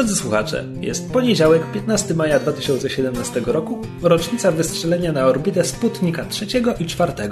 Drodzy 0.00 0.16
słuchacze, 0.16 0.64
jest 0.80 1.12
poniedziałek, 1.12 1.62
15 1.72 2.14
maja 2.14 2.38
2017 2.38 3.42
roku, 3.46 3.82
rocznica 4.02 4.52
wystrzelenia 4.52 5.12
na 5.12 5.26
orbitę 5.26 5.64
Sputnika 5.64 6.26
III 6.42 6.64
i 6.80 6.82
IV. 6.82 7.30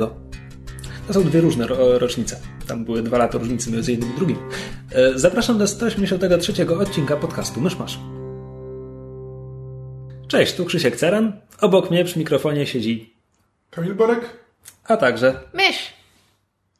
To 1.06 1.14
są 1.14 1.22
dwie 1.22 1.40
różne 1.40 1.66
ro 1.66 1.98
rocznice. 1.98 2.40
Tam 2.66 2.84
były 2.84 3.02
dwa 3.02 3.18
lata 3.18 3.38
różnicy 3.38 3.70
między 3.70 3.90
jednym 3.90 4.10
i 4.10 4.16
drugim. 4.16 4.36
E, 4.92 5.18
zapraszam 5.18 5.58
do 5.58 5.66
183 5.66 6.78
odcinka 6.80 7.16
podcastu 7.16 7.60
Myszmasz. 7.60 7.98
Cześć, 10.28 10.54
tu 10.54 10.64
Krzysiek 10.64 10.96
Ceran. 10.96 11.40
Obok 11.60 11.90
mnie 11.90 12.04
przy 12.04 12.18
mikrofonie 12.18 12.66
siedzi 12.66 13.14
Kamil 13.70 13.94
Borek? 13.94 14.20
A 14.84 14.96
także 14.96 15.40
Mysz! 15.54 15.92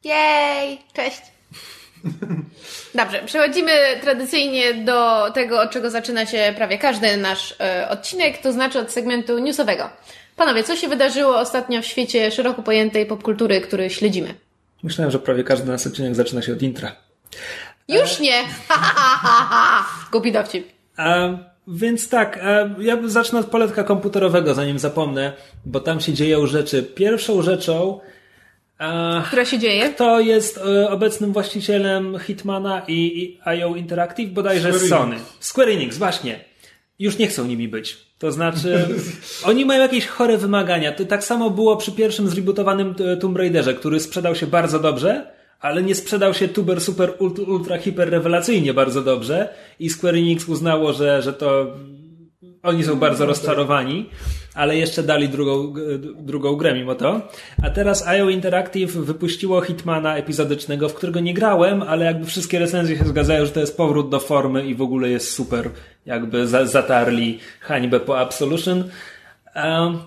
Jej! 0.03 0.81
Cześć! 0.93 1.38
Dobrze, 2.95 3.21
przechodzimy 3.25 3.71
tradycyjnie 4.01 4.73
do 4.73 5.31
tego, 5.33 5.61
od 5.61 5.71
czego 5.71 5.89
zaczyna 5.89 6.25
się 6.25 6.53
prawie 6.57 6.77
każdy 6.77 7.17
nasz 7.17 7.55
e, 7.59 7.89
odcinek, 7.89 8.37
to 8.37 8.53
znaczy 8.53 8.79
od 8.79 8.91
segmentu 8.91 9.39
newsowego. 9.39 9.89
Panowie, 10.35 10.63
co 10.63 10.75
się 10.75 10.87
wydarzyło 10.87 11.39
ostatnio 11.39 11.81
w 11.81 11.85
świecie 11.85 12.31
szeroko 12.31 12.63
pojętej 12.63 13.05
popkultury, 13.05 13.61
który 13.61 13.89
śledzimy? 13.89 14.35
Myślałem, 14.83 15.11
że 15.11 15.19
prawie 15.19 15.43
każdy 15.43 15.71
nasz 15.71 15.87
odcinek 15.87 16.15
zaczyna 16.15 16.41
się 16.41 16.53
od 16.53 16.61
intra. 16.61 16.95
Już 17.87 18.19
nie! 18.19 18.43
Głupi 20.11 20.31
dowcip. 20.31 20.67
A, 20.97 21.29
więc 21.67 22.09
tak, 22.09 22.39
a 22.43 22.81
ja 22.81 22.97
zacznę 23.05 23.39
od 23.39 23.45
poletka 23.45 23.83
komputerowego, 23.83 24.53
zanim 24.53 24.79
zapomnę, 24.79 25.33
bo 25.65 25.79
tam 25.79 26.01
się 26.01 26.13
dzieją 26.13 26.47
rzeczy. 26.47 26.83
Pierwszą 26.83 27.41
rzeczą, 27.41 27.99
Która 29.27 29.45
się 29.45 29.59
dzieje? 29.59 29.89
kto 29.89 30.19
jest 30.19 30.57
e, 30.57 30.89
obecnym 30.89 31.33
właścicielem 31.33 32.19
Hitmana 32.19 32.81
i, 32.87 32.93
i 32.93 33.39
IO 33.45 33.75
Interactive, 33.75 34.31
bodajże 34.31 34.73
Square 34.73 34.89
Sony. 34.89 35.15
Enix. 35.15 35.37
Square 35.39 35.69
Enix, 35.69 35.97
właśnie. 35.97 36.39
Już 36.99 37.17
nie 37.17 37.27
chcą 37.27 37.45
nimi 37.45 37.67
być. 37.67 37.97
To 38.19 38.31
znaczy, 38.31 38.87
oni 39.49 39.65
mają 39.65 39.81
jakieś 39.81 40.07
chore 40.07 40.37
wymagania. 40.37 40.91
To 40.91 41.05
tak 41.05 41.23
samo 41.23 41.49
było 41.49 41.77
przy 41.77 41.91
pierwszym 41.91 42.29
zrebootowanym 42.29 42.95
e, 42.99 43.17
Tomb 43.17 43.37
Raiderze, 43.37 43.73
który 43.73 43.99
sprzedał 43.99 44.35
się 44.35 44.47
bardzo 44.47 44.79
dobrze, 44.79 45.31
ale 45.59 45.83
nie 45.83 45.95
sprzedał 45.95 46.33
się 46.33 46.47
tuber 46.47 46.81
super 46.81 47.13
ultra, 47.19 47.43
ultra 47.43 47.77
hiper 47.77 48.09
rewelacyjnie 48.09 48.73
bardzo 48.73 49.01
dobrze 49.01 49.49
i 49.79 49.89
Square 49.89 50.15
Enix 50.15 50.47
uznało, 50.47 50.93
że, 50.93 51.21
że 51.21 51.33
to 51.33 51.67
oni 52.63 52.83
są 52.83 52.95
bardzo 52.95 53.25
rozczarowani, 53.25 54.09
ale 54.59 54.77
jeszcze 54.77 55.03
dali 55.03 55.29
drugą, 55.29 55.73
drugą 56.19 56.55
grę 56.55 56.73
mimo 56.73 56.95
to. 56.95 57.21
A 57.63 57.69
teraz 57.69 58.07
IO 58.07 58.29
Interactive 58.29 58.91
wypuściło 58.91 59.61
Hitmana 59.61 60.17
epizodycznego, 60.17 60.89
w 60.89 60.93
którego 60.93 61.19
nie 61.19 61.33
grałem, 61.33 61.81
ale 61.81 62.05
jakby 62.05 62.25
wszystkie 62.25 62.59
recenzje 62.59 62.97
się 62.97 63.05
zgadzają, 63.05 63.45
że 63.45 63.51
to 63.51 63.59
jest 63.59 63.77
powrót 63.77 64.09
do 64.09 64.19
formy 64.19 64.65
i 64.65 64.75
w 64.75 64.81
ogóle 64.81 65.09
jest 65.09 65.31
super. 65.31 65.69
Jakby 66.05 66.47
za, 66.47 66.65
zatarli 66.65 67.39
hańbę 67.59 67.99
po 67.99 68.19
Absolution. 68.19 68.83
Um, 69.55 69.99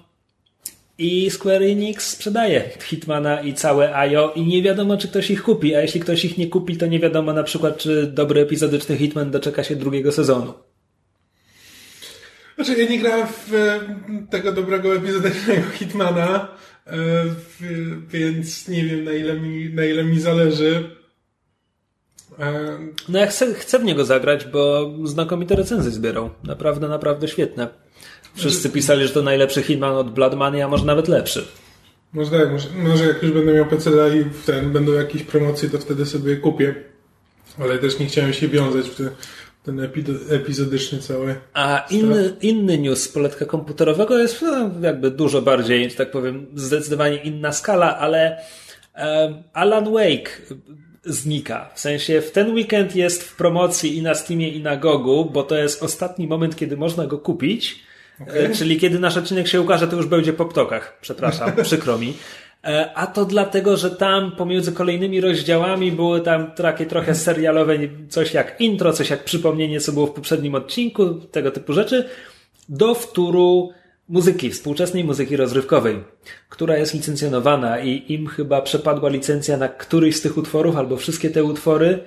i 0.99 1.31
Square 1.31 1.63
Enix 1.63 2.11
sprzedaje 2.11 2.71
Hitmana 2.83 3.41
i 3.41 3.55
całe 3.55 3.97
IO 3.97 4.33
i 4.37 4.43
nie 4.43 4.63
wiadomo, 4.63 4.97
czy 4.97 5.09
ktoś 5.09 5.31
ich 5.31 5.43
kupi, 5.43 5.75
a 5.75 5.81
jeśli 5.81 6.01
ktoś 6.01 6.25
ich 6.25 6.39
nie 6.39 6.47
kupi, 6.47 6.77
to 6.77 6.87
nie 6.87 6.99
wiadomo 7.01 7.33
na 7.33 7.43
przykład, 7.43 7.79
czy 7.79 8.07
dobry 8.07 8.41
epizodyczny 8.41 8.97
Hitman 8.97 9.31
doczeka 9.31 9.65
się 9.65 9.77
drugiego 9.77 10.13
sezonu. 10.13 10.53
Znaczy, 12.65 12.83
ja 12.83 12.89
nie 12.91 12.99
grałem 12.99 13.27
w 13.27 13.55
e, 13.55 13.81
tego 14.31 14.53
dobrego 14.53 14.95
epizodycznego 14.95 15.71
Hitmana, 15.73 16.49
e, 16.87 16.93
więc 18.09 18.69
nie 18.69 18.85
wiem 18.85 19.05
na 19.05 19.13
ile 19.13 19.41
mi, 19.41 19.75
na 19.75 19.85
ile 19.85 20.05
mi 20.05 20.21
zależy. 20.21 20.91
E, 22.39 22.79
No 23.09 23.19
ja 23.19 23.27
chcę, 23.27 23.55
chcę 23.55 23.79
w 23.79 23.85
niego 23.85 24.05
zagrać, 24.05 24.45
bo 24.45 24.93
znakomite 25.05 25.57
recenzje 25.57 25.91
zbierał. 25.91 26.31
Naprawdę, 26.45 26.89
naprawdę 26.89 27.29
świetne. 27.29 27.69
Wszyscy 28.35 28.71
pisali, 28.71 29.07
że 29.07 29.13
to 29.13 29.23
najlepszy 29.23 29.63
Hitman 29.63 29.95
od 29.95 30.11
Blood 30.15 30.35
Money, 30.35 30.63
a 30.63 30.69
może 30.69 30.85
nawet 30.85 31.09
lepszy. 31.09 31.45
Może 32.13 32.31
tak, 32.31 32.51
może, 32.53 32.69
może 32.77 33.05
jak 33.05 33.23
już 33.23 33.33
będę 33.33 33.55
miał 33.55 33.67
PC 33.67 33.91
i 33.91 34.47
ten, 34.47 34.73
będą 34.73 34.93
jakieś 34.93 35.23
promocje, 35.23 35.71
to 35.71 35.79
wtedy 35.79 36.07
sobie 36.07 36.37
kupię. 36.37 36.75
Ale 37.59 37.79
też 37.79 37.99
nie 37.99 38.07
chciałem 38.07 38.33
się 38.33 38.49
wiązać 38.49 38.89
w 38.89 38.95
te, 38.95 39.11
ten 39.65 39.77
epi- 39.77 40.33
epizodyczny 40.35 40.99
cały. 40.99 41.35
A 41.55 41.87
inny, 41.91 42.37
inny 42.41 42.79
news 42.79 43.03
z 43.03 43.09
poletka 43.09 43.45
komputerowego 43.45 44.19
jest 44.19 44.43
no, 44.43 44.71
jakby 44.81 45.11
dużo 45.11 45.43
bardziej, 45.43 45.91
że 45.91 45.97
tak 45.97 46.11
powiem, 46.11 46.47
zdecydowanie 46.55 47.17
inna 47.17 47.53
skala, 47.53 47.99
ale 47.99 48.39
em, 48.95 49.43
Alan 49.53 49.93
Wake 49.93 50.43
znika. 51.05 51.71
W 51.75 51.81
sensie 51.81 52.21
w 52.21 52.31
ten 52.31 52.55
weekend 52.55 52.97
jest 52.97 53.23
w 53.23 53.37
promocji 53.37 53.97
i 53.97 54.03
na 54.03 54.15
Steamie 54.15 54.49
i 54.49 54.61
na 54.63 54.77
Gogu, 54.77 55.31
bo 55.33 55.43
to 55.43 55.57
jest 55.57 55.83
ostatni 55.83 56.27
moment, 56.27 56.57
kiedy 56.57 56.77
można 56.77 57.07
go 57.07 57.19
kupić. 57.19 57.81
E, 58.27 58.55
Czyli 58.55 58.81
kiedy 58.81 58.99
nasz 58.99 59.17
odcinek 59.17 59.49
się 59.49 59.61
ukaże, 59.61 59.89
to 59.89 59.97
już 59.97 60.07
będzie 60.07 60.33
po 60.33 60.45
ptokach. 60.45 60.99
Przepraszam, 61.01 61.53
przykro 61.63 61.99
mi. 61.99 62.15
E, 62.65 62.93
A 62.95 63.07
to 63.07 63.25
dlatego, 63.25 63.77
że 63.77 63.91
tam 63.91 64.33
pomiędzy 64.33 64.73
kolejnymi 64.73 65.21
rozdziałami 65.21 65.93
były 65.93 66.21
tam 66.21 66.51
takie 66.53 66.87
trochę 66.87 67.15
serialowe, 67.15 67.79
coś 68.09 68.35
jak 68.35 68.61
intro, 68.61 68.93
coś 68.93 69.11
jak 69.11 69.25
przypomnienie, 69.25 69.81
co 69.81 69.93
było 69.93 70.07
w 70.07 70.13
poprzednim 70.13 70.55
odcinku, 70.55 71.15
tego 71.15 71.51
typu 71.51 71.73
rzeczy, 71.73 72.09
do 72.69 72.95
wtóru 72.95 73.71
muzyki, 74.09 74.51
współczesnej 74.51 75.05
muzyki 75.05 75.37
rozrywkowej, 75.37 76.05
która 76.49 76.77
jest 76.77 76.95
licencjonowana 76.95 77.81
i 77.81 78.13
im 78.13 78.27
chyba 78.27 78.63
przepadła 78.63 79.09
licencja 79.09 79.57
na 79.57 79.69
któryś 79.69 80.17
z 80.17 80.21
tych 80.21 80.37
utworów, 80.39 80.77
albo 80.77 80.97
wszystkie 80.97 81.31
te 81.31 81.45
utwory 81.45 81.99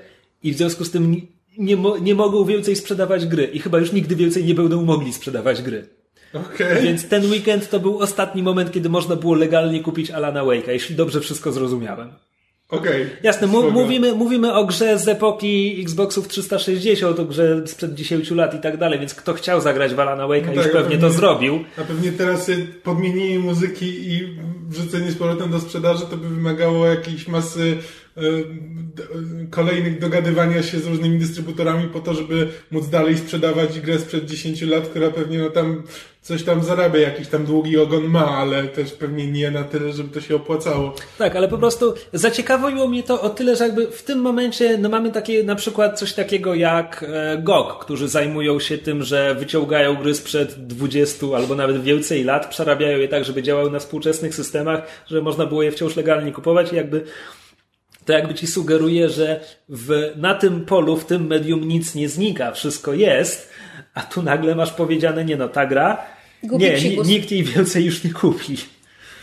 i 0.43 0.51
w 0.53 0.57
związku 0.57 0.83
z 0.85 0.91
tym 0.91 1.11
ni- 1.11 1.27
nie, 1.57 1.77
mo- 1.77 1.97
nie 1.97 2.15
mogą 2.15 2.45
więcej 2.45 2.75
sprzedawać 2.75 3.25
gry 3.25 3.43
i 3.43 3.59
chyba 3.59 3.79
już 3.79 3.91
nigdy 3.91 4.15
więcej 4.15 4.45
nie 4.45 4.55
będą 4.55 4.85
mogli 4.85 5.13
sprzedawać 5.13 5.61
gry. 5.61 5.87
Okej. 6.35 6.83
Więc 6.83 7.07
ten 7.07 7.31
weekend 7.31 7.69
to 7.69 7.79
był 7.79 7.99
ostatni 7.99 8.43
moment, 8.43 8.71
kiedy 8.71 8.89
można 8.89 9.15
było 9.15 9.35
legalnie 9.35 9.79
kupić 9.83 10.11
Alana 10.11 10.41
Wake'a, 10.43 10.69
jeśli 10.71 10.95
dobrze 10.95 11.21
wszystko 11.21 11.51
zrozumiałem. 11.51 12.09
Okej. 12.69 13.05
Jasne, 13.23 13.47
mu- 13.47 13.59
Spoko. 13.61 13.73
mówimy, 13.73 14.13
mówimy 14.13 14.53
o 14.53 14.65
grze 14.65 14.99
z 14.99 15.07
epoki 15.07 15.81
Xboxów 15.81 16.27
360, 16.27 17.19
o 17.19 17.25
grze 17.25 17.67
sprzed 17.67 17.93
10 17.95 18.31
lat 18.31 18.53
i 18.53 18.59
tak 18.59 18.77
dalej, 18.77 18.99
więc 18.99 19.13
kto 19.15 19.33
chciał 19.33 19.61
zagrać 19.61 19.93
w 19.93 19.99
Alana 19.99 20.23
Wake'a 20.23 20.45
No 20.47 20.53
już 20.53 20.63
tak, 20.63 20.71
pewnie 20.71 20.95
to 20.97 21.01
pewnie- 21.01 21.17
zrobił. 21.17 21.59
A 21.77 21.81
pewnie 21.81 22.11
teraz 22.11 22.51
podmienienie 22.83 23.39
muzyki 23.39 23.85
i 23.85 24.37
wrzucenie 24.69 25.11
z 25.11 25.15
powrotem 25.15 25.51
do 25.51 25.59
sprzedaży 25.59 26.01
to 26.09 26.17
by 26.17 26.29
wymagało 26.29 26.85
jakiejś 26.87 27.27
masy 27.27 27.77
kolejnych 29.49 29.99
dogadywania 29.99 30.63
się 30.63 30.79
z 30.79 30.87
różnymi 30.87 31.19
dystrybutorami 31.19 31.87
po 31.87 31.99
to, 31.99 32.13
żeby 32.13 32.47
móc 32.71 32.89
dalej 32.89 33.17
sprzedawać 33.17 33.79
grę 33.79 33.99
sprzed 33.99 34.25
10 34.25 34.61
lat, 34.61 34.87
która 34.87 35.09
pewnie 35.09 35.37
no 35.37 35.49
tam 35.49 35.83
coś 36.21 36.43
tam 36.43 36.63
zarabia, 36.63 36.99
jakiś 36.99 37.27
tam 37.27 37.45
długi 37.45 37.77
ogon 37.77 38.03
ma, 38.03 38.37
ale 38.37 38.63
też 38.63 38.91
pewnie 38.91 39.31
nie 39.31 39.51
na 39.51 39.63
tyle, 39.63 39.93
żeby 39.93 40.09
to 40.09 40.21
się 40.21 40.35
opłacało. 40.35 40.95
Tak, 41.17 41.35
ale 41.35 41.47
po 41.47 41.57
prostu 41.57 41.93
zaciekawiło 42.13 42.87
mnie 42.87 43.03
to 43.03 43.21
o 43.21 43.29
tyle, 43.29 43.55
że 43.55 43.63
jakby 43.63 43.87
w 43.87 44.03
tym 44.03 44.19
momencie 44.19 44.77
no 44.77 44.89
mamy 44.89 45.11
takie 45.11 45.43
na 45.43 45.55
przykład 45.55 45.99
coś 45.99 46.13
takiego 46.13 46.55
jak 46.55 47.05
e, 47.07 47.37
GOG, 47.43 47.79
którzy 47.79 48.07
zajmują 48.07 48.59
się 48.59 48.77
tym, 48.77 49.03
że 49.03 49.35
wyciągają 49.35 49.95
gry 49.95 50.15
sprzed 50.15 50.67
20 50.67 51.27
albo 51.35 51.55
nawet 51.55 51.83
więcej 51.83 52.23
lat, 52.23 52.49
przerabiają 52.49 52.97
je 52.97 53.07
tak, 53.07 53.25
żeby 53.25 53.43
działały 53.43 53.71
na 53.71 53.79
współczesnych 53.79 54.35
systemach, 54.35 54.87
że 55.07 55.21
można 55.21 55.45
było 55.45 55.63
je 55.63 55.71
wciąż 55.71 55.95
legalnie 55.95 56.31
kupować 56.31 56.73
i 56.73 56.75
jakby 56.75 57.05
to 58.05 58.13
jakby 58.13 58.33
ci 58.33 58.47
sugeruje, 58.47 59.09
że 59.09 59.39
w, 59.69 60.11
na 60.15 60.33
tym 60.35 60.65
polu, 60.65 60.97
w 60.97 61.05
tym 61.05 61.27
medium 61.27 61.67
nic 61.67 61.95
nie 61.95 62.09
znika, 62.09 62.51
wszystko 62.51 62.93
jest, 62.93 63.49
a 63.93 64.01
tu 64.01 64.21
nagle 64.21 64.55
masz 64.55 64.71
powiedziane, 64.71 65.25
nie 65.25 65.37
no, 65.37 65.47
ta 65.49 65.65
gra, 65.65 66.05
Głupi 66.43 66.63
nie, 66.65 66.71
psikus. 66.77 67.07
nikt 67.07 67.31
jej 67.31 67.43
więcej 67.43 67.85
już 67.85 68.03
nie 68.03 68.13
kupi. 68.13 68.57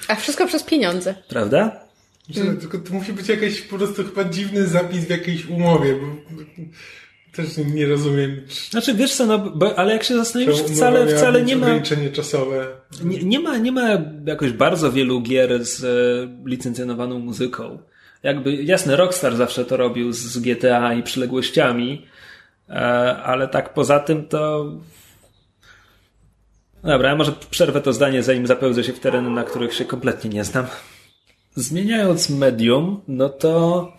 A 0.08 0.14
wszystko 0.14 0.46
przez 0.46 0.62
pieniądze. 0.62 1.14
Prawda? 1.28 1.80
Że, 2.30 2.40
Tylko 2.44 2.78
to 2.78 2.94
musi 2.94 3.12
być 3.12 3.28
jakiś 3.28 3.60
po 3.60 3.78
prostu 3.78 4.04
chyba 4.04 4.24
dziwny 4.24 4.66
zapis 4.66 5.04
w 5.04 5.10
jakiejś 5.10 5.46
umowie, 5.46 5.94
bo 5.94 6.06
też 7.36 7.46
nie 7.74 7.86
rozumiem. 7.86 8.42
czy- 8.48 8.70
Znaczy, 8.70 8.94
wiesz 8.94 9.14
co, 9.14 9.26
no, 9.26 9.38
bo, 9.38 9.78
ale 9.78 9.92
jak 9.92 10.02
się 10.04 10.16
zastanowisz, 10.16 10.56
wcale, 10.60 11.06
wcale 11.16 11.42
nie 11.42 11.56
ma, 11.56 11.66
ograniczenie 11.66 12.10
czasowe. 12.10 12.66
nie, 13.04 13.18
nie 13.22 13.40
ma, 13.40 13.56
nie 13.56 13.72
ma 13.72 13.88
jakoś 14.26 14.52
bardzo 14.52 14.92
wielu 14.92 15.20
gier 15.20 15.64
z 15.64 15.84
e, 15.84 15.88
licencjonowaną 16.48 17.18
muzyką. 17.18 17.78
Jakby, 18.22 18.54
jasne, 18.54 18.96
Rockstar 18.96 19.36
zawsze 19.36 19.64
to 19.64 19.76
robił 19.76 20.12
z, 20.12 20.38
GTA 20.38 20.94
i 20.94 21.02
przyległościami, 21.02 22.06
e, 22.68 22.72
ale 23.16 23.48
tak 23.48 23.74
poza 23.74 24.00
tym 24.00 24.28
to 24.28 24.72
Dobra, 26.84 27.08
ja 27.08 27.16
może 27.16 27.32
przerwę 27.50 27.80
to 27.80 27.92
zdanie, 27.92 28.22
zanim 28.22 28.46
zapełdzę 28.46 28.84
się 28.84 28.92
w 28.92 29.00
tereny, 29.00 29.30
na 29.30 29.44
których 29.44 29.74
się 29.74 29.84
kompletnie 29.84 30.30
nie 30.30 30.44
znam. 30.44 30.66
Zmieniając 31.54 32.30
medium, 32.30 33.00
no 33.08 33.28
to 33.28 33.92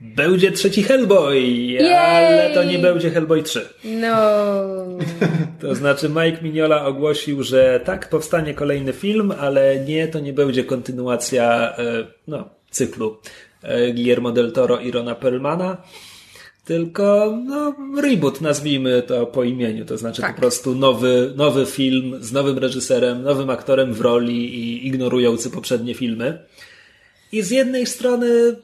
będzie 0.00 0.52
trzeci 0.52 0.82
Hellboy, 0.82 1.40
Jej! 1.40 1.94
ale 1.94 2.54
to 2.54 2.64
nie 2.64 2.78
będzie 2.78 3.10
Hellboy 3.10 3.42
3. 3.42 3.68
No. 3.84 4.16
To 5.60 5.74
znaczy 5.74 6.08
Mike 6.08 6.42
Mignola 6.42 6.86
ogłosił, 6.86 7.42
że 7.42 7.80
tak, 7.84 8.08
powstanie 8.08 8.54
kolejny 8.54 8.92
film, 8.92 9.32
ale 9.40 9.80
nie, 9.80 10.08
to 10.08 10.20
nie 10.20 10.32
będzie 10.32 10.64
kontynuacja 10.64 11.76
e, 11.76 12.06
no, 12.26 12.48
cyklu 12.70 13.16
Guillermo 13.94 14.32
del 14.32 14.52
Toro 14.52 14.80
i 14.80 14.90
Rona 14.90 15.14
Perlmana, 15.14 15.76
tylko 16.64 17.38
no, 17.44 17.74
reboot, 18.02 18.40
nazwijmy 18.40 19.02
to 19.02 19.26
po 19.26 19.44
imieniu, 19.44 19.84
to 19.84 19.98
znaczy 19.98 20.22
Tak. 20.22 20.34
po 20.34 20.40
prostu 20.40 20.74
nowy, 20.74 21.32
nowy 21.36 21.66
film 21.66 22.16
z 22.20 22.32
nowym 22.32 22.58
reżyserem, 22.58 23.22
nowym 23.22 23.50
aktorem 23.50 23.94
w 23.94 24.00
roli 24.00 24.54
i 24.54 24.86
ignorujący 24.86 25.50
poprzednie 25.50 25.94
filmy. 25.94 26.38
I 27.32 27.42
z 27.42 27.50
jednej 27.50 27.86
strony 27.86 28.56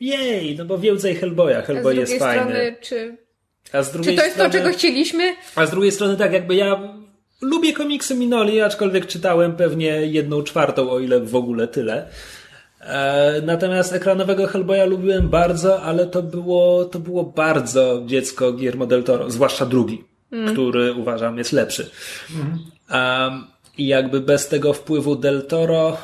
jej, 0.00 0.56
no 0.56 0.64
bo 0.64 0.78
więcej 0.78 1.14
Hellboya, 1.14 1.54
A 1.58 1.62
z 1.62 1.66
Hellboy 1.66 1.96
jest 1.96 2.18
fajny. 2.18 2.42
strony, 2.44 2.76
czy, 2.80 3.16
A 3.72 3.82
z 3.82 3.86
czy 3.86 3.92
drugiej 3.92 4.16
to 4.16 4.22
jest 4.24 4.36
to, 4.36 4.44
strony... 4.48 4.64
czego 4.64 4.78
chcieliśmy? 4.78 5.34
A 5.54 5.66
z 5.66 5.70
drugiej 5.70 5.92
strony 5.92 6.16
tak, 6.16 6.32
jakby 6.32 6.54
ja 6.54 6.94
lubię 7.42 7.72
komiksy 7.72 8.14
Minoli, 8.14 8.60
aczkolwiek 8.60 9.06
czytałem 9.06 9.56
pewnie 9.56 9.88
jedną 10.06 10.42
czwartą, 10.42 10.90
o 10.90 11.00
ile 11.00 11.20
w 11.20 11.36
ogóle 11.36 11.68
tyle. 11.68 12.08
E, 12.88 13.42
natomiast 13.44 13.92
ekranowego 13.92 14.46
Hellboya 14.46 14.84
lubiłem 14.86 15.28
bardzo, 15.28 15.82
ale 15.82 16.06
to 16.06 16.22
było, 16.22 16.84
to 16.84 16.98
było 16.98 17.24
bardzo 17.24 18.02
dziecko 18.06 18.52
Guillermo 18.52 18.86
del 18.86 19.04
Toro, 19.04 19.30
zwłaszcza 19.30 19.66
drugi, 19.66 20.04
który 20.52 20.92
uważam 20.92 21.38
jest 21.38 21.52
lepszy. 21.52 21.90
Um, 22.90 23.44
I 23.78 23.86
jakby 23.86 24.20
bez 24.20 24.48
tego 24.48 24.72
wpływu 24.72 25.16
del 25.16 25.46
Toro, 25.46 25.96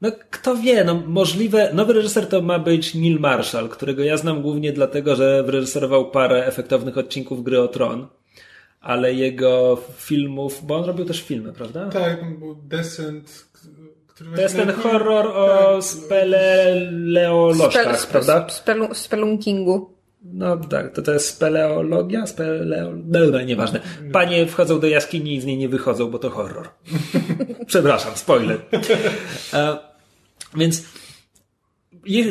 no 0.00 0.10
kto 0.30 0.56
wie, 0.56 0.84
no 0.84 1.02
możliwe, 1.06 1.70
nowy 1.74 1.92
reżyser 1.92 2.26
to 2.26 2.42
ma 2.42 2.58
być 2.58 2.94
Neil 2.94 3.20
Marshall, 3.20 3.68
którego 3.68 4.02
ja 4.02 4.16
znam 4.16 4.42
głównie 4.42 4.72
dlatego, 4.72 5.16
że 5.16 5.42
wyreżyserował 5.42 6.10
parę 6.10 6.46
efektownych 6.46 6.98
odcinków 6.98 7.44
Gry 7.44 7.60
o 7.60 7.68
Tron, 7.68 8.06
ale 8.80 9.14
jego 9.14 9.82
filmów, 9.96 10.66
bo 10.66 10.76
on 10.76 10.84
robił 10.84 11.04
też 11.04 11.22
filmy, 11.22 11.52
prawda? 11.52 11.88
Tak, 11.88 12.38
był 12.38 12.54
Descent, 12.54 13.51
To 14.18 14.24
jest 14.40 14.56
ten 14.56 14.72
horror 14.72 15.26
o 15.26 15.72
tak, 15.74 15.84
speleolożkach, 15.84 18.00
Spel- 18.00 18.06
prawda? 18.10 18.46
spelu- 18.48 18.94
spelunkingu. 18.94 19.90
No 20.24 20.56
tak, 20.56 20.94
to 20.94 21.02
to 21.02 21.12
jest 21.12 21.28
speleologia? 21.28 22.26
Speleo... 22.26 22.92
Dobra, 22.96 23.42
nieważne. 23.42 23.80
Panie 24.12 24.46
wchodzą 24.46 24.80
do 24.80 24.86
jaskini 24.86 25.34
i 25.34 25.40
z 25.40 25.44
niej 25.44 25.58
nie 25.58 25.68
wychodzą, 25.68 26.10
bo 26.10 26.18
to 26.18 26.30
horror. 26.30 26.68
Przepraszam, 27.66 28.12
spoiler. 28.14 28.60
E, 29.52 29.78
więc 30.54 30.82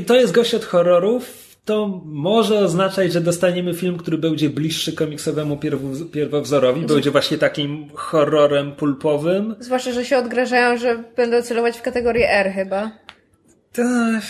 to 0.07 0.15
jest 0.15 0.33
gość 0.33 0.55
od 0.55 0.65
horrorów, 0.65 1.50
to 1.71 2.01
może 2.05 2.59
oznaczać, 2.59 3.13
że 3.13 3.21
dostaniemy 3.21 3.73
film, 3.73 3.97
który 3.97 4.17
będzie 4.17 4.49
bliższy 4.49 4.93
komiksowemu 4.93 5.55
pierw- 5.55 6.09
pierwowzorowi, 6.11 6.85
będzie 6.85 7.11
właśnie 7.11 7.37
takim 7.37 7.89
horrorem 7.93 8.71
pulpowym. 8.71 9.55
Zwłaszcza, 9.59 9.91
że 9.91 10.05
się 10.05 10.17
odgrażają, 10.17 10.77
że 10.77 11.03
będą 11.15 11.41
celować 11.41 11.77
w 11.77 11.81
kategorię 11.81 12.31
R 12.31 12.51
chyba. 12.55 12.91
Tak, 13.73 14.23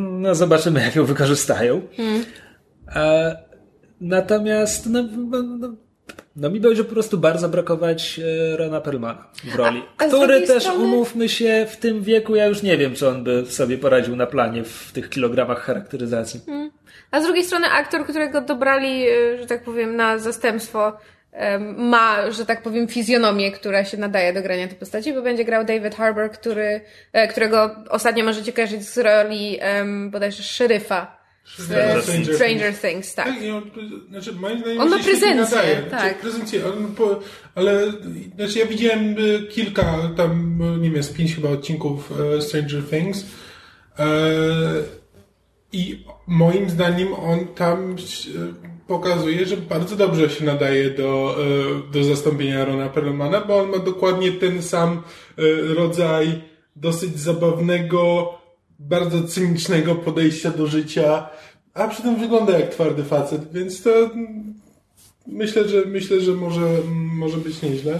no 0.00 0.34
zobaczymy, 0.34 0.80
jak 0.80 0.96
ją 0.96 1.04
wykorzystają. 1.04 1.82
E, 2.88 3.36
natomiast, 4.00 4.86
no, 4.90 5.02
no, 5.58 5.76
no, 6.36 6.50
mi 6.50 6.60
będzie 6.60 6.84
po 6.84 6.92
prostu 6.92 7.18
bardzo 7.18 7.48
brakować 7.48 8.20
e, 8.52 8.56
Rona 8.56 8.80
Perlmana 8.80 9.24
w 9.44 9.54
roli, 9.54 9.82
A- 9.98 10.04
a 10.04 10.08
który 10.08 10.40
też, 10.40 10.62
strony- 10.62 10.84
umówmy 10.84 11.28
się, 11.28 11.66
w 11.70 11.76
tym 11.76 12.02
wieku 12.02 12.36
ja 12.36 12.46
już 12.46 12.62
nie 12.62 12.76
wiem, 12.76 12.94
czy 12.94 13.08
on 13.08 13.24
by 13.24 13.46
sobie 13.46 13.78
poradził 13.78 14.16
na 14.16 14.26
planie 14.26 14.64
w 14.64 14.92
tych 14.92 15.10
kilogramach 15.10 15.60
charakteryzacji. 15.62 16.40
A 17.10 17.20
z 17.20 17.24
drugiej 17.24 17.44
strony 17.44 17.66
aktor, 17.66 18.04
którego 18.04 18.40
dobrali, 18.40 19.08
e, 19.08 19.38
że 19.38 19.46
tak 19.46 19.62
powiem, 19.64 19.96
na 19.96 20.18
zastępstwo, 20.18 20.92
em, 21.32 21.88
ma, 21.88 22.30
że 22.30 22.46
tak 22.46 22.62
powiem, 22.62 22.88
fizjonomię, 22.88 23.52
która 23.52 23.84
się 23.84 23.96
nadaje 23.96 24.32
do 24.32 24.42
grania 24.42 24.68
tej 24.68 24.76
postaci, 24.76 25.12
bo 25.12 25.22
będzie 25.22 25.44
grał 25.44 25.64
David 25.64 25.94
Harbour, 25.94 26.30
który, 26.30 26.80
e, 27.12 27.28
którego 27.28 27.76
ostatnio 27.88 28.24
możecie 28.24 28.52
kojarzyć 28.52 28.82
z 28.88 28.98
roli 28.98 29.58
um, 29.78 30.10
bodajże 30.10 30.42
szeryfa 30.42 31.19
Stranger 31.44 32.02
Stranger, 32.02 32.34
Stranger 32.34 32.74
Things, 32.74 33.14
tak. 33.14 33.26
Tak, 33.26 33.34
znaczy, 34.08 34.32
moim 34.32 34.60
zdaniem 34.60 34.80
On 34.80 34.88
ma 34.90 34.98
prezencję, 34.98 35.34
nadaje. 35.34 35.76
tak. 35.76 36.00
Znaczy, 36.00 36.14
prezencję, 36.20 36.66
on 36.66 36.94
po, 36.94 37.20
ale 37.54 37.92
znaczy 38.36 38.58
ja 38.58 38.66
widziałem 38.66 39.18
y, 39.18 39.46
kilka, 39.50 40.10
tam 40.16 40.62
y, 40.62 40.78
nie 40.78 40.90
wiem, 40.90 41.02
z 41.02 41.08
pięć 41.08 41.34
chyba 41.34 41.48
odcinków 41.48 42.12
e, 42.36 42.42
Stranger 42.42 42.82
Things 42.84 43.26
e, 43.98 44.06
i 45.72 46.04
moim 46.26 46.70
zdaniem 46.70 47.14
on 47.14 47.46
tam 47.46 47.96
pokazuje, 48.86 49.46
że 49.46 49.56
bardzo 49.56 49.96
dobrze 49.96 50.30
się 50.30 50.44
nadaje 50.44 50.90
do, 50.90 51.38
do 51.92 52.04
zastąpienia 52.04 52.64
Rona 52.64 52.88
Perlmana, 52.88 53.40
bo 53.40 53.58
on 53.60 53.70
ma 53.70 53.78
dokładnie 53.78 54.32
ten 54.32 54.62
sam 54.62 55.02
rodzaj 55.76 56.42
dosyć 56.76 57.18
zabawnego, 57.20 58.34
bardzo 58.80 59.22
cynicznego 59.22 59.94
podejścia 59.94 60.50
do 60.50 60.66
życia, 60.66 61.28
a 61.74 61.88
przy 61.88 62.02
tym 62.02 62.16
wygląda 62.16 62.58
jak 62.58 62.70
twardy 62.70 63.04
facet, 63.04 63.52
więc 63.52 63.82
to 63.82 63.90
myślę, 65.26 65.68
że 65.68 65.82
myślę, 65.86 66.20
że 66.20 66.32
może, 66.32 66.66
może 67.14 67.36
być 67.36 67.62
nieźle. 67.62 67.98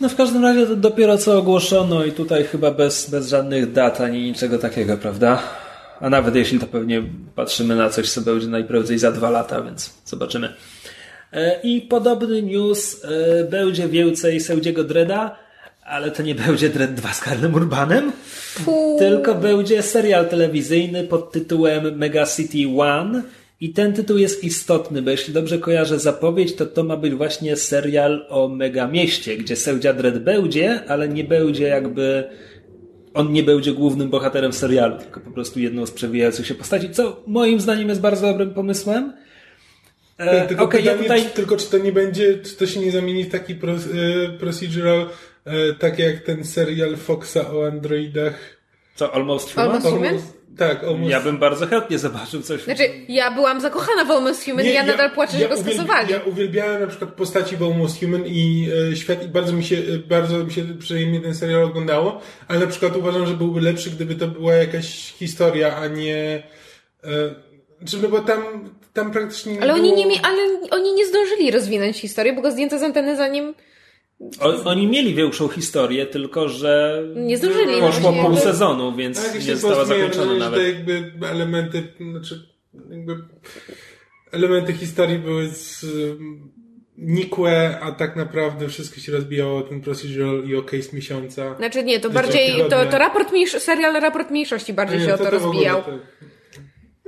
No 0.00 0.08
w 0.08 0.16
każdym 0.16 0.42
razie 0.42 0.66
to 0.66 0.76
dopiero 0.76 1.18
co 1.18 1.38
ogłoszono 1.38 2.04
i 2.04 2.12
tutaj 2.12 2.44
chyba 2.44 2.70
bez, 2.70 3.10
bez 3.10 3.28
żadnych 3.28 3.72
dat 3.72 4.00
ani 4.00 4.22
niczego 4.22 4.58
takiego, 4.58 4.96
prawda? 4.96 5.42
A 6.00 6.10
nawet 6.10 6.34
jeśli 6.34 6.58
to 6.58 6.66
pewnie 6.66 7.02
patrzymy 7.34 7.76
na 7.76 7.90
coś, 7.90 8.10
co 8.10 8.20
będzie 8.20 8.46
najprędzej 8.46 8.98
za 8.98 9.12
dwa 9.12 9.30
lata, 9.30 9.62
więc 9.62 9.94
zobaczymy. 10.04 10.54
E, 11.32 11.60
I 11.62 11.80
podobny 11.80 12.42
news 12.42 13.04
e, 13.04 13.44
będzie 13.44 13.88
więcej 13.88 14.40
Sędziego 14.40 14.84
Dreda, 14.84 15.45
ale 15.86 16.10
to 16.10 16.22
nie 16.22 16.34
będzie 16.34 16.68
Dredd 16.68 16.94
2 16.94 17.12
z 17.12 17.20
Karlem 17.20 17.54
Urbanem, 17.54 18.12
Fu. 18.54 18.96
tylko 18.98 19.34
będzie 19.34 19.82
serial 19.82 20.28
telewizyjny 20.28 21.04
pod 21.04 21.32
tytułem 21.32 21.98
Mega 21.98 22.26
City 22.26 22.58
One. 22.78 23.22
I 23.60 23.72
ten 23.72 23.92
tytuł 23.92 24.18
jest 24.18 24.44
istotny, 24.44 25.02
bo 25.02 25.10
jeśli 25.10 25.34
dobrze 25.34 25.58
kojarzę 25.58 25.98
zapowiedź, 25.98 26.54
to 26.54 26.66
to 26.66 26.84
ma 26.84 26.96
być 26.96 27.14
właśnie 27.14 27.56
serial 27.56 28.26
o 28.28 28.48
mega 28.48 28.86
mieście, 28.86 29.36
gdzie 29.36 29.56
sędzia 29.56 29.92
Dredd 29.92 30.18
będzie, 30.18 30.80
ale 30.88 31.08
nie 31.08 31.24
będzie 31.24 31.64
jakby 31.64 32.24
on 33.14 33.32
nie 33.32 33.42
będzie 33.42 33.72
głównym 33.72 34.10
bohaterem 34.10 34.52
serialu, 34.52 34.98
tylko 34.98 35.20
po 35.20 35.30
prostu 35.30 35.60
jedną 35.60 35.86
z 35.86 35.90
przewijających 35.90 36.46
się 36.46 36.54
postaci, 36.54 36.90
co 36.90 37.22
moim 37.26 37.60
zdaniem 37.60 37.88
jest 37.88 38.00
bardzo 38.00 38.26
dobrym 38.26 38.54
pomysłem. 38.54 39.12
E, 40.18 40.46
tylko, 40.46 40.64
ja 40.64 40.68
pytanie, 40.78 41.02
tutaj... 41.02 41.22
czy, 41.22 41.30
tylko 41.30 41.56
czy 41.56 41.70
to 41.70 41.78
nie 41.78 41.92
będzie, 41.92 42.38
czy 42.38 42.56
to 42.56 42.66
się 42.66 42.80
nie 42.80 42.92
zamieni 42.92 43.24
w 43.24 43.30
taki 43.30 43.54
pro, 43.54 43.72
e, 43.72 43.76
procedural, 44.38 45.06
tak 45.78 45.98
jak 45.98 46.18
ten 46.20 46.44
serial 46.44 46.96
Foxa 46.96 47.52
o 47.52 47.66
androidach? 47.66 48.34
Co, 48.94 49.14
Almost 49.14 49.52
Human? 49.54 49.68
Almost 49.70 49.86
Human? 49.86 50.18
Tak, 50.58 50.84
almost. 50.84 51.10
Ja 51.10 51.20
bym 51.20 51.38
bardzo 51.38 51.66
chętnie 51.66 51.98
zobaczył 51.98 52.42
coś. 52.42 52.62
Znaczy, 52.62 52.82
ja 53.08 53.30
byłam 53.30 53.60
zakochana 53.60 54.04
w 54.04 54.10
Almost 54.10 54.44
Human 54.44 54.66
i 54.66 54.72
ja 54.72 54.82
nadal 54.82 55.10
płaczę, 55.10 55.38
że 55.38 55.48
go 55.48 55.54
uwielbi- 55.54 55.64
skasowali. 55.74 56.12
Ja 56.12 56.20
uwielbiałem 56.20 56.80
na 56.80 56.86
przykład 56.86 57.10
postaci 57.12 57.56
w 57.56 57.62
Almost 57.62 58.00
Human 58.00 58.22
i 58.26 58.68
e, 58.92 58.96
świat 58.96 59.24
i 59.24 59.28
bardzo 59.28 59.52
mi 59.52 59.64
się, 59.64 59.76
e, 59.76 59.98
bardzo 59.98 60.44
mi 60.44 60.52
się 60.52 60.62
przyjemnie 60.78 61.20
ten 61.20 61.34
serial 61.34 61.62
oglądało, 61.64 62.20
ale 62.48 62.58
na 62.60 62.66
przykład 62.66 62.96
uważam, 62.96 63.26
że 63.26 63.34
byłby 63.34 63.60
lepszy, 63.60 63.90
gdyby 63.90 64.14
to 64.14 64.28
była 64.28 64.54
jakaś 64.54 64.86
historia, 65.14 65.76
a 65.76 65.86
nie... 65.86 66.42
E, 67.04 67.08
czy, 67.86 67.98
no 68.02 68.08
bo 68.08 68.20
tam, 68.20 68.70
tam 68.92 69.10
praktycznie 69.10 69.52
nie 69.52 69.62
Ale 69.62 69.72
oni 69.74 69.82
było... 69.90 69.96
nie, 69.96 70.06
mi- 70.06 70.20
ale 70.22 70.38
oni 70.70 70.94
nie 70.94 71.06
zdążyli 71.06 71.50
rozwinąć 71.50 71.96
historii, 72.00 72.32
bo 72.32 72.42
go 72.42 72.50
zdjęto 72.50 72.78
z 72.78 72.82
anteny 72.82 73.16
zanim 73.16 73.54
oni 74.64 74.86
mieli 74.86 75.14
większą 75.14 75.48
historię, 75.48 76.06
tylko 76.06 76.48
że 76.48 77.02
Nie 77.16 77.38
zdążyli, 77.38 77.80
poszło 77.80 78.12
właśnie. 78.12 78.22
pół 78.22 78.36
sezonu, 78.36 78.92
A 78.94 78.96
więc 78.96 79.26
jakieś 79.26 79.46
nie 79.46 79.56
została 79.56 79.84
zakończona 79.84 80.32
że 80.32 80.38
nawet. 80.38 80.60
te 80.60 80.68
jakby 80.68 81.12
elementy, 81.26 81.82
znaczy 82.12 82.46
jakby 82.90 83.16
elementy 84.32 84.72
historii 84.72 85.18
były 85.18 85.48
z, 85.48 85.84
um, 85.84 86.52
nikłe, 86.98 87.78
a 87.82 87.92
tak 87.92 88.16
naprawdę 88.16 88.68
wszystko 88.68 89.00
się 89.00 89.12
rozbijało 89.12 89.58
o 89.58 89.62
ten 89.62 89.80
procedural 89.80 90.44
i 90.48 90.56
o 90.56 90.62
case 90.62 90.88
miesiąca. 90.92 91.56
Znaczy 91.56 91.84
nie, 91.84 92.00
to 92.00 92.10
bardziej, 92.10 92.52
to, 92.70 92.86
to 92.86 92.98
raport 92.98 93.32
mniejsz, 93.32 93.52
serial 93.52 94.00
raport 94.00 94.30
mniejszości 94.30 94.72
bardziej 94.72 95.00
się 95.00 95.14
o 95.14 95.18
to, 95.18 95.24
ogóle 95.24 95.30
rozbijał. 95.30 95.82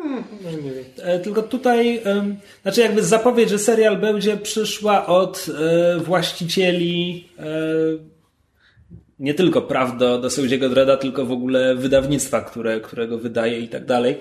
Hmm, 0.02 0.24
nie 0.42 0.70
wiem. 0.72 0.84
E, 1.02 1.18
Tylko 1.18 1.42
tutaj, 1.42 2.02
znaczy 2.62 2.80
jakby 2.80 3.02
zapowiedź, 3.02 3.50
że 3.50 3.58
serial 3.58 3.96
będzie 3.96 4.36
przyszła 4.36 5.06
od 5.06 5.46
e, 5.58 5.98
właścicieli 5.98 7.28
e, 7.38 7.44
nie 9.18 9.34
tylko 9.34 9.62
praw 9.62 9.98
do, 9.98 10.18
do 10.18 10.30
Sędziego 10.30 10.68
Dreda, 10.68 10.96
tylko 10.96 11.26
w 11.26 11.32
ogóle 11.32 11.74
wydawnictwa, 11.74 12.40
które, 12.40 12.80
którego 12.80 13.18
wydaje 13.18 13.60
i 13.60 13.68
tak 13.68 13.84
dalej. 13.84 14.18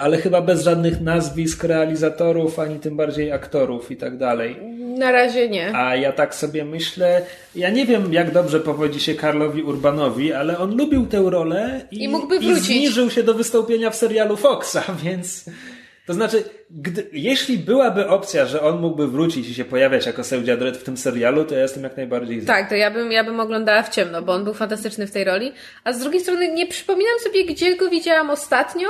Ale 0.00 0.16
chyba 0.16 0.42
bez 0.42 0.64
żadnych 0.64 1.00
nazwisk 1.00 1.64
realizatorów, 1.64 2.58
ani 2.58 2.78
tym 2.78 2.96
bardziej 2.96 3.32
aktorów 3.32 3.90
i 3.90 3.96
tak 3.96 4.18
dalej. 4.18 4.56
Na 4.96 5.12
razie 5.12 5.48
nie. 5.48 5.76
A 5.76 5.96
ja 5.96 6.12
tak 6.12 6.34
sobie 6.34 6.64
myślę, 6.64 7.22
ja 7.54 7.70
nie 7.70 7.86
wiem 7.86 8.12
jak 8.12 8.30
dobrze 8.30 8.60
powodzi 8.60 9.00
się 9.00 9.14
Karlowi 9.14 9.62
Urbanowi, 9.62 10.32
ale 10.32 10.58
on 10.58 10.76
lubił 10.76 11.06
tę 11.06 11.22
rolę 11.30 11.80
i, 11.90 12.02
I 12.02 12.08
mógłby 12.08 12.36
i 12.36 12.38
wrócić. 12.38 12.64
zniżył 12.64 13.10
się 13.10 13.22
do 13.22 13.34
wystąpienia 13.34 13.90
w 13.90 13.96
serialu 13.96 14.36
Foxa, 14.36 14.78
więc 15.04 15.44
to 16.06 16.14
znaczy, 16.14 16.44
gdy, 16.70 17.06
jeśli 17.12 17.58
byłaby 17.58 18.08
opcja, 18.08 18.46
że 18.46 18.62
on 18.62 18.80
mógłby 18.80 19.06
wrócić 19.08 19.48
i 19.48 19.54
się 19.54 19.64
pojawiać 19.64 20.06
jako 20.06 20.24
Seudzia 20.24 20.56
Dredd 20.56 20.76
w 20.76 20.84
tym 20.84 20.96
serialu, 20.96 21.44
to 21.44 21.54
ja 21.54 21.62
jestem 21.62 21.82
jak 21.82 21.96
najbardziej 21.96 22.40
za. 22.40 22.46
Tak, 22.46 22.68
to 22.68 22.74
ja 22.74 22.90
bym, 22.90 23.12
ja 23.12 23.24
bym 23.24 23.40
oglądała 23.40 23.82
w 23.82 23.88
ciemno, 23.88 24.22
bo 24.22 24.32
on 24.32 24.44
był 24.44 24.54
fantastyczny 24.54 25.06
w 25.06 25.12
tej 25.12 25.24
roli. 25.24 25.52
A 25.84 25.92
z 25.92 25.98
drugiej 25.98 26.20
strony 26.20 26.52
nie 26.52 26.66
przypominam 26.66 27.18
sobie, 27.18 27.44
gdzie 27.44 27.76
go 27.76 27.90
widziałam 27.90 28.30
ostatnio, 28.30 28.88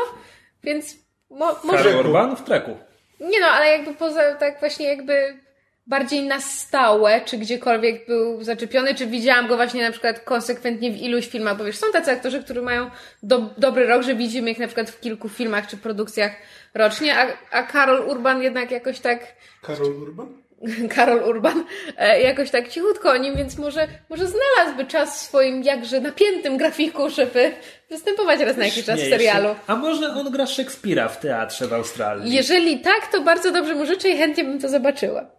więc 0.65 0.97
mo, 1.31 1.59
może... 1.65 1.85
Karol 1.85 2.07
Urban 2.07 2.37
w 2.37 2.45
treku. 2.45 2.77
Nie 3.21 3.41
no, 3.41 3.47
ale 3.47 3.67
jakby 3.67 3.95
poza, 3.95 4.35
tak 4.35 4.61
właśnie 4.61 4.87
jakby 4.87 5.46
bardziej 5.87 6.23
na 6.23 6.41
stałe, 6.41 7.21
czy 7.21 7.39
gdziekolwiek 7.39 8.07
był 8.07 8.45
zaczepiony, 8.45 8.95
czy 8.95 9.07
widziałam 9.07 9.47
go 9.47 9.57
właśnie 9.57 9.83
na 9.83 9.91
przykład 9.91 10.21
konsekwentnie 10.21 10.93
w 10.93 10.97
iluś 10.97 11.29
filmach, 11.29 11.57
bo 11.57 11.65
wiesz, 11.65 11.77
są 11.77 11.87
tacy 11.93 12.11
aktorzy, 12.11 12.43
którzy 12.43 12.63
mają 12.63 12.91
do, 13.23 13.51
dobry 13.59 13.87
rok, 13.87 14.03
że 14.03 14.15
widzimy 14.15 14.51
ich 14.51 14.59
na 14.59 14.67
przykład 14.67 14.91
w 14.91 15.01
kilku 15.01 15.29
filmach 15.29 15.67
czy 15.67 15.77
produkcjach 15.77 16.33
rocznie, 16.75 17.19
a, 17.19 17.27
a 17.51 17.63
Karol 17.63 18.09
Urban 18.09 18.43
jednak 18.43 18.71
jakoś 18.71 19.01
tak 19.01 19.21
Karol 19.63 20.03
Urban? 20.03 20.47
Karol 20.95 21.29
Urban, 21.29 21.65
e, 21.97 22.23
jakoś 22.23 22.51
tak 22.51 22.69
cichutko 22.69 23.11
o 23.11 23.17
nim, 23.17 23.37
więc 23.37 23.59
może, 23.59 23.89
może 24.11 24.27
znalazłby 24.27 24.85
czas 24.85 25.19
w 25.19 25.27
swoim 25.27 25.63
jakże 25.63 26.01
napiętym 26.01 26.57
grafiku, 26.57 27.11
żeby 27.11 27.53
występować 27.91 28.41
raz 28.41 28.57
na 28.57 28.65
jakiś 28.65 28.85
czas 28.85 29.01
w 29.01 29.11
serialu. 29.11 29.49
A 29.67 29.77
może 29.77 30.09
on 30.09 30.31
gra 30.31 30.47
Szekspira 30.47 31.09
w 31.09 31.21
teatrze 31.21 31.69
w 31.69 31.73
Australii? 31.73 32.35
Jeżeli 32.35 32.81
tak, 32.81 33.07
to 33.13 33.21
bardzo 33.21 33.53
dobrze 33.53 33.75
mu 33.75 33.87
życzę 33.87 34.09
i 34.09 34.17
chętnie 34.17 34.45
bym 34.45 34.61
to 34.61 34.69
zobaczyła. 34.69 35.36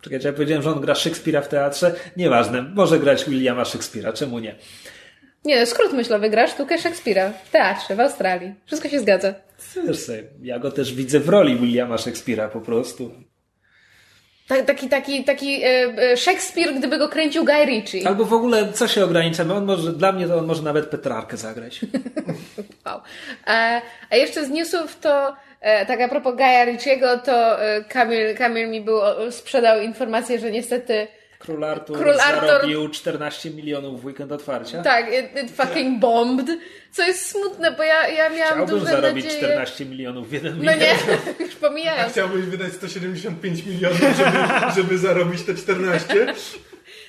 Czekajcie, 0.00 0.28
ja 0.28 0.32
powiedziałem, 0.32 0.62
że 0.62 0.70
on 0.70 0.80
gra 0.80 0.94
Szekspira 0.94 1.40
w 1.40 1.48
teatrze. 1.48 1.94
Nieważne, 2.16 2.62
może 2.62 2.98
grać 2.98 3.24
Williama 3.24 3.64
Szekspira, 3.64 4.12
czemu 4.12 4.38
nie? 4.38 4.54
Nie, 5.44 5.66
skrót 5.66 5.92
myślowy, 5.92 6.30
gra 6.30 6.46
sztukę 6.46 6.78
Szekspira 6.78 7.32
w 7.44 7.50
teatrze 7.50 7.96
w 7.96 8.00
Australii. 8.00 8.54
Wszystko 8.66 8.88
się 8.88 9.00
zgadza. 9.00 9.34
Wiesz 9.86 9.98
sobie, 9.98 10.22
ja 10.42 10.58
go 10.58 10.70
też 10.70 10.94
widzę 10.94 11.20
w 11.20 11.28
roli 11.28 11.56
Williama 11.56 11.98
Szekspira 11.98 12.48
po 12.48 12.60
prostu. 12.60 13.10
Ta, 14.48 14.62
taki, 14.62 14.88
taki, 14.88 15.24
taki 15.24 15.64
e, 15.64 15.68
e, 15.68 16.16
Szekspir, 16.16 16.74
gdyby 16.74 16.98
go 16.98 17.08
kręcił 17.08 17.44
Guy 17.44 17.64
Ritchie. 17.66 18.08
Albo 18.08 18.24
w 18.24 18.32
ogóle, 18.32 18.72
co 18.72 18.88
się 18.88 19.04
ograniczamy? 19.04 19.54
On 19.54 19.64
może, 19.64 19.92
dla 19.92 20.12
mnie 20.12 20.26
to 20.26 20.38
on 20.38 20.46
może 20.46 20.62
nawet 20.62 20.86
Petrarkę 20.86 21.36
zagrać. 21.36 21.80
Wow. 22.86 23.00
E, 23.46 23.82
a 24.10 24.16
jeszcze 24.16 24.46
z 24.46 24.50
newsów 24.50 24.98
to, 25.00 25.36
tak 25.60 26.00
a 26.00 26.08
propos 26.08 26.34
Guya 26.34 26.64
Ritchiego, 26.64 27.18
to 27.18 27.62
e, 27.62 27.84
Kamil, 27.84 28.36
Kamil 28.36 28.68
mi 28.68 28.80
był, 28.80 29.00
sprzedał 29.30 29.82
informację, 29.82 30.38
że 30.38 30.50
niestety 30.50 31.06
Król 31.38 31.64
Artur 31.64 31.98
Król 31.98 32.14
Artur- 32.14 32.46
zarobił 32.46 32.88
14 32.88 33.50
milionów 33.50 34.02
w 34.02 34.04
weekend 34.04 34.32
otwarcia. 34.32 34.82
tak, 34.82 35.06
it, 35.12 35.44
it 35.44 35.50
fucking 35.56 36.00
bombed, 36.00 36.46
co 36.92 37.02
jest 37.02 37.26
smutne, 37.30 37.72
bo 37.72 37.82
ja, 37.82 38.08
ja 38.08 38.28
miałam 38.30 38.54
Chciałbym 38.54 38.78
duże 38.78 38.90
zarobić 38.90 39.24
nadzieje... 39.24 39.42
14 39.44 39.84
milionów 39.84 40.28
w 40.28 40.32
jeden 40.32 40.62
No 40.64 40.72
nie, 40.72 40.94
już 41.46 41.54
A 41.56 41.60
pomijając. 41.60 42.12
chciałbyś 42.12 42.44
wydać 42.44 42.72
175 42.72 43.64
milionów, 43.66 43.98
żeby, 44.00 44.38
żeby 44.76 44.98
zarobić 44.98 45.42
te 45.42 45.54
14? 45.54 46.34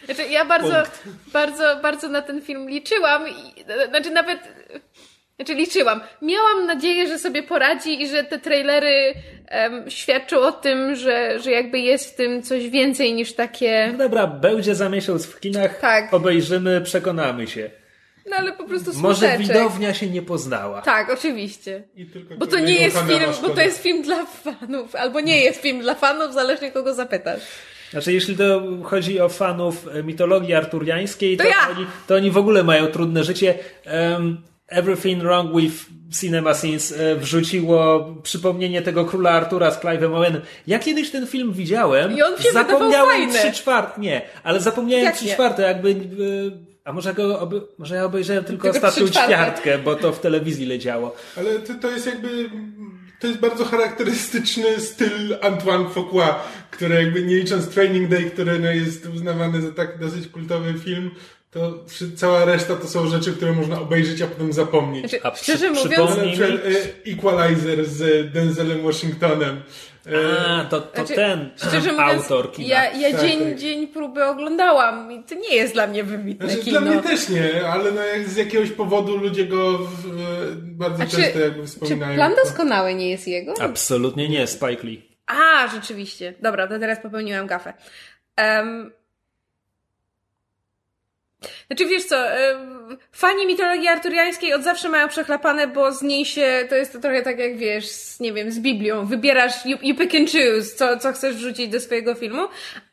Znaczy, 0.06 0.24
ja 0.30 0.46
bardzo, 0.46 0.72
Punkt. 0.74 1.04
bardzo, 1.34 1.80
bardzo 1.82 2.10
na 2.10 2.22
ten 2.22 2.42
film 2.42 2.70
liczyłam. 2.70 3.28
I, 3.28 3.64
znaczy, 3.90 4.10
nawet. 4.12 4.40
Znaczy, 5.40 5.54
liczyłam. 5.56 6.02
Miałam 6.22 6.66
nadzieję, 6.66 7.08
że 7.08 7.20
sobie 7.20 7.44
poradzi 7.44 8.02
i 8.02 8.08
że 8.08 8.24
te 8.24 8.40
trailery 8.40 9.14
em, 9.48 9.90
świadczą 9.90 10.40
o 10.40 10.52
tym, 10.52 10.96
że, 10.96 11.40
że 11.40 11.52
jakby 11.52 11.80
jest 11.80 12.14
w 12.14 12.16
tym 12.16 12.44
coś 12.44 12.70
więcej 12.70 13.14
niż 13.14 13.34
takie. 13.34 13.90
No 13.92 13.98
dobra, 13.98 14.28
będzie 14.28 14.76
za 14.76 14.90
miesiąc 14.90 15.26
w 15.26 15.40
kinach, 15.40 15.80
Tak. 15.80 16.14
obejrzymy, 16.14 16.82
przekonamy 16.82 17.48
się. 17.48 17.70
No 18.30 18.36
ale 18.38 18.52
po 18.54 18.64
prostu 18.64 18.92
Może 18.94 19.20
smuteczek. 19.28 19.48
widownia 19.48 19.94
się 19.94 20.08
nie 20.08 20.22
poznała. 20.22 20.82
Tak, 20.82 21.10
oczywiście. 21.14 21.84
I 21.96 22.06
tylko 22.06 22.36
Bo 22.36 22.48
to 22.48 22.60
nie 22.60 22.74
jest 22.82 22.98
film, 22.98 23.32
bo 23.42 23.50
to 23.50 23.62
jest 23.62 23.82
film 23.84 24.02
dla 24.02 24.26
fanów, 24.26 24.96
albo 24.96 25.20
nie 25.20 25.44
jest 25.44 25.62
film 25.62 25.82
dla 25.82 25.96
fanów, 25.96 26.34
zależnie 26.34 26.72
kogo 26.72 26.94
zapytasz. 26.94 27.42
Znaczy, 27.92 28.14
jeśli 28.14 28.38
to 28.38 28.62
chodzi 28.84 29.20
o 29.20 29.30
fanów 29.30 29.86
mitologii 30.04 30.54
arturiańskiej, 30.54 31.38
to, 31.38 31.44
To 31.44 31.50
ja! 31.50 31.70
oni, 31.76 31.86
to 32.08 32.16
oni 32.16 32.32
w 32.32 32.38
ogóle 32.38 32.64
mają 32.64 32.88
trudne 32.88 33.24
życie. 33.24 33.56
Um, 34.12 34.42
Everything 34.70 35.24
Wrong 35.24 35.56
with 35.56 35.86
Cinema 36.20 36.54
Scenes 36.54 36.92
e, 36.92 37.16
wrzuciło 37.16 38.10
przypomnienie 38.24 38.82
tego 38.82 39.06
króla 39.06 39.32
Artura 39.32 39.72
z 39.72 39.80
Clive'em 39.80 40.16
Owenem. 40.16 40.42
Ja 40.68 40.80
kiedyś 40.80 41.12
ten 41.12 41.28
film 41.28 41.54
widziałem, 41.54 42.18
I 42.18 42.22
on 42.22 42.38
się 42.38 42.52
zapomniałem 42.52 43.32
trzy 43.32 43.52
czwarte, 43.52 44.02
nie, 44.02 44.22
ale 44.44 44.60
zapomniałem 44.60 45.06
Jak 45.06 45.16
trzy 45.16 45.26
nie? 45.26 45.34
czwarte, 45.34 45.62
jakby, 45.62 45.90
e, 45.90 46.70
a 46.84 46.94
może, 46.94 47.14
go, 47.14 47.40
oby, 47.40 47.62
może 47.78 47.96
ja 47.96 48.06
obejrzałem 48.06 48.44
tylko, 48.44 48.72
Tylko 48.72 48.88
ostatnią 48.88 49.08
ćwiartkę, 49.08 49.78
bo 49.78 49.96
to 49.96 50.12
w 50.12 50.20
telewizji 50.20 50.66
leciało. 50.66 51.16
Ale 51.38 51.60
to, 51.60 51.74
to 51.74 51.92
jest 51.92 52.06
jakby. 52.06 52.50
To 53.20 53.28
jest 53.28 53.40
bardzo 53.40 53.66
charakterystyczny 53.66 54.80
styl 54.80 55.38
Antoine 55.42 55.90
Fuqua, 55.90 56.44
który 56.72 56.96
jakby 56.96 57.24
nie 57.24 57.36
licząc 57.36 57.70
Training 57.70 58.10
Day, 58.10 58.24
który 58.24 58.60
no 58.60 58.72
jest 58.72 59.06
uznawany 59.06 59.62
za 59.62 59.72
tak 59.72 60.00
dosyć 60.00 60.28
kultowy 60.28 60.74
film, 60.74 61.12
to 61.52 61.86
cała 62.16 62.46
reszta 62.46 62.76
to 62.76 62.88
są 62.88 63.08
rzeczy, 63.08 63.34
które 63.34 63.52
można 63.54 63.80
obejrzeć, 63.82 64.22
a 64.22 64.28
potem 64.28 64.54
zapomnieć. 64.54 65.10
Znaczy, 65.10 65.24
A 65.26 65.32
przy- 65.32 65.44
szczerze 65.44 65.70
mówiąc, 65.72 65.88
przypomnij- 65.90 66.26
Na 66.26 66.32
przykład 66.48 66.52
e, 67.06 67.12
Equalizer 67.12 67.86
z 67.86 68.32
Denzelem 68.34 68.82
Washingtonem. 68.84 69.62
E, 70.08 70.46
A, 70.48 70.66
to, 70.66 70.82
to 70.82 70.96
Znaczy, 70.96 71.16
ten 71.16 71.50
szczerze 71.58 71.92
mówiąc, 71.92 72.24
autor 72.24 72.52
kina. 72.52 72.68
ja, 72.68 72.92
ja 72.92 73.12
Tak, 73.18 73.22
dzień, 73.22 73.40
tak. 73.40 73.58
dzień 73.60 73.88
próby 73.88 74.26
oglądałam 74.26 75.12
i 75.12 75.24
to 75.24 75.36
nie 75.36 75.56
jest 75.56 75.74
dla 75.74 75.88
mnie 75.88 76.04
wybitne 76.04 76.48
Znaczy, 76.50 76.64
kino. 76.64 76.82
dla 76.82 76.92
mnie 76.92 77.02
też 77.04 77.30
nie, 77.30 77.68
ale 77.68 77.92
no 77.92 78.02
jak 78.02 78.28
z 78.30 78.36
jakiegoś 78.36 78.72
powodu 78.72 79.18
ludzie 79.18 79.46
go 79.46 79.78
w, 79.78 80.06
e, 80.06 80.16
bardzo 80.56 81.04
A 81.04 81.06
czy, 81.06 81.18
często 81.18 81.40
jakby 81.40 81.62
czy 81.62 81.68
wspominają. 81.68 82.16
plan 82.16 82.36
to- 82.36 82.42
doskonały 82.44 82.94
nie 82.96 83.10
jest 83.10 83.28
jego? 83.28 83.54
Absolutnie 83.62 84.30
nie, 84.30 84.48
Spike 84.48 84.84
Lee. 84.88 85.10
A, 85.28 85.68
rzeczywiście. 85.68 86.34
Dobra, 86.42 86.68
to 86.68 86.80
teraz 86.80 87.00
popełniłam 87.00 87.48
gafę. 87.48 87.74
Um, 88.38 88.92
znaczy 91.68 91.86
wiesz 91.86 92.06
co, 92.06 92.26
fani 93.12 93.46
mitologii 93.48 93.88
arturiańskiej 93.88 94.54
od 94.54 94.64
zawsze 94.64 94.90
mają 94.90 95.08
przechlapane, 95.08 95.68
bo 95.68 95.92
z 95.92 96.02
niej 96.02 96.26
się, 96.26 96.66
to 96.70 96.76
jest 96.76 96.94
to 96.94 97.00
trochę 97.00 97.22
tak 97.22 97.40
jak 97.40 97.58
wiesz, 97.58 97.86
z, 97.88 98.20
nie 98.20 98.34
wiem, 98.34 98.52
z 98.52 98.60
Biblią. 98.60 99.06
Wybierasz, 99.06 99.66
you, 99.66 99.78
you 99.82 99.96
pick 99.96 100.16
and 100.16 100.32
choose, 100.32 100.76
co, 100.76 100.98
co 100.98 101.14
chcesz 101.14 101.36
wrzucić 101.36 101.70
do 101.70 101.80
swojego 101.80 102.16
filmu, 102.16 102.48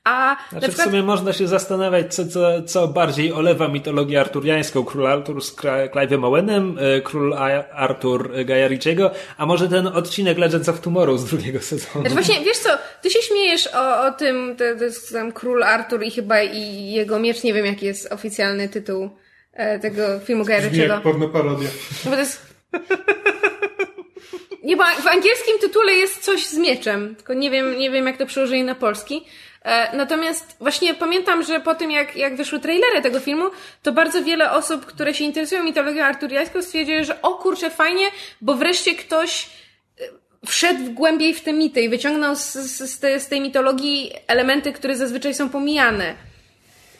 a 0.05 0.37
Znaczy 0.51 0.55
na 0.55 0.61
w 0.61 0.71
przykład... 0.71 0.89
sumie 0.89 1.03
można 1.03 1.33
się 1.33 1.49
zastanawiać, 1.49 2.15
co, 2.15 2.27
co, 2.27 2.63
co 2.63 2.89
bardziej 2.89 3.33
olewa 3.33 3.69
mitologię 3.69 4.21
arturiańską. 4.21 4.85
Król 4.85 5.07
Artur 5.07 5.45
z 5.45 5.57
Clive'em 5.57 6.25
Owenem, 6.27 6.79
e, 6.79 7.01
król 7.01 7.35
Artur 7.73 8.45
Gaja 8.45 8.69
Ritchiego, 8.69 9.11
a 9.39 9.47
może 9.47 9.69
ten 9.69 9.87
odcinek 9.87 10.39
Legends 10.39 10.69
of 10.69 10.81
Tomorrow 10.81 11.21
z 11.21 11.25
drugiego 11.25 11.61
sezonu. 11.61 12.01
Znaczy 12.01 12.15
właśnie, 12.15 12.45
wiesz 12.45 12.59
co, 12.59 12.71
ty 13.03 13.11
się 13.11 13.23
śmiejesz 13.23 13.69
o, 13.75 14.07
o 14.07 14.13
tym, 14.13 14.57
to, 14.59 14.65
to 14.79 14.85
jest 14.85 15.13
tam 15.13 15.33
Król 15.33 15.63
Artur 15.63 16.03
i 16.03 16.11
chyba 16.11 16.43
i 16.43 16.93
jego 16.93 17.19
miecz, 17.19 17.43
nie 17.43 17.55
wiem 17.55 17.67
jaki 17.67 17.87
jest 17.87 18.13
oficjalny 18.13 18.69
tytuł 18.69 19.11
tego 19.83 20.21
filmu 20.21 20.45
Guy 20.45 20.61
Ritchiego. 20.61 20.95
jak 20.95 21.03
pornoparodia. 21.03 21.69
No 22.05 22.11
bo 22.11 22.17
to 22.17 22.21
jest... 22.21 22.57
Nie, 24.63 24.77
bo 24.77 24.85
w 24.85 25.07
angielskim 25.07 25.59
tytule 25.61 25.93
jest 25.93 26.25
coś 26.25 26.47
z 26.47 26.59
mieczem, 26.59 27.17
tylko 27.17 27.35
nie 27.35 27.51
wiem, 27.51 27.79
nie 27.79 27.91
wiem 27.91 28.07
jak 28.07 28.17
to 28.17 28.27
przełożyli 28.27 28.65
na 28.65 28.75
polski. 28.75 29.25
E, 29.67 29.97
natomiast 29.97 30.57
właśnie 30.61 30.95
pamiętam, 30.95 31.43
że 31.43 31.61
po 31.61 31.75
tym 31.75 31.91
jak, 31.91 32.17
jak 32.17 32.37
wyszły 32.37 32.61
trailery 32.61 33.03
tego 33.03 33.21
filmu, 33.21 33.45
to 33.83 33.93
bardzo 33.93 34.23
wiele 34.23 34.53
osób, 34.53 34.87
które 34.87 35.15
się 35.15 35.25
interesują 35.25 35.63
mitologią 35.63 36.05
arturiańską 36.05 36.63
stwierdziły, 36.63 37.05
że 37.05 37.23
o 37.23 37.35
kurczę, 37.35 37.71
fajnie, 37.71 38.07
bo 38.41 38.55
wreszcie 38.55 38.95
ktoś 38.95 39.47
e, 40.01 40.05
wszedł 40.47 40.93
głębiej 40.93 41.35
w 41.35 41.41
te 41.41 41.53
mity 41.53 41.83
i 41.83 41.89
wyciągnął 41.89 42.37
z, 42.37 42.53
z, 42.53 42.91
z, 42.91 42.99
tej, 42.99 43.21
z 43.21 43.29
tej 43.29 43.41
mitologii 43.41 44.13
elementy, 44.27 44.73
które 44.73 44.97
zazwyczaj 44.97 45.35
są 45.35 45.49
pomijane. 45.49 46.15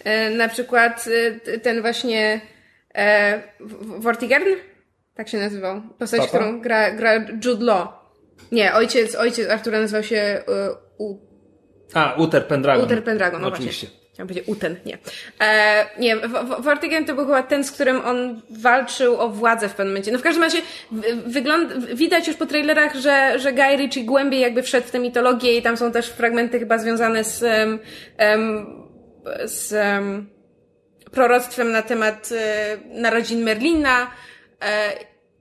E, 0.07 0.31
na 0.31 0.49
przykład 0.49 1.05
e, 1.47 1.59
ten 1.59 1.81
właśnie 1.81 2.41
e, 2.95 3.43
Vortigern? 3.99 4.45
Tak 5.15 5.29
się 5.29 5.39
nazywał. 5.39 5.83
Postać, 5.99 6.21
Papa? 6.21 6.29
którą 6.29 6.61
gra, 6.61 6.91
gra 6.91 7.15
Jude 7.45 7.65
Law. 7.65 7.89
Nie, 8.53 8.75
ojciec, 8.75 9.15
ojciec 9.15 9.51
Artura 9.51 9.81
nazywał 9.81 10.03
się 10.03 10.17
e, 10.17 10.43
U, 10.99 11.19
A, 11.95 12.15
Uther 12.19 12.47
Pendragon. 12.47 12.85
Uther 12.85 13.05
Pendragon, 13.05 13.43
no 13.43 13.49
Oczywiście. 13.49 13.87
właśnie. 13.87 14.07
Chciałam 14.13 14.29
powiedzieć 14.29 14.49
Uten, 14.49 14.77
nie. 14.87 14.99
E, 15.41 15.87
nie, 15.99 16.17
Vortigern 16.59 17.05
to 17.05 17.15
był 17.15 17.25
chyba 17.25 17.43
ten, 17.43 17.65
z 17.65 17.73
którym 17.73 18.01
on 18.05 18.43
walczył 18.51 19.21
o 19.21 19.29
władzę 19.29 19.69
w 19.69 19.75
pewnym 19.75 19.93
momencie. 19.93 20.13
No 20.13 20.19
w 20.19 20.23
każdym 20.23 20.43
razie 20.43 20.59
wygląd, 21.27 21.87
widać 21.95 22.29
już 22.29 22.37
po 22.37 22.47
trailerach, 22.47 22.95
że, 22.95 23.39
że 23.39 23.53
Guy 23.53 23.77
Ritchie 23.77 24.05
głębiej 24.05 24.41
jakby 24.41 24.63
wszedł 24.63 24.87
w 24.87 24.91
tę 24.91 24.99
mitologię 24.99 25.59
i 25.59 25.63
tam 25.63 25.77
są 25.77 25.93
też 25.93 26.09
fragmenty 26.09 26.59
chyba 26.59 26.79
związane 26.79 27.25
z, 27.25 27.43
em, 27.43 27.79
em, 28.17 28.86
z 29.45 29.73
em, 29.73 30.27
proroctwem 31.13 31.73
na 31.73 31.83
temat 31.83 32.29
e, 32.33 32.77
narodzin 33.01 33.43
Merlina, 33.43 34.11
e, 34.63 34.93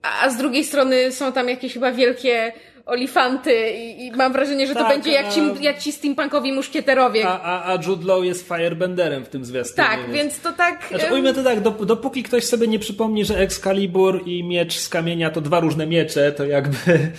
a 0.02 0.30
z 0.30 0.38
drugiej 0.38 0.64
strony 0.64 1.12
są 1.12 1.32
tam 1.32 1.50
jakieś 1.50 1.74
chyba 1.74 1.92
wielkie 1.92 2.54
olifanty 2.86 3.70
i, 3.72 4.06
i 4.06 4.12
mam 4.12 4.34
wrażenie, 4.34 4.68
że 4.68 4.74
to 4.74 4.80
Tak, 4.80 4.90
będzie 4.90 5.12
jak 5.12 5.34
ci, 5.34 5.42
jak 5.62 5.80
ci 5.80 5.92
steampunkowi 5.92 6.52
muszkieterowie. 6.54 7.28
A, 7.28 7.42
a, 7.42 7.74
a 7.74 7.80
Jude 7.88 8.06
Law 8.08 8.24
jest 8.24 8.48
Firebenderem 8.48 9.26
w 9.26 9.30
tym 9.30 9.46
zwiastunie. 9.46 9.88
tak, 9.88 10.12
więc 10.12 10.40
to 10.40 10.52
tak... 10.52 10.88
Znaczy, 10.90 11.14
ujmę 11.14 11.34
to 11.34 11.44
tak, 11.44 11.60
dop- 11.62 11.86
dopóki 11.86 12.24
ktoś 12.24 12.44
sobie 12.44 12.68
nie 12.68 12.80
przypomni, 12.80 13.26
że 13.26 13.38
Excalibur 13.38 14.22
i 14.28 14.44
miecz 14.44 14.78
z 14.78 14.90
kamienia 14.90 15.30
to 15.30 15.42
dwa 15.42 15.60
różne 15.60 15.88
miecze, 15.88 16.32
to 16.32 16.46
jakby... 16.46 17.12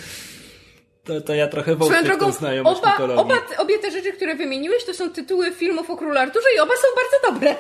To, 1.07 1.21
to 1.21 1.35
ja 1.35 1.49
trochę 1.49 1.77
wątpię 1.77 2.01
w 2.01 2.05
drogą, 2.05 2.27
tą 2.27 2.33
znajomość 2.33 2.79
oba, 2.81 2.93
mitologii. 2.93 3.23
oba, 3.23 3.35
obie 3.59 3.79
te 3.79 3.91
rzeczy, 3.91 4.13
które 4.13 4.35
wymieniłeś, 4.35 4.85
to 4.85 4.95
są 4.95 5.11
tytuły 5.11 5.53
filmów 5.53 5.91
o 5.91 5.97
Królu 5.97 6.19
Arturze 6.19 6.47
i 6.57 6.61
oba 6.61 6.73
są 6.75 6.87
bardzo 6.97 7.33
dobre. 7.33 7.57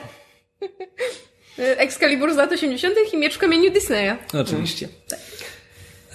Excalibur 1.59 2.35
z 2.35 2.37
lat 2.37 2.53
80. 2.53 2.95
i 3.13 3.17
Miecz 3.17 3.35
w 3.35 3.39
kamieniu 3.39 3.71
Disneya. 3.71 4.17
Oczywiście. 4.41 4.89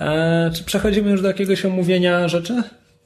E, 0.02 0.52
czy 0.56 0.64
przechodzimy 0.64 1.12
już 1.12 1.22
do 1.22 1.28
jakiegoś 1.28 1.66
omówienia 1.66 2.28
rzeczy? 2.28 2.54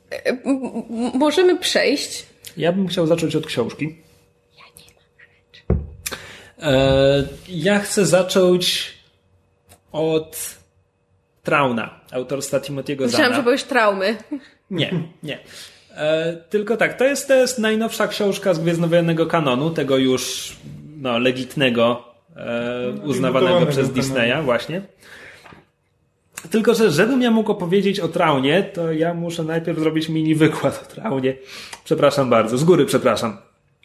M- 0.10 0.39
m- 0.46 1.12
możemy 1.13 1.58
przejść. 1.60 2.25
Ja 2.58 2.72
bym 2.72 2.88
chciał 2.88 3.08
zacząć 3.08 3.36
od 3.36 3.46
książki. 3.46 3.96
E, 6.62 7.27
ja 7.50 7.79
chcę 7.79 8.05
zacząć 8.05 8.94
od 9.91 10.55
Trauna, 11.44 12.00
autorstwa 12.15 12.60
Timothy'ego 12.60 13.01
Myślałam, 13.01 13.12
Zana. 13.12 13.36
że 13.36 13.43
byłeś 13.43 13.63
traumy. 13.63 14.17
Nie, 14.72 14.93
nie. 15.24 15.39
E, 15.95 16.36
tylko 16.50 16.77
tak, 16.77 16.98
to 16.98 17.05
jest, 17.05 17.27
to 17.27 17.36
jest 17.36 17.60
najnowsza 17.60 18.07
książka 18.07 18.53
z 18.53 18.60
Gwiezdnowojennego 18.60 19.25
kanonu, 19.25 19.69
tego 19.69 19.98
już 19.98 20.55
no, 21.01 21.19
legitnego, 21.19 22.03
e, 22.36 22.89
uznawanego 23.03 23.39
Limitowanego 23.39 23.65
przez 23.72 23.88
kanonu. 23.88 23.93
Disneya, 23.93 24.43
właśnie. 24.43 24.81
Tylko, 26.51 26.74
że 26.74 26.91
żebym 26.91 27.22
ja 27.22 27.31
mógł 27.31 27.51
opowiedzieć 27.51 28.00
o 28.00 28.07
Traunie, 28.07 28.63
to 28.63 28.91
ja 28.91 29.13
muszę 29.13 29.43
najpierw 29.43 29.79
zrobić 29.79 30.10
mini 30.10 30.36
wykład 30.36 30.84
o 30.84 30.95
Traunie. 30.95 31.36
Przepraszam 31.84 32.29
bardzo, 32.29 32.57
z 32.57 32.63
góry 32.63 32.86
przepraszam. 32.86 33.38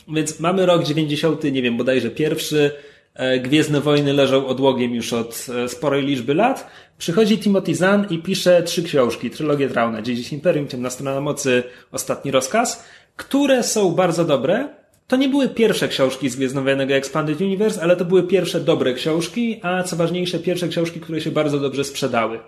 Więc 0.08 0.40
mamy 0.40 0.66
rok 0.66 0.84
90, 0.84 1.44
nie 1.44 1.62
wiem, 1.62 1.76
bodajże 1.76 2.10
pierwszy. 2.10 2.70
E, 3.14 3.38
Gwiezdne 3.38 3.81
wojny 3.81 4.12
leżą 4.12 4.47
odłogiem 4.47 4.95
już 4.95 5.12
od 5.12 5.47
e, 5.64 5.69
sporej 5.69 6.07
liczby 6.07 6.35
lat. 6.35 6.71
Przychodzi 6.99 7.38
Timothy 7.38 7.75
Zahn 7.75 8.05
i 8.11 8.19
pisze 8.19 8.62
trzy 8.62 8.83
książki, 8.83 9.31
trylogię 9.31 9.69
Trauna, 9.69 10.02
Dziedzic 10.02 10.33
Imperium, 10.33 10.69
Ciemna 10.69 10.90
Strona 10.90 11.21
Mocy, 11.21 11.62
Ostatni 11.93 12.31
Rozkaz, 12.31 12.85
które 13.17 13.62
są 13.62 13.93
bardzo 13.93 14.25
dobre. 14.25 14.69
To 15.09 15.17
nie 15.17 15.29
były 15.29 15.49
pierwsze 15.49 15.88
książki 15.88 16.29
z 16.29 16.37
Gwiezdnowojennego 16.37 16.95
Expanded 16.95 17.40
Universe, 17.40 17.83
ale 17.83 17.97
to 17.97 18.05
były 18.05 18.23
pierwsze 18.23 18.61
dobre 18.61 18.95
książki, 18.95 19.61
a 19.62 19.83
co 19.83 19.97
ważniejsze, 19.97 20.38
pierwsze 20.38 20.69
książki, 20.69 21.00
które 21.00 21.21
się 21.21 21.31
bardzo 21.31 21.61
dobrze 21.61 21.85
sprzedały. 21.85 22.38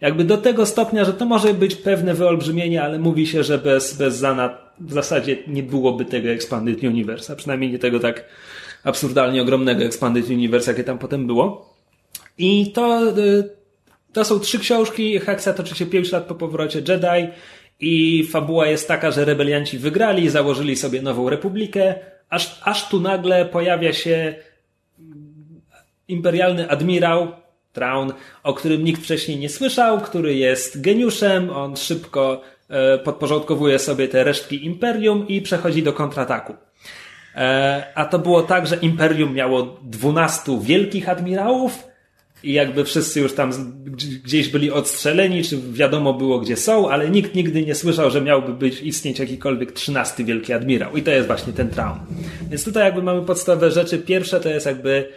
Jakby 0.00 0.24
do 0.24 0.38
tego 0.38 0.66
stopnia, 0.66 1.04
że 1.04 1.12
to 1.12 1.26
może 1.26 1.54
być 1.54 1.74
pewne 1.74 2.14
wyolbrzymienie, 2.14 2.82
ale 2.82 2.98
mówi 2.98 3.26
się, 3.26 3.42
że 3.42 3.58
bez, 3.58 3.96
bez 3.96 4.16
Zana 4.16 4.58
w 4.80 4.92
zasadzie 4.92 5.36
nie 5.46 5.62
byłoby 5.62 6.04
tego 6.04 6.28
Expanded 6.28 6.82
Universe, 6.82 7.32
a 7.32 7.36
przynajmniej 7.36 7.72
nie 7.72 7.78
tego 7.78 8.00
tak 8.00 8.24
absurdalnie 8.84 9.42
ogromnego 9.42 9.84
Expanded 9.84 10.30
Universe, 10.30 10.70
jakie 10.70 10.84
tam 10.84 10.98
potem 10.98 11.26
było. 11.26 11.74
I 12.38 12.72
to, 12.72 13.18
y, 13.18 13.50
to 14.12 14.24
są 14.24 14.40
trzy 14.40 14.58
książki. 14.58 15.18
Hexa 15.18 15.48
toczy 15.56 15.74
się 15.74 15.86
5 15.86 16.12
lat 16.12 16.24
po 16.24 16.34
powrocie 16.34 16.78
Jedi. 16.88 17.32
I 17.80 18.24
fabuła 18.24 18.66
jest 18.66 18.88
taka, 18.88 19.10
że 19.10 19.24
rebelianci 19.24 19.78
wygrali, 19.78 20.30
założyli 20.30 20.76
sobie 20.76 21.02
nową 21.02 21.28
republikę, 21.28 21.94
aż, 22.30 22.60
aż 22.64 22.88
tu 22.88 23.00
nagle 23.00 23.44
pojawia 23.44 23.92
się 23.92 24.34
imperialny 26.08 26.70
admirał 26.70 27.28
Traun, 27.72 28.12
o 28.42 28.54
którym 28.54 28.84
nikt 28.84 29.02
wcześniej 29.02 29.38
nie 29.38 29.48
słyszał, 29.48 30.00
który 30.00 30.34
jest 30.34 30.80
geniuszem, 30.80 31.50
on 31.50 31.76
szybko 31.76 32.40
e, 32.68 32.98
podporządkowuje 32.98 33.78
sobie 33.78 34.08
te 34.08 34.24
resztki 34.24 34.66
imperium 34.66 35.28
i 35.28 35.42
przechodzi 35.42 35.82
do 35.82 35.92
kontrataku. 35.92 36.54
E, 37.34 37.84
a 37.94 38.04
to 38.04 38.18
było 38.18 38.42
tak, 38.42 38.66
że 38.66 38.76
imperium 38.76 39.34
miało 39.34 39.78
12 39.82 40.60
wielkich 40.62 41.08
admirałów 41.08 41.90
i 42.42 42.52
jakby 42.52 42.84
wszyscy 42.84 43.20
już 43.20 43.34
tam 43.34 43.52
gdzieś 44.24 44.48
byli 44.48 44.70
odstrzeleni, 44.70 45.44
czy 45.44 45.58
wiadomo 45.72 46.14
było 46.14 46.40
gdzie 46.40 46.56
są, 46.56 46.90
ale 46.90 47.10
nikt 47.10 47.34
nigdy 47.34 47.66
nie 47.66 47.74
słyszał, 47.74 48.10
że 48.10 48.20
miałby 48.20 48.52
być 48.52 48.80
istnieć 48.80 49.18
jakikolwiek 49.18 49.72
13 49.72 50.24
wielki 50.24 50.52
admirał. 50.52 50.96
I 50.96 51.02
to 51.02 51.10
jest 51.10 51.26
właśnie 51.26 51.52
ten 51.52 51.68
Traun. 51.68 51.98
Więc 52.50 52.64
tutaj 52.64 52.84
jakby 52.84 53.02
mamy 53.02 53.22
podstawowe 53.22 53.70
rzeczy. 53.70 53.98
Pierwsze 53.98 54.40
to 54.40 54.48
jest 54.48 54.66
jakby 54.66 55.08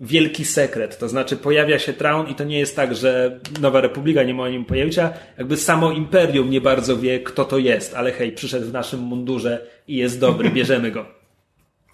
wielki 0.00 0.44
sekret. 0.44 0.98
To 0.98 1.08
znaczy 1.08 1.36
pojawia 1.36 1.78
się 1.78 1.92
Traun 1.92 2.28
i 2.28 2.34
to 2.34 2.44
nie 2.44 2.58
jest 2.58 2.76
tak, 2.76 2.94
że 2.94 3.40
Nowa 3.60 3.80
Republika 3.80 4.22
nie 4.22 4.34
ma 4.34 4.42
o 4.42 4.48
nim 4.48 4.64
pojęcia. 4.64 5.12
Jakby 5.38 5.56
samo 5.56 5.92
Imperium 5.92 6.50
nie 6.50 6.60
bardzo 6.60 6.96
wie, 6.96 7.20
kto 7.20 7.44
to 7.44 7.58
jest, 7.58 7.94
ale 7.94 8.12
hej, 8.12 8.32
przyszedł 8.32 8.66
w 8.66 8.72
naszym 8.72 9.00
mundurze 9.00 9.66
i 9.88 9.96
jest 9.96 10.20
dobry, 10.20 10.50
bierzemy 10.50 10.90
go. 10.90 11.19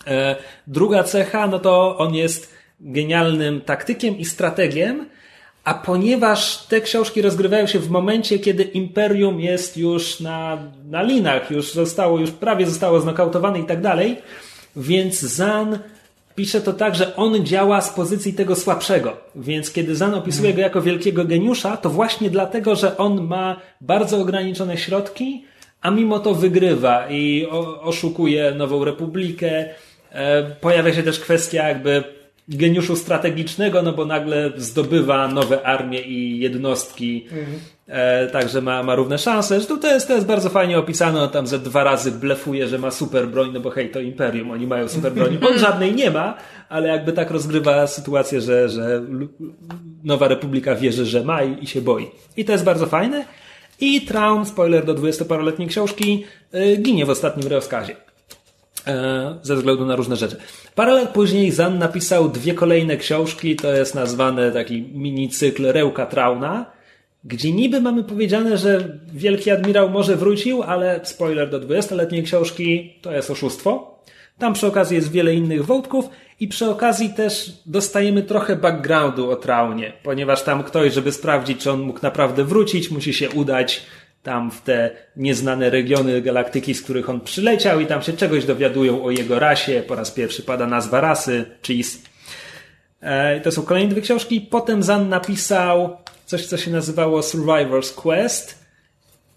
E, 0.06 0.36
Druga 0.66 1.02
cecha, 1.04 1.46
no 1.46 1.58
to 1.58 1.98
on 1.98 2.14
jest 2.14 2.54
genialnym 2.80 3.60
taktykiem 3.60 4.18
i 4.18 4.24
strategiem, 4.24 5.06
a 5.64 5.74
ponieważ 5.74 6.66
te 6.66 6.80
książki 6.80 7.22
rozgrywają 7.22 7.66
się 7.66 7.78
w 7.78 7.90
momencie, 7.90 8.38
kiedy 8.38 8.62
Imperium 8.62 9.40
jest 9.40 9.76
już 9.76 10.20
na, 10.20 10.58
na 10.90 11.02
linach, 11.02 11.50
już 11.50 11.72
zostało, 11.72 12.18
już 12.18 12.30
prawie 12.30 12.66
zostało 12.66 13.00
znokautowane 13.00 13.60
i 13.60 13.64
tak 13.64 13.80
dalej, 13.80 14.16
więc 14.76 15.20
Zan 15.20 15.78
pisze 16.34 16.60
to 16.60 16.72
tak, 16.72 16.94
że 16.94 17.16
on 17.16 17.46
działa 17.46 17.80
z 17.80 17.90
pozycji 17.90 18.32
tego 18.32 18.56
słabszego. 18.56 19.16
Więc 19.34 19.72
kiedy 19.72 19.96
Zan 19.96 20.14
opisuje 20.14 20.54
go 20.54 20.60
jako 20.60 20.82
wielkiego 20.82 21.24
geniusza, 21.24 21.76
to 21.76 21.90
właśnie 21.90 22.30
dlatego, 22.30 22.76
że 22.76 22.96
on 22.96 23.26
ma 23.26 23.60
bardzo 23.80 24.18
ograniczone 24.18 24.78
środki, 24.78 25.44
a 25.80 25.90
mimo 25.90 26.18
to 26.18 26.34
wygrywa 26.34 27.08
i 27.10 27.46
oszukuje 27.80 28.54
Nową 28.54 28.84
Republikę. 28.84 29.68
E, 30.16 30.42
pojawia 30.61 30.94
się 30.94 31.02
też 31.02 31.20
kwestia 31.20 31.68
jakby 31.68 32.05
geniuszu 32.48 32.96
strategicznego, 32.96 33.83
no 33.83 33.92
bo 33.92 34.05
nagle 34.05 34.52
zdobywa 34.57 35.29
nowe 35.29 35.66
armie 35.66 36.00
i 36.00 36.38
jednostki, 36.38 37.26
e, 37.88 38.26
także 38.26 38.61
ma, 38.61 38.83
ma 38.83 38.94
równe 38.94 39.18
szanse. 39.18 39.55
Zresztą 39.55 39.81
to 39.81 39.88
jest, 39.88 40.09
to 40.09 40.14
jest 40.14 40.26
bardzo 40.26 40.50
fajnie 40.50 40.79
opisane, 40.79 41.22
on 41.22 41.31
tam 41.31 41.46
ze 41.46 41.59
dwa 41.59 41.85
razy 41.85 42.12
blefuje, 42.12 42.68
że 42.68 42.79
ma 42.79 42.90
super 42.90 43.29
broń, 43.29 43.50
no 43.55 43.61
bo 43.61 43.70
hej, 43.70 43.90
to 43.90 44.00
Imperium, 44.00 44.50
oni 44.50 44.66
mają 44.66 44.88
super 44.88 45.12
broń. 45.12 45.38
On 45.50 45.59
żadnej 45.59 45.94
nie 45.94 46.11
ma, 46.11 46.35
ale 46.68 46.88
jakby 46.88 47.12
tak 47.12 47.31
rozgrywa 47.31 47.87
sytuację, 47.87 48.40
że, 48.40 48.68
że 48.68 49.02
Nowa 50.05 50.29
Republika 50.29 50.74
wierzy, 50.74 51.07
że 51.07 51.24
ma 51.24 51.42
i, 51.42 51.64
i 51.64 51.66
się 51.66 51.81
boi. 51.81 52.07
I 52.37 52.44
to 52.44 52.52
jest 52.52 52.64
bardzo 52.64 52.87
fajne. 52.87 53.24
I 53.81 54.00
Traun, 54.00 54.46
spoiler 54.46 54.85
do 54.85 54.94
20-paroletniej 54.94 55.68
książki, 55.68 56.24
y, 56.55 56.76
ginie 56.76 57.07
w 57.07 57.11
ostatnim 57.11 57.48
rozkazie. 57.48 58.05
E, 58.87 59.38
ze 59.42 59.57
względu 59.57 59.87
na 59.87 59.96
różne 59.96 60.16
rzeczy. 60.16 60.37
Parę 60.75 60.92
lat 60.92 61.09
później 61.09 61.53
Zan 61.53 61.79
napisał 61.79 62.29
dwie 62.29 62.55
kolejne 62.55 62.96
książki, 62.96 63.57
to 63.57 63.72
jest 63.72 63.94
nazwane 63.94 64.53
taki 64.53 64.83
mini 64.83 65.29
cykl 65.29 65.72
Rełka 65.72 66.07
Trauna, 66.07 66.66
gdzie 67.25 67.53
niby 67.53 67.81
mamy 67.81 68.05
powiedziane, 68.05 68.59
że 68.59 68.99
wielki 69.12 69.51
admirał 69.51 69.90
może 69.90 70.16
wrócił, 70.16 70.62
ale 70.62 71.01
spoiler 71.05 71.51
do 71.51 71.61
20-letniej 71.61 72.22
książki 72.22 72.94
to 73.03 73.12
jest 73.12 73.31
oszustwo. 73.31 73.96
Tam 74.38 74.55
przy 74.55 74.66
okazji 74.66 74.96
jest 74.96 75.11
wiele 75.11 75.35
innych 75.35 75.64
wątków 75.64 76.09
i 76.40 76.49
przy 76.49 76.70
okazji 76.70 77.11
też 77.11 77.53
dostajemy 77.66 78.22
trochę 78.22 78.57
backgroundu 78.57 79.31
o 79.31 79.37
Traunie, 79.37 79.92
ponieważ 80.03 80.42
tam 80.42 80.62
ktoś, 80.62 80.92
żeby 80.92 81.12
sprawdzić, 81.12 81.62
czy 81.62 81.70
on 81.70 81.81
mógł 81.81 82.01
naprawdę 82.03 82.44
wrócić, 82.44 82.90
musi 82.90 83.14
się 83.14 83.31
udać 83.31 83.87
tam 84.26 84.50
w 84.50 84.60
te 84.60 84.90
nieznane 85.16 85.70
regiony 85.70 86.22
galaktyki, 86.22 86.74
z 86.74 86.82
których 86.82 87.10
on 87.10 87.20
przyleciał 87.20 87.80
i 87.80 87.86
tam 87.86 88.02
się 88.02 88.12
czegoś 88.12 88.44
dowiadują 88.44 89.04
o 89.04 89.10
jego 89.10 89.38
rasie. 89.38 89.82
Po 89.88 89.94
raz 89.94 90.10
pierwszy 90.10 90.42
pada 90.42 90.66
nazwa 90.66 91.00
rasy, 91.00 91.44
Cheese. 91.66 91.98
To 93.42 93.52
są 93.52 93.62
kolejne 93.62 93.90
dwie 93.90 94.02
książki. 94.02 94.40
Potem 94.40 94.82
Zan 94.82 95.08
napisał 95.08 95.96
coś, 96.24 96.46
co 96.46 96.56
się 96.56 96.70
nazywało 96.70 97.20
Survivor's 97.20 97.94
Quest. 97.94 98.66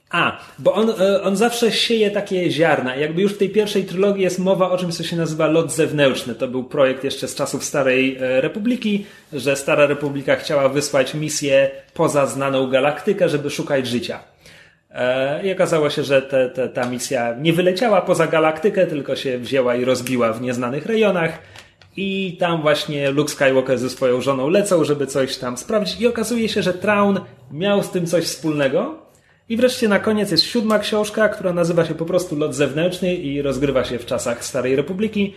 A, 0.10 0.40
bo 0.60 0.74
on, 0.74 0.90
e, 0.90 1.22
on 1.24 1.36
zawsze 1.36 1.72
sieje 1.72 2.12
takie 2.12 2.52
ziarna. 2.52 2.96
Jakby 2.96 3.22
już 3.22 3.34
w 3.34 3.38
tej 3.38 3.50
pierwszej 3.50 3.86
trylogii 3.86 4.24
jest 4.24 4.40
mowa 4.40 4.72
o 4.72 4.78
czymś, 4.78 4.96
co 4.96 5.04
się 5.04 5.16
nazywa 5.16 5.48
lot 5.48 5.72
zewnętrzny. 5.72 6.36
To 6.36 6.48
był 6.48 6.64
projekt 6.64 7.04
jeszcze 7.04 7.28
z 7.28 7.36
czasów 7.36 7.64
Starej 7.64 8.18
e, 8.18 8.42
Republiki, 8.42 9.06
że 9.34 9.56
Stara 9.56 9.86
Republika 9.86 10.36
chciała 10.36 10.70
wysłać 10.70 11.14
misję 11.14 11.72
poza 11.94 12.26
znaną 12.26 12.68
galaktykę, 12.68 13.30
żeby 13.30 13.50
szukać 13.50 13.88
życia. 13.88 14.20
E, 14.92 15.48
I 15.48 15.52
okazało 15.52 15.90
się, 15.90 16.04
że 16.04 16.22
te, 16.22 16.50
te, 16.50 16.70
ta 16.70 16.90
misja 16.90 17.36
nie 17.40 17.54
wyleciała 17.54 18.02
poza 18.02 18.28
galaktykę, 18.28 18.88
tylko 18.88 19.16
się 19.16 19.38
wzięła 19.38 19.76
i 19.76 19.86
rozbiła 19.86 20.34
w 20.34 20.42
nieznanych 20.42 20.86
rejonach. 20.86 21.40
I 21.98 22.38
tam 22.40 22.62
właśnie 22.62 23.12
Luke 23.12 23.32
Skywalker 23.32 23.78
ze 23.78 23.90
swoją 23.90 24.22
żoną 24.22 24.50
lecą, 24.50 24.84
żeby 24.84 25.08
coś 25.08 25.38
tam 25.38 25.58
sprawdzić. 25.58 26.02
I 26.02 26.08
okazuje 26.08 26.50
się, 26.50 26.62
że 26.62 26.74
Traun 26.74 27.20
miał 27.52 27.84
z 27.84 27.90
tym 27.90 28.06
coś 28.06 28.24
wspólnego. 28.24 28.96
I 29.50 29.58
wreszcie 29.58 29.88
na 29.88 30.00
koniec 30.00 30.32
jest 30.32 30.44
siódma 30.44 30.80
książka, 30.80 31.30
która 31.30 31.54
nazywa 31.54 31.86
się 31.86 31.96
po 31.96 32.06
prostu 32.06 32.36
Lot 32.36 32.56
Zewnętrzny 32.56 33.16
i 33.16 33.42
rozgrywa 33.42 33.84
się 33.84 34.00
w 34.00 34.06
czasach 34.06 34.46
Starej 34.46 34.76
Republiki. 34.76 35.34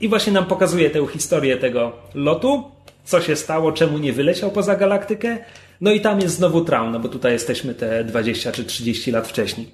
I 0.00 0.08
właśnie 0.08 0.32
nam 0.32 0.44
pokazuje 0.44 0.90
tę 0.90 1.06
historię 1.06 1.56
tego 1.56 1.92
lotu. 2.14 2.64
co 3.04 3.20
się 3.20 3.36
stało, 3.36 3.72
czemu 3.72 3.98
nie 3.98 4.12
wyleciał 4.12 4.50
poza 4.50 4.76
galaktykę. 4.76 5.38
No 5.80 5.90
i 5.90 6.00
tam 6.00 6.20
jest 6.20 6.36
znowu 6.36 6.64
Traun, 6.64 6.92
no 6.92 7.00
bo 7.00 7.08
tutaj 7.08 7.32
jesteśmy 7.32 7.74
te 7.74 8.04
20 8.04 8.52
czy 8.52 8.64
30 8.64 9.10
lat 9.10 9.28
wcześniej. 9.28 9.70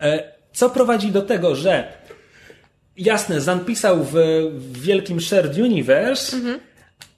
E, 0.00 0.32
co 0.52 0.70
prowadzi 0.70 1.12
do 1.12 1.22
tego, 1.22 1.54
że 1.54 1.92
jasne, 2.96 3.40
Zan 3.40 3.64
pisał 3.64 4.04
w, 4.04 4.12
w 4.52 4.80
wielkim 4.80 5.20
Shared 5.20 5.58
Universe, 5.58 6.36
mhm. 6.36 6.60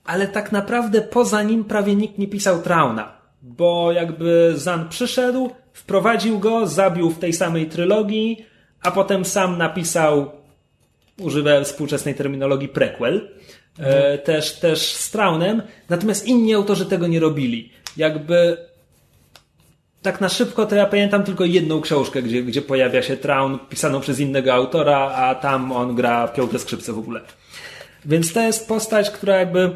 ale 0.04 0.28
tak 0.28 0.52
naprawdę 0.52 1.00
poza 1.00 1.42
nim 1.42 1.64
prawie 1.64 1.94
nikt 1.94 2.18
nie 2.18 2.28
pisał 2.28 2.62
Trauna, 2.62 3.16
bo 3.42 3.92
jakby 3.92 4.52
Zan 4.56 4.88
przyszedł, 4.88 5.50
wprowadził 5.72 6.38
go, 6.38 6.66
zabił 6.66 7.10
w 7.10 7.18
tej 7.18 7.32
samej 7.32 7.66
trylogii, 7.66 8.46
a 8.82 8.90
potem 8.90 9.24
sam 9.24 9.58
napisał, 9.58 10.30
używając 11.18 11.68
współczesnej 11.68 12.14
terminologii, 12.14 12.68
prequel. 12.68 13.28
E, 13.78 14.18
też, 14.18 14.52
też 14.52 14.94
z 14.94 15.10
Traunem, 15.10 15.62
natomiast 15.88 16.26
inni 16.26 16.54
autorzy 16.54 16.86
tego 16.86 17.06
nie 17.06 17.20
robili. 17.20 17.72
Jakby 17.96 18.56
tak 20.02 20.20
na 20.20 20.28
szybko 20.28 20.66
to 20.66 20.76
ja 20.76 20.86
pamiętam 20.86 21.24
tylko 21.24 21.44
jedną 21.44 21.80
książkę, 21.80 22.22
gdzie, 22.22 22.42
gdzie 22.42 22.62
pojawia 22.62 23.02
się 23.02 23.16
Traun 23.16 23.58
pisaną 23.58 24.00
przez 24.00 24.20
innego 24.20 24.54
autora, 24.54 24.98
a 24.98 25.34
tam 25.34 25.72
on 25.72 25.94
gra 25.94 26.28
piąte 26.28 26.58
skrzypce 26.58 26.92
w 26.92 26.98
ogóle. 26.98 27.20
Więc 28.04 28.32
to 28.32 28.40
jest 28.40 28.68
postać, 28.68 29.10
która 29.10 29.36
jakby 29.36 29.70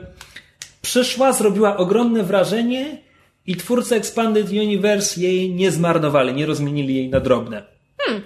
przyszła, 0.83 1.33
zrobiła 1.33 1.77
ogromne 1.77 2.23
wrażenie 2.23 2.99
i 3.47 3.57
twórcy 3.57 3.95
Expanded 3.95 4.51
Universe 4.51 5.21
jej 5.21 5.55
nie 5.55 5.71
zmarnowali, 5.71 6.35
nie 6.35 6.47
rozmienili 6.47 6.95
jej 6.95 7.09
na 7.09 7.21
drobne. 7.21 7.63
Hmm. 7.99 8.23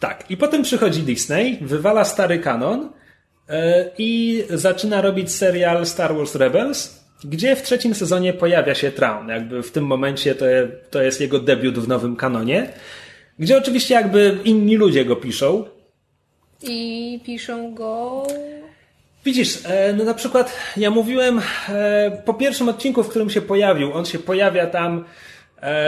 Tak, 0.00 0.30
i 0.30 0.36
potem 0.36 0.62
przychodzi 0.62 1.02
Disney, 1.02 1.58
wywala 1.60 2.04
stary 2.04 2.38
kanon 2.38 2.90
i 3.98 4.44
zaczyna 4.50 5.00
robić 5.00 5.32
serial 5.32 5.86
Star 5.86 6.16
Wars 6.16 6.34
Rebels, 6.34 7.04
gdzie 7.24 7.56
w 7.56 7.62
trzecim 7.62 7.94
sezonie 7.94 8.32
pojawia 8.32 8.74
się 8.74 8.90
Traun. 8.90 9.28
Jakby 9.28 9.62
w 9.62 9.70
tym 9.70 9.84
momencie 9.84 10.34
to, 10.34 10.44
to 10.90 11.02
jest 11.02 11.20
jego 11.20 11.38
debiut 11.38 11.78
w 11.78 11.88
nowym 11.88 12.16
kanonie, 12.16 12.72
gdzie 13.38 13.58
oczywiście 13.58 13.94
jakby 13.94 14.38
inni 14.44 14.76
ludzie 14.76 15.04
go 15.04 15.16
piszą. 15.16 15.64
I 16.62 17.20
piszą 17.24 17.74
go... 17.74 18.22
Widzisz, 19.24 19.58
e, 19.64 19.92
no 19.92 20.04
na 20.04 20.14
przykład 20.14 20.56
ja 20.76 20.90
mówiłem 20.90 21.40
e, 21.68 22.22
po 22.24 22.34
pierwszym 22.34 22.68
odcinku, 22.68 23.02
w 23.02 23.08
którym 23.08 23.30
się 23.30 23.42
pojawił, 23.42 23.92
on 23.92 24.04
się 24.04 24.18
pojawia 24.18 24.66
tam, 24.66 24.98
e, 24.98 25.04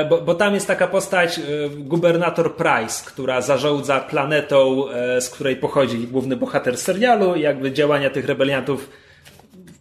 bo, 0.09 0.21
bo 0.23 0.35
tam 0.35 0.55
jest 0.55 0.67
taka 0.67 0.87
postać 0.87 1.41
gubernator 1.77 2.57
Price, 2.57 3.05
która 3.07 3.41
zarządza 3.41 4.01
planetą, 4.01 4.85
z 5.21 5.31
której 5.31 5.57
pochodzi 5.57 5.99
główny 5.99 6.37
bohater 6.37 6.77
serialu 6.77 7.35
i 7.35 7.41
jakby 7.41 7.73
działania 7.73 8.11
tych 8.11 8.27
rebeliantów 8.27 8.89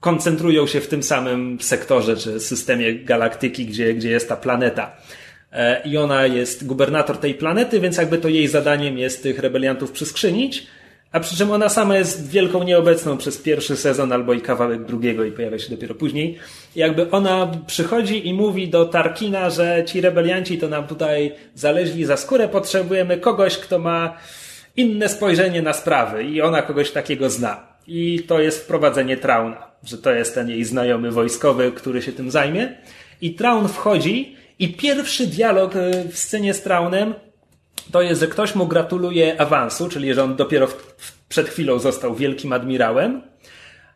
koncentrują 0.05 0.67
się 0.67 0.81
w 0.81 0.87
tym 0.87 1.03
samym 1.03 1.57
sektorze 1.61 2.17
czy 2.17 2.39
systemie 2.39 2.95
galaktyki, 2.95 3.65
gdzie, 3.65 3.93
gdzie 3.93 4.09
jest 4.09 4.29
ta 4.29 4.35
planeta. 4.35 4.97
E, 5.51 5.81
I 5.85 5.97
ona 5.97 6.25
jest 6.25 6.67
gubernator 6.67 7.17
tej 7.17 7.33
planety, 7.33 7.79
więc 7.79 7.97
jakby 7.97 8.17
to 8.17 8.29
jej 8.29 8.47
zadaniem 8.47 8.97
jest 8.97 9.23
tych 9.23 9.39
rebeliantów 9.39 9.91
przyskrzynić. 9.91 10.67
A 11.15 11.19
przy 11.19 11.37
czym 11.37 11.51
ona 11.51 11.69
sama 11.69 11.97
jest 11.97 12.29
wielką 12.29 12.63
nieobecną 12.63 13.17
przez 13.17 13.37
pierwszy 13.37 13.77
sezon 13.77 14.13
albo 14.13 14.33
i 14.33 14.41
kawałek 14.41 14.85
drugiego 14.85 15.23
i 15.23 15.31
pojawia 15.31 15.59
się 15.59 15.69
dopiero 15.69 15.95
później. 15.95 16.37
Jakby 16.75 17.11
ona 17.11 17.51
przychodzi 17.67 18.27
i 18.27 18.33
mówi 18.33 18.67
do 18.67 18.85
Tarkina, 18.85 19.49
że 19.49 19.83
ci 19.85 20.01
rebelianci 20.01 20.57
to 20.57 20.67
nam 20.67 20.87
tutaj 20.87 21.35
zaleźli 21.53 22.05
za 22.05 22.17
skórę, 22.17 22.47
potrzebujemy 22.47 23.17
kogoś, 23.17 23.57
kto 23.57 23.79
ma 23.79 24.17
inne 24.75 25.09
spojrzenie 25.09 25.61
na 25.61 25.73
sprawy 25.73 26.23
i 26.23 26.41
ona 26.41 26.61
kogoś 26.61 26.91
takiego 26.91 27.29
zna. 27.29 27.67
I 27.87 28.23
to 28.27 28.39
jest 28.39 28.63
wprowadzenie 28.63 29.17
Trauna, 29.17 29.67
że 29.83 29.97
to 29.97 30.11
jest 30.11 30.35
ten 30.35 30.49
jej 30.49 30.65
znajomy 30.65 31.11
wojskowy, 31.11 31.71
który 31.71 32.01
się 32.01 32.11
tym 32.11 32.31
zajmie. 32.31 32.77
I 33.21 33.35
Traun 33.35 33.67
wchodzi 33.67 34.35
i 34.59 34.73
pierwszy 34.73 35.27
dialog 35.27 35.75
e, 35.75 36.03
w 36.11 36.17
scenie 36.17 36.53
z 36.53 36.61
Traunem 36.61 37.13
to 37.91 38.01
jest, 38.01 38.21
że 38.21 38.27
ktoś 38.27 38.55
mu 38.55 38.67
gratuluje 38.67 39.41
awansu, 39.41 39.89
czyli 39.89 40.13
że 40.13 40.23
on 40.23 40.35
dopiero 40.35 40.67
w, 40.67 40.84
przed 41.35 41.49
chwilą 41.49 41.79
został 41.79 42.15
wielkim 42.15 42.53
admirałem. 42.53 43.21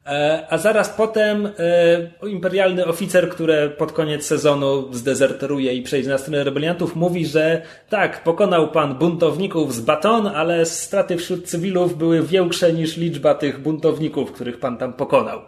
E, 0.06 0.46
a 0.50 0.58
zaraz 0.58 0.90
potem 0.90 1.46
e, 1.46 2.28
imperialny 2.28 2.86
oficer, 2.86 3.30
który 3.30 3.70
pod 3.70 3.92
koniec 3.92 4.26
sezonu 4.26 4.94
zdezerteruje 4.94 5.74
i 5.74 5.82
przejdzie 5.82 6.10
na 6.10 6.18
stronę 6.18 6.44
rebeliantów, 6.44 6.96
mówi, 6.96 7.26
że 7.26 7.62
tak, 7.90 8.24
pokonał 8.24 8.72
pan 8.72 8.96
buntowników 8.96 9.76
z 9.76 9.82
Baton, 9.82 10.28
ale 10.28 10.66
straty 10.66 11.18
wśród 11.18 11.48
cywilów 11.48 11.98
były 11.98 12.24
większe 12.24 12.74
niż 12.74 12.98
liczba 12.98 13.36
tych 13.36 13.60
buntowników, 13.60 14.32
których 14.32 14.60
pan 14.60 14.78
tam 14.78 14.94
pokonał. 14.94 15.42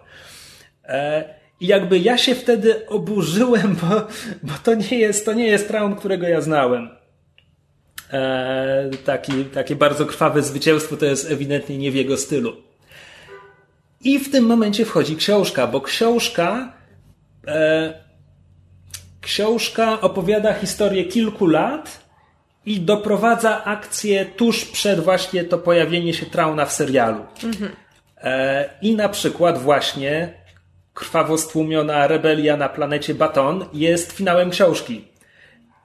E, 0.86 1.24
I 1.60 1.68
jakby 1.68 2.00
ja 2.00 2.18
się 2.18 2.36
wtedy 2.36 2.88
oburzyłem, 2.88 3.76
bo, 3.82 3.96
bo 4.44 4.54
to 4.64 4.76
nie 4.76 5.00
jest, 5.00 5.26
to 5.26 5.34
nie 5.34 5.48
jest 5.48 5.68
traum, 5.68 5.96
którego 5.96 6.28
ja 6.28 6.42
znałem. 6.42 7.01
Taki, 9.06 9.46
takie 9.46 9.76
bardzo 9.76 10.06
krwawe 10.06 10.42
zwycięstwo 10.42 10.98
to 10.98 11.06
jest 11.06 11.32
ewidentnie 11.32 11.78
nie 11.78 11.92
w 11.92 11.96
jego 11.96 12.18
stylu. 12.18 12.54
I 14.02 14.20
w 14.20 14.32
tym 14.32 14.46
momencie 14.46 14.86
wchodzi 14.86 15.16
książka, 15.16 15.68
bo 15.68 15.82
książka 15.82 16.74
e, 17.48 17.94
książka 19.22 20.02
opowiada 20.02 20.54
historię 20.54 21.06
kilku 21.06 21.48
lat 21.48 22.02
i 22.66 22.80
doprowadza 22.80 23.64
akcję 23.64 24.26
tuż 24.26 24.66
przed 24.66 25.00
właśnie 25.00 25.44
to 25.44 25.58
pojawienie 25.58 26.14
się 26.14 26.26
Trauna 26.26 26.66
w 26.66 26.72
serialu. 26.72 27.26
Mhm. 27.44 27.72
E, 28.18 28.70
I 28.82 28.96
na 28.96 29.10
przykład 29.10 29.62
właśnie 29.62 30.34
krwawo 30.94 31.38
stłumiona 31.38 32.08
rebelia 32.08 32.58
na 32.58 32.70
planecie 32.70 33.16
Baton 33.16 33.66
jest 33.74 34.12
finałem 34.12 34.50
książki. 34.50 35.11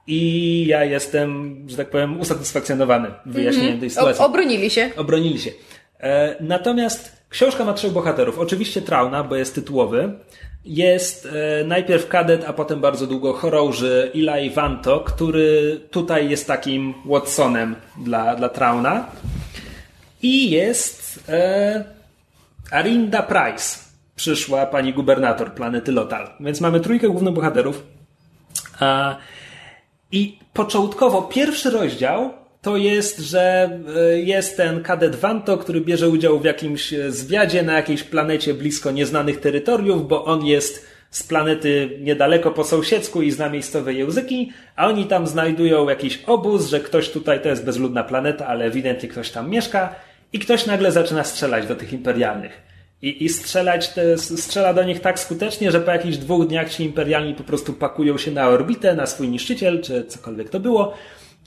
I 0.07 0.65
ja 0.67 0.83
jestem, 0.83 1.57
że 1.67 1.77
tak 1.77 1.89
powiem, 1.89 2.19
usatysfakcjonowany 2.19 3.11
wyjaśnieniem 3.25 3.73
mhm. 3.73 3.79
tej 3.79 3.89
sytuacji. 3.89 4.23
O, 4.23 4.25
obronili 4.25 4.69
się. 4.69 4.91
Obronili 4.95 5.39
się. 5.39 5.51
E, 5.99 6.35
natomiast 6.39 7.17
Książka 7.29 7.65
ma 7.65 7.73
trzech 7.73 7.91
bohaterów. 7.91 8.39
Oczywiście 8.39 8.81
Trauna, 8.81 9.23
bo 9.23 9.35
jest 9.35 9.55
tytułowy. 9.55 10.13
Jest 10.65 11.27
e, 11.61 11.63
najpierw 11.63 12.07
kadet, 12.07 12.45
a 12.47 12.53
potem 12.53 12.81
bardzo 12.81 13.07
długo 13.07 13.33
chorąży 13.33 14.11
Eli 14.15 14.49
Vanto, 14.49 14.99
który 14.99 15.79
tutaj 15.91 16.29
jest 16.29 16.47
takim 16.47 16.93
Watsonem 17.05 17.75
dla, 17.97 18.35
dla 18.35 18.49
Trauna. 18.49 19.05
I 20.21 20.49
jest 20.51 21.19
e, 21.29 21.83
Arinda 22.71 23.21
Price, 23.21 23.79
przyszła 24.15 24.65
pani 24.65 24.93
gubernator 24.93 25.53
planety 25.53 25.91
Lotal. 25.91 26.29
Więc 26.39 26.61
mamy 26.61 26.79
trójkę 26.79 27.07
głównych 27.07 27.33
bohaterów. 27.33 27.83
E, 28.81 29.15
I 30.11 30.39
początkowo 30.53 31.21
pierwszy 31.21 31.69
rozdział 31.69 32.33
to 32.61 32.77
jest, 32.77 33.19
że 33.19 33.69
e, 33.95 34.19
jest 34.19 34.57
ten 34.57 34.83
kadet 34.83 35.15
Vanto, 35.15 35.57
który 35.57 35.81
bierze 35.81 36.09
udział 36.09 36.39
w 36.39 36.45
jakimś 36.45 36.93
e, 36.93 37.11
zwiadzie 37.11 37.63
na 37.63 37.73
jakiejś 37.73 38.03
planecie 38.03 38.53
blisko 38.53 38.91
nieznanych 38.91 39.39
terytoriów, 39.39 40.07
bo 40.07 40.25
on 40.25 40.45
jest 40.45 40.85
z 41.09 41.23
planety 41.23 41.97
niedaleko 42.01 42.51
po 42.51 42.63
sąsiedzku 42.63 43.21
i 43.21 43.31
zna 43.31 43.49
miejscowe 43.49 43.93
języki, 43.93 44.51
a 44.75 44.87
oni 44.87 45.05
tam 45.05 45.27
znajdują 45.27 45.89
jakiś 45.89 46.23
obóz, 46.27 46.69
że 46.69 46.79
ktoś 46.79 47.09
tutaj 47.09 47.41
to 47.41 47.49
jest 47.49 47.65
bezludna 47.65 48.03
planeta, 48.03 48.47
ale 48.47 48.65
ewidentnie 48.65 49.09
ktoś 49.09 49.29
tam 49.29 49.49
mieszka 49.49 49.95
i 50.33 50.39
ktoś 50.39 50.65
nagle 50.65 50.91
zaczyna 50.91 51.23
strzelać 51.23 51.67
do 51.67 51.75
tych 51.75 51.93
imperialnych. 51.93 52.61
I, 53.01 53.25
i 53.25 53.29
strzelać 53.29 53.89
te, 53.89 54.17
strzela 54.17 54.73
do 54.73 54.83
nich 54.83 54.99
tak 54.99 55.19
skutecznie, 55.19 55.71
że 55.71 55.81
po 55.81 55.91
jakichś 55.91 56.17
dwóch 56.17 56.47
dniach 56.47 56.69
ci 56.69 56.83
imperialni 56.83 57.33
po 57.33 57.43
prostu 57.43 57.73
pakują 57.73 58.17
się 58.17 58.31
na 58.31 58.47
orbitę, 58.47 58.95
na 58.95 59.05
swój 59.05 59.29
niszczyciel, 59.29 59.81
czy 59.81 60.05
cokolwiek 60.05 60.49
to 60.49 60.59
było 60.59 60.93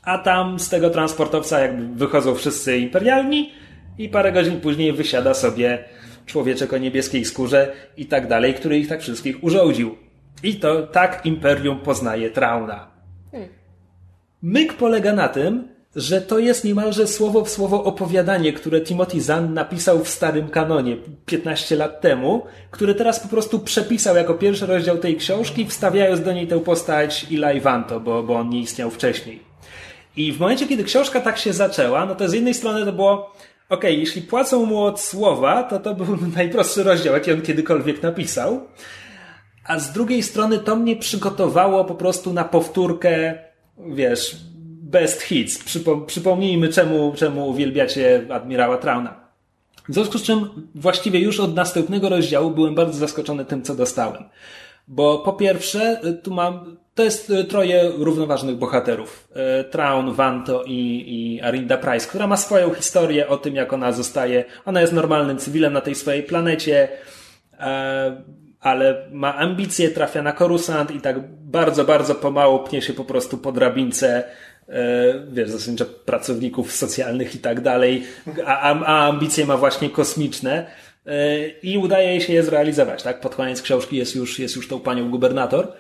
a 0.03 0.19
tam 0.19 0.59
z 0.59 0.69
tego 0.69 0.91
transportowca 0.91 1.61
jakby 1.61 1.95
wychodzą 1.95 2.35
wszyscy 2.35 2.79
imperialni 2.79 3.53
i 3.99 4.09
parę 4.09 4.33
godzin 4.33 4.61
później 4.61 4.93
wysiada 4.93 5.35
sobie 5.35 5.85
człowieczek 6.27 6.73
o 6.73 6.79
niebieskiej 6.79 7.25
skórze 7.25 7.73
i 7.97 8.07
tak 8.07 8.29
dalej, 8.29 8.55
który 8.55 8.79
ich 8.79 8.89
tak 8.89 9.01
wszystkich 9.01 9.45
urządził. 9.45 9.97
I 10.43 10.55
to 10.55 10.83
tak 10.83 11.27
imperium 11.27 11.81
poznaje 11.81 12.31
Trauna. 12.31 12.91
Hmm. 13.31 13.49
Myk 14.43 14.73
polega 14.73 15.13
na 15.13 15.29
tym, 15.29 15.69
że 15.97 16.21
to 16.21 16.39
jest 16.39 16.65
niemalże 16.65 17.07
słowo 17.07 17.45
w 17.45 17.51
słowo 17.51 17.85
opowiadanie, 17.85 18.53
które 18.53 18.81
Timothy 18.81 19.21
Zahn 19.21 19.55
napisał 19.55 20.05
w 20.05 20.09
starym 20.09 20.49
kanonie 20.49 20.97
15 21.27 21.77
lat 21.77 22.01
temu, 22.01 22.43
które 22.71 22.95
teraz 22.95 23.21
po 23.21 23.29
prostu 23.29 23.59
przepisał 23.59 24.17
jako 24.17 24.35
pierwszy 24.35 24.67
rozdział 24.67 24.99
tej 24.99 25.17
książki, 25.17 25.67
wstawiając 25.67 26.21
do 26.21 26.33
niej 26.33 26.47
tę 26.47 26.61
postać 26.61 27.27
Eli 27.31 27.61
Vanto, 27.61 28.01
bo, 28.01 28.23
bo 28.23 28.35
on 28.35 28.49
nie 28.49 28.61
istniał 28.61 28.91
wcześniej. 28.91 29.43
I 30.17 30.33
w 30.33 30.41
momencie, 30.41 30.67
kiedy 30.67 30.85
książka 30.85 31.21
tak 31.21 31.39
się 31.39 31.53
zaczęła, 31.53 32.07
no 32.07 32.15
to 32.15 32.29
z 32.29 32.33
jednej 32.33 32.55
strony 32.55 32.85
to 32.85 32.93
było, 32.93 33.35
okay, 33.69 33.93
jeśli 33.93 34.23
płacą 34.23 34.65
mu 34.65 34.83
od 34.83 35.01
słowa, 35.01 35.63
to 35.63 35.79
to 35.79 35.95
był 35.95 36.17
najprostszy 36.37 36.83
rozdział, 36.83 37.15
jaki 37.15 37.33
on 37.33 37.43
kiedykolwiek 37.43 38.03
napisał. 38.03 38.67
A 39.65 39.79
z 39.79 39.93
drugiej 39.93 40.23
strony 40.23 40.59
to 40.59 40.77
mnie 40.77 40.97
przygotowało 40.97 41.85
po 41.85 41.95
prostu 41.95 42.33
na 42.33 42.45
powtórkę, 42.45 43.39
wiesz, 43.79 44.37
best 44.91 45.23
hits. 45.23 45.65
Przypom- 45.65 46.07
przypomnijmy, 46.07 46.69
czemu, 46.69 47.13
czemu 47.17 47.49
uwielbiacie 47.49 48.27
admirała 48.31 48.79
Trauna. 48.79 49.21
W 49.89 49.95
związku 49.95 50.19
z 50.19 50.23
czym 50.23 50.69
właściwie 50.75 51.21
już 51.21 51.41
od 51.41 51.55
następnego 51.55 52.09
rozdziału 52.09 52.51
byłem 52.51 52.75
bardzo 52.75 52.99
zaskoczony 52.99 53.45
tym, 53.45 53.63
co 53.63 53.75
dostałem. 53.75 54.25
Bo 54.89 55.19
po 55.19 55.33
pierwsze, 55.33 56.01
tu 56.23 56.35
mam, 56.35 56.77
to 56.95 57.05
jest 57.05 57.33
troje 57.49 57.91
równoważnych 57.99 58.57
bohaterów. 58.57 59.29
Traun, 59.71 60.13
Vanto 60.13 60.65
i, 60.67 61.05
i 61.09 61.41
Arinda 61.41 61.77
Price, 61.77 62.09
która 62.09 62.27
ma 62.27 62.37
swoją 62.37 62.75
historię 62.75 63.29
o 63.29 63.37
tym, 63.37 63.55
jak 63.55 63.73
ona 63.73 63.93
zostaje, 63.93 64.45
ona 64.65 64.81
jest 64.81 64.93
normalnym 64.93 65.39
cywilem 65.39 65.73
na 65.73 65.81
tej 65.81 65.95
swojej 65.95 66.23
planecie, 66.23 66.89
ale 68.61 69.09
ma 69.13 69.37
ambicje, 69.37 69.89
trafia 69.89 70.23
na 70.23 70.33
korusant 70.33 70.91
i 70.91 71.01
tak 71.01 71.17
bardzo, 71.43 71.85
bardzo 71.85 72.15
pomału 72.15 72.59
pnie 72.59 72.83
się 72.83 72.93
po 72.93 73.05
prostu 73.05 73.39
po 73.39 73.53
drabince 73.53 74.25
E, 74.25 74.50
wiesz, 75.33 75.51
zasadniczo 75.51 75.85
pracowników 75.87 76.73
socjalnych 76.73 77.35
i 77.35 77.39
tak 77.39 77.61
dalej, 77.61 78.03
a, 78.47 78.75
a 78.75 79.09
ambicje 79.09 79.47
ma 79.47 79.57
właśnie 79.57 79.91
kosmiczne 79.91 80.67
e, 81.07 81.49
i 81.49 81.79
udaje 81.79 82.21
się 82.21 82.33
je 82.33 82.43
zrealizować, 82.43 83.03
tak? 83.03 83.21
Pod 83.21 83.35
koniec 83.35 83.63
książki 83.63 83.97
jest 83.97 84.17
już, 84.17 84.39
jest 84.39 84.57
już 84.57 84.69
tą 84.69 84.81
panią 84.81 85.11
gubernator. 85.11 85.73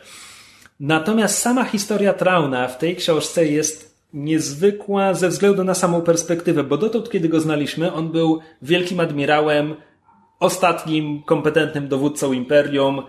Natomiast 0.80 1.38
sama 1.38 1.64
historia 1.64 2.12
Trauna 2.12 2.68
w 2.68 2.78
tej 2.78 2.96
książce 2.96 3.46
jest 3.46 3.90
niezwykła 4.12 5.14
ze 5.14 5.28
względu 5.28 5.64
na 5.64 5.74
samą 5.74 6.02
perspektywę, 6.02 6.64
bo 6.64 6.76
dotąd, 6.76 7.10
kiedy 7.10 7.28
go 7.28 7.40
znaliśmy, 7.40 7.92
on 7.92 8.12
był 8.12 8.40
wielkim 8.62 9.00
admirałem, 9.00 9.74
ostatnim 10.40 11.22
kompetentnym 11.22 11.88
dowódcą 11.88 12.32
imperium, 12.32 13.02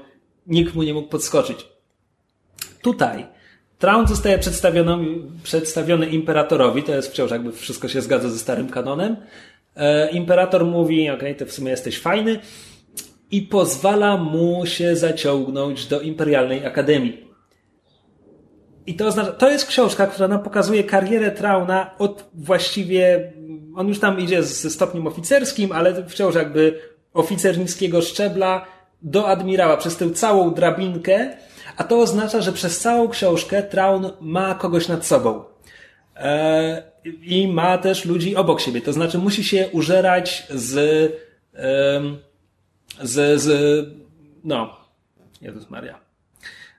nikt 0.48 0.76
mu 0.76 0.84
nie 0.84 0.94
mógł 0.94 1.10
podskoczyć. 1.10 1.68
Tutaj 2.82 3.26
Traun 3.82 4.08
zostaje 4.08 4.40
przedstawiony, 5.44 6.06
imperatorowi, 6.06 6.84
to 6.84 6.96
jest 6.96 7.12
wciąż 7.12 7.32
jakby 7.32 7.52
wszystko 7.52 7.88
się 7.88 8.02
zgadza 8.02 8.30
ze 8.30 8.40
starym 8.40 8.70
kanonem. 8.70 9.16
E, 9.76 10.12
imperator 10.12 10.66
mówi, 10.66 11.10
okej, 11.10 11.32
okay, 11.32 11.36
to 11.36 11.46
w 11.46 11.52
sumie 11.52 11.72
jesteś 11.72 12.00
fajny 12.00 12.40
i 13.32 13.42
pozwala 13.42 14.18
mu 14.18 14.66
się 14.66 14.96
zaciągnąć 14.96 15.86
do 15.86 16.02
Imperialnej 16.02 16.66
Akademii. 16.66 17.28
I 18.88 18.96
to 18.96 19.08
oznacza, 19.08 19.32
to 19.32 19.50
jest 19.50 19.68
książka, 19.68 20.08
która 20.08 20.28
nam 20.28 20.44
pokazuje 20.44 20.84
karierę 20.84 21.32
Trauna 21.32 21.92
od 22.00 22.30
właściwie, 22.34 23.34
on 23.76 23.88
już 23.88 24.00
tam 24.00 24.20
idzie 24.20 24.44
ze 24.44 24.70
stopniem 24.70 25.08
oficerskim, 25.08 25.72
ale 25.72 26.06
wciąż 26.06 26.36
jakby 26.36 26.80
oficer 27.14 27.58
niskiego 27.58 28.02
szczebla 28.02 28.66
do 29.02 29.28
admirała 29.28 29.78
przez 29.78 29.98
tę 29.98 30.12
całą 30.12 30.54
drabinkę, 30.54 31.38
a 31.78 31.84
to 31.84 32.00
oznacza, 32.00 32.42
że 32.42 32.52
przez 32.52 32.80
całą 32.80 33.10
książkę 33.10 33.64
Traun 33.64 34.12
ma 34.22 34.56
kogoś 34.56 34.88
nad 34.88 35.06
sobą. 35.06 35.44
E, 36.16 36.84
I 37.22 37.48
ma 37.48 37.78
też 37.78 38.06
ludzi 38.06 38.36
obok 38.36 38.62
siebie. 38.62 38.82
To 38.82 38.94
znaczy 38.94 39.18
musi 39.18 39.44
się 39.44 39.70
użerać 39.72 40.48
z, 40.50 40.72
z, 43.02 43.42
z 43.42 43.50
no, 44.44 44.78
Jezus 45.42 45.70
Maria, 45.70 46.00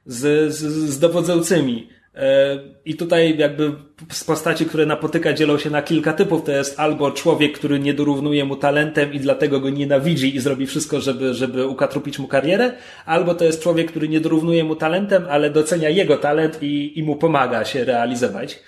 z, 0.07 0.53
z, 0.55 0.59
z 0.91 0.99
dowodzącymi. 0.99 1.89
E, 2.15 2.59
I 2.85 2.95
tutaj 2.95 3.39
jakby 3.39 3.73
z 4.11 4.25
postaci, 4.25 4.67
które 4.67 4.87
napotyka, 4.87 5.33
dzielą 5.33 5.59
się 5.59 5.71
na 5.71 5.83
kilka 5.83 6.13
typów. 6.13 6.45
To 6.45 6.53
jest 6.53 6.81
albo 6.81 7.11
człowiek, 7.11 7.59
który 7.59 7.79
nie 7.79 7.95
dorównuje 7.95 8.45
mu 8.45 8.57
talentem 8.57 9.13
i 9.13 9.21
dlatego 9.21 9.61
go 9.61 9.71
nienawidzi 9.71 10.37
i 10.37 10.41
zrobi 10.41 10.67
wszystko, 10.67 11.01
żeby, 11.01 11.35
żeby 11.35 11.67
ukatrupić 11.67 12.19
mu 12.19 12.29
karierę, 12.29 12.73
albo 13.07 13.35
to 13.35 13.45
jest 13.45 13.63
człowiek, 13.63 13.91
który 13.91 14.09
nie 14.09 14.21
dorównuje 14.21 14.65
mu 14.65 14.77
talentem, 14.77 15.27
ale 15.31 15.51
docenia 15.51 15.89
jego 15.89 16.17
talent 16.17 16.63
i, 16.63 16.99
i 16.99 17.03
mu 17.03 17.17
pomaga 17.17 17.65
się 17.65 17.85
realizować. 17.85 18.59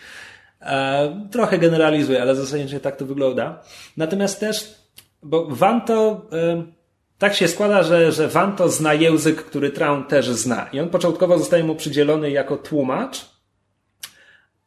E, 0.60 1.26
trochę 1.30 1.58
generalizuję, 1.58 2.22
ale 2.22 2.34
zasadniczo 2.34 2.80
tak 2.80 2.96
to 2.96 3.06
wygląda. 3.06 3.62
Natomiast 3.96 4.40
też, 4.40 4.74
bo 5.22 5.46
Wanto, 5.50 6.26
e, 6.32 6.64
tak 7.18 7.34
się 7.34 7.48
składa, 7.48 7.82
że, 7.82 8.12
że 8.12 8.28
Wanto 8.28 8.68
zna 8.68 8.94
język, 8.94 9.44
który 9.44 9.70
Traun 9.70 10.04
też 10.04 10.28
zna. 10.28 10.68
I 10.72 10.80
on 10.80 10.88
początkowo 10.88 11.38
zostaje 11.38 11.64
mu 11.64 11.74
przydzielony 11.74 12.30
jako 12.30 12.56
tłumacz, 12.56 13.33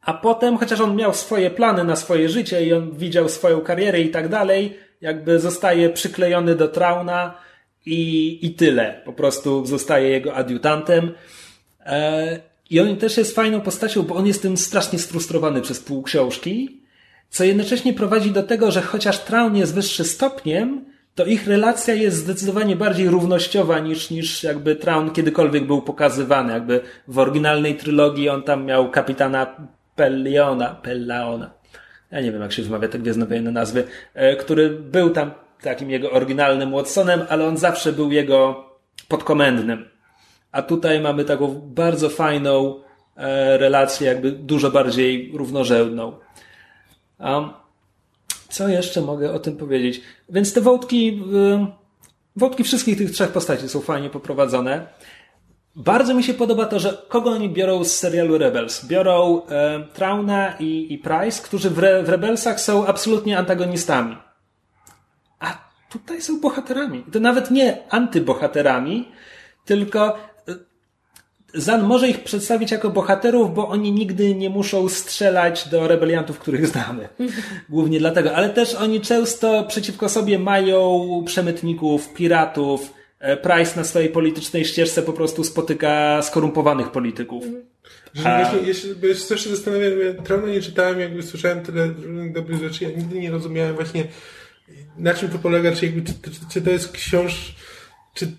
a 0.00 0.14
potem, 0.14 0.58
chociaż 0.58 0.80
on 0.80 0.96
miał 0.96 1.14
swoje 1.14 1.50
plany 1.50 1.84
na 1.84 1.96
swoje 1.96 2.28
życie 2.28 2.66
i 2.66 2.72
on 2.72 2.90
widział 2.92 3.28
swoją 3.28 3.60
karierę 3.60 4.00
i 4.00 4.10
tak 4.10 4.28
dalej, 4.28 4.76
jakby 5.00 5.38
zostaje 5.38 5.90
przyklejony 5.90 6.54
do 6.54 6.68
Trauna 6.68 7.34
i, 7.86 8.38
i 8.46 8.54
tyle. 8.54 9.02
Po 9.04 9.12
prostu 9.12 9.66
zostaje 9.66 10.08
jego 10.08 10.34
adiutantem. 10.34 11.12
E, 11.86 12.40
I 12.70 12.80
on 12.80 12.96
też 12.96 13.16
jest 13.16 13.34
fajną 13.34 13.60
postacią, 13.60 14.02
bo 14.02 14.14
on 14.14 14.26
jest 14.26 14.42
tym 14.42 14.56
strasznie 14.56 14.98
sfrustrowany 14.98 15.60
przez 15.60 15.80
pół 15.80 16.02
książki, 16.02 16.80
co 17.30 17.44
jednocześnie 17.44 17.94
prowadzi 17.94 18.30
do 18.30 18.42
tego, 18.42 18.70
że 18.70 18.82
chociaż 18.82 19.18
Traun 19.18 19.56
jest 19.56 19.74
wyższy 19.74 20.04
stopniem, 20.04 20.84
to 21.14 21.24
ich 21.24 21.46
relacja 21.46 21.94
jest 21.94 22.16
zdecydowanie 22.16 22.76
bardziej 22.76 23.08
równościowa 23.08 23.78
niż, 23.78 24.10
niż 24.10 24.42
jakby 24.42 24.76
Traun 24.76 25.10
kiedykolwiek 25.10 25.66
był 25.66 25.82
pokazywany. 25.82 26.52
Jakby 26.52 26.80
w 27.08 27.18
oryginalnej 27.18 27.76
trylogii 27.76 28.28
on 28.28 28.42
tam 28.42 28.64
miał 28.64 28.90
kapitana 28.90 29.68
Pelliona, 29.98 30.74
Pellaona, 30.74 31.50
ja 32.10 32.20
nie 32.20 32.32
wiem 32.32 32.42
jak 32.42 32.52
się 32.52 32.62
wymawia 32.62 32.88
te 32.88 32.98
gwiezdnowojenne 32.98 33.50
nazwy, 33.50 33.84
e, 34.14 34.36
który 34.36 34.70
był 34.70 35.10
tam 35.10 35.30
takim 35.62 35.90
jego 35.90 36.10
oryginalnym 36.10 36.72
Watsonem, 36.72 37.20
ale 37.28 37.46
on 37.46 37.56
zawsze 37.56 37.92
był 37.92 38.12
jego 38.12 38.64
podkomendnym. 39.08 39.88
A 40.52 40.62
tutaj 40.62 41.00
mamy 41.00 41.24
taką 41.24 41.54
bardzo 41.74 42.08
fajną 42.08 42.80
e, 43.16 43.58
relację, 43.58 44.08
jakby 44.08 44.32
dużo 44.32 44.70
bardziej 44.70 45.32
równorzędną. 45.34 46.18
co 48.48 48.68
jeszcze 48.68 49.00
mogę 49.00 49.32
o 49.32 49.38
tym 49.38 49.56
powiedzieć? 49.56 50.00
Więc 50.28 50.52
te 50.52 50.60
wątki, 50.60 51.22
wątki 52.36 52.64
wszystkich 52.64 52.98
tych 52.98 53.10
trzech 53.10 53.30
postaci 53.30 53.68
są 53.68 53.80
fajnie 53.80 54.10
poprowadzone. 54.10 54.86
Bardzo 55.78 56.14
mi 56.14 56.22
się 56.22 56.34
podoba 56.34 56.66
to, 56.66 56.80
że 56.80 57.02
kogo 57.08 57.30
oni 57.30 57.48
biorą 57.48 57.84
z 57.84 57.96
serialu 57.96 58.38
Rebels. 58.38 58.86
Biorą 58.86 59.42
e, 59.46 59.84
Trauna 59.94 60.54
i, 60.60 60.86
i 60.90 60.98
Price, 60.98 61.42
którzy 61.42 61.70
w, 61.70 61.78
Re, 61.78 62.02
w 62.02 62.08
Rebelsach 62.08 62.60
są 62.60 62.86
absolutnie 62.86 63.38
antagonistami. 63.38 64.16
A 65.40 65.58
tutaj 65.90 66.22
są 66.22 66.40
bohaterami. 66.40 67.04
To 67.12 67.20
nawet 67.20 67.50
nie 67.50 67.78
antybohaterami, 67.90 69.08
tylko 69.64 70.16
e, 70.16 70.18
Zan 71.54 71.82
może 71.82 72.08
ich 72.08 72.24
przedstawić 72.24 72.70
jako 72.70 72.90
bohaterów, 72.90 73.54
bo 73.54 73.68
oni 73.68 73.92
nigdy 73.92 74.34
nie 74.34 74.50
muszą 74.50 74.88
strzelać 74.88 75.68
do 75.68 75.88
rebeliantów, 75.88 76.38
których 76.38 76.66
znamy. 76.66 77.08
Głównie 77.68 77.98
dlatego. 77.98 78.34
Ale 78.34 78.50
też 78.50 78.74
oni 78.74 79.00
często 79.00 79.64
przeciwko 79.64 80.08
sobie 80.08 80.38
mają 80.38 81.06
przemytników, 81.26 82.12
piratów, 82.12 82.97
Price 83.42 83.76
na 83.76 83.84
swojej 83.84 84.08
politycznej 84.08 84.64
ścieżce 84.64 85.02
po 85.02 85.12
prostu 85.12 85.44
spotyka 85.44 86.22
skorumpowanych 86.22 86.90
polityków. 86.90 87.44
Że 88.14 88.34
A... 88.34 88.44
właśnie, 88.44 88.94
bo 88.94 89.06
jeszcze 89.06 89.28
też 89.28 89.44
się 89.44 89.50
zastanawiam, 89.50 90.00
ja 90.00 90.22
trudno 90.22 90.48
nie 90.48 90.62
czytałem, 90.62 91.00
jakby 91.00 91.22
słyszałem 91.22 91.62
tyle 91.62 91.86
różnych 91.86 92.32
dobrych 92.32 92.60
rzeczy, 92.60 92.84
ja 92.84 92.90
nigdy 92.90 93.20
nie 93.20 93.30
rozumiałem 93.30 93.74
właśnie 93.74 94.04
na 94.98 95.14
czym 95.14 95.28
to 95.28 95.38
polega, 95.38 95.72
czy, 95.72 95.86
jakby, 95.86 96.02
czy, 96.02 96.14
czy, 96.22 96.40
czy 96.50 96.62
to 96.62 96.70
jest 96.70 96.92
książ, 96.92 97.54
czy 98.14 98.32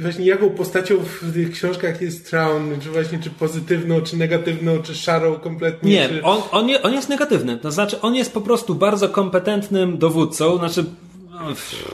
właśnie 0.00 0.26
jaką 0.26 0.50
postacią 0.50 0.98
w 0.98 1.32
tych 1.34 1.50
książkach 1.50 2.00
jest 2.00 2.30
Traun, 2.30 2.80
czy 2.80 2.90
właśnie 2.90 3.18
czy 3.18 3.30
pozytywną, 3.30 4.00
czy 4.00 4.16
negatywną, 4.16 4.82
czy 4.82 4.94
szarą 4.94 5.34
kompletnie. 5.34 5.92
Nie, 5.92 6.08
czy... 6.08 6.22
on, 6.22 6.42
on, 6.50 6.68
je, 6.68 6.82
on 6.82 6.92
jest 6.92 7.08
negatywny. 7.08 7.58
To 7.58 7.70
znaczy, 7.70 8.00
on 8.00 8.14
jest 8.14 8.32
po 8.32 8.40
prostu 8.40 8.74
bardzo 8.74 9.08
kompetentnym 9.08 9.98
dowódcą, 9.98 10.58
znaczy 10.58 10.84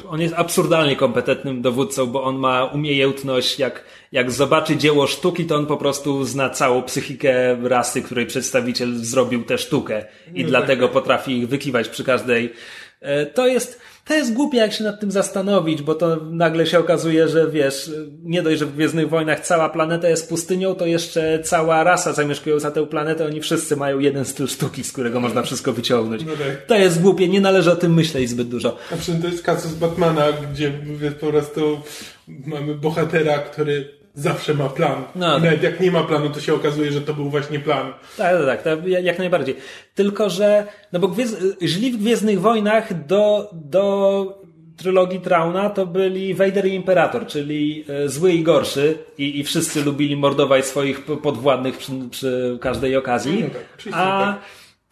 on 0.09 0.21
jest 0.21 0.35
absurdalnie 0.35 0.97
kompetentnym 0.97 1.63
dowódcą, 1.63 2.07
bo 2.07 2.23
on 2.23 2.37
ma 2.37 2.65
umiejętność, 2.65 3.59
jak, 3.59 3.85
jak 4.13 4.31
zobaczy 4.31 4.77
dzieło 4.77 5.07
sztuki, 5.07 5.45
to 5.45 5.57
on 5.57 5.67
po 5.67 5.77
prostu 5.77 6.25
zna 6.25 6.51
całą 6.51 6.83
psychikę 6.83 7.57
rasy, 7.63 8.03
której 8.03 8.27
przedstawiciel 8.27 8.95
zrobił 8.95 9.45
tę 9.45 9.59
sztukę 9.59 10.05
i 10.35 10.43
no 10.43 10.49
dlatego 10.49 10.87
tak. 10.87 10.93
potrafi 10.93 11.39
ich 11.39 11.49
wykiwać 11.49 11.89
przy 11.89 12.05
każdej. 12.05 12.53
E, 13.01 13.27
to 13.27 13.47
jest, 13.47 13.81
to 14.05 14.15
jest 14.15 14.33
głupie, 14.33 14.59
jak 14.59 14.73
się 14.73 14.85
nad 14.85 15.01
tym 15.01 15.11
zastanowić, 15.11 15.83
bo 15.83 15.95
to 15.95 16.17
nagle 16.31 16.67
się 16.67 16.79
okazuje, 16.79 17.29
że 17.29 17.51
wiesz, 17.51 17.91
nie 18.23 18.43
dość, 18.43 18.59
że 18.59 18.67
w 18.67 18.75
Gwiezdnych 18.75 19.09
Wojnach 19.09 19.41
cała 19.41 19.69
planeta 19.69 20.09
jest 20.09 20.29
pustynią, 20.29 20.75
to 20.75 20.87
jeszcze 20.87 21.39
cała 21.45 21.85
rasa 21.85 22.13
zamieszkująca 22.13 22.71
tę 22.71 22.87
planetę, 22.87 23.27
oni 23.27 23.41
wszyscy 23.41 23.77
mają 23.77 23.99
jeden 23.99 24.25
styl 24.25 24.47
sztuki, 24.47 24.85
z 24.85 24.93
którego 24.93 25.21
można 25.21 25.43
wszystko 25.43 25.73
wyciągnąć. 25.73 26.25
No 26.25 26.33
tak. 26.33 26.67
To 26.67 26.75
jest 26.75 27.01
głupie, 27.01 27.29
nie 27.29 27.41
należy 27.41 27.73
o 27.73 27.77
tym 27.77 27.95
myśleć 27.95 28.31
zbyt 28.31 28.49
dużo. 28.49 28.77
A 28.93 28.97
przy 28.97 29.13
tym 29.13 29.23
to 29.23 29.29
jest 29.29 29.43
kasus 29.43 29.75
Batmana, 29.75 30.27
gdzie 30.53 30.73
wiesz, 31.01 31.15
po 31.15 31.27
prostu 31.27 31.81
mamy 32.29 32.75
bohatera, 32.75 33.39
który 33.39 34.04
zawsze 34.15 34.55
ma 34.55 34.69
plan. 34.69 35.05
No, 35.15 35.39
Nawet 35.39 35.63
jak 35.63 35.81
nie 35.81 35.91
ma 35.91 36.03
planu, 36.03 36.31
to 36.31 36.41
się 36.41 36.55
okazuje, 36.55 36.93
że 36.93 37.01
to 37.01 37.15
był 37.15 37.31
właśnie 37.31 37.61
plan. 37.61 37.93
Tak, 38.17 38.37
tak, 38.47 38.63
tak, 38.63 38.87
jak 38.87 39.19
najbardziej. 39.19 39.57
Tylko, 39.95 40.31
że, 40.31 40.67
no 40.93 41.01
bo 41.01 41.09
gwiez, 41.09 41.37
źli 41.63 41.93
w 41.93 41.97
Gwiezdnych 41.97 42.41
Wojnach 42.41 43.07
do, 43.07 43.51
do 43.53 44.45
trylogii 44.77 45.21
Trauna 45.21 45.71
to 45.71 45.87
byli 45.87 46.35
Vader 46.35 46.67
i 46.67 46.75
Imperator, 46.75 47.27
czyli 47.27 47.85
e, 47.89 48.09
zły 48.09 48.33
i 48.33 48.43
gorszy 48.43 48.99
i, 49.19 49.39
i 49.41 49.45
wszyscy 49.45 49.85
lubili 49.85 50.17
mordować 50.17 50.67
swoich 50.67 51.05
podwładnych 51.05 51.79
przy, 51.79 51.93
przy 52.11 52.59
każdej 52.61 52.97
okazji. 52.97 53.45
No 53.45 53.51
tak, 53.85 53.95
a, 53.95 54.21
tak. 54.21 54.43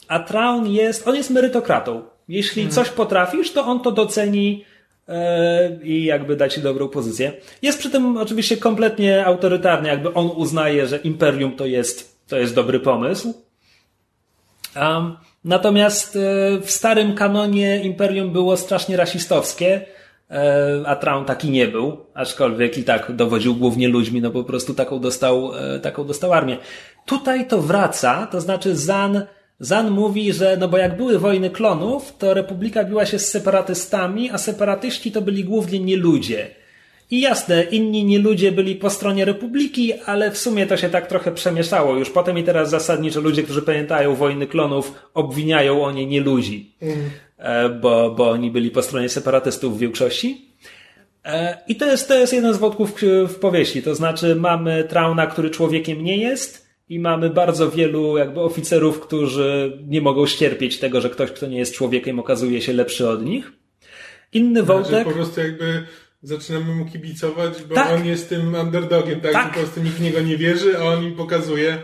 a 0.09 0.19
Traun 0.19 0.67
jest, 0.67 1.09
on 1.09 1.17
jest 1.17 1.31
merytokratą. 1.31 2.03
Jeśli 2.29 2.63
mhm. 2.63 2.75
coś 2.75 2.95
potrafisz, 2.95 3.53
to 3.53 3.67
on 3.67 3.81
to 3.81 3.93
doceni 3.93 4.65
i 5.83 6.05
jakby 6.05 6.37
dać 6.37 6.61
dobrą 6.61 6.88
pozycję. 6.88 7.33
Jest 7.62 7.79
przy 7.79 7.90
tym 7.90 8.16
oczywiście 8.16 8.57
kompletnie 8.57 9.27
autorytarny, 9.27 9.88
jakby 9.88 10.14
on 10.14 10.31
uznaje, 10.37 10.87
że 10.87 10.96
imperium 10.96 11.57
to 11.57 11.66
jest, 11.66 12.27
to 12.29 12.38
jest 12.38 12.55
dobry 12.55 12.81
pomysł. 12.81 13.35
Um, 14.77 15.16
natomiast 15.44 16.16
e, 16.16 16.20
w 16.61 16.70
starym 16.70 17.14
kanonie 17.14 17.83
imperium 17.83 18.31
było 18.31 18.57
strasznie 18.57 18.96
rasistowskie, 18.96 19.87
e, 20.31 20.83
a 20.87 20.96
Traun 20.96 21.25
taki 21.25 21.51
nie 21.51 21.68
był, 21.68 22.07
aczkolwiek 22.14 22.79
i 22.79 22.85
tak 22.85 23.12
dowodził 23.16 23.55
głównie 23.55 23.88
ludźmi, 23.88 24.20
no 24.20 24.31
po 24.31 24.44
prostu 24.44 24.75
taką 24.75 25.01
dostał, 25.01 25.51
taką 25.83 26.05
dostał 26.05 26.33
armię. 26.33 26.57
Tutaj 27.07 27.48
to 27.48 27.62
wraca, 27.62 28.27
to 28.27 28.40
znaczy 28.40 28.77
Zan 28.77 29.27
Zan 29.62 29.90
mówi, 29.90 30.33
że 30.33 30.57
no 30.61 30.68
bo 30.68 30.79
jak 30.79 30.96
były 30.96 31.18
wojny 31.18 31.51
klonów, 31.51 32.14
to 32.18 32.35
Republika 32.35 32.85
biła 32.85 33.07
się 33.07 33.18
z 33.18 33.29
separatystami, 33.29 34.31
a 34.31 34.38
separatyści 34.38 35.12
to 35.12 35.20
byli 35.20 35.44
głównie 35.44 35.81
nieludzie. 35.81 36.51
I 37.11 37.20
jasne, 37.20 37.62
inni 37.62 38.05
nieludzie 38.05 38.53
byli 38.53 38.77
po 38.77 38.90
stronie 38.90 39.25
Republiki, 39.25 39.92
ale 40.07 40.31
w 40.31 40.38
sumie 40.38 40.66
to 40.66 40.77
się 40.77 40.88
tak 40.88 41.07
trochę 41.07 41.33
przemieszało. 41.33 41.96
Już 41.96 42.11
potem 42.11 42.38
i 42.38 42.42
teraz 42.42 42.70
zasadniczo 42.70 43.20
ludzie, 43.20 43.42
którzy 43.42 43.62
pamiętają 43.62 44.14
wojny 44.14 44.46
klonów, 44.46 44.92
obwiniają 45.14 45.85
o 45.85 45.92
nie 45.92 46.07
nieludzi, 46.07 46.72
mm. 46.81 47.81
bo, 47.81 48.11
bo 48.11 48.31
oni 48.31 48.51
byli 48.51 48.70
po 48.70 48.83
stronie 48.83 49.09
separatystów 49.09 49.77
w 49.77 49.79
większości. 49.79 50.46
E, 51.25 51.59
I 51.68 51.77
to 51.77 51.87
jest, 51.87 52.09
to 52.09 52.14
jest 52.14 52.33
jeden 52.33 52.55
z 52.55 52.59
wątków 52.59 52.94
w 53.29 53.35
powieści. 53.35 53.83
To 53.83 53.94
znaczy 53.94 54.35
mamy 54.35 54.85
Trauna, 54.85 55.27
który 55.27 55.51
człowiekiem 55.51 56.05
nie 56.05 56.16
jest, 56.16 56.62
i 56.92 56.98
mamy 56.98 57.31
bardzo 57.31 57.70
wielu 57.70 58.18
jakby 58.18 58.40
oficerów, 58.40 59.00
którzy 59.00 59.78
nie 59.88 60.00
mogą 60.00 60.26
ścierpieć 60.26 60.78
tego, 60.78 61.00
że 61.00 61.11
ktoś, 61.11 61.31
kto 61.31 61.46
nie 61.46 61.59
jest 61.59 61.74
człowiekiem, 61.74 62.18
okazuje 62.18 62.62
się 62.62 62.72
lepszy 62.72 63.09
od 63.09 63.24
nich. 63.24 63.52
Inny 64.33 64.62
wątek... 64.62 64.88
Znaczy, 64.88 65.05
po 65.05 65.11
prostu 65.11 65.40
jakby 65.40 65.87
zaczynamy 66.22 66.74
mu 66.74 66.87
kibicować, 66.87 67.62
bo 67.68 67.74
tak. 67.74 67.92
on 67.92 68.07
jest 68.07 68.28
tym 68.28 68.55
underdogiem, 68.55 69.20
tak? 69.20 69.33
tak. 69.33 69.48
po 69.52 69.61
prostu 69.61 69.83
nikt 69.83 69.96
w 69.96 70.00
niego 70.00 70.20
nie 70.20 70.37
wierzy, 70.37 70.78
a 70.78 70.83
on 70.83 71.05
im 71.05 71.14
pokazuje... 71.14 71.78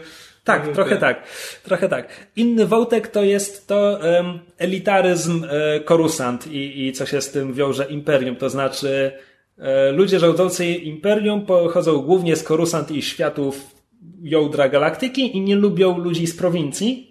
Tak, 0.44 0.72
trochę 0.72 0.90
ten... 0.90 1.00
tak. 1.00 1.26
Trochę 1.62 1.88
tak. 1.88 2.26
Inny 2.36 2.66
wątek 2.66 3.08
to 3.08 3.22
jest 3.22 3.66
to 3.66 4.00
um, 4.02 4.38
elitaryzm 4.58 5.44
e, 5.44 5.80
korusant 5.80 6.46
i, 6.46 6.86
i 6.86 6.92
co 6.92 7.06
się 7.06 7.20
z 7.20 7.30
tym 7.30 7.54
wiąże 7.54 7.84
imperium, 7.84 8.36
to 8.36 8.50
znaczy 8.50 9.12
e, 9.58 9.92
ludzie 9.92 10.18
rządzący 10.18 10.66
imperium 10.66 11.46
pochodzą 11.46 11.98
głównie 11.98 12.36
z 12.36 12.42
korusant 12.42 12.90
i 12.90 13.02
światów 13.02 13.77
jądra 14.22 14.68
galaktyki 14.68 15.36
i 15.36 15.40
nie 15.40 15.56
lubią 15.56 15.98
ludzi 15.98 16.26
z 16.26 16.36
prowincji. 16.36 17.08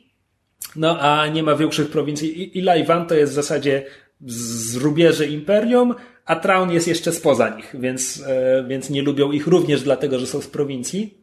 No 0.76 1.00
a 1.00 1.28
nie 1.28 1.44
ma 1.44 1.56
większych 1.56 1.90
prowincji. 1.90 2.58
I 2.58 2.62
Lajwan 2.62 3.08
to 3.08 3.16
jest 3.16 3.32
w 3.32 3.36
zasadzie 3.36 3.86
z 4.26 4.76
rubieży 4.76 5.28
imperium, 5.28 5.96
a 6.26 6.36
Traun 6.36 6.72
jest 6.72 6.88
jeszcze 6.88 7.12
spoza 7.12 7.50
nich, 7.50 7.76
więc, 7.80 8.24
e, 8.28 8.66
więc 8.68 8.90
nie 8.90 9.02
lubią 9.02 9.32
ich 9.32 9.48
również 9.48 9.84
dlatego, 9.84 10.20
że 10.20 10.28
są 10.28 10.42
z 10.42 10.48
prowincji. 10.48 11.18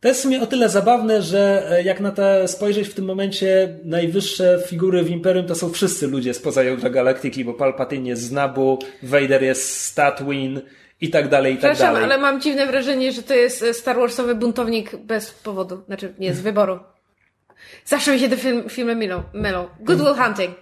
To 0.00 0.08
jest 0.08 0.20
w 0.20 0.22
sumie 0.22 0.42
o 0.42 0.46
tyle 0.46 0.68
zabawne, 0.68 1.22
że 1.22 1.70
e, 1.70 1.82
jak 1.82 2.00
na 2.00 2.10
to 2.10 2.48
spojrzeć 2.48 2.88
w 2.88 2.94
tym 2.94 3.04
momencie, 3.04 3.78
najwyższe 3.84 4.62
figury 4.66 5.02
w 5.02 5.10
Imperium 5.10 5.46
to 5.46 5.54
są 5.54 5.70
wszyscy 5.70 6.06
ludzie 6.06 6.34
spoza 6.34 6.62
jądra 6.62 6.90
galaktyki, 6.90 7.44
bo 7.44 7.54
Palpatine 7.54 8.08
jest 8.08 8.22
z 8.22 8.32
Nabu, 8.32 8.78
Vader 9.02 9.42
jest 9.42 9.80
z 9.80 9.94
Tatooine, 9.94 10.60
i 11.00 11.10
tak 11.10 11.28
dalej, 11.28 11.54
i 11.54 11.58
tak 11.58 11.78
dalej. 11.78 12.04
ale 12.04 12.18
mam 12.18 12.40
dziwne 12.40 12.66
wrażenie, 12.66 13.12
że 13.12 13.22
to 13.22 13.34
jest 13.34 13.62
e, 13.62 13.74
Star 13.74 13.96
Warsowy 13.96 14.34
buntownik 14.34 14.96
bez 14.96 15.30
powodu. 15.30 15.82
Znaczy, 15.86 16.14
nie, 16.18 16.34
z 16.34 16.40
wyboru. 16.40 16.78
Zawsze 17.84 18.12
mi 18.12 18.18
się 18.18 18.28
te 18.28 18.36
film, 18.36 18.68
filmy 18.68 18.96
mylą. 18.96 19.22
mylą. 19.32 19.68
Good 19.80 19.98
Will 19.98 20.14
Hunting. 20.14 20.54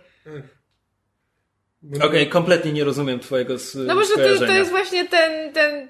Okej, 1.96 2.08
okay, 2.08 2.26
kompletnie 2.26 2.72
nie 2.72 2.84
rozumiem 2.84 3.20
twojego 3.20 3.54
No 3.74 3.94
może 3.94 4.14
to, 4.14 4.46
to 4.46 4.52
jest 4.52 4.70
właśnie 4.70 5.08
ten, 5.08 5.52
ten 5.52 5.88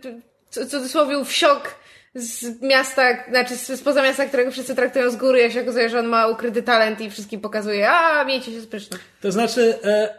cudzysłowie 0.51 1.25
wsiok 1.25 1.75
z 2.15 2.63
miasta, 2.63 3.03
znaczy 3.29 3.57
spoza 3.57 4.03
miasta, 4.03 4.27
którego 4.27 4.51
wszyscy 4.51 4.75
traktują 4.75 5.11
z 5.11 5.17
góry, 5.17 5.41
jak 5.41 5.53
się 5.53 5.63
okazuje, 5.63 5.89
że 5.89 5.99
on 5.99 6.07
ma 6.07 6.27
ukryty 6.27 6.63
talent 6.63 7.01
i 7.01 7.11
wszystkim 7.11 7.41
pokazuje, 7.41 7.91
a 7.91 8.25
miejcie 8.25 8.53
się 8.53 8.61
spryszno. 8.61 8.99
To 9.21 9.33
znaczy, 9.33 9.79
e, 9.85 10.15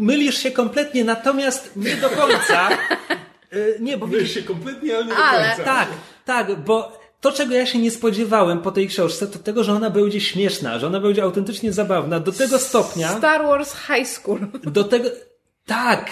mylisz 0.00 0.38
się 0.38 0.50
kompletnie, 0.50 1.04
natomiast 1.04 1.76
nie 1.76 1.96
do 1.96 2.10
końca. 2.10 2.68
E, 3.52 3.80
nie, 3.80 3.96
bo 3.96 4.06
widzisz... 4.06 4.34
się 4.34 4.42
kompletnie, 4.42 4.96
ale 4.96 5.06
nie 5.06 5.14
ale... 5.14 5.56
Tak, 5.64 5.88
tak, 6.24 6.60
bo 6.60 6.98
to, 7.20 7.32
czego 7.32 7.54
ja 7.54 7.66
się 7.66 7.78
nie 7.78 7.90
spodziewałem 7.90 8.62
po 8.62 8.72
tej 8.72 8.88
książce, 8.88 9.26
to 9.26 9.38
tego, 9.38 9.64
że 9.64 9.72
ona 9.72 9.90
będzie 9.90 10.20
śmieszna, 10.20 10.78
że 10.78 10.86
ona 10.86 11.00
będzie 11.00 11.22
autentycznie 11.22 11.72
zabawna, 11.72 12.20
do 12.20 12.32
tego 12.32 12.58
stopnia... 12.58 13.18
Star 13.18 13.42
Wars 13.42 13.74
High 13.86 14.08
School. 14.08 14.40
Do 14.62 14.84
tego... 14.84 15.08
Tak! 15.66 16.10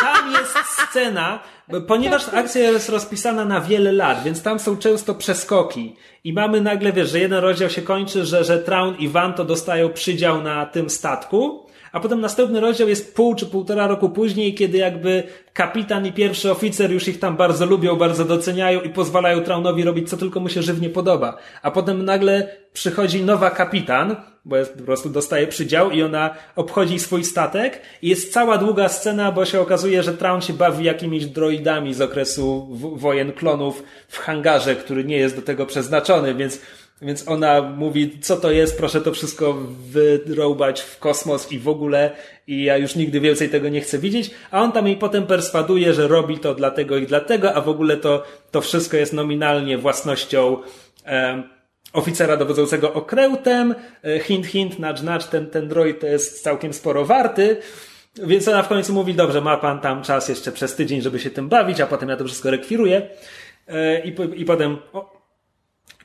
Tam 0.00 0.32
jest 0.32 0.54
scena, 0.66 1.40
ponieważ 1.86 2.28
akcja 2.28 2.70
jest 2.70 2.88
rozpisana 2.88 3.44
na 3.44 3.60
wiele 3.60 3.92
lat, 3.92 4.22
więc 4.24 4.42
tam 4.42 4.58
są 4.58 4.76
często 4.76 5.14
przeskoki. 5.14 5.96
I 6.24 6.32
mamy 6.32 6.60
nagle, 6.60 6.92
wiesz, 6.92 7.10
że 7.10 7.18
jeden 7.18 7.38
rozdział 7.38 7.70
się 7.70 7.82
kończy, 7.82 8.24
że, 8.24 8.44
że 8.44 8.58
Traun 8.58 8.96
i 8.96 9.08
Vanto 9.08 9.44
dostają 9.44 9.92
przydział 9.92 10.42
na 10.42 10.66
tym 10.66 10.90
statku, 10.90 11.66
a 11.92 12.00
potem 12.00 12.20
następny 12.20 12.60
rozdział 12.60 12.88
jest 12.88 13.14
pół 13.14 13.34
czy 13.34 13.46
półtora 13.46 13.86
roku 13.86 14.10
później, 14.10 14.54
kiedy 14.54 14.78
jakby 14.78 15.22
kapitan 15.52 16.06
i 16.06 16.12
pierwszy 16.12 16.50
oficer 16.50 16.90
już 16.92 17.08
ich 17.08 17.18
tam 17.18 17.36
bardzo 17.36 17.66
lubią, 17.66 17.96
bardzo 17.96 18.24
doceniają 18.24 18.80
i 18.80 18.88
pozwalają 18.88 19.40
Traunowi 19.40 19.84
robić 19.84 20.10
co 20.10 20.16
tylko 20.16 20.40
mu 20.40 20.48
się 20.48 20.62
żywnie 20.62 20.90
podoba. 20.90 21.36
A 21.62 21.70
potem 21.70 22.04
nagle 22.04 22.48
przychodzi 22.72 23.24
nowa 23.24 23.50
kapitan, 23.50 24.16
bo 24.44 24.56
jest, 24.56 24.78
po 24.78 24.84
prostu 24.84 25.10
dostaje 25.10 25.46
przydział 25.46 25.90
i 25.90 26.02
ona 26.02 26.34
obchodzi 26.56 26.98
swój 26.98 27.24
statek 27.24 27.80
i 28.02 28.08
jest 28.08 28.32
cała 28.32 28.58
długa 28.58 28.88
scena, 28.88 29.32
bo 29.32 29.44
się 29.44 29.60
okazuje, 29.60 30.02
że 30.02 30.14
Traun 30.14 30.40
się 30.40 30.52
bawi 30.52 30.84
jakimiś 30.84 31.26
droidami 31.26 31.94
z 31.94 32.00
okresu 32.00 32.68
wojen 32.96 33.32
klonów 33.32 33.82
w 34.08 34.18
hangarze, 34.18 34.76
który 34.76 35.04
nie 35.04 35.16
jest 35.16 35.36
do 35.36 35.42
tego 35.42 35.66
przeznaczony, 35.66 36.34
więc 36.34 36.60
więc 37.02 37.28
ona 37.28 37.62
mówi, 37.62 38.18
co 38.20 38.36
to 38.36 38.50
jest, 38.50 38.78
proszę 38.78 39.00
to 39.00 39.12
wszystko 39.12 39.54
wyrąbać 40.26 40.80
w 40.80 40.98
kosmos 40.98 41.52
i 41.52 41.58
w 41.58 41.68
ogóle. 41.68 42.10
I 42.46 42.64
ja 42.64 42.76
już 42.76 42.94
nigdy 42.94 43.20
więcej 43.20 43.48
tego 43.48 43.68
nie 43.68 43.80
chcę 43.80 43.98
widzieć, 43.98 44.30
a 44.50 44.62
on 44.62 44.72
tam 44.72 44.86
jej 44.86 44.96
potem 44.96 45.26
perswaduje, 45.26 45.94
że 45.94 46.08
robi 46.08 46.38
to 46.38 46.54
dlatego 46.54 46.96
i 46.96 47.06
dlatego, 47.06 47.54
a 47.54 47.60
w 47.60 47.68
ogóle 47.68 47.96
to, 47.96 48.24
to 48.50 48.60
wszystko 48.60 48.96
jest 48.96 49.12
nominalnie 49.12 49.78
własnością 49.78 50.56
e, 51.06 51.42
oficera 51.92 52.36
dowodzącego 52.36 52.92
okrętem, 52.92 53.74
e, 54.04 54.18
hint, 54.18 54.46
hint, 54.46 54.78
nudge, 54.78 55.02
nudge, 55.02 55.24
ten, 55.24 55.50
ten 55.50 55.68
droid 55.68 56.00
to 56.00 56.06
jest 56.06 56.42
całkiem 56.42 56.72
sporo 56.72 57.04
warty, 57.04 57.56
więc 58.22 58.48
ona 58.48 58.62
w 58.62 58.68
końcu 58.68 58.92
mówi, 58.92 59.14
dobrze, 59.14 59.40
ma 59.40 59.56
pan 59.56 59.80
tam 59.80 60.02
czas 60.02 60.28
jeszcze 60.28 60.52
przez 60.52 60.74
tydzień, 60.74 61.00
żeby 61.00 61.20
się 61.20 61.30
tym 61.30 61.48
bawić, 61.48 61.80
a 61.80 61.86
potem 61.86 62.08
ja 62.08 62.16
to 62.16 62.24
wszystko 62.24 62.50
rekwiruję. 62.50 63.02
E, 63.68 64.00
I, 64.04 64.14
i 64.34 64.44
potem, 64.44 64.76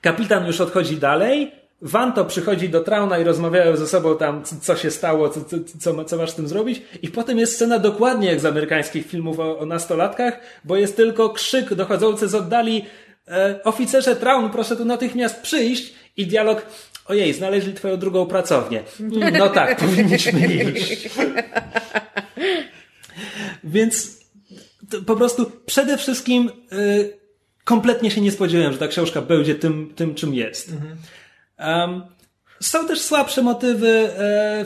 Kapitan 0.05 0.47
już 0.47 0.61
odchodzi 0.61 0.97
dalej. 0.97 1.51
Wanto 1.81 2.25
przychodzi 2.25 2.69
do 2.69 2.81
Trauna 2.81 3.19
i 3.19 3.23
rozmawiają 3.23 3.75
ze 3.75 3.87
sobą 3.87 4.17
tam, 4.17 4.43
co 4.61 4.75
się 4.75 4.91
stało, 4.91 5.29
co, 5.29 5.39
co, 5.79 6.03
co 6.05 6.17
masz 6.17 6.31
z 6.31 6.35
tym 6.35 6.47
zrobić. 6.47 6.81
I 7.01 7.07
potem 7.07 7.37
jest 7.37 7.53
scena 7.53 7.79
dokładnie 7.79 8.27
jak 8.27 8.39
z 8.39 8.45
amerykańskich 8.45 9.07
filmów 9.07 9.39
o, 9.39 9.59
o 9.59 9.65
nastolatkach, 9.65 10.39
bo 10.63 10.77
jest 10.77 10.95
tylko 10.95 11.29
krzyk 11.29 11.73
dochodzący 11.73 12.27
z 12.27 12.35
oddali 12.35 12.85
e, 13.27 13.59
oficerze 13.63 14.15
Traun, 14.15 14.49
proszę 14.49 14.75
tu 14.75 14.85
natychmiast 14.85 15.41
przyjść 15.41 15.93
i 16.17 16.27
dialog 16.27 16.65
ojej, 17.05 17.33
znaleźli 17.33 17.73
twoją 17.73 17.97
drugą 17.97 18.25
pracownię. 18.25 18.83
No 19.37 19.49
tak, 19.49 19.77
powinniśmy 19.85 20.47
iść. 20.47 21.09
Więc 23.63 24.19
po 25.05 25.15
prostu 25.15 25.51
przede 25.65 25.97
wszystkim... 25.97 26.51
E, 26.71 27.24
kompletnie 27.65 28.11
się 28.11 28.21
nie 28.21 28.31
spodziewałem, 28.31 28.73
że 28.73 28.79
ta 28.79 28.87
książka 28.87 29.21
będzie 29.21 29.55
tym, 29.55 29.93
tym 29.95 30.15
czym 30.15 30.33
jest. 30.33 30.71
Mhm. 30.71 30.97
Um, 31.91 32.01
są 32.59 32.87
też 32.87 33.01
słabsze 33.01 33.41
motywy. 33.41 34.09
E, 34.17 34.65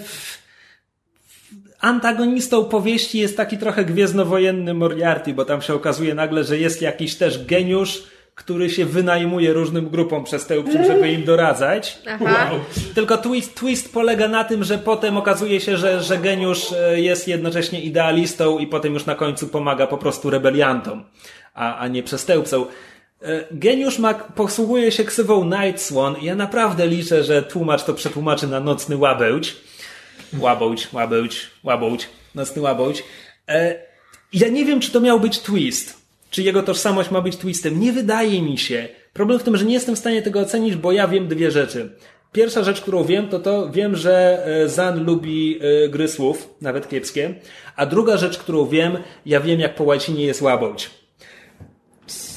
antagonistą 1.80 2.66
powieści 2.66 3.20
jest 3.20 3.38
taki 3.38 3.58
trochę 3.58 3.86
gwiezdnowojenny 3.86 4.74
Moriarty, 4.74 5.34
bo 5.34 5.46
tam 5.46 5.62
się 5.62 5.74
okazuje 5.74 6.16
nagle, 6.16 6.44
że 6.44 6.58
jest 6.58 6.82
jakiś 6.82 7.16
też 7.16 7.46
geniusz, 7.46 8.04
który 8.36 8.70
się 8.70 8.86
wynajmuje 8.86 9.54
różnym 9.54 9.90
grupom 9.90 10.24
przestępczym, 10.24 10.86
żeby 10.86 11.12
im 11.12 11.24
doradzać. 11.24 12.00
Wow. 12.20 12.60
Tylko 12.96 13.18
twist, 13.18 13.56
twist 13.56 13.94
polega 13.94 14.28
na 14.28 14.44
tym, 14.44 14.64
że 14.64 14.78
potem 14.78 15.18
okazuje 15.18 15.62
się, 15.62 15.78
że, 15.78 16.04
że 16.04 16.18
geniusz 16.18 16.72
e, 16.72 17.02
jest 17.02 17.28
jednocześnie 17.28 17.82
idealistą 17.82 18.60
i 18.60 18.68
potem 18.68 18.94
już 18.94 19.06
na 19.06 19.16
końcu 19.16 19.48
pomaga 19.48 19.88
po 19.88 19.98
prostu 19.98 20.30
rebeliantom, 20.30 21.04
a, 21.54 21.78
a 21.78 21.88
nie 21.88 22.04
przestępcom. 22.04 22.66
E, 23.22 23.46
geniusz 23.52 24.00
Mac 24.00 24.18
posługuje 24.36 24.92
się 24.92 25.04
ksywą 25.04 25.46
Night 25.46 25.82
Swan 25.82 26.16
i 26.22 26.26
ja 26.26 26.36
naprawdę 26.36 26.88
liczę, 26.88 27.24
że 27.24 27.44
tłumacz 27.44 27.84
to 27.84 27.94
przetłumaczy 27.94 28.48
na 28.48 28.60
nocny 28.60 28.98
łabełć. 28.98 29.56
Łabełć, 30.40 30.94
łabełć, 30.94 31.48
łabełć, 31.64 32.10
nocny 32.36 32.62
łabełć. 32.62 33.04
E, 33.48 33.76
ja 34.34 34.48
nie 34.48 34.66
wiem, 34.66 34.80
czy 34.80 34.92
to 34.92 35.00
miał 35.00 35.20
być 35.20 35.40
twist. 35.40 36.00
Czy 36.30 36.44
jego 36.44 36.64
tożsamość 36.64 37.12
ma 37.12 37.22
być 37.22 37.38
twistem. 37.38 37.80
Nie 37.80 37.92
wydaje 37.92 38.42
mi 38.42 38.58
się. 38.58 38.88
Problem 39.14 39.40
w 39.40 39.44
tym, 39.44 39.58
że 39.58 39.66
nie 39.66 39.74
jestem 39.74 39.96
w 39.96 40.00
stanie 40.00 40.22
tego 40.22 40.40
ocenić, 40.40 40.76
bo 40.76 40.92
ja 40.92 41.08
wiem 41.08 41.28
dwie 41.28 41.52
rzeczy. 41.52 41.90
Pierwsza 42.32 42.64
rzecz, 42.64 42.82
którą 42.82 43.04
wiem, 43.04 43.28
to 43.28 43.40
to 43.40 43.70
wiem, 43.70 43.96
że 43.96 44.46
e, 44.46 44.70
Zan 44.70 45.04
lubi 45.04 45.60
gry 45.90 46.08
słów, 46.08 46.50
nawet 46.62 46.90
kiepskie. 46.90 47.34
A 47.76 47.86
druga 47.86 48.18
rzecz, 48.18 48.38
którą 48.38 48.66
wiem, 48.66 48.98
ja 49.26 49.40
wiem, 49.40 49.60
jak 49.60 49.76
po 49.76 49.84
łacinie 49.84 50.26
jest 50.26 50.42
łabędź. 50.42 50.99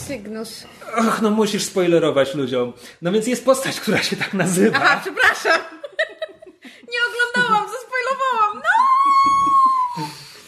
Sygnus. 0.07 0.65
Och, 0.99 1.23
no 1.23 1.31
musisz 1.31 1.65
spoilerować 1.65 2.35
ludziom. 2.35 2.73
No 3.03 3.13
więc 3.13 3.27
jest 3.27 3.45
postać, 3.45 3.81
która 3.81 4.03
się 4.03 4.17
tak 4.17 4.35
nazywa. 4.35 4.79
Aha, 4.83 5.01
przepraszam. 5.03 5.61
Nie 6.93 6.99
oglądałam, 7.09 7.67
zaspoilowałam. 7.69 8.57
No! 8.57 8.73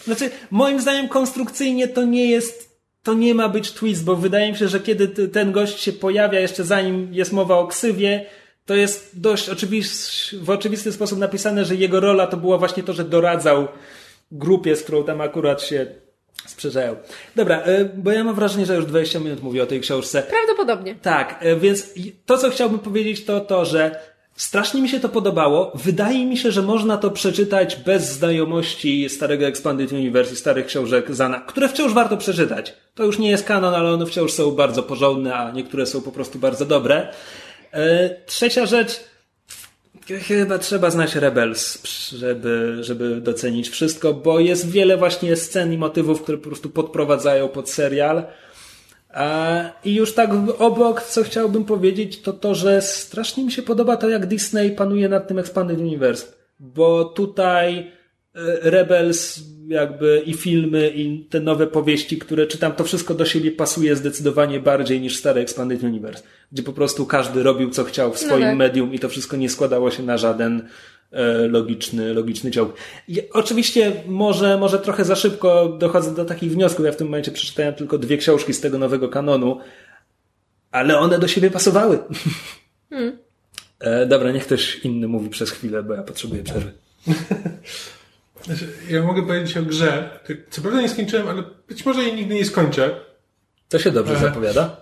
Znaczy, 0.04 0.30
moim 0.50 0.80
zdaniem 0.80 1.08
konstrukcyjnie 1.08 1.88
to 1.88 2.04
nie 2.04 2.30
jest, 2.30 2.78
to 3.02 3.14
nie 3.14 3.34
ma 3.34 3.48
być 3.48 3.72
twist, 3.72 4.04
bo 4.04 4.16
wydaje 4.16 4.52
mi 4.52 4.58
się, 4.58 4.68
że 4.68 4.80
kiedy 4.80 5.28
ten 5.28 5.52
gość 5.52 5.80
się 5.80 5.92
pojawia, 5.92 6.40
jeszcze 6.40 6.64
zanim 6.64 7.14
jest 7.14 7.32
mowa 7.32 7.58
o 7.58 7.66
ksywie, 7.66 8.26
to 8.66 8.74
jest 8.74 9.20
dość 9.20 9.48
oczywisty, 9.48 10.38
w 10.38 10.50
oczywisty 10.50 10.92
sposób 10.92 11.18
napisane, 11.18 11.64
że 11.64 11.74
jego 11.74 12.00
rola 12.00 12.26
to 12.26 12.36
była 12.36 12.58
właśnie 12.58 12.82
to, 12.82 12.92
że 12.92 13.04
doradzał 13.04 13.68
grupie, 14.32 14.76
z 14.76 14.82
którą 14.82 15.04
tam 15.04 15.20
akurat 15.20 15.62
się 15.62 15.86
sprzedzają. 16.46 16.96
Dobra, 17.36 17.60
e, 17.60 17.84
bo 17.84 18.12
ja 18.12 18.24
mam 18.24 18.34
wrażenie, 18.34 18.66
że 18.66 18.76
już 18.76 18.86
20 18.86 19.18
minut 19.18 19.42
mówię 19.42 19.62
o 19.62 19.66
tej 19.66 19.80
książce. 19.80 20.22
Prawdopodobnie. 20.22 20.94
Tak, 21.02 21.38
e, 21.40 21.56
więc 21.56 21.94
to, 22.26 22.38
co 22.38 22.50
chciałbym 22.50 22.78
powiedzieć, 22.78 23.24
to 23.24 23.40
to, 23.40 23.64
że 23.64 24.00
strasznie 24.36 24.82
mi 24.82 24.88
się 24.88 25.00
to 25.00 25.08
podobało. 25.08 25.72
Wydaje 25.74 26.26
mi 26.26 26.36
się, 26.36 26.52
że 26.52 26.62
można 26.62 26.96
to 26.96 27.10
przeczytać 27.10 27.76
bez 27.76 28.12
znajomości 28.12 29.08
starego 29.08 29.46
Expanded 29.46 29.92
Universe 29.92 30.32
i 30.32 30.36
starych 30.36 30.66
książek 30.66 31.14
Zana, 31.14 31.40
które 31.40 31.68
wciąż 31.68 31.92
warto 31.92 32.16
przeczytać. 32.16 32.74
To 32.94 33.04
już 33.04 33.18
nie 33.18 33.30
jest 33.30 33.44
kanon, 33.44 33.74
ale 33.74 33.90
one 33.92 34.06
wciąż 34.06 34.32
są 34.32 34.50
bardzo 34.50 34.82
porządne, 34.82 35.34
a 35.34 35.50
niektóre 35.50 35.86
są 35.86 36.02
po 36.02 36.12
prostu 36.12 36.38
bardzo 36.38 36.64
dobre. 36.64 37.08
E, 37.72 38.10
Trzecia 38.26 38.66
rzecz, 38.66 39.04
Chyba 40.06 40.58
trzeba 40.58 40.90
znać 40.90 41.16
Rebels, 41.16 41.82
żeby, 42.12 42.76
żeby 42.80 43.20
docenić 43.20 43.68
wszystko, 43.68 44.14
bo 44.14 44.40
jest 44.40 44.70
wiele 44.70 44.96
właśnie 44.96 45.36
scen 45.36 45.72
i 45.72 45.78
motywów, 45.78 46.22
które 46.22 46.38
po 46.38 46.44
prostu 46.44 46.70
podprowadzają 46.70 47.48
pod 47.48 47.70
serial. 47.70 48.24
I 49.84 49.94
już 49.94 50.14
tak 50.14 50.30
obok, 50.58 51.02
co 51.02 51.22
chciałbym 51.22 51.64
powiedzieć, 51.64 52.20
to 52.20 52.32
to, 52.32 52.54
że 52.54 52.82
strasznie 52.82 53.44
mi 53.44 53.52
się 53.52 53.62
podoba 53.62 53.96
to, 53.96 54.08
jak 54.08 54.26
Disney 54.26 54.70
panuje 54.70 55.08
nad 55.08 55.28
tym 55.28 55.38
Expanded 55.38 55.78
Universe. 55.78 56.26
Bo 56.60 57.04
tutaj 57.04 57.92
Rebels, 58.62 59.40
jakby 59.68 60.22
i 60.26 60.34
filmy, 60.34 60.92
i 60.94 61.24
te 61.24 61.40
nowe 61.40 61.66
powieści, 61.66 62.18
które 62.18 62.46
czytam, 62.46 62.72
to 62.72 62.84
wszystko 62.84 63.14
do 63.14 63.24
siebie 63.24 63.52
pasuje 63.52 63.96
zdecydowanie 63.96 64.60
bardziej 64.60 65.00
niż 65.00 65.16
stary 65.16 65.40
Expanded 65.40 65.82
Universe, 65.82 66.22
gdzie 66.52 66.62
po 66.62 66.72
prostu 66.72 67.06
każdy 67.06 67.42
robił 67.42 67.70
co 67.70 67.84
chciał 67.84 68.12
w 68.12 68.18
swoim 68.18 68.42
tak. 68.42 68.56
medium 68.56 68.94
i 68.94 68.98
to 68.98 69.08
wszystko 69.08 69.36
nie 69.36 69.48
składało 69.48 69.90
się 69.90 70.02
na 70.02 70.18
żaden 70.18 70.68
e, 71.12 71.48
logiczny, 71.48 72.14
logiczny 72.14 72.50
ciąg. 72.50 72.74
I 73.08 73.30
oczywiście 73.30 73.92
może, 74.06 74.58
może 74.58 74.78
trochę 74.78 75.04
za 75.04 75.16
szybko 75.16 75.68
dochodzę 75.68 76.14
do 76.14 76.24
takich 76.24 76.52
wniosków. 76.52 76.86
Ja 76.86 76.92
w 76.92 76.96
tym 76.96 77.06
momencie 77.06 77.30
przeczytałem 77.30 77.74
tylko 77.74 77.98
dwie 77.98 78.16
książki 78.16 78.54
z 78.54 78.60
tego 78.60 78.78
nowego 78.78 79.08
kanonu, 79.08 79.60
ale 80.70 80.98
one 80.98 81.18
do 81.18 81.28
siebie 81.28 81.50
pasowały. 81.50 81.98
E, 83.80 84.06
dobra, 84.06 84.32
niech 84.32 84.46
ktoś 84.46 84.78
inny 84.84 85.08
mówi 85.08 85.28
przez 85.30 85.50
chwilę, 85.50 85.82
bo 85.82 85.94
ja 85.94 86.02
potrzebuję 86.02 86.42
przerwy. 86.42 86.72
Znaczy, 88.44 88.68
ja 88.90 89.02
mogę 89.02 89.22
powiedzieć 89.22 89.56
o 89.56 89.62
grze. 89.62 90.20
Co 90.50 90.62
prawda 90.62 90.80
nie 90.80 90.88
skończyłem, 90.88 91.28
ale 91.28 91.42
być 91.68 91.86
może 91.86 92.02
jej 92.02 92.14
nigdy 92.14 92.34
nie 92.34 92.44
skończę. 92.44 93.00
To 93.68 93.78
się 93.78 93.90
dobrze 93.90 94.16
E. 94.16 94.18
zapowiada. 94.20 94.76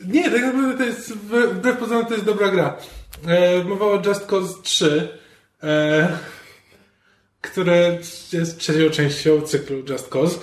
Nie, 0.00 0.30
tak 0.30 0.42
naprawdę 0.42 0.78
to 0.78 0.84
jest, 0.84 1.12
wbrew 1.12 1.78
pozorom 1.78 2.06
to 2.06 2.12
jest 2.12 2.24
dobra 2.24 2.50
gra. 2.50 2.76
E, 3.26 3.64
mowa 3.64 3.86
o 3.86 4.02
Just 4.06 4.26
Cause 4.26 4.54
3, 4.62 5.08
e, 5.62 6.18
które 7.40 7.98
jest 8.32 8.58
trzecią 8.58 8.90
częścią 8.90 9.40
cyklu 9.40 9.82
Just 9.88 10.08
Cause, 10.08 10.38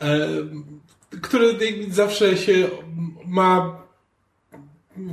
e, 0.00 0.28
które 1.22 1.46
jakby 1.46 1.94
zawsze 1.94 2.36
się 2.36 2.68
ma 3.26 3.82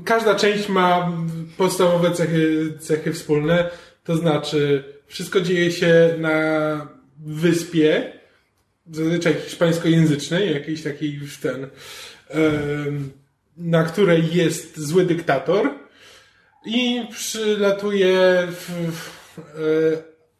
każda 0.05 0.35
część 0.35 0.69
ma 0.69 1.11
podstawowe 1.57 2.11
cechy, 2.11 2.73
cechy 2.79 3.13
wspólne, 3.13 3.69
to 4.03 4.15
znaczy 4.15 4.83
wszystko 5.11 5.41
dzieje 5.41 5.71
się 5.71 6.15
na 6.17 6.87
wyspie, 7.25 8.13
zazwyczaj 8.91 9.33
hiszpańskojęzycznej, 9.33 10.53
jakiejś 10.53 10.83
takiej 10.83 11.13
już 11.13 11.37
ten, 11.37 11.67
na 13.57 13.83
której 13.83 14.33
jest 14.33 14.79
zły 14.79 15.05
dyktator 15.05 15.69
i 16.65 17.01
przylatuje 17.11 18.47
w, 18.51 18.91
w, 18.91 19.39
e, 19.39 19.41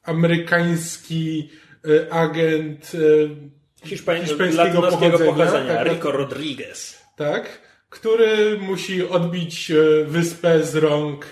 amerykański 0.03 1.49
e, 1.85 2.13
agent 2.13 2.91
e, 2.95 3.87
Hiszpań, 3.87 4.21
hiszpańskiego 4.21 4.81
pochodzenia, 4.81 5.17
pochodzenia, 5.17 5.75
tak, 5.75 5.87
Rico 5.87 6.11
Rodriguez. 6.11 7.01
tak, 7.15 7.61
który 7.89 8.57
musi 8.57 9.07
odbić 9.07 9.71
wyspę 10.05 10.63
z 10.63 10.75
rąk 10.75 11.29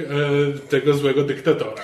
tego 0.70 0.94
złego 0.94 1.24
dyktatora. 1.24 1.82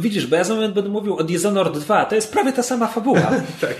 Widzisz, 0.00 0.26
bo 0.26 0.36
ja 0.36 0.44
za 0.44 0.54
moment 0.54 0.74
będę 0.74 0.90
mówił 0.90 1.16
o 1.16 1.24
Dishonored 1.24 1.78
2, 1.78 2.04
to 2.04 2.14
jest 2.14 2.32
prawie 2.32 2.52
ta 2.52 2.62
sama 2.62 2.86
fabuła. 2.86 3.30
Tak. 3.60 3.76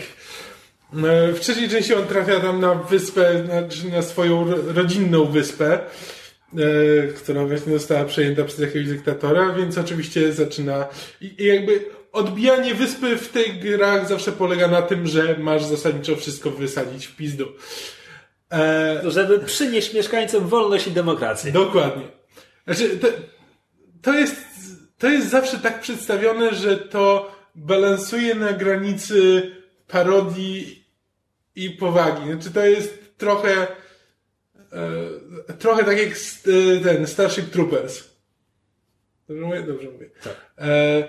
E, 1.04 1.32
W 1.32 1.40
trzeciej 1.40 1.68
części 1.68 1.94
on 1.94 2.04
trafia 2.06 2.40
tam 2.40 2.60
na 2.60 2.74
wyspę, 2.74 3.44
znaczy 3.46 3.88
na 3.92 4.02
swoją 4.02 4.50
ro- 4.50 4.58
rodzinną 4.74 5.24
wyspę, 5.24 5.72
e, 5.78 7.06
która 7.08 7.44
właśnie 7.46 7.72
została 7.72 8.04
przejęta 8.04 8.44
przez 8.44 8.58
jakiegoś 8.58 8.88
dyktatora, 8.88 9.52
więc 9.52 9.78
oczywiście 9.78 10.32
zaczyna 10.32 10.86
i, 11.20 11.34
i 11.42 11.46
jakby 11.46 11.84
odbijanie 12.12 12.74
wyspy 12.74 13.16
w 13.16 13.28
tych 13.28 13.58
grach 13.58 14.08
zawsze 14.08 14.32
polega 14.32 14.68
na 14.68 14.82
tym, 14.82 15.06
że 15.06 15.36
masz 15.38 15.64
zasadniczo 15.64 16.16
wszystko 16.16 16.50
wysadzić 16.50 17.06
w 17.06 17.16
pizdu. 17.16 17.46
E, 18.52 19.00
Żeby 19.10 19.38
przynieść 19.38 19.94
mieszkańcom 19.94 20.48
wolność 20.48 20.86
i 20.86 20.90
demokrację. 20.90 21.52
Dokładnie. 21.52 22.02
Znaczy, 22.66 22.88
to, 22.98 23.06
to, 24.02 24.14
jest, 24.14 24.36
to 24.98 25.08
jest 25.08 25.30
zawsze 25.30 25.58
tak 25.58 25.80
przedstawione, 25.80 26.54
że 26.54 26.76
to 26.76 27.32
balansuje 27.54 28.34
na 28.34 28.52
granicy 28.52 29.50
parodii 29.88 30.84
i 31.54 31.70
powagi. 31.70 32.32
Znaczy, 32.32 32.50
to 32.50 32.66
jest 32.66 33.18
trochę 33.18 33.66
e, 35.48 35.54
trochę 35.58 35.84
tak 35.84 35.98
jak 35.98 36.08
e, 36.08 36.80
ten 36.84 37.06
Starship 37.06 37.50
Troopers. 37.50 38.04
Dobrze 39.28 39.44
mówię? 39.46 39.62
Dobrze 39.62 39.90
mówię. 39.90 40.10
Tak. 40.24 40.36
E, 40.58 41.08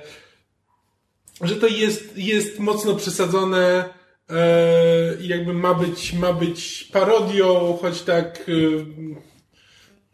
że 1.41 1.55
to 1.55 1.67
jest, 1.67 2.17
jest 2.17 2.59
mocno 2.59 2.95
przesadzone 2.95 3.89
e, 4.29 5.21
i 5.21 5.27
jakby 5.27 5.53
ma 5.53 5.73
być, 5.73 6.13
ma 6.13 6.33
być 6.33 6.83
parodią, 6.83 7.77
choć 7.81 8.01
tak 8.01 8.39
e, 8.39 8.43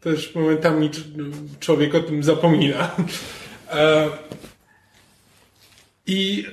też 0.00 0.34
momentami 0.34 0.90
cz- 0.90 1.58
człowiek 1.60 1.94
o 1.94 2.00
tym 2.00 2.22
zapomina. 2.22 2.96
E, 3.74 4.10
I 6.06 6.46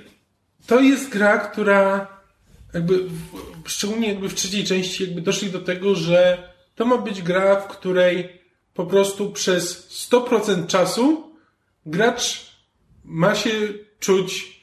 to 0.67 0.79
jest 0.79 1.09
gra, 1.09 1.37
która 1.37 2.07
jakby, 2.73 2.99
szczególnie 3.65 4.07
jakby 4.07 4.29
w 4.29 4.33
trzeciej 4.33 4.63
części 4.63 5.03
jakby 5.03 5.21
doszli 5.21 5.49
do 5.49 5.59
tego, 5.59 5.95
że 5.95 6.51
to 6.75 6.85
ma 6.85 6.97
być 6.97 7.21
gra, 7.21 7.55
w 7.55 7.67
której 7.67 8.41
po 8.73 8.85
prostu 8.85 9.31
przez 9.31 9.89
100% 10.09 10.67
czasu 10.67 11.35
gracz 11.85 12.51
ma 13.03 13.35
się 13.35 13.51
czuć 13.99 14.60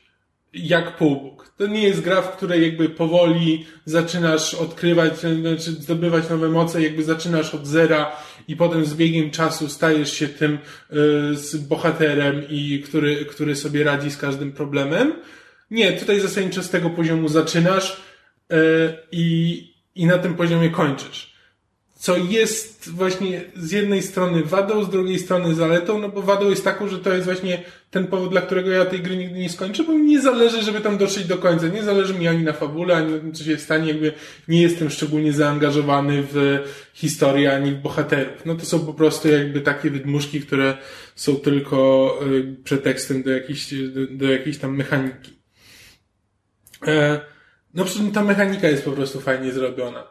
jak 0.53 0.96
półbóg. 0.96 1.53
To 1.57 1.66
nie 1.66 1.82
jest 1.82 2.01
gra, 2.01 2.22
w 2.22 2.36
której 2.36 2.62
jakby 2.62 2.88
powoli 2.88 3.66
zaczynasz 3.84 4.55
odkrywać, 4.55 5.18
znaczy 5.18 5.70
zdobywać 5.72 6.30
nowe 6.30 6.49
moce, 6.49 6.82
jakby 6.82 7.05
zaczynasz 7.05 7.55
od 7.55 7.66
zera 7.66 8.16
i 8.49 8.57
potem 8.57 8.84
z 8.84 8.94
biegiem 8.94 9.30
czasu 9.30 9.68
stajesz 9.68 10.12
się 10.12 10.28
tym 10.28 10.53
y, 10.55 10.59
z 11.36 11.57
bohaterem 11.57 12.42
i 12.49 12.82
który, 12.86 13.24
który 13.24 13.57
sobie 13.57 13.84
radzi 13.84 14.11
z 14.11 14.16
każdym 14.16 14.53
problemem. 14.53 15.12
Nie, 15.70 15.92
tutaj 15.92 16.20
zasadniczo 16.20 16.62
z 16.62 16.70
tego 16.70 16.90
poziomu 16.90 17.28
zaczynasz 17.28 18.03
y, 18.53 18.57
i, 19.12 19.62
i 19.94 20.07
na 20.07 20.18
tym 20.18 20.34
poziomie 20.34 20.70
kończysz. 20.70 21.38
Co 21.99 22.16
jest 22.16 22.90
właśnie 22.90 23.44
z 23.57 23.72
jednej 23.72 24.03
strony 24.03 24.42
wadą, 24.42 24.84
z 24.84 24.90
drugiej 24.90 25.18
strony 25.18 25.55
zaletą, 25.55 25.99
no 25.99 26.09
bo 26.09 26.22
wadą 26.22 26.51
jest 26.51 26.64
taką, 26.64 26.88
że 26.88 26.99
to 26.99 27.12
jest 27.12 27.24
właśnie 27.24 27.62
ten 27.90 28.07
powód, 28.07 28.30
dla 28.30 28.40
którego 28.40 28.70
ja 28.70 28.84
tej 28.84 29.01
gry 29.01 29.16
nigdy 29.16 29.38
nie 29.38 29.49
skończę, 29.49 29.84
bo 29.84 29.92
mi 29.92 30.07
nie 30.07 30.20
zależy, 30.20 30.62
żeby 30.62 30.80
tam 30.80 30.99
dotrzeć 30.99 31.24
do 31.24 31.38
końca. 31.38 31.68
Nie 31.68 31.82
zależy 31.82 32.14
mi 32.14 32.28
ani 32.28 32.44
na 32.44 32.53
fabule, 32.53 32.96
ani 32.96 33.12
na 33.12 33.18
tym, 33.18 33.32
co 33.32 33.44
się 33.44 33.59
stanie, 33.59 33.88
jakby 33.88 34.12
nie 34.49 34.62
jestem 34.62 34.90
szczególnie 34.90 35.32
zaangażowany 35.32 36.22
w 36.32 36.59
historię, 36.94 37.55
ani 37.55 37.72
w 37.72 37.78
bohaterów. 37.78 38.46
No 38.46 38.55
to 38.55 38.66
są 38.66 38.86
po 38.86 38.94
prostu 38.94 39.28
jakby 39.28 39.61
takie 39.61 39.90
wydmuszki, 39.90 40.40
które 40.40 40.76
są 41.14 41.36
tylko 41.36 42.18
y, 42.32 42.57
pretekstem 42.64 43.22
do 43.22 43.30
jakiejś, 43.30 43.74
do, 43.74 44.01
do 44.11 44.32
jakiejś 44.32 44.59
tam 44.59 44.76
mechaniki. 44.76 45.38
E, 46.86 47.20
no 47.74 47.84
przy 47.84 47.99
czym 47.99 48.12
ta 48.12 48.24
mechanika 48.24 48.68
jest 48.68 48.84
po 48.84 48.92
prostu 48.92 49.20
fajnie 49.20 49.53
zrobiona. 49.53 50.05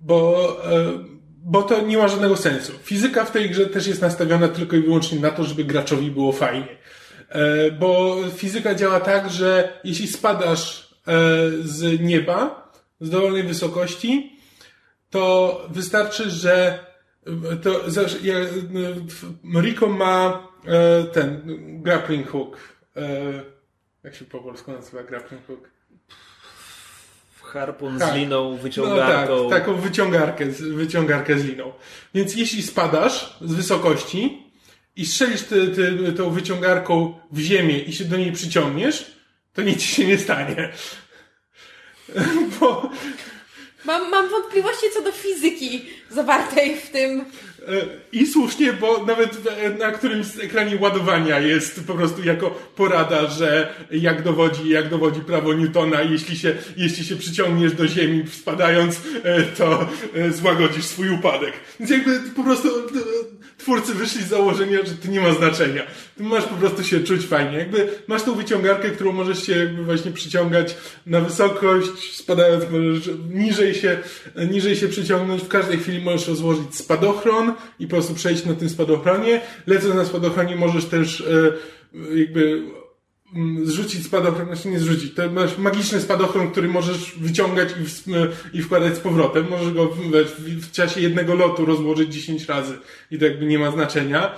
Bo, 0.00 0.56
e, 0.72 1.19
bo 1.44 1.62
to 1.62 1.80
nie 1.80 1.98
ma 1.98 2.08
żadnego 2.08 2.36
sensu. 2.36 2.72
Fizyka 2.82 3.24
w 3.24 3.30
tej 3.30 3.50
grze 3.50 3.66
też 3.66 3.86
jest 3.86 4.02
nastawiona 4.02 4.48
tylko 4.48 4.76
i 4.76 4.82
wyłącznie 4.82 5.20
na 5.20 5.30
to, 5.30 5.44
żeby 5.44 5.64
graczowi 5.64 6.10
było 6.10 6.32
fajnie. 6.32 6.76
E, 7.28 7.70
bo 7.70 8.16
fizyka 8.36 8.74
działa 8.74 9.00
tak, 9.00 9.30
że 9.30 9.80
jeśli 9.84 10.08
spadasz 10.08 10.94
e, 11.06 11.12
z 11.62 12.00
nieba, 12.00 12.70
z 13.00 13.10
dowolnej 13.10 13.42
wysokości, 13.42 14.36
to 15.10 15.66
wystarczy, 15.70 16.30
że 16.30 16.84
to, 17.62 17.80
Rico 19.60 19.86
ma 19.88 20.48
ten 21.12 21.42
grappling 21.82 22.28
hook. 22.28 22.58
Jak 24.04 24.14
się 24.14 24.24
po 24.24 24.38
polsku 24.38 24.72
nazywa 24.72 25.02
grappling 25.02 25.46
hook? 25.46 25.69
Harpun 27.52 27.98
tak. 27.98 28.12
z 28.12 28.16
liną, 28.16 28.56
wyciągarką. 28.56 29.36
No 29.36 29.50
tak, 29.50 29.60
taką 29.60 29.74
wyciągarkę, 29.74 30.46
wyciągarkę 30.60 31.38
z 31.38 31.44
liną. 31.44 31.72
Więc 32.14 32.36
jeśli 32.36 32.62
spadasz 32.62 33.36
z 33.40 33.54
wysokości 33.54 34.42
i 34.96 35.06
strzelisz 35.06 35.42
ty, 35.42 35.68
ty, 35.68 36.12
tą 36.12 36.30
wyciągarką 36.30 37.18
w 37.32 37.38
ziemię 37.38 37.78
i 37.78 37.92
się 37.92 38.04
do 38.04 38.16
niej 38.16 38.32
przyciągniesz, 38.32 39.10
to 39.52 39.62
nic 39.62 39.80
ci 39.80 39.88
się 39.88 40.06
nie 40.06 40.18
stanie. 40.18 40.72
Bo... 42.60 42.90
Mam, 43.84 44.10
mam 44.10 44.28
wątpliwości 44.28 44.86
co 44.94 45.02
do 45.02 45.12
fizyki 45.12 45.86
zawartej 46.10 46.76
w 46.76 46.90
tym 46.90 47.24
I 48.12 48.26
słusznie, 48.26 48.72
bo 48.72 49.04
nawet 49.04 49.38
na 49.78 49.92
którymś 49.92 50.26
z 50.26 50.38
ekranie 50.38 50.76
ładowania 50.80 51.38
jest 51.38 51.86
po 51.86 51.94
prostu 51.94 52.24
jako 52.24 52.50
porada, 52.76 53.26
że 53.26 53.74
jak 53.90 54.22
dowodzi, 54.22 54.68
jak 54.68 54.88
dowodzi 54.88 55.20
prawo 55.20 55.52
Newtona, 55.52 56.02
jeśli 56.02 56.38
się, 56.38 56.54
jeśli 56.76 57.04
się 57.04 57.16
przyciągniesz 57.16 57.72
do 57.72 57.88
ziemi 57.88 58.24
spadając, 58.32 59.00
e, 59.22 59.42
to 59.42 59.88
e, 60.14 60.32
złagodzisz 60.32 60.84
swój 60.84 61.10
upadek. 61.10 61.52
Więc 61.80 61.90
jakby 61.90 62.20
po 62.36 62.44
prostu 62.44 62.68
twórcy 63.60 63.94
wyszli 63.94 64.22
z 64.22 64.28
założenia, 64.28 64.78
że 64.78 64.94
to 64.94 65.08
nie 65.08 65.20
ma 65.20 65.32
znaczenia. 65.32 65.82
Ty 66.16 66.22
masz 66.22 66.44
po 66.44 66.54
prostu 66.54 66.84
się 66.84 67.00
czuć 67.00 67.26
fajnie. 67.26 67.58
Jakby 67.58 67.88
masz 68.06 68.22
tą 68.22 68.34
wyciągarkę, 68.34 68.90
którą 68.90 69.12
możesz 69.12 69.46
się 69.46 69.56
jakby 69.56 69.84
właśnie 69.84 70.10
przyciągać 70.12 70.76
na 71.06 71.20
wysokość, 71.20 72.16
spadając 72.16 72.64
możesz 72.70 73.10
niżej 73.30 73.74
się, 73.74 73.98
niżej 74.50 74.76
się 74.76 74.88
przyciągnąć. 74.88 75.42
W 75.42 75.48
każdej 75.48 75.78
chwili 75.78 76.00
możesz 76.04 76.28
rozłożyć 76.28 76.74
spadochron 76.74 77.49
i 77.78 77.86
po 77.86 77.90
prostu 77.90 78.14
przejść 78.14 78.44
na 78.44 78.54
tym 78.54 78.68
spadochronie. 78.68 79.40
Lecąc 79.66 79.94
na 79.94 80.04
spadochronie 80.04 80.56
możesz 80.56 80.84
też 80.84 81.20
e, 81.20 81.52
jakby 82.18 82.62
mm, 83.34 83.66
zrzucić 83.66 84.06
spadochron, 84.06 84.46
znaczy 84.46 84.68
nie 84.68 84.78
zrzucić, 84.78 85.14
to 85.14 85.30
masz 85.30 85.58
magiczny 85.58 86.00
spadochron, 86.00 86.50
który 86.50 86.68
możesz 86.68 87.14
wyciągać 87.18 87.68
i, 87.80 87.84
w, 87.84 88.04
i 88.52 88.62
wkładać 88.62 88.96
z 88.96 89.00
powrotem. 89.00 89.46
Możesz 89.50 89.72
go 89.72 89.88
w, 89.88 89.98
w, 89.98 90.66
w 90.66 90.72
czasie 90.72 91.00
jednego 91.00 91.34
lotu 91.34 91.64
rozłożyć 91.64 92.14
10 92.14 92.46
razy 92.48 92.78
i 93.10 93.18
to 93.18 93.24
jakby 93.24 93.46
nie 93.46 93.58
ma 93.58 93.70
znaczenia. 93.70 94.34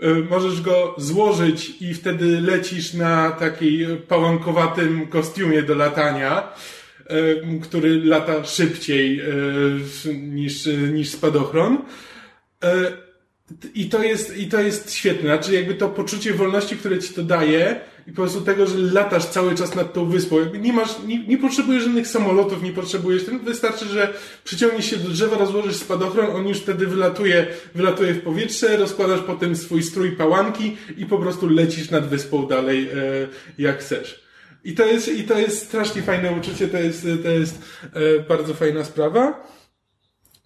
E, 0.00 0.14
możesz 0.14 0.60
go 0.60 0.94
złożyć 0.98 1.82
i 1.82 1.94
wtedy 1.94 2.40
lecisz 2.40 2.94
na 2.94 3.30
takiej 3.30 3.86
pałankowatym 4.08 5.06
kostiumie 5.06 5.62
do 5.62 5.74
latania, 5.74 6.52
e, 7.06 7.58
który 7.62 8.04
lata 8.04 8.44
szybciej 8.44 9.22
niż, 10.22 10.68
niż 10.92 11.10
spadochron. 11.10 11.78
E, 12.64 12.92
I 13.74 13.88
to 13.88 14.02
jest, 14.02 14.36
i 14.36 14.46
to 14.46 14.60
jest 14.60 14.92
świetne. 14.92 15.22
Znaczy, 15.22 15.54
jakby 15.54 15.74
to 15.74 15.88
poczucie 15.88 16.34
wolności, 16.34 16.76
które 16.76 16.98
ci 16.98 17.14
to 17.14 17.22
daje, 17.22 17.80
i 18.06 18.10
po 18.10 18.16
prostu 18.16 18.40
tego, 18.40 18.66
że 18.66 18.78
latasz 18.78 19.26
cały 19.26 19.54
czas 19.54 19.74
nad 19.74 19.92
tą 19.92 20.06
wyspą. 20.06 20.40
Jakby 20.40 20.58
nie 20.58 20.72
masz, 20.72 20.90
nie, 21.06 21.26
nie 21.26 21.38
potrzebujesz 21.38 21.82
żadnych 21.82 22.06
samolotów, 22.06 22.62
nie 22.62 22.72
potrzebujesz 22.72 23.24
tym. 23.24 23.38
Wystarczy, 23.38 23.86
że 23.86 24.14
przyciągniesz 24.44 24.90
się 24.90 24.96
do 24.96 25.08
drzewa, 25.08 25.38
rozłożysz 25.38 25.76
spadochron, 25.76 26.36
on 26.36 26.48
już 26.48 26.58
wtedy 26.58 26.86
wylatuje, 26.86 27.46
wylatuje 27.74 28.14
w 28.14 28.22
powietrze, 28.22 28.76
rozkładasz 28.76 29.20
potem 29.20 29.56
swój 29.56 29.82
strój 29.82 30.12
pałanki 30.12 30.76
i 30.96 31.06
po 31.06 31.18
prostu 31.18 31.48
lecisz 31.48 31.90
nad 31.90 32.08
wyspą 32.08 32.46
dalej, 32.46 32.88
e, 32.88 32.92
jak 33.58 33.78
chcesz. 33.78 34.24
I 34.64 34.74
to 34.74 34.86
jest, 34.86 35.08
i 35.08 35.24
to 35.24 35.38
jest 35.38 35.66
strasznie 35.66 36.02
fajne 36.02 36.32
uczucie, 36.32 36.68
to 36.68 36.78
jest, 36.78 37.06
to 37.22 37.28
jest 37.28 37.62
e, 37.82 38.20
bardzo 38.28 38.54
fajna 38.54 38.84
sprawa. 38.84 39.46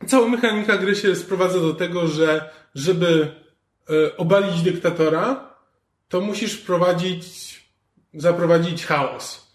Cała 0.07 0.29
mechanika 0.29 0.77
gry 0.77 0.97
się 0.97 1.17
sprowadza 1.17 1.61
do 1.61 1.75
tego, 1.75 2.09
że 2.09 2.51
żeby 2.75 3.35
e, 3.91 4.17
obalić 4.17 4.63
dyktatora, 4.63 5.55
to 6.09 6.21
musisz 6.21 6.53
wprowadzić, 6.53 7.25
zaprowadzić 8.15 8.87
chaos. 8.87 9.53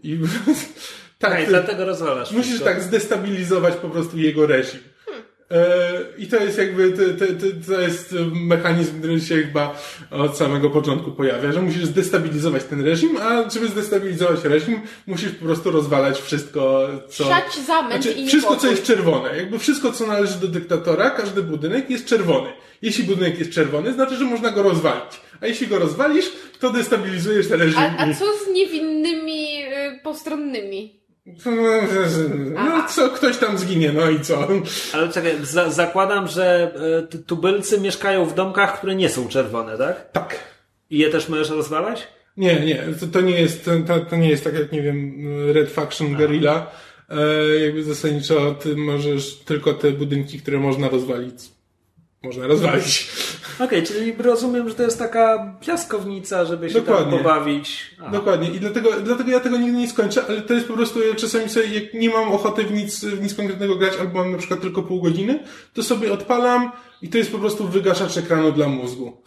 I 0.00 0.18
tak, 1.18 1.46
dlatego 1.48 1.84
rozwalasz. 1.84 2.30
Musisz 2.30 2.46
wszystko. 2.46 2.68
tak 2.68 2.82
zdestabilizować 2.82 3.74
po 3.74 3.90
prostu 3.90 4.18
jego 4.18 4.46
reżim. 4.46 4.80
E, 5.50 5.98
I 6.18 6.26
to 6.26 6.36
jest 6.36 6.58
jakby, 6.58 6.92
to, 6.92 7.26
to, 7.26 7.74
to, 7.74 7.80
jest 7.80 8.14
mechanizm, 8.32 8.98
który 8.98 9.20
się 9.20 9.36
chyba 9.36 9.80
od 10.10 10.36
samego 10.36 10.70
początku 10.70 11.10
pojawia, 11.12 11.52
że 11.52 11.62
musisz 11.62 11.84
zdestabilizować 11.84 12.64
ten 12.64 12.84
reżim, 12.84 13.16
a 13.16 13.50
żeby 13.50 13.68
zdestabilizować 13.68 14.44
reżim, 14.44 14.80
musisz 15.06 15.32
po 15.32 15.44
prostu 15.44 15.70
rozwalać 15.70 16.20
wszystko, 16.20 16.88
co... 17.08 17.24
Siać 17.24 17.54
zamęt 17.66 18.02
znaczy, 18.02 18.18
i 18.18 18.28
Wszystko, 18.28 18.56
co 18.56 18.70
jest 18.70 18.82
czerwone. 18.82 19.36
Jakby 19.36 19.58
wszystko, 19.58 19.92
co 19.92 20.06
należy 20.06 20.38
do 20.40 20.48
dyktatora, 20.48 21.10
każdy 21.10 21.42
budynek 21.42 21.90
jest 21.90 22.06
czerwony. 22.06 22.48
Jeśli 22.82 23.04
budynek 23.04 23.38
jest 23.38 23.52
czerwony, 23.52 23.92
znaczy, 23.92 24.16
że 24.16 24.24
można 24.24 24.50
go 24.50 24.62
rozwalić. 24.62 25.20
A 25.40 25.46
jeśli 25.46 25.66
go 25.66 25.78
rozwalisz, 25.78 26.32
to 26.60 26.70
destabilizujesz 26.70 27.48
ten 27.48 27.60
reżim. 27.60 27.78
A, 27.78 27.98
a 27.98 28.14
co 28.14 28.24
z 28.24 28.54
niewinnymi 28.54 29.64
y, 29.64 30.00
postronnymi? 30.02 30.98
No 32.54 32.84
co, 32.88 33.08
ktoś 33.08 33.36
tam 33.36 33.58
zginie, 33.58 33.92
no 33.92 34.10
i 34.10 34.20
co? 34.20 34.48
Ale 34.92 35.08
czekaj, 35.08 35.32
za, 35.42 35.70
zakładam, 35.70 36.28
że 36.28 36.72
y, 37.14 37.18
tubylcy 37.18 37.80
mieszkają 37.80 38.24
w 38.24 38.34
domkach, 38.34 38.78
które 38.78 38.94
nie 38.94 39.08
są 39.08 39.28
czerwone, 39.28 39.78
tak? 39.78 40.12
Tak. 40.12 40.38
I 40.90 40.98
je 40.98 41.10
też 41.10 41.28
możesz 41.28 41.50
rozwalać? 41.50 42.08
Nie, 42.36 42.60
nie, 42.60 42.82
to, 43.00 43.06
to 43.06 43.20
nie 43.20 43.40
jest, 43.40 43.64
to, 43.64 44.00
to 44.10 44.16
nie 44.16 44.28
jest 44.28 44.44
tak 44.44 44.54
jak, 44.54 44.72
nie 44.72 44.82
wiem, 44.82 45.26
Red 45.52 45.70
Faction 45.70 46.14
Guerrilla. 46.14 46.70
E, 47.10 47.58
jakby 47.58 47.84
zasadniczo 47.84 48.54
ty 48.54 48.76
możesz 48.76 49.34
tylko 49.34 49.72
te 49.74 49.90
budynki, 49.90 50.40
które 50.40 50.58
można 50.58 50.88
rozwalić 50.88 51.57
można 52.22 52.46
rozwalić. 52.46 53.08
Okej, 53.54 53.66
okay, 53.66 53.82
czyli 53.82 54.12
rozumiem, 54.18 54.68
że 54.68 54.74
to 54.74 54.82
jest 54.82 54.98
taka 54.98 55.54
piaskownica, 55.60 56.44
żeby 56.44 56.70
się 56.70 56.80
Dokładnie. 56.80 57.12
tam 57.12 57.18
pobawić. 57.18 57.94
Aha. 58.00 58.10
Dokładnie. 58.12 58.50
I 58.50 58.60
dlatego, 58.60 58.90
dlatego 59.04 59.30
ja 59.30 59.40
tego 59.40 59.58
nigdy 59.58 59.78
nie 59.78 59.88
skończę, 59.88 60.24
ale 60.28 60.42
to 60.42 60.54
jest 60.54 60.66
po 60.66 60.74
prostu, 60.74 61.02
ja 61.02 61.14
czasami 61.14 61.48
sobie, 61.48 61.66
jak 61.66 61.94
nie 61.94 62.10
mam 62.10 62.32
ochoty 62.32 62.64
w 62.64 62.72
nic, 62.72 63.04
w 63.04 63.22
nic 63.22 63.34
konkretnego 63.34 63.76
grać, 63.76 63.92
albo 64.00 64.18
mam 64.18 64.32
na 64.32 64.38
przykład 64.38 64.60
tylko 64.60 64.82
pół 64.82 65.02
godziny, 65.02 65.44
to 65.74 65.82
sobie 65.82 66.12
odpalam 66.12 66.72
i 67.02 67.08
to 67.08 67.18
jest 67.18 67.32
po 67.32 67.38
prostu 67.38 67.68
wygaszacz 67.68 68.16
ekranu 68.16 68.52
dla 68.52 68.68
mózgu. 68.68 69.22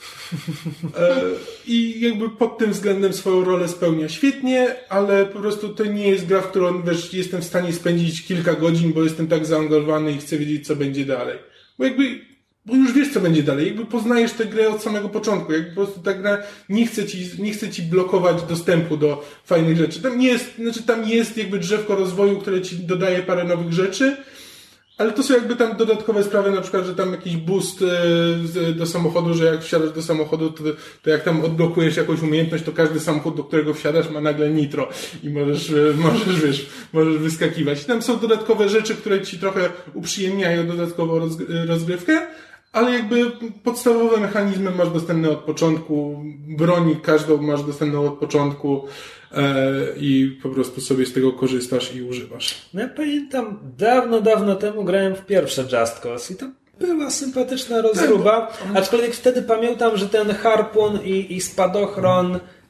E, 0.98 1.22
I 1.68 2.02
jakby 2.02 2.30
pod 2.30 2.58
tym 2.58 2.72
względem 2.72 3.14
swoją 3.14 3.44
rolę 3.44 3.68
spełnia 3.68 4.10
świetnie, 4.10 4.76
ale 4.90 5.26
po 5.26 5.40
prostu 5.40 5.70
to 5.70 5.86
nie 5.86 6.08
jest 6.08 6.26
gra, 6.26 6.42
w 6.42 6.48
którą 6.48 6.84
wiesz, 6.84 7.14
jestem 7.14 7.42
w 7.42 7.46
stanie 7.46 7.74
spędzić 7.74 8.26
kilka 8.26 8.54
godzin, 8.54 8.94
bo 8.94 9.04
jestem 9.04 9.28
tak 9.28 9.46
zaangażowany 9.46 10.12
i 10.12 10.18
chcę 10.18 10.38
wiedzieć, 10.38 10.68
co 10.68 10.76
będzie 10.76 11.06
dalej. 11.06 11.40
Bo 11.78 11.86
jakby 11.86 12.31
bo 12.66 12.76
już 12.76 12.94
wiesz, 12.94 13.14
co 13.14 13.20
będzie 13.20 13.44
dalej. 13.44 13.68
Jakby 13.68 13.86
poznajesz 13.86 14.32
tę 14.32 14.46
grę 14.46 14.70
od 14.70 14.82
samego 14.82 15.10
początku. 15.10 15.54
Jakby 15.54 15.70
po 15.70 15.76
prostu 15.76 16.00
ta 16.00 16.14
gra 16.14 16.38
nie 16.70 16.88
chce 16.88 17.06
ci, 17.06 17.30
nie 17.40 17.52
chce 17.52 17.70
ci 17.70 17.82
blokować 17.82 18.44
dostępu 18.44 18.98
do 18.98 19.26
fajnych 19.46 19.78
rzeczy. 19.78 20.02
Tam 20.02 20.20
nie 20.20 20.28
jest, 20.28 20.56
znaczy 20.56 20.84
tam 20.84 21.10
jest 21.10 21.38
jakby 21.38 21.60
drzewko 21.60 21.96
rozwoju, 21.96 22.40
które 22.40 22.62
ci 22.62 22.76
dodaje 22.76 23.24
parę 23.24 23.44
nowych 23.44 23.74
rzeczy, 23.74 24.18
ale 25.02 25.12
to 25.12 25.24
są 25.24 25.34
jakby 25.34 25.56
tam 25.56 25.78
dodatkowe 25.78 26.24
sprawy, 26.24 26.52
na 26.52 26.62
przykład, 26.62 26.86
że 26.86 26.96
tam 26.96 27.12
jakiś 27.12 27.38
boost 27.38 27.82
e, 27.82 28.74
do 28.74 28.86
samochodu, 28.86 29.34
że 29.34 29.46
jak 29.46 29.64
wsiadasz 29.64 29.92
do 29.92 30.02
samochodu, 30.02 30.52
to, 30.52 30.64
to 31.02 31.10
jak 31.10 31.24
tam 31.24 31.46
odblokujesz 31.46 31.98
jakąś 31.98 32.22
umiejętność, 32.22 32.64
to 32.64 32.72
każdy 32.72 33.00
samochód, 33.00 33.36
do 33.38 33.44
którego 33.44 33.74
wsiadasz, 33.74 34.10
ma 34.10 34.22
nagle 34.22 34.50
nitro 34.50 34.90
i 35.24 35.30
możesz, 35.30 35.70
e, 35.72 35.94
możesz, 36.04 36.42
wiesz, 36.42 36.66
możesz 36.94 37.18
wyskakiwać. 37.18 37.86
Tam 37.86 38.02
są 38.02 38.20
dodatkowe 38.20 38.70
rzeczy, 38.70 38.96
które 38.96 39.22
ci 39.22 39.40
trochę 39.40 39.70
uprzyjemniają 39.94 40.68
dodatkową 40.68 41.20
rozgrywkę, 41.68 42.28
ale 42.72 42.92
jakby 42.92 43.32
podstawowe 43.64 44.20
mechanizmy 44.20 44.72
masz 44.72 44.90
dostępne 44.90 45.30
od 45.30 45.40
początku, 45.40 46.24
broni 46.48 46.96
każdą 46.96 47.42
masz 47.42 47.64
dostępną 47.64 48.08
od 48.08 48.20
początku 48.20 48.88
e, 49.32 49.64
i 49.98 50.40
po 50.44 50.50
prostu 50.50 50.82
sobie 50.82 51.06
z 51.06 51.14
tego 51.14 51.34
korzystasz 51.34 51.96
i 51.96 52.04
używasz. 52.04 52.70
No 52.74 52.82
ja 52.82 52.88
pamiętam, 52.88 53.60
dawno, 53.78 54.22
dawno 54.22 54.56
temu 54.56 54.84
grałem 54.84 55.16
w 55.16 55.26
pierwsze 55.26 55.62
Just 55.62 56.00
Cause 56.00 56.34
i 56.34 56.38
to 56.38 56.46
była 56.80 57.10
sympatyczna 57.10 57.82
rozruba, 57.82 58.48
tak, 58.48 58.78
aczkolwiek 58.78 59.16
wtedy 59.16 59.42
pamiętam, 59.42 59.98
że 59.98 60.10
ten 60.10 60.32
harpun 60.32 61.00
i, 61.04 61.36
i 61.36 61.42
spadochron 61.42 62.36
E, 62.36 62.61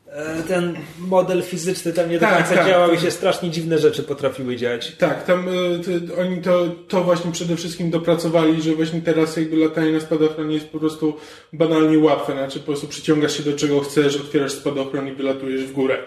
ten 0.47 0.75
model 0.97 1.43
fizyczny 1.43 1.93
tam 1.93 2.09
nie 2.09 2.19
do 2.19 2.25
tak, 2.25 2.37
końca 2.37 2.55
tak, 2.55 2.67
działał 2.67 2.89
tak. 2.89 2.99
i 2.99 3.01
się 3.01 3.11
strasznie 3.11 3.49
dziwne 3.49 3.79
rzeczy 3.79 4.03
potrafiły 4.03 4.55
dziać. 4.55 4.95
Tak, 4.95 5.25
tam 5.25 5.47
y, 5.47 6.21
oni 6.21 6.41
to, 6.41 6.69
to 6.87 7.03
właśnie 7.03 7.31
przede 7.31 7.55
wszystkim 7.55 7.89
dopracowali, 7.89 8.61
że 8.61 8.75
właśnie 8.75 9.01
teraz 9.01 9.37
jakby 9.37 9.57
latanie 9.57 9.91
na 9.91 9.99
spadochronie 9.99 10.55
jest 10.55 10.67
po 10.67 10.79
prostu 10.79 11.13
banalnie 11.53 11.99
łatwe, 11.99 12.33
znaczy 12.33 12.59
po 12.59 12.65
prostu 12.65 12.87
przyciągasz 12.87 13.37
się 13.37 13.43
do 13.43 13.53
czego 13.53 13.79
chcesz, 13.79 14.15
otwierasz 14.15 14.51
spadochron 14.51 15.07
i 15.07 15.11
wylatujesz 15.11 15.63
w 15.63 15.71
górę. 15.71 15.97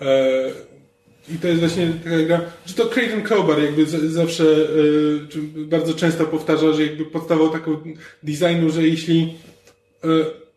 E, 0.00 0.50
I 1.34 1.38
to 1.38 1.48
jest 1.48 1.60
właśnie 1.60 1.92
taka 2.04 2.22
gra, 2.22 2.40
że 2.66 2.74
to 2.74 2.86
Creighton 2.86 3.22
Crowbar 3.22 3.62
jakby 3.62 3.86
zawsze 4.08 4.44
bardzo 5.56 5.94
często 5.94 6.24
powtarza, 6.24 6.72
że 6.72 6.82
jakby 6.82 7.04
podstawą 7.04 7.50
taką 7.50 7.76
designu, 8.22 8.70
że 8.70 8.82
jeśli 8.82 9.34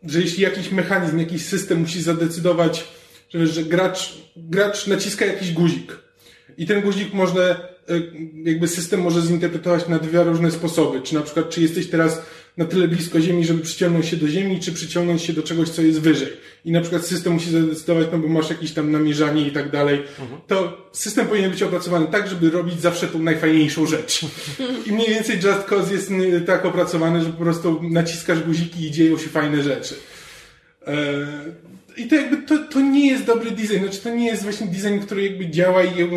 że 0.05 0.21
jeśli 0.21 0.43
jakiś 0.43 0.71
mechanizm, 0.71 1.19
jakiś 1.19 1.45
system 1.45 1.79
musi 1.79 2.01
zadecydować, 2.01 2.87
że, 3.29 3.47
że 3.47 3.63
gracz, 3.63 4.13
gracz 4.35 4.87
naciska 4.87 5.25
jakiś 5.25 5.51
guzik 5.51 6.05
i 6.57 6.65
ten 6.65 6.81
guzik 6.81 7.13
można, 7.13 7.41
y, 7.41 8.11
jakby 8.43 8.67
system 8.67 9.01
może 9.01 9.21
zinterpretować 9.21 9.87
na 9.87 9.99
dwa 9.99 10.23
różne 10.23 10.51
sposoby. 10.51 11.01
Czy 11.01 11.13
na 11.13 11.21
przykład, 11.21 11.49
czy 11.49 11.61
jesteś 11.61 11.89
teraz 11.89 12.21
na 12.57 12.65
tyle 12.65 12.87
blisko 12.87 13.21
Ziemi, 13.21 13.45
żeby 13.45 13.61
przyciągnąć 13.61 14.05
się 14.05 14.17
do 14.17 14.27
Ziemi, 14.27 14.59
czy 14.59 14.73
przyciągnąć 14.73 15.21
się 15.21 15.33
do 15.33 15.43
czegoś, 15.43 15.69
co 15.69 15.81
jest 15.81 16.01
wyżej. 16.01 16.33
I 16.65 16.71
na 16.71 16.81
przykład 16.81 17.05
system 17.05 17.33
musi 17.33 17.51
zadecydować, 17.51 18.07
no 18.11 18.17
bo 18.17 18.27
masz 18.27 18.49
jakieś 18.49 18.71
tam 18.71 18.91
namierzanie 18.91 19.47
i 19.47 19.51
tak 19.51 19.71
dalej. 19.71 20.03
Mhm. 20.19 20.41
To 20.47 20.87
system 20.91 21.27
powinien 21.27 21.51
być 21.51 21.63
opracowany 21.63 22.07
tak, 22.11 22.29
żeby 22.29 22.49
robić 22.49 22.81
zawsze 22.81 23.07
tą 23.07 23.19
najfajniejszą 23.19 23.85
rzecz. 23.85 24.21
I 24.85 24.91
mniej 24.91 25.09
więcej 25.09 25.35
Just 25.35 25.63
Cause 25.69 25.93
jest 25.93 26.11
tak 26.45 26.65
opracowany, 26.65 27.23
że 27.23 27.29
po 27.29 27.43
prostu 27.43 27.79
naciskasz 27.83 28.39
guziki 28.43 28.85
i 28.85 28.91
dzieją 28.91 29.17
się 29.17 29.29
fajne 29.29 29.63
rzeczy. 29.63 29.95
I 31.97 32.07
to 32.07 32.15
jakby 32.15 32.37
to, 32.37 32.57
to 32.57 32.81
nie 32.81 33.07
jest 33.07 33.25
dobry 33.25 33.51
design, 33.51 33.79
znaczy 33.79 33.99
to 33.99 34.09
nie 34.09 34.25
jest 34.25 34.43
właśnie 34.43 34.67
design, 34.67 34.99
który 34.99 35.23
jakby 35.23 35.49
działa 35.49 35.83
i 35.83 36.09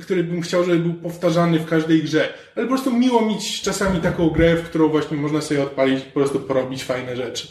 który 0.00 0.24
bym 0.24 0.42
chciał, 0.42 0.64
żeby 0.64 0.78
był 0.78 0.94
powtarzany 0.94 1.58
w 1.58 1.66
każdej 1.66 2.02
grze. 2.02 2.28
Ale 2.56 2.66
po 2.66 2.72
prostu 2.72 2.92
miło 2.92 3.26
mieć 3.26 3.62
czasami 3.62 4.00
taką 4.00 4.30
grę, 4.30 4.56
w 4.56 4.62
którą 4.62 4.88
właśnie 4.88 5.16
można 5.16 5.40
sobie 5.40 5.62
odpalić 5.62 5.98
i 5.98 6.06
po 6.06 6.20
prostu 6.20 6.40
porobić 6.40 6.84
fajne 6.84 7.16
rzeczy. 7.16 7.48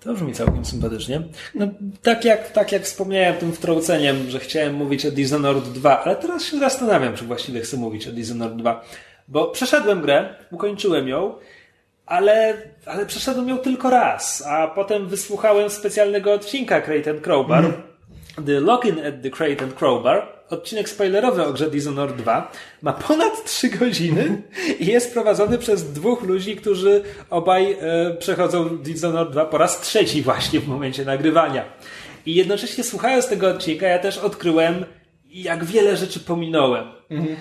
To 0.00 0.14
brzmi 0.14 0.32
całkiem 0.32 0.64
sympatycznie. 0.64 1.22
No, 1.54 1.68
tak, 2.02 2.24
jak, 2.24 2.52
tak 2.52 2.72
jak 2.72 2.82
wspomniałem 2.82 3.36
tym 3.36 3.52
wtrąceniem, 3.52 4.30
że 4.30 4.40
chciałem 4.40 4.74
mówić 4.74 5.06
o 5.06 5.10
Dishonored 5.10 5.64
2, 5.64 6.04
ale 6.04 6.16
teraz 6.16 6.44
się 6.44 6.58
zastanawiam, 6.58 7.16
czy 7.16 7.24
właściwie 7.24 7.60
chcę 7.60 7.76
mówić 7.76 8.08
o 8.08 8.12
Dishonored 8.12 8.56
2. 8.56 8.84
Bo 9.28 9.48
przeszedłem 9.48 10.00
grę, 10.00 10.34
ukończyłem 10.50 11.08
ją 11.08 11.34
ale, 12.08 12.62
ale 12.86 13.06
przeszedłem 13.06 13.48
ją 13.48 13.58
tylko 13.58 13.90
raz, 13.90 14.46
a 14.46 14.68
potem 14.68 15.06
wysłuchałem 15.06 15.70
specjalnego 15.70 16.32
odcinka 16.32 16.80
Crate 16.80 17.10
and 17.10 17.20
Crowbar, 17.20 17.64
mm. 17.64 17.72
The 18.46 18.60
Login 18.60 19.06
at 19.06 19.22
the 19.22 19.30
Crate 19.30 19.64
and 19.64 19.74
Crowbar, 19.74 20.28
odcinek 20.50 20.88
spoilerowy 20.88 21.46
o 21.46 21.52
grze 21.52 21.70
Dishonored 21.70 22.16
2, 22.16 22.52
ma 22.82 22.92
ponad 22.92 23.44
3 23.44 23.68
godziny 23.68 24.42
i 24.78 24.86
jest 24.86 25.12
prowadzony 25.12 25.58
przez 25.58 25.92
dwóch 25.92 26.22
ludzi, 26.22 26.56
którzy 26.56 27.02
obaj 27.30 27.72
e, 27.72 28.16
przechodzą 28.18 28.78
Dishonored 28.78 29.30
2 29.30 29.44
po 29.44 29.58
raz 29.58 29.80
trzeci 29.80 30.22
właśnie 30.22 30.60
w 30.60 30.68
momencie 30.68 31.04
nagrywania. 31.04 31.64
I 32.26 32.34
jednocześnie 32.34 32.84
słuchając 32.84 33.28
tego 33.28 33.48
odcinka, 33.48 33.86
ja 33.86 33.98
też 33.98 34.18
odkryłem, 34.18 34.84
jak 35.30 35.64
wiele 35.64 35.96
rzeczy 35.96 36.20
pominąłem. 36.20 36.84
Mhm. 37.10 37.36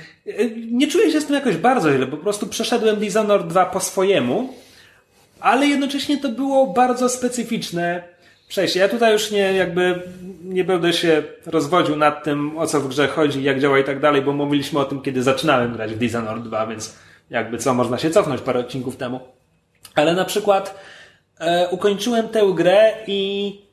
Nie 0.72 0.88
czuję 0.88 1.12
się 1.12 1.22
z 1.22 1.26
tym 1.26 1.36
jakoś 1.36 1.58
bardzo 1.58 1.94
źle, 1.94 2.08
po 2.08 2.18
prostu 2.18 2.48
przeszedłem 2.48 2.96
Dishonored 2.96 3.48
2 3.48 3.66
po 3.66 3.80
swojemu, 3.80 4.54
ale 5.40 5.68
jednocześnie 5.68 6.18
to 6.18 6.30
było 6.30 6.68
bardzo 6.68 7.10
specyficzne 7.10 8.04
przejście. 8.48 8.80
Ja 8.80 8.90
tutaj 8.90 9.14
już 9.14 9.32
nie 9.32 9.54
jakby 9.54 10.02
nie 10.44 10.64
będę 10.64 10.94
się 10.94 11.24
rozwodził 11.46 11.96
nad 11.96 12.24
tym, 12.24 12.58
o 12.58 12.68
co 12.68 12.82
w 12.82 12.88
grze 12.88 13.08
chodzi, 13.08 13.44
jak 13.44 13.60
działa 13.60 13.80
i 13.80 13.84
tak 13.84 14.00
dalej, 14.00 14.22
bo 14.22 14.34
mówiliśmy 14.34 14.80
o 14.80 14.86
tym, 14.86 15.02
kiedy 15.02 15.24
zaczynałem 15.24 15.74
grać 15.74 15.94
w 15.94 15.98
Dishonored 15.98 16.44
2, 16.44 16.68
więc 16.68 16.96
jakby 17.30 17.58
co, 17.58 17.74
można 17.74 17.98
się 17.98 18.10
cofnąć 18.10 18.42
parę 18.42 18.60
odcinków 18.60 18.98
temu. 18.98 19.20
Ale 19.96 20.14
na 20.14 20.26
przykład 20.26 20.80
e, 21.40 21.70
ukończyłem 21.70 22.30
tę 22.30 22.42
grę 22.56 22.94
i 23.08 23.67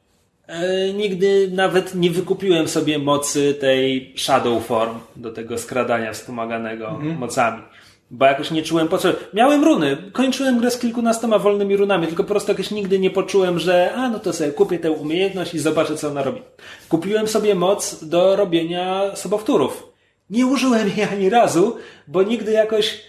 nigdy 0.94 1.50
nawet 1.52 1.94
nie 1.94 2.10
wykupiłem 2.10 2.68
sobie 2.68 2.98
mocy 2.98 3.54
tej 3.54 4.12
Shadow 4.16 4.66
Form 4.66 4.98
do 5.16 5.32
tego 5.32 5.58
skradania 5.58 6.12
wspomaganego 6.12 6.88
mhm. 6.88 7.18
mocami. 7.18 7.62
Bo 8.10 8.26
jakoś 8.26 8.50
nie 8.50 8.62
czułem 8.62 8.88
potrzeby. 8.88 9.16
Miałem 9.34 9.64
runy. 9.64 9.96
Kończyłem 10.12 10.58
grę 10.58 10.70
z 10.70 10.78
kilkunastoma 10.78 11.38
wolnymi 11.38 11.76
runami, 11.76 12.06
tylko 12.06 12.22
po 12.22 12.28
prostu 12.28 12.52
jakoś 12.52 12.70
nigdy 12.70 12.98
nie 12.98 13.10
poczułem, 13.10 13.58
że 13.58 13.94
a 13.94 14.08
no 14.08 14.18
to 14.18 14.32
sobie 14.32 14.52
kupię 14.52 14.78
tę 14.78 14.90
umiejętność 14.90 15.54
i 15.54 15.58
zobaczę 15.58 15.96
co 15.96 16.08
ona 16.08 16.22
robi. 16.22 16.42
Kupiłem 16.88 17.28
sobie 17.28 17.54
moc 17.54 18.04
do 18.04 18.36
robienia 18.36 19.16
sobowtórów. 19.16 19.92
Nie 20.30 20.46
użyłem 20.46 20.88
jej 20.88 21.06
ani 21.06 21.30
razu, 21.30 21.76
bo 22.08 22.22
nigdy 22.22 22.52
jakoś 22.52 23.00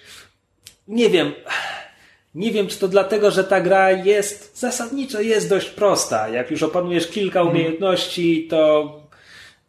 nie 0.88 1.10
wiem 1.10 1.32
nie 2.36 2.52
wiem, 2.52 2.68
czy 2.68 2.80
to 2.80 2.88
dlatego, 2.88 3.32
że 3.32 3.44
ta 3.44 3.62
gra 3.62 3.92
jest 3.92 4.60
zasadniczo 4.60 5.22
jest 5.22 5.50
dość 5.50 5.70
prosta. 5.70 6.30
Jak 6.30 6.52
już 6.52 6.64
opanujesz 6.64 7.08
kilka 7.08 7.40
mhm. 7.40 7.56
umiejętności, 7.56 8.48
to 8.50 8.92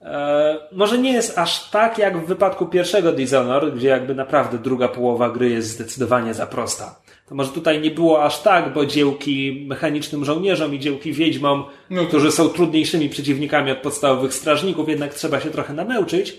e, 0.01 0.59
może 0.73 0.99
nie 0.99 1.12
jest 1.12 1.39
aż 1.39 1.71
tak 1.71 1.99
jak 1.99 2.19
w 2.19 2.27
wypadku 2.27 2.67
pierwszego 2.67 3.12
Dishonored, 3.12 3.75
gdzie 3.75 3.89
jakby 3.89 4.14
naprawdę 4.14 4.59
druga 4.59 4.89
połowa 4.89 5.31
gry 5.31 5.51
jest 5.51 5.69
zdecydowanie 5.69 6.35
za 6.35 6.47
prosta. 6.47 7.01
To 7.29 7.35
może 7.35 7.51
tutaj 7.51 7.81
nie 7.81 7.91
było 7.91 8.25
aż 8.25 8.43
tak, 8.43 8.73
bo 8.73 8.87
dziełki 8.87 9.64
mechanicznym 9.69 10.25
żołnierzom 10.25 10.75
i 10.75 10.79
dziełki 10.79 11.12
wiedźmom, 11.12 11.64
no 11.91 12.03
to... 12.03 12.09
którzy 12.09 12.33
są 12.33 12.49
trudniejszymi 12.49 13.09
przeciwnikami 13.09 13.71
od 13.71 13.79
podstawowych 13.79 14.35
strażników, 14.35 14.89
jednak 14.89 15.14
trzeba 15.14 15.41
się 15.41 15.51
trochę 15.51 15.75
namęczyć 15.75 16.39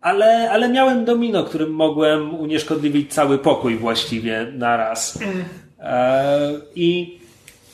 ale, 0.00 0.50
ale 0.50 0.68
miałem 0.68 1.04
domino, 1.04 1.44
którym 1.44 1.70
mogłem 1.70 2.34
unieszkodliwić 2.34 3.14
cały 3.14 3.38
pokój 3.38 3.76
właściwie 3.76 4.46
naraz. 4.52 5.22
Mm. 5.22 5.44
E, 5.80 6.52
I 6.74 7.18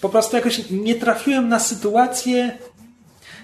po 0.01 0.09
prostu 0.09 0.37
jakoś 0.37 0.71
nie 0.71 0.95
trafiłem 0.95 1.49
na 1.49 1.59
sytuację. 1.59 2.59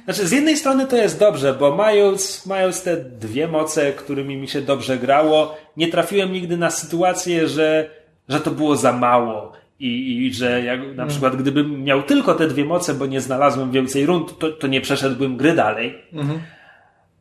Znaczy, 0.05 0.27
z 0.27 0.33
jednej 0.33 0.57
strony 0.57 0.87
to 0.87 0.97
jest 0.97 1.19
dobrze, 1.19 1.55
bo 1.55 1.77
mając, 1.77 2.47
mając 2.47 2.83
te 2.83 2.97
dwie 2.97 3.49
moce, 3.49 3.93
którymi 3.93 4.37
mi 4.37 4.49
się 4.49 4.61
dobrze 4.61 4.99
grało, 4.99 5.57
nie 5.77 5.89
trafiłem 5.89 6.33
nigdy 6.33 6.57
na 6.57 6.71
sytuację, 6.71 7.49
że, 7.49 7.91
że 8.29 8.41
to 8.41 8.51
było 8.51 8.77
za 8.77 8.93
mało. 8.93 9.53
I, 9.81 10.27
i 10.27 10.35
że 10.35 10.65
jak, 10.65 10.81
na 10.81 10.87
mm. 10.87 11.09
przykład 11.09 11.37
gdybym 11.37 11.85
miał 11.85 12.03
tylko 12.03 12.35
te 12.35 12.49
dwie 12.49 12.65
moce, 12.65 12.95
bo 12.95 13.07
nie 13.07 13.21
znalazłem 13.21 13.71
więcej 13.71 14.07
rund, 14.07 14.39
to, 14.39 14.51
to 14.51 14.67
nie 14.67 14.81
przeszedłbym 14.81 15.37
gry 15.37 15.55
dalej. 15.55 16.03
Mm. 16.13 16.41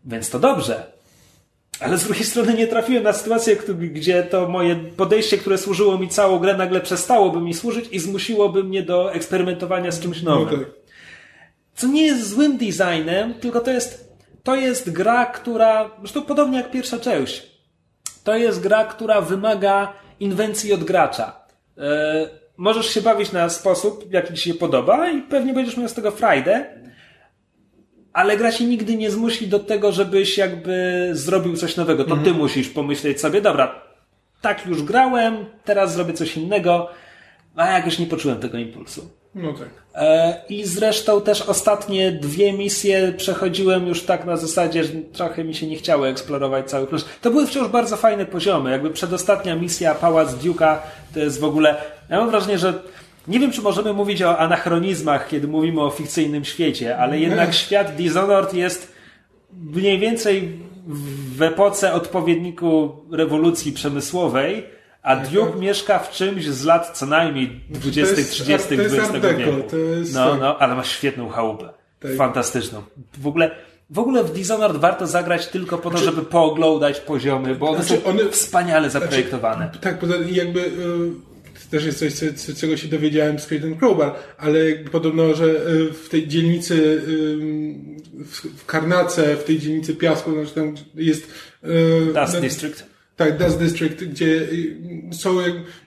Więc 0.05 0.29
to 0.29 0.39
dobrze. 0.39 0.96
Ale 1.79 1.97
z 1.97 2.03
drugiej 2.03 2.23
strony 2.23 2.53
nie 2.53 2.67
trafiłem 2.67 3.03
na 3.03 3.13
sytuację, 3.13 3.55
gdzie 3.77 4.23
to 4.23 4.47
moje 4.47 4.75
podejście, 4.75 5.37
które 5.37 5.57
służyło 5.57 5.97
mi 5.97 6.09
całą 6.09 6.39
grę, 6.39 6.57
nagle 6.57 6.81
przestałoby 6.81 7.41
mi 7.41 7.53
służyć 7.53 7.87
i 7.91 7.99
zmusiłoby 7.99 8.63
mnie 8.63 8.83
do 8.83 9.13
eksperymentowania 9.13 9.91
z 9.91 9.99
czymś 9.99 10.21
nowym. 10.21 10.59
No 10.59 10.65
tak. 10.65 10.75
Co 11.75 11.87
nie 11.87 12.05
jest 12.05 12.29
złym 12.29 12.57
designem, 12.57 13.33
tylko 13.33 13.59
to 13.59 13.71
jest, 13.71 14.13
to 14.43 14.55
jest 14.55 14.91
gra, 14.91 15.25
która, 15.25 15.91
zresztą 15.99 16.21
podobnie 16.21 16.57
jak 16.57 16.71
pierwsza 16.71 16.99
część, 16.99 17.47
to 18.23 18.35
jest 18.35 18.59
gra, 18.59 18.85
która 18.85 19.21
wymaga 19.21 19.93
inwencji 20.19 20.73
od 20.73 20.83
gracza. 20.83 21.39
Yy, 21.77 21.83
możesz 22.57 22.89
się 22.89 23.01
bawić 23.01 23.31
na 23.31 23.49
sposób, 23.49 24.13
jaki 24.13 24.33
ci 24.33 24.49
się 24.49 24.53
podoba 24.53 25.09
i 25.09 25.21
pewnie 25.21 25.53
będziesz 25.53 25.77
miał 25.77 25.89
z 25.89 25.93
tego 25.93 26.11
frajdę, 26.11 26.65
ale 28.17 28.37
gra 28.37 28.51
się 28.51 28.65
nigdy 28.65 28.95
nie 28.95 29.11
zmusi 29.11 29.47
do 29.47 29.59
tego, 29.59 29.91
żebyś 29.91 30.37
jakby 30.37 31.09
zrobił 31.11 31.57
coś 31.57 31.75
nowego. 31.75 32.03
To 32.03 32.09
ty 32.09 32.17
mhm. 32.17 32.37
musisz 32.37 32.69
pomyśleć 32.69 33.21
sobie, 33.21 33.41
dobra, 33.41 33.81
tak 34.41 34.65
już 34.65 34.83
grałem, 34.83 35.45
teraz 35.65 35.93
zrobię 35.93 36.13
coś 36.13 36.37
innego, 36.37 36.89
a 37.55 37.71
jakoś 37.71 37.99
nie 37.99 38.05
poczułem 38.05 38.39
tego 38.39 38.57
impulsu. 38.57 39.09
No 39.35 39.53
tak. 39.53 39.69
E, 39.95 40.41
I 40.49 40.65
zresztą 40.65 41.21
też 41.21 41.41
ostatnie 41.41 42.11
dwie 42.11 42.53
misje 42.53 43.13
przechodziłem 43.17 43.87
już 43.87 44.03
tak 44.03 44.25
na 44.25 44.37
zasadzie, 44.37 44.83
że 44.83 44.89
trochę 45.13 45.43
mi 45.43 45.55
się 45.55 45.67
nie 45.67 45.75
chciało 45.75 46.07
eksplorować 46.07 46.69
cały 46.69 46.87
plus. 46.87 47.05
To 47.21 47.31
były 47.31 47.47
wciąż 47.47 47.67
bardzo 47.67 47.97
fajne 47.97 48.25
poziomy. 48.25 48.71
Jakby 48.71 48.89
przedostatnia 48.89 49.55
misja 49.55 49.95
Pałac 49.95 50.29
Duke'a 50.29 50.77
to 51.13 51.19
jest 51.19 51.39
w 51.39 51.43
ogóle. 51.43 51.75
Ja 52.09 52.17
mam 52.17 52.29
wrażenie, 52.29 52.57
że 52.57 52.73
nie 53.27 53.39
wiem, 53.39 53.51
czy 53.51 53.61
możemy 53.61 53.93
mówić 53.93 54.21
o 54.21 54.37
anachronizmach, 54.37 55.27
kiedy 55.27 55.47
mówimy 55.47 55.81
o 55.81 55.89
fikcyjnym 55.89 56.45
świecie, 56.45 56.97
ale 56.97 57.19
jednak 57.19 57.53
świat 57.53 57.95
Dishonored 57.95 58.53
jest 58.53 58.93
mniej 59.53 59.99
więcej 59.99 60.59
w 61.37 61.41
epoce 61.41 61.93
odpowiedniku 61.93 62.95
rewolucji 63.11 63.71
przemysłowej, 63.71 64.65
a 65.03 65.15
Duke 65.15 65.59
mieszka 65.59 65.99
w 65.99 66.11
czymś 66.11 66.45
z 66.45 66.65
lat 66.65 66.97
co 66.97 67.05
najmniej 67.05 67.61
20., 67.69 68.15
30. 68.15 68.67
XX 68.73 69.11
wieku. 69.37 69.51
No, 70.13 70.31
tak. 70.31 70.39
no, 70.39 70.57
ale 70.59 70.75
ma 70.75 70.83
świetną 70.83 71.29
chałupę. 71.29 71.69
Tak. 71.99 72.11
Fantastyczną. 72.15 72.83
W 73.17 73.27
ogóle, 73.27 73.51
w 73.89 73.99
ogóle 73.99 74.23
w 74.23 74.31
Dishonored 74.31 74.77
warto 74.77 75.07
zagrać 75.07 75.47
tylko 75.47 75.77
po 75.77 75.89
to, 75.89 75.97
znaczy, 75.97 76.05
żeby 76.05 76.21
pooglądać 76.21 76.99
poziomy, 76.99 77.55
bo 77.55 77.69
one 77.69 77.83
znaczy, 77.83 78.01
są 78.01 78.09
one, 78.09 78.29
wspaniale 78.29 78.89
znaczy, 78.89 79.05
zaprojektowane. 79.05 79.65
Znaczy, 79.65 79.79
tak, 79.79 79.99
jakby 80.31 80.71
też 81.65 81.85
jest 81.85 81.99
coś, 81.99 82.55
czego 82.59 82.77
się 82.77 82.87
dowiedziałem 82.87 83.39
z 83.39 83.45
Creighton 83.45 83.75
Crowbar, 83.75 84.15
ale 84.37 84.59
podobno, 84.91 85.35
że 85.35 85.45
e, 85.45 85.93
w 85.93 86.09
tej 86.09 86.27
dzielnicy, 86.27 87.01
w 88.57 88.65
Karnace, 88.65 89.35
w 89.35 89.43
tej 89.43 89.59
dzielnicy 89.59 89.95
Piasku, 89.95 90.31
znaczy 90.31 90.51
tam 90.55 90.75
jest... 90.95 91.27
E, 91.63 92.25
Dust 92.25 92.39
District. 92.41 92.85
Tak, 93.15 93.37
Dust 93.37 93.59
District, 93.59 94.03
gdzie 94.03 94.47
są, 95.11 95.37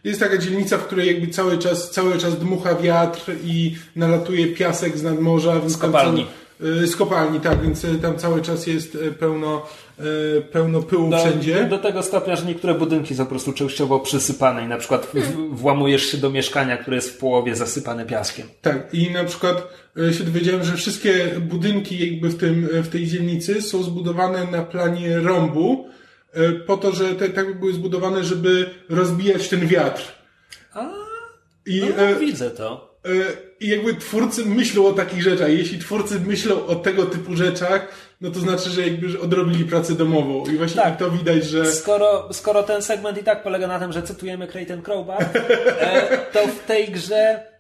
jest 0.05 0.21
taka 0.21 0.39
dzielnica, 0.39 0.79
w 0.79 0.87
której 0.87 1.07
jakby 1.07 1.27
cały 1.27 1.59
czas, 1.59 1.91
cały 1.91 2.19
czas 2.19 2.39
dmucha 2.39 2.75
wiatr 2.75 3.33
i 3.45 3.77
nalatuje 3.97 4.47
piasek 4.47 4.99
z 4.99 5.03
nadmorza. 5.03 5.69
Z 5.69 5.77
kopalni. 5.77 6.23
Y, 6.23 6.40
z 6.61 6.97
kopalni, 6.97 7.41
tak, 7.41 7.63
więc 7.63 7.85
y, 7.85 7.99
tam 7.99 8.19
cały 8.19 8.43
czas 8.43 8.67
jest 8.67 8.95
y, 8.95 9.13
pełno, 9.13 9.67
pełno 10.53 10.83
pyłu 10.83 11.11
do, 11.11 11.19
wszędzie. 11.19 11.65
Do 11.65 11.79
tego 11.79 12.03
stopnia, 12.03 12.37
że 12.37 12.47
niektóre 12.47 12.75
budynki 12.75 13.15
są 13.15 13.25
po 13.25 13.31
prostu 13.31 13.53
częściowo 13.53 14.01
przysypane 14.01 14.65
i 14.65 14.67
na 14.69 14.77
przykład 14.77 15.07
w, 15.15 15.57
włamujesz 15.57 16.03
się 16.03 16.19
do 16.19 16.31
mieszkania, 16.31 16.77
które 16.77 16.97
jest 16.97 17.11
w 17.11 17.19
połowie 17.19 17.57
zasypane 17.57 18.07
piaskiem. 18.07 18.47
Tak, 18.63 18.95
i 18.95 19.11
na 19.11 19.25
przykład 19.25 19.69
się 20.19 20.25
dowiedziałem, 20.25 20.65
że 20.65 20.77
wszystkie 20.77 21.29
budynki 21.41 22.11
jakby 22.11 22.29
w, 22.29 22.39
tym, 22.39 22.69
w 22.73 22.89
tej 22.89 23.07
dzielnicy 23.07 23.63
są 23.63 23.83
zbudowane 23.83 24.47
na 24.47 24.63
planie 24.63 25.19
rąbu, 25.19 25.89
po 26.67 26.77
to, 26.77 26.93
że 26.93 27.15
te, 27.15 27.29
tak 27.29 27.59
były 27.59 27.73
zbudowane, 27.73 28.25
żeby 28.25 28.71
rozbijać 28.89 29.49
ten 29.49 29.67
wiatr. 29.67 30.03
A, 30.75 30.91
I, 31.67 31.81
no, 31.81 32.03
e, 32.03 32.15
widzę 32.15 32.51
to. 32.51 32.90
I 33.61 33.69
jakby 33.69 33.95
twórcy 33.95 34.47
myślą 34.47 34.87
o 34.87 34.93
takich 34.93 35.23
rzeczach. 35.23 35.49
Jeśli 35.49 35.79
twórcy 35.79 36.21
myślą 36.21 36.67
o 36.67 36.75
tego 36.75 37.07
typu 37.07 37.37
rzeczach, 37.37 37.89
no 38.21 38.31
to 38.31 38.41
znaczy, 38.41 38.71
że 38.71 38.83
jakby 38.83 39.21
odrobili 39.21 39.65
pracę 39.65 39.95
domową. 39.95 40.47
I 40.47 40.57
właśnie 40.57 40.83
tak. 40.83 40.97
to 40.97 41.11
widać, 41.11 41.45
że... 41.45 41.73
Skoro, 41.73 42.29
skoro 42.33 42.63
ten 42.63 42.83
segment 42.83 43.19
i 43.19 43.25
tak 43.25 43.43
polega 43.43 43.67
na 43.67 43.79
tym, 43.79 43.93
że 43.93 44.03
cytujemy 44.03 44.47
Creighton 44.47 44.83
Crowbar, 44.83 45.23
e, 45.81 46.19
to 46.33 46.47
w 46.47 46.67
tej 46.67 46.89
grze 46.89 47.51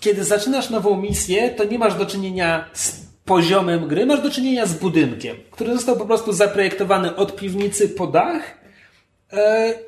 kiedy 0.00 0.24
zaczynasz 0.24 0.70
nową 0.70 1.00
misję, 1.00 1.50
to 1.50 1.64
nie 1.64 1.78
masz 1.78 1.94
do 1.94 2.06
czynienia 2.06 2.70
z 2.72 3.00
poziomem 3.24 3.88
gry, 3.88 4.06
masz 4.06 4.20
do 4.20 4.30
czynienia 4.30 4.66
z 4.66 4.74
budynkiem, 4.74 5.36
który 5.50 5.74
został 5.74 5.96
po 5.96 6.06
prostu 6.06 6.32
zaprojektowany 6.32 7.16
od 7.16 7.36
piwnicy 7.36 7.88
po 7.88 8.06
dach 8.06 8.59
E, 8.59 8.59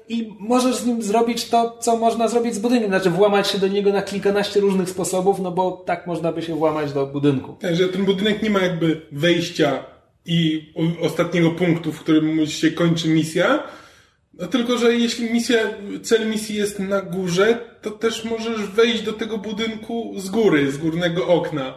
i 0.09 0.34
możesz 0.38 0.76
z 0.76 0.86
nim 0.86 1.03
zrobić 1.03 1.49
to, 1.49 1.78
co 1.80 1.97
można 1.97 2.28
zrobić 2.28 2.55
z 2.55 2.59
budynkiem. 2.59 2.88
Znaczy 2.88 3.11
włamać 3.11 3.49
się 3.49 3.59
do 3.59 3.68
niego 3.68 3.93
na 3.93 4.03
kilkanaście 4.03 4.61
różnych 4.61 4.90
sposobów, 4.90 5.40
no 5.40 5.51
bo 5.51 5.82
tak 5.86 6.07
można 6.07 6.32
by 6.32 6.43
się 6.43 6.55
włamać 6.55 6.93
do 6.93 7.07
budynku. 7.07 7.57
Także 7.61 7.88
ten 7.88 8.05
budynek 8.05 8.43
nie 8.43 8.51
ma 8.51 8.61
jakby 8.61 9.01
wejścia 9.12 9.84
i 10.26 10.72
ostatniego 11.01 11.51
punktu, 11.51 11.93
w 11.93 12.01
którym 12.01 12.47
się 12.47 12.70
kończy 12.70 13.09
misja, 13.09 13.62
no 14.34 14.47
tylko, 14.47 14.78
że 14.78 14.95
jeśli 14.95 15.30
misja, 15.30 15.59
cel 16.03 16.30
misji 16.30 16.57
jest 16.57 16.78
na 16.78 17.03
górze, 17.03 17.59
to 17.82 17.90
też 17.90 18.24
możesz 18.24 18.66
wejść 18.66 19.03
do 19.03 19.12
tego 19.12 19.38
budynku 19.38 20.14
z 20.16 20.30
góry, 20.30 20.72
z 20.72 20.78
górnego 20.78 21.26
okna. 21.26 21.74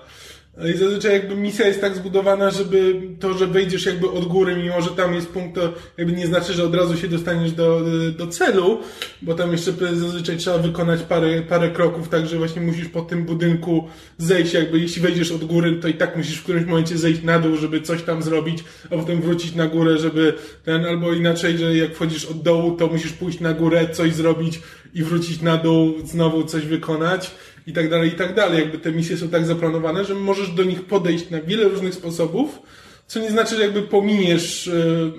I 0.64 0.78
zazwyczaj 0.78 1.14
jakby 1.14 1.36
misja 1.36 1.68
jest 1.68 1.82
tak 1.82 1.96
zbudowana, 1.96 2.52
żeby 2.52 3.02
to, 3.20 3.34
że 3.34 3.48
wejdziesz 3.48 3.86
jakby 3.86 4.10
od 4.10 4.26
góry, 4.26 4.56
mimo 4.56 4.82
że 4.82 4.90
tam 4.90 5.14
jest 5.14 5.28
punkt, 5.28 5.56
to 5.56 5.74
jakby 5.98 6.14
nie 6.14 6.28
znaczy, 6.28 6.54
że 6.54 6.64
od 6.64 6.76
razu 6.76 6.98
się 6.98 7.08
dostaniesz 7.08 7.52
do, 7.52 7.82
do 8.18 8.28
celu, 8.28 8.80
bo 9.22 9.34
tam 9.34 9.52
jeszcze 9.52 9.72
zazwyczaj 9.96 10.38
trzeba 10.38 10.58
wykonać 10.58 11.02
parę, 11.02 11.42
parę 11.42 11.70
kroków, 11.70 12.10
także 12.10 12.38
właśnie 12.38 12.62
musisz 12.62 12.90
po 12.90 13.02
tym 13.02 13.24
budynku 13.24 13.88
zejść, 14.18 14.54
jakby 14.54 14.80
jeśli 14.80 15.02
wejdziesz 15.02 15.32
od 15.32 15.46
góry, 15.46 15.76
to 15.76 15.88
i 15.88 15.94
tak 15.94 16.18
musisz 16.18 16.38
w 16.38 16.44
którymś 16.44 16.68
momencie 16.68 16.98
zejść 16.98 17.24
na 17.24 17.40
dół, 17.40 17.56
żeby 17.56 17.82
coś 17.82 18.04
tam 18.04 18.24
zrobić, 18.24 18.64
a 18.86 18.96
potem 18.96 19.22
wrócić 19.22 19.56
na 19.56 19.68
górę, 19.68 19.98
żeby 19.98 20.34
ten, 20.64 20.86
albo 20.86 21.14
inaczej, 21.14 21.58
że 21.58 21.78
jak 21.78 21.96
wchodzisz 21.96 22.26
od 22.26 22.42
dołu, 22.42 22.78
to 22.78 22.88
musisz 22.88 23.14
pójść 23.14 23.40
na 23.40 23.54
górę, 23.54 23.90
coś 23.92 24.14
zrobić 24.14 24.60
i 24.94 25.04
wrócić 25.04 25.42
na 25.42 25.58
dół, 25.58 25.94
znowu 26.06 26.44
coś 26.44 26.66
wykonać 26.66 27.32
i 27.68 27.74
tak 27.74 27.90
dalej, 27.90 28.10
i 28.10 28.16
tak 28.16 28.36
dalej. 28.36 28.60
Jakby 28.60 28.78
te 28.78 28.92
misje 28.92 29.18
są 29.18 29.30
tak 29.30 29.46
zaplanowane, 29.46 30.06
że 30.06 30.16
możesz 30.16 30.50
do 30.50 30.64
nich 30.64 30.86
podejść 30.86 31.30
na 31.30 31.42
wiele 31.42 31.64
różnych 31.64 31.94
sposobów, 31.94 32.60
co 33.08 33.20
nie 33.20 33.32
znaczy, 33.32 33.56
że 33.56 33.62
jakby 33.62 33.82
pominiesz, 33.82 34.68
yy, 34.68 35.14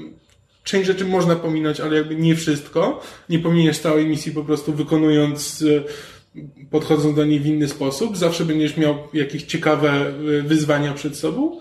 część 0.64 0.86
rzeczy 0.86 1.05
można 1.05 1.36
pominąć, 1.36 1.80
ale 1.80 1.97
jakby 1.97 2.16
nie 2.16 2.36
wszystko. 2.36 3.01
Nie 3.28 3.38
pominiesz 3.38 3.78
całej 3.78 4.07
misji 4.07 4.32
po 4.32 4.44
prostu 4.44 4.72
wykonując, 4.72 5.61
yy, 5.61 5.84
podchodząc 6.70 7.16
do 7.16 7.24
niej 7.24 7.40
w 7.40 7.47
inny 7.47 7.68
sposób. 7.68 8.16
Zawsze 8.16 8.44
będziesz 8.44 8.76
miał 8.76 8.99
jakieś 9.12 9.42
ciekawe 9.42 10.12
yy, 10.22 10.42
wyzwania 10.42 10.92
przed 10.92 11.16
sobą. 11.16 11.61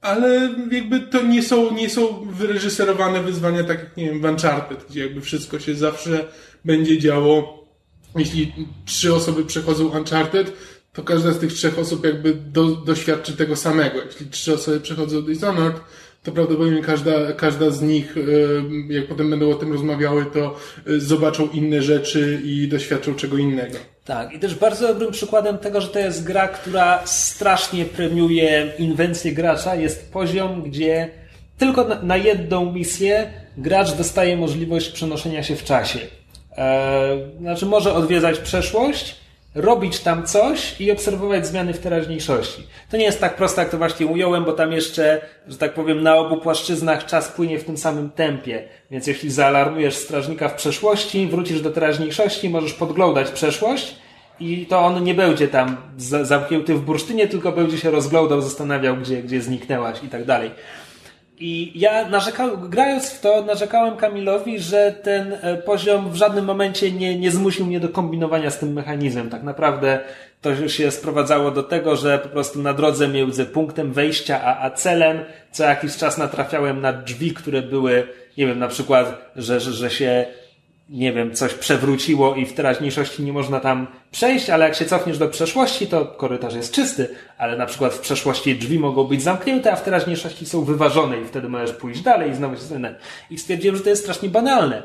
Ale 0.00 0.54
jakby 0.70 1.00
to 1.00 1.22
nie 1.22 1.42
są, 1.42 1.74
nie 1.74 1.90
są 1.90 2.26
wyreżyserowane 2.30 3.22
wyzwania 3.22 3.64
tak 3.64 3.78
jak, 3.78 3.96
nie 3.96 4.04
wiem, 4.04 4.20
w 4.20 4.24
Uncharted, 4.24 4.86
gdzie 4.90 5.00
jakby 5.00 5.20
wszystko 5.20 5.58
się 5.58 5.74
zawsze 5.74 6.24
będzie 6.64 6.98
działo 6.98 7.58
jeśli 8.16 8.52
trzy 8.86 9.14
osoby 9.14 9.44
przechodzą 9.44 9.88
Uncharted, 9.88 10.52
to 10.92 11.02
każda 11.02 11.32
z 11.32 11.38
tych 11.38 11.52
trzech 11.52 11.78
osób 11.78 12.04
jakby 12.04 12.34
do, 12.34 12.66
doświadczy 12.66 13.36
tego 13.36 13.56
samego. 13.56 13.98
Jeśli 14.06 14.26
trzy 14.26 14.54
osoby 14.54 14.80
przechodzą 14.80 15.22
Dishonored, 15.22 15.76
to 16.22 16.32
prawdopodobnie 16.32 16.82
każda, 16.82 17.32
każda 17.32 17.70
z 17.70 17.82
nich, 17.82 18.14
jak 18.88 19.06
potem 19.06 19.30
będą 19.30 19.50
o 19.50 19.54
tym 19.54 19.72
rozmawiały, 19.72 20.26
to 20.26 20.56
y, 20.88 21.00
zobaczą 21.00 21.48
inne 21.48 21.82
rzeczy 21.82 22.40
i 22.44 22.68
doświadczą 22.68 23.14
czego 23.14 23.36
innego. 23.36 23.78
Tak, 24.04 24.32
i 24.32 24.38
też 24.38 24.54
bardzo 24.54 24.88
dobrym 24.88 25.12
przykładem 25.12 25.58
tego, 25.58 25.80
że 25.80 25.88
to 25.88 25.98
jest 25.98 26.24
gra, 26.24 26.48
która 26.48 27.06
strasznie 27.06 27.84
premiuje 27.84 28.72
inwencję 28.78 29.32
gracza, 29.32 29.74
jest 29.74 30.12
poziom, 30.12 30.62
gdzie 30.62 31.10
tylko 31.58 31.86
na 32.02 32.16
jedną 32.16 32.72
misję 32.72 33.30
gracz 33.56 33.94
dostaje 33.94 34.36
możliwość 34.36 34.88
przenoszenia 34.88 35.42
się 35.42 35.56
w 35.56 35.64
czasie. 35.64 35.98
E, 36.58 37.16
znaczy 37.40 37.66
może 37.66 37.94
odwiedzać 37.94 38.38
przeszłość, 38.38 39.16
robić 39.54 40.00
tam 40.00 40.26
coś 40.26 40.80
i 40.80 40.92
obserwować 40.92 41.46
zmiany 41.46 41.74
w 41.74 41.78
teraźniejszości. 41.78 42.66
To 42.90 42.96
nie 42.96 43.04
jest 43.04 43.20
tak 43.20 43.36
proste, 43.36 43.62
jak 43.62 43.70
to 43.70 43.78
właśnie 43.78 44.06
ująłem, 44.06 44.44
bo 44.44 44.52
tam 44.52 44.72
jeszcze, 44.72 45.20
że 45.48 45.58
tak 45.58 45.74
powiem, 45.74 46.02
na 46.02 46.16
obu 46.16 46.36
płaszczyznach 46.36 47.06
czas 47.06 47.28
płynie 47.28 47.58
w 47.58 47.64
tym 47.64 47.76
samym 47.76 48.10
tempie. 48.10 48.64
Więc 48.90 49.06
jeśli 49.06 49.30
zaalarmujesz 49.30 49.94
strażnika 49.94 50.48
w 50.48 50.54
przeszłości, 50.54 51.26
wrócisz 51.26 51.60
do 51.60 51.70
teraźniejszości, 51.70 52.50
możesz 52.50 52.72
podglądać 52.72 53.30
przeszłość 53.30 53.94
i 54.40 54.66
to 54.66 54.78
on 54.78 55.04
nie 55.04 55.14
będzie 55.14 55.48
tam 55.48 55.76
zamknięty 56.22 56.74
w 56.74 56.80
bursztynie, 56.80 57.28
tylko 57.28 57.52
będzie 57.52 57.78
się 57.78 57.90
rozglądał, 57.90 58.40
zastanawiał, 58.40 58.96
gdzie, 58.96 59.22
gdzie 59.22 59.42
zniknęłaś 59.42 60.02
i 60.02 60.08
tak 60.08 60.24
dalej. 60.24 60.50
I 61.40 61.72
ja 61.74 62.08
narzekałem, 62.08 62.70
grając 62.70 63.10
w 63.10 63.20
to, 63.20 63.42
narzekałem 63.42 63.96
Kamilowi, 63.96 64.58
że 64.58 64.92
ten 65.02 65.32
e, 65.42 65.56
poziom 65.56 66.10
w 66.10 66.16
żadnym 66.16 66.44
momencie 66.44 66.92
nie, 66.92 67.18
nie 67.18 67.30
zmusił 67.30 67.66
mnie 67.66 67.80
do 67.80 67.88
kombinowania 67.88 68.50
z 68.50 68.58
tym 68.58 68.72
mechanizmem. 68.72 69.30
Tak 69.30 69.42
naprawdę 69.42 70.00
to 70.42 70.68
się 70.68 70.90
sprowadzało 70.90 71.50
do 71.50 71.62
tego, 71.62 71.96
że 71.96 72.18
po 72.18 72.28
prostu 72.28 72.62
na 72.62 72.74
drodze 72.74 73.08
między 73.08 73.46
punktem 73.46 73.92
wejścia 73.92 74.40
a, 74.42 74.64
a 74.64 74.70
celem 74.70 75.18
co 75.52 75.64
jakiś 75.64 75.96
czas 75.96 76.18
natrafiałem 76.18 76.80
na 76.80 76.92
drzwi, 76.92 77.34
które 77.34 77.62
były, 77.62 78.06
nie 78.38 78.46
wiem, 78.46 78.58
na 78.58 78.68
przykład, 78.68 79.32
że, 79.36 79.60
że, 79.60 79.72
że 79.72 79.90
się 79.90 80.26
nie 80.88 81.12
wiem, 81.12 81.34
coś 81.34 81.54
przewróciło 81.54 82.34
i 82.34 82.46
w 82.46 82.52
teraźniejszości 82.52 83.22
nie 83.22 83.32
można 83.32 83.60
tam 83.60 83.86
przejść, 84.10 84.50
ale 84.50 84.64
jak 84.64 84.74
się 84.74 84.84
cofniesz 84.84 85.18
do 85.18 85.28
przeszłości, 85.28 85.86
to 85.86 86.06
korytarz 86.06 86.54
jest 86.54 86.72
czysty, 86.72 87.08
ale 87.38 87.56
na 87.56 87.66
przykład 87.66 87.94
w 87.94 88.00
przeszłości 88.00 88.56
drzwi 88.56 88.78
mogą 88.78 89.04
być 89.04 89.22
zamknięte, 89.22 89.72
a 89.72 89.76
w 89.76 89.84
teraźniejszości 89.84 90.46
są 90.46 90.64
wyważone 90.64 91.20
i 91.20 91.24
wtedy 91.24 91.48
możesz 91.48 91.72
pójść 91.72 92.00
dalej 92.00 92.30
i 92.30 92.34
znowu 92.34 92.56
się 92.56 92.62
znać. 92.62 92.94
I 93.30 93.38
stwierdziłem, 93.38 93.76
że 93.76 93.82
to 93.82 93.90
jest 93.90 94.02
strasznie 94.02 94.28
banalne. 94.28 94.82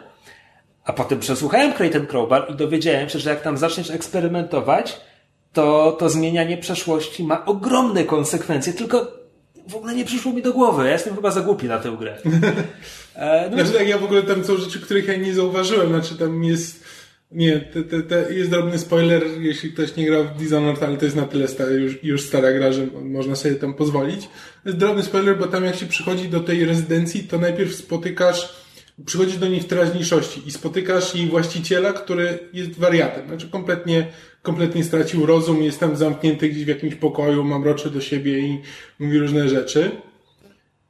A 0.86 0.93
potem 0.93 1.20
przesłuchałem 1.20 1.74
Creighton 1.74 2.06
Crowbar 2.06 2.45
i 2.49 2.56
dowiedziałem 2.56 3.10
się, 3.10 3.20
że 3.20 3.30
jak 3.30 3.41
tam 3.41 3.58
zaczniesz 3.58 3.89
eksperymentować, 3.89 5.01
to, 5.54 5.91
to 5.91 6.10
zmienianie 6.10 6.58
przeszłości 6.58 7.24
ma 7.24 7.45
ogromne 7.45 8.04
konsekwencje, 8.04 8.74
tylko 8.74 9.22
w 9.68 9.76
ogóle 9.76 9.95
nie 9.95 10.05
przyszło 10.05 10.34
mi 10.34 10.41
do 10.41 10.53
głowy. 10.53 10.86
Ja 10.86 10.91
jestem 10.91 11.16
chyba 11.16 11.32
za 11.32 11.41
głupi 11.41 11.68
na 11.68 11.80
tę 11.80 11.95
grę. 11.99 12.18
E, 13.16 13.49
no, 13.49 13.57
znaczy 13.57 13.72
tak, 13.78 13.88
ja 13.88 13.97
w 13.97 14.03
ogóle 14.03 14.24
tam 14.24 14.45
są 14.45 14.57
rzeczy, 14.57 14.82
których 14.82 15.07
ja 15.07 15.16
nie 15.16 15.34
zauważyłem. 15.34 15.88
Znaczy 15.88 16.18
tam 16.18 16.43
jest... 16.43 16.84
Nie, 17.32 17.59
te, 17.59 17.84
te, 17.84 18.03
te 18.03 18.34
jest 18.34 18.49
drobny 18.49 18.80
spoiler, 18.80 19.24
jeśli 19.39 19.72
ktoś 19.72 19.95
nie 19.95 20.05
grał 20.05 20.24
w 20.24 20.38
Dishonored, 20.38 20.84
ale 20.84 20.97
to 20.97 21.05
jest 21.05 21.18
na 21.18 21.26
tyle 21.26 21.47
stary, 21.47 21.76
już, 21.76 22.03
już 22.03 22.28
stara 22.28 22.53
gra, 22.53 22.72
że 22.72 22.88
można 23.03 23.36
sobie 23.36 23.55
tam 23.55 23.74
pozwolić. 23.74 24.30
Jest 24.66 24.78
drobny 24.78 25.03
spoiler, 25.03 25.38
bo 25.38 25.47
tam 25.47 25.66
jak 25.66 25.76
się 25.76 25.86
przychodzi 25.86 26.30
do 26.30 26.39
tej 26.39 26.66
rezydencji, 26.66 27.24
to 27.24 27.38
najpierw 27.38 27.76
spotykasz, 27.76 28.62
przychodzisz 29.06 29.38
do 29.38 29.48
niej 29.48 29.62
w 29.62 29.68
teraźniejszości 29.68 30.41
i 30.48 30.52
spotykasz 30.52 31.16
jej 31.16 31.28
właściciela, 31.28 31.94
który 31.94 32.39
jest 32.54 32.80
wariatem. 32.80 33.28
Znaczy 33.28 33.50
kompletnie 33.50 34.08
kompletnie 34.44 34.84
stracił 34.84 35.26
rozum, 35.26 35.64
jest 35.64 35.80
tam 35.80 35.98
zamknięty 35.98 36.50
gdzieś 36.50 36.66
w 36.66 36.68
jakimś 36.68 36.96
pokoju, 36.96 37.44
mam 37.44 37.62
mroczy 37.62 37.89
do 37.89 38.02
siebie 38.02 38.39
i 38.39 38.62
mówi 39.00 39.20
różne 39.20 39.50
rzeczy. 39.50 39.91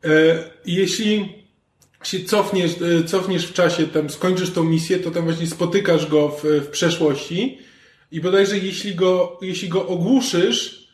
E, 0.04 0.43
jeśli 0.66 1.43
się 2.04 2.24
cofniesz, 2.24 2.72
e, 2.72 3.04
cofniesz 3.04 3.45
w 3.47 3.54
czasie, 3.54 3.88
tam 3.88 4.10
skończysz 4.10 4.51
tą 4.51 4.64
misję, 4.64 4.99
to 4.99 5.12
tam 5.12 5.24
właśnie 5.24 5.47
spotykasz 5.47 6.08
go 6.08 6.30
w, 6.30 6.43
w 6.43 6.68
przeszłości 6.68 7.58
i 8.12 8.22
bodajże 8.22 8.58
jeśli 8.58 8.95
go, 8.95 9.39
jeśli 9.41 9.70
go 9.70 9.88
ogłuszysz, 9.88 10.88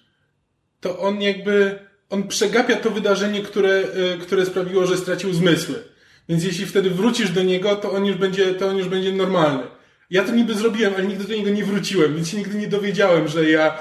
to 0.79 0.99
on 0.99 1.21
jakby, 1.21 1.79
on 2.09 2.27
przegapia 2.27 2.75
to 2.75 2.91
wydarzenie, 2.91 3.41
które, 3.41 3.71
e, 3.71 4.17
które 4.17 4.45
sprawiło, 4.45 4.85
że 4.85 4.97
stracił 4.97 5.33
zmysły. 5.33 5.83
Więc 6.29 6.43
jeśli 6.43 6.65
wtedy 6.65 6.89
wrócisz 6.89 7.31
do 7.31 7.43
niego, 7.43 7.75
to 7.75 7.91
on 7.91 8.05
już 8.05 8.17
będzie, 8.17 8.53
to 8.53 8.67
on 8.67 8.77
już 8.77 8.87
będzie 8.87 9.11
normalny. 9.11 9.63
Ja 10.09 10.23
to 10.23 10.31
niby 10.31 10.53
zrobiłem, 10.53 10.93
ale 10.95 11.05
nigdy 11.05 11.23
do 11.23 11.33
niego 11.33 11.49
nie 11.49 11.65
wróciłem, 11.65 12.15
więc 12.15 12.29
się 12.29 12.37
nigdy 12.37 12.57
nie 12.57 12.67
dowiedziałem, 12.67 13.27
że 13.27 13.49
ja 13.49 13.77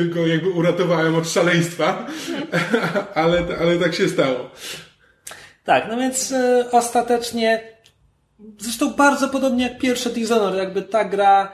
e, 0.00 0.04
go 0.04 0.26
jakby 0.26 0.50
uratowałem 0.50 1.14
od 1.16 1.28
szaleństwa, 1.28 2.06
ale, 3.14 3.42
ale 3.60 3.78
tak 3.78 3.94
się 3.94 4.08
stało. 4.08 4.50
Tak, 5.64 5.84
no 5.88 5.96
więc 5.96 6.32
e, 6.32 6.68
ostatecznie, 6.72 7.62
zresztą 8.58 8.90
bardzo 8.90 9.28
podobnie 9.28 9.64
jak 9.64 9.78
pierwszy 9.78 10.10
Dishonored, 10.10 10.58
jakby 10.58 10.82
ta 10.82 11.04
gra 11.04 11.52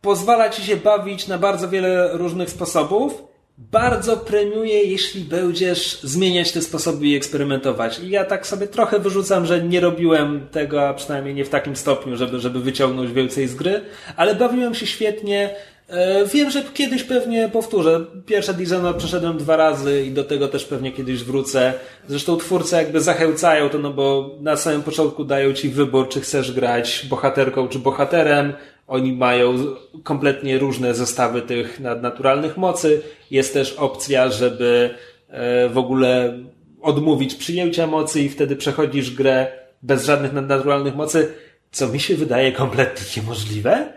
pozwala 0.00 0.50
ci 0.50 0.62
się 0.62 0.76
bawić 0.76 1.28
na 1.28 1.38
bardzo 1.38 1.68
wiele 1.68 2.08
różnych 2.12 2.50
sposobów 2.50 3.33
bardzo 3.58 4.16
premiuje, 4.16 4.84
jeśli 4.84 5.20
będziesz 5.20 6.00
zmieniać 6.02 6.52
te 6.52 6.62
sposoby 6.62 7.06
i 7.06 7.16
eksperymentować. 7.16 7.98
I 7.98 8.10
ja 8.10 8.24
tak 8.24 8.46
sobie 8.46 8.66
trochę 8.66 8.98
wyrzucam, 8.98 9.46
że 9.46 9.62
nie 9.62 9.80
robiłem 9.80 10.48
tego, 10.50 10.88
a 10.88 10.94
przynajmniej 10.94 11.34
nie 11.34 11.44
w 11.44 11.48
takim 11.48 11.76
stopniu, 11.76 12.16
żeby, 12.16 12.40
żeby 12.40 12.60
wyciągnąć 12.60 13.12
więcej 13.12 13.48
z 13.48 13.54
gry, 13.54 13.80
ale 14.16 14.34
bawiłem 14.34 14.74
się 14.74 14.86
świetnie. 14.86 15.54
E, 15.88 16.26
wiem, 16.26 16.50
że 16.50 16.62
kiedyś 16.62 17.02
pewnie 17.02 17.48
powtórzę. 17.48 18.04
Pierwsze 18.26 18.54
Dishonored 18.54 18.96
przeszedłem 18.96 19.38
dwa 19.38 19.56
razy 19.56 20.04
i 20.06 20.10
do 20.10 20.24
tego 20.24 20.48
też 20.48 20.64
pewnie 20.64 20.92
kiedyś 20.92 21.24
wrócę. 21.24 21.72
Zresztą 22.08 22.36
twórcy 22.36 22.76
jakby 22.76 23.00
zachęcają 23.00 23.68
to, 23.68 23.78
no 23.78 23.90
bo 23.90 24.30
na 24.40 24.56
samym 24.56 24.82
początku 24.82 25.24
dają 25.24 25.52
ci 25.52 25.68
wybór, 25.68 26.08
czy 26.08 26.20
chcesz 26.20 26.52
grać 26.52 27.06
bohaterką 27.10 27.68
czy 27.68 27.78
bohaterem. 27.78 28.52
Oni 28.86 29.12
mają 29.12 29.54
kompletnie 30.02 30.58
różne 30.58 30.94
zestawy 30.94 31.42
tych 31.42 31.80
nadnaturalnych 31.80 32.56
mocy. 32.56 33.02
Jest 33.30 33.52
też 33.52 33.72
opcja, 33.72 34.30
żeby 34.30 34.94
e, 35.28 35.68
w 35.68 35.78
ogóle 35.78 36.38
odmówić 36.82 37.34
przyjęcia 37.34 37.86
mocy 37.86 38.20
i 38.20 38.28
wtedy 38.28 38.56
przechodzisz 38.56 39.14
grę 39.14 39.46
bez 39.82 40.04
żadnych 40.04 40.32
nadnaturalnych 40.32 40.96
mocy, 40.96 41.34
co 41.72 41.88
mi 41.88 42.00
się 42.00 42.16
wydaje 42.16 42.52
kompletnie 42.52 43.22
niemożliwe. 43.22 43.92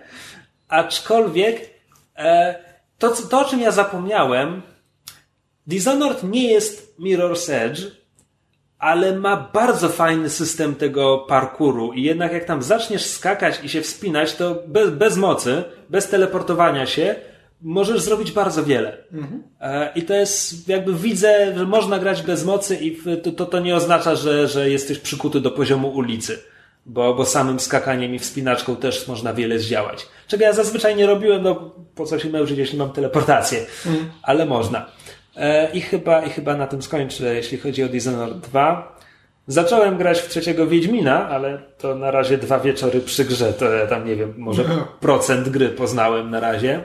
Aczkolwiek 0.68 1.70
e, 2.18 2.56
to, 2.98 3.10
to, 3.10 3.40
o 3.40 3.46
czym 3.46 3.62
ja 3.62 3.72
zapomniałem, 3.72 4.62
Dishonored 5.68 6.24
nie 6.24 6.52
jest 6.52 6.96
Mirror's 7.00 7.54
Edge, 7.54 7.82
ale 8.80 9.16
ma 9.16 9.50
bardzo 9.54 9.90
fajny 9.90 10.30
system 10.30 10.76
tego 10.76 11.18
parkuru 11.18 11.94
i 11.94 12.04
jednak 12.04 12.34
jak 12.34 12.46
tam 12.46 12.64
zaczniesz 12.64 13.06
skakać 13.06 13.60
i 13.64 13.70
się 13.70 13.82
wspinać, 13.82 14.36
to 14.36 14.64
bez, 14.68 14.90
bez 14.90 15.18
mocy, 15.18 15.64
bez 15.90 16.10
teleportowania 16.10 16.86
się, 16.86 17.16
możesz 17.62 18.02
zrobić 18.02 18.32
bardzo 18.32 18.64
wiele. 18.64 18.98
Mhm. 19.14 19.44
I 19.96 20.02
to 20.02 20.14
jest, 20.14 20.70
jakby 20.70 20.94
widzę, 20.94 21.54
że 21.58 21.66
można 21.66 22.00
grać 22.00 22.22
bez 22.22 22.46
mocy 22.46 22.76
i 22.76 22.98
to, 23.24 23.32
to, 23.32 23.46
to 23.46 23.60
nie 23.60 23.76
oznacza, 23.76 24.16
że, 24.16 24.48
że 24.48 24.70
jesteś 24.70 25.00
przykuty 25.00 25.42
do 25.42 25.52
poziomu 25.52 25.90
ulicy. 25.90 26.40
Bo, 26.86 27.14
bo 27.14 27.26
samym 27.26 27.60
skakaniem 27.60 28.16
i 28.16 28.20
wspinaczką 28.20 28.76
też 28.76 29.08
można 29.08 29.34
wiele 29.34 29.60
zdziałać. 29.60 30.08
Czego 30.28 30.44
ja 30.44 30.54
zazwyczaj 30.54 30.96
nie 30.96 31.06
robiłem, 31.06 31.44
no 31.44 31.72
po 31.96 32.06
co 32.06 32.20
się 32.20 32.30
męczyć, 32.30 32.58
jeśli 32.58 32.78
mam 32.78 32.92
teleportację. 32.92 33.66
Mhm. 33.86 34.10
Ale 34.22 34.46
można. 34.46 34.86
E, 35.38 35.70
I 35.74 35.82
chyba, 35.82 36.22
I 36.22 36.30
chyba 36.30 36.58
na 36.58 36.68
tym 36.68 36.82
skończę, 36.82 37.36
jeśli 37.36 37.58
chodzi 37.58 37.84
o 37.84 37.90
Dishonored 37.90 38.38
2. 38.38 38.98
Zacząłem 39.48 39.98
grać 39.98 40.20
w 40.20 40.30
trzeciego 40.30 40.68
Wiedźmina, 40.68 41.30
ale 41.30 41.62
to 41.78 41.96
na 41.96 42.12
razie 42.12 42.38
dwa 42.38 42.60
wieczory 42.60 43.02
przy 43.02 43.26
grze, 43.26 43.54
to 43.54 43.72
ja 43.72 43.88
tam 43.88 44.06
nie 44.06 44.16
wiem, 44.16 44.34
może 44.38 44.64
no. 44.64 44.88
procent 45.00 45.50
gry 45.50 45.70
poznałem 45.70 46.32
na 46.32 46.40
razie. 46.40 46.84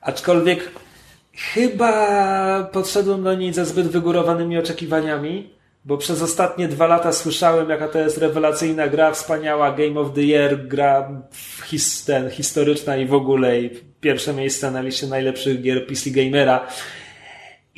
Aczkolwiek 0.00 0.70
chyba 1.34 2.70
podszedłem 2.72 3.22
do 3.22 3.34
niej 3.34 3.52
ze 3.52 3.64
zbyt 3.64 3.86
wygórowanymi 3.86 4.58
oczekiwaniami, 4.58 5.50
bo 5.84 5.98
przez 5.98 6.22
ostatnie 6.22 6.68
dwa 6.68 6.86
lata 6.86 7.12
słyszałem, 7.12 7.70
jaka 7.70 7.88
to 7.88 7.98
jest 7.98 8.18
rewelacyjna 8.18 8.88
gra, 8.88 9.12
wspaniała 9.12 9.72
Game 9.72 10.00
of 10.00 10.14
the 10.14 10.22
Year, 10.22 10.66
gra 10.66 11.22
his, 11.64 12.04
ten, 12.04 12.30
historyczna 12.30 12.96
i 12.96 13.06
w 13.06 13.14
ogóle 13.14 13.60
i 13.60 13.70
pierwsze 14.00 14.32
miejsce 14.32 14.70
na 14.70 14.80
liście 14.80 15.06
najlepszych 15.06 15.62
gier 15.62 15.86
PC 15.86 16.10
Gamera. 16.10 16.66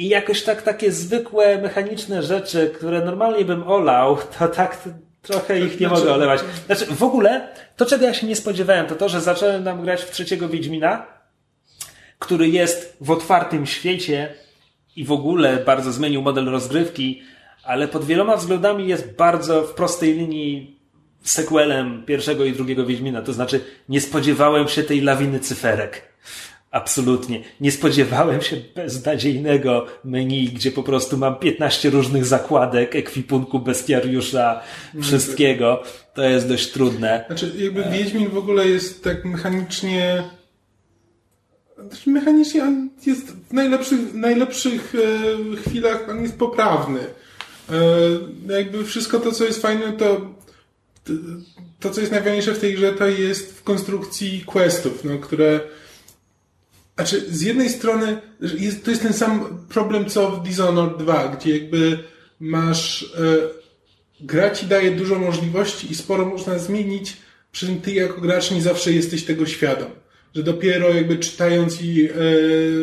I 0.01 0.09
jakoś 0.09 0.42
tak 0.42 0.62
takie 0.62 0.92
zwykłe, 0.92 1.59
mechaniczne 1.62 2.22
rzeczy, 2.22 2.70
które 2.74 3.05
normalnie 3.05 3.44
bym 3.44 3.68
olał, 3.68 4.18
to 4.38 4.48
tak 4.48 4.88
trochę 5.22 5.61
ich 5.61 5.80
nie 5.80 5.88
znaczy, 5.88 6.01
mogę 6.01 6.14
olewać. 6.14 6.40
Znaczy, 6.66 6.86
w 6.86 7.03
ogóle, 7.03 7.48
to 7.76 7.86
czego 7.86 8.07
ja 8.07 8.14
się 8.14 8.26
nie 8.26 8.36
spodziewałem, 8.36 8.86
to 8.86 8.94
to, 8.94 9.09
że 9.09 9.20
zacząłem 9.20 9.64
tam 9.64 9.82
grać 9.82 10.03
w 10.03 10.11
trzeciego 10.11 10.48
Wiedźmina, 10.48 11.07
który 12.18 12.48
jest 12.48 12.96
w 13.01 13.11
otwartym 13.11 13.66
świecie 13.66 14.34
i 14.96 15.05
w 15.05 15.12
ogóle 15.12 15.57
bardzo 15.57 15.92
zmienił 15.92 16.22
model 16.22 16.44
rozgrywki, 16.44 17.22
ale 17.64 17.88
pod 17.88 18.05
wieloma 18.05 18.36
względami 18.36 18.88
jest 18.88 19.16
bardzo 19.16 19.62
w 19.62 19.74
prostej 19.74 20.14
linii 20.14 20.80
sequelem 21.22 22.03
pierwszego 22.07 22.44
i 22.44 22.53
drugiego 22.53 22.86
Wiedźmina. 22.86 23.22
To 23.22 23.32
znaczy, 23.32 23.61
nie 23.88 24.01
spodziewałem 24.01 24.68
się 24.68 24.82
tej 24.82 25.01
lawiny 25.01 25.40
cyferek. 25.40 26.10
Absolutnie. 26.71 27.43
Nie 27.61 27.73
spodziewałem 27.73 28.43
się 28.43 28.57
beznadziejnego 28.75 29.87
menu, 30.05 30.49
gdzie 30.49 30.73
po 30.73 30.83
prostu 30.83 31.16
mam 31.16 31.37
15 31.37 31.91
różnych 31.91 32.25
zakładek, 32.25 32.97
ekwipunku, 32.97 33.59
bestiariusza, 33.59 34.61
wszystkiego. 35.03 35.83
To 36.14 36.23
jest 36.23 36.49
dość 36.49 36.73
trudne. 36.73 37.25
Znaczy, 37.27 37.53
jakby 37.59 37.85
Wiedźmin 37.85 38.29
w 38.29 38.39
ogóle 38.39 38.68
jest 38.68 39.05
tak 39.05 39.25
mechanicznie 39.25 40.23
znaczy, 41.89 42.11
mechanicznie 42.11 42.62
on 42.62 42.91
jest 43.07 43.27
w 43.31 43.53
najlepszych, 43.53 44.14
najlepszych 44.14 44.95
chwilach 45.66 46.09
on 46.09 46.23
jest 46.23 46.39
poprawny. 46.39 47.01
E, 47.01 48.55
jakby 48.55 48.85
wszystko 48.85 49.21
to, 49.21 49.33
co 49.33 49.45
jest 49.45 49.62
fajne, 49.62 49.93
to 49.93 50.21
to, 51.81 51.91
co 51.91 52.01
jest 52.01 52.12
najfajniejsze 52.12 52.55
w 52.55 52.59
tej 52.59 52.75
grze, 52.75 52.93
to 52.93 53.07
jest 53.07 53.59
w 53.59 53.62
konstrukcji 53.62 54.45
questów, 54.47 55.05
no, 55.05 55.18
które 55.18 55.61
znaczy, 57.01 57.24
z 57.30 57.42
jednej 57.42 57.68
strony 57.68 58.18
jest, 58.59 58.84
to 58.84 58.90
jest 58.90 59.03
ten 59.03 59.12
sam 59.12 59.59
problem, 59.68 60.05
co 60.05 60.30
w 60.30 60.42
Dishonored 60.42 60.98
2, 60.98 61.28
gdzie 61.28 61.59
jakby 61.59 61.98
masz... 62.40 63.03
E, 63.03 63.61
gra 64.20 64.51
ci 64.51 64.66
daje 64.66 64.90
dużo 64.90 65.18
możliwości 65.18 65.92
i 65.92 65.94
sporo 65.94 66.26
można 66.26 66.59
zmienić, 66.59 67.16
przy 67.53 67.66
czym 67.66 67.80
ty 67.80 67.92
jako 67.92 68.20
gracz 68.20 68.51
nie 68.51 68.62
zawsze 68.62 68.92
jesteś 68.92 69.24
tego 69.24 69.46
świadom. 69.46 69.90
Że 70.34 70.42
dopiero 70.42 70.88
jakby 70.88 71.16
czytając 71.16 71.82
i 71.82 72.05
e, 72.05 72.12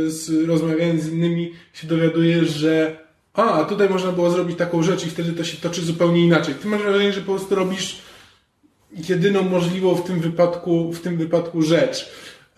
z, 0.07 0.47
rozmawiając 0.47 1.03
z 1.03 1.07
innymi 1.07 1.53
się 1.73 1.87
dowiadujesz, 1.87 2.49
że 2.49 2.97
a, 3.33 3.63
tutaj 3.63 3.89
można 3.89 4.11
było 4.11 4.31
zrobić 4.31 4.57
taką 4.57 4.83
rzecz 4.83 5.05
i 5.05 5.09
wtedy 5.09 5.33
to 5.33 5.43
się 5.43 5.57
toczy 5.57 5.81
zupełnie 5.81 6.25
inaczej. 6.25 6.55
Ty 6.55 6.67
masz 6.67 6.81
wrażenie, 6.81 7.13
że 7.13 7.21
po 7.21 7.33
prostu 7.33 7.55
robisz 7.55 8.01
jedyną 9.09 9.41
możliwą 9.43 9.95
w 9.95 10.03
tym 10.03 10.19
wypadku, 10.19 10.93
w 10.93 11.01
tym 11.01 11.17
wypadku 11.17 11.61
rzecz. 11.61 12.09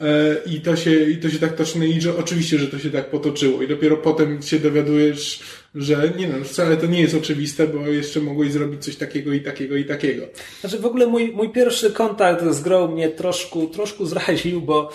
E, 0.01 0.35
I 0.45 0.61
to 0.61 0.75
się, 0.75 1.03
i 1.03 1.17
to 1.17 1.29
się 1.29 1.39
tak 1.39 1.55
toczy, 1.55 1.87
i 1.87 2.01
że 2.01 2.17
oczywiście, 2.17 2.59
że 2.59 2.67
to 2.67 2.79
się 2.79 2.89
tak 2.89 3.09
potoczyło. 3.09 3.61
I 3.61 3.67
dopiero 3.67 3.97
potem 3.97 4.41
się 4.41 4.59
dowiadujesz, 4.59 5.39
że 5.75 6.11
nie 6.17 6.27
no, 6.27 6.45
wcale 6.45 6.77
to 6.77 6.85
nie 6.85 7.01
jest 7.01 7.15
oczywiste, 7.15 7.67
bo 7.67 7.87
jeszcze 7.87 8.19
mogłeś 8.19 8.51
zrobić 8.51 8.83
coś 8.83 8.95
takiego 8.95 9.33
i 9.33 9.41
takiego 9.41 9.75
i 9.75 9.85
takiego. 9.85 10.23
Znaczy 10.61 10.79
w 10.79 10.85
ogóle 10.85 11.07
mój, 11.07 11.31
mój 11.31 11.49
pierwszy 11.49 11.91
kontakt 11.91 12.45
z 12.45 12.61
grą 12.61 12.87
mnie 12.87 13.09
troszkę, 13.09 13.67
troszkę 13.67 14.05
zraził, 14.05 14.61
bo 14.61 14.91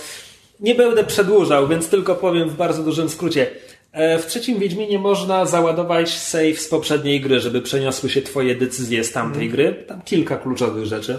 nie 0.60 0.74
będę 0.74 1.04
przedłużał, 1.04 1.68
więc 1.68 1.88
tylko 1.88 2.14
powiem 2.14 2.48
w 2.48 2.56
bardzo 2.56 2.82
dużym 2.82 3.08
skrócie. 3.08 3.46
E, 3.92 4.18
w 4.18 4.26
trzecim 4.26 4.58
Wiedźminie 4.58 4.98
można 4.98 5.46
załadować 5.46 6.18
save 6.18 6.60
z 6.60 6.68
poprzedniej 6.68 7.20
gry, 7.20 7.40
żeby 7.40 7.62
przeniosły 7.62 8.10
się 8.10 8.22
twoje 8.22 8.54
decyzje 8.54 9.04
z 9.04 9.12
tamtej 9.12 9.42
mm. 9.42 9.52
gry. 9.52 9.84
Tam 9.86 10.02
kilka 10.02 10.36
kluczowych 10.36 10.86
rzeczy. 10.86 11.18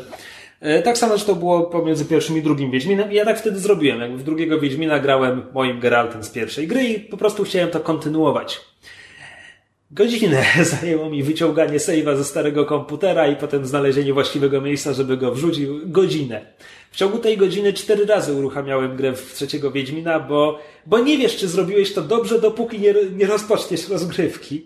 E, 0.59 0.81
tak 0.81 0.97
samo 0.97 1.17
to 1.17 1.35
było 1.35 1.63
pomiędzy 1.63 2.05
pierwszym 2.05 2.37
i 2.37 2.41
drugim 2.41 2.71
Wiedźminem 2.71 3.11
i 3.11 3.15
ja 3.15 3.25
tak 3.25 3.39
wtedy 3.39 3.59
zrobiłem. 3.59 4.01
Jak 4.01 4.17
w 4.17 4.23
drugiego 4.23 4.59
Wiedźmina 4.59 4.99
grałem 4.99 5.45
moim 5.53 5.79
Geraltem 5.79 6.23
z 6.23 6.29
pierwszej 6.29 6.67
gry 6.67 6.83
i 6.83 6.99
po 6.99 7.17
prostu 7.17 7.43
chciałem 7.43 7.69
to 7.69 7.79
kontynuować. 7.79 8.61
Godzinę 9.91 10.45
zajęło 10.81 11.09
mi 11.09 11.23
wyciąganie 11.23 11.77
save'a 11.77 12.17
ze 12.17 12.23
starego 12.23 12.65
komputera 12.65 13.27
i 13.27 13.35
potem 13.35 13.65
znalezienie 13.65 14.13
właściwego 14.13 14.61
miejsca, 14.61 14.93
żeby 14.93 15.17
go 15.17 15.31
wrzucić. 15.31 15.67
Godzinę. 15.85 16.45
W 16.91 16.95
ciągu 16.95 17.17
tej 17.17 17.37
godziny 17.37 17.73
cztery 17.73 18.05
razy 18.05 18.33
uruchamiałem 18.33 18.95
grę 18.95 19.13
w 19.13 19.33
trzeciego 19.33 19.71
Wiedźmina, 19.71 20.19
bo, 20.19 20.59
bo 20.85 20.99
nie 20.99 21.17
wiesz, 21.17 21.37
czy 21.37 21.47
zrobiłeś 21.47 21.93
to 21.93 22.01
dobrze, 22.01 22.41
dopóki 22.41 22.79
nie, 22.79 22.93
nie 23.15 23.25
rozpoczniesz 23.25 23.89
rozgrywki. 23.89 24.65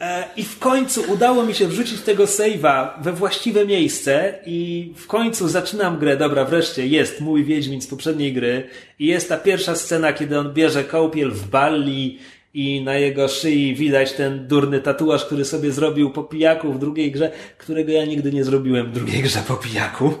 E, 0.00 0.24
I 0.36 0.44
w 0.44 0.58
końcu 0.58 1.12
udało 1.12 1.42
mi 1.42 1.54
się 1.54 1.68
wrzucić 1.68 2.00
tego 2.00 2.24
save'a 2.24 2.88
we 3.02 3.12
właściwe 3.12 3.66
miejsce 3.66 4.38
i 4.46 4.92
w 4.96 5.06
końcu 5.06 5.48
zaczynam 5.48 5.98
grę. 5.98 6.16
Dobra, 6.16 6.44
wreszcie 6.44 6.86
jest 6.86 7.20
mój 7.20 7.44
Wiedźmin 7.44 7.82
z 7.82 7.86
poprzedniej 7.86 8.32
gry 8.32 8.68
i 8.98 9.06
jest 9.06 9.28
ta 9.28 9.36
pierwsza 9.36 9.76
scena, 9.76 10.12
kiedy 10.12 10.38
on 10.38 10.54
bierze 10.54 10.84
kąpiel 10.84 11.30
w 11.30 11.48
Balli 11.48 12.18
i 12.54 12.82
na 12.84 12.94
jego 12.94 13.28
szyi 13.28 13.74
widać 13.74 14.12
ten 14.12 14.46
durny 14.46 14.80
tatuaż, 14.80 15.24
który 15.24 15.44
sobie 15.44 15.72
zrobił 15.72 16.10
po 16.10 16.22
pijaku 16.22 16.72
w 16.72 16.78
drugiej 16.78 17.12
grze, 17.12 17.30
którego 17.58 17.92
ja 17.92 18.04
nigdy 18.04 18.32
nie 18.32 18.44
zrobiłem 18.44 18.86
w 18.86 18.92
drugiej 18.92 19.22
grze 19.22 19.42
po 19.48 19.54
pijaku. 19.56 20.14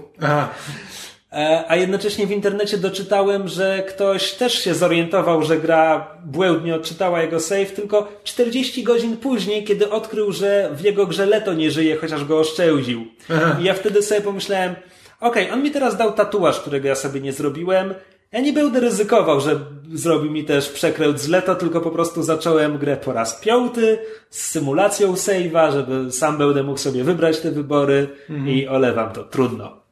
E, 1.32 1.64
a 1.68 1.76
jednocześnie 1.76 2.26
w 2.26 2.30
internecie 2.30 2.78
doczytałem, 2.78 3.48
że 3.48 3.82
ktoś 3.88 4.32
też 4.32 4.54
się 4.64 4.74
zorientował, 4.74 5.42
że 5.42 5.58
gra 5.58 6.10
błędnie 6.24 6.74
odczytała 6.74 7.22
jego 7.22 7.40
save, 7.40 7.72
tylko 7.72 8.08
40 8.24 8.82
godzin 8.82 9.16
później, 9.16 9.64
kiedy 9.64 9.90
odkrył, 9.90 10.32
że 10.32 10.70
w 10.72 10.80
jego 10.80 11.06
grze 11.06 11.26
Leto 11.26 11.54
nie 11.54 11.70
żyje, 11.70 11.96
chociaż 11.96 12.24
go 12.24 12.38
oszczędził. 12.38 13.06
Aha. 13.30 13.56
I 13.60 13.64
ja 13.64 13.74
wtedy 13.74 14.02
sobie 14.02 14.20
pomyślałem, 14.20 14.74
okej, 15.20 15.44
okay, 15.44 15.54
on 15.54 15.62
mi 15.62 15.70
teraz 15.70 15.96
dał 15.96 16.12
tatuaż, 16.12 16.60
którego 16.60 16.88
ja 16.88 16.94
sobie 16.94 17.20
nie 17.20 17.32
zrobiłem. 17.32 17.94
Ja 18.32 18.40
nie 18.40 18.52
będę 18.52 18.80
ryzykował, 18.80 19.40
że 19.40 19.60
zrobi 19.94 20.30
mi 20.30 20.44
też 20.44 20.68
przekręt 20.68 21.20
z 21.20 21.28
Leto, 21.28 21.54
tylko 21.54 21.80
po 21.80 21.90
prostu 21.90 22.22
zacząłem 22.22 22.78
grę 22.78 22.96
po 22.96 23.12
raz 23.12 23.40
piąty 23.40 23.98
z 24.30 24.50
symulacją 24.50 25.14
save'a, 25.14 25.72
żeby 25.72 26.12
sam 26.12 26.38
będę 26.38 26.62
mógł 26.62 26.78
sobie 26.78 27.04
wybrać 27.04 27.40
te 27.40 27.50
wybory 27.50 28.08
mhm. 28.30 28.48
i 28.48 28.68
olewam 28.68 29.12
to. 29.12 29.24
Trudno. 29.24 29.87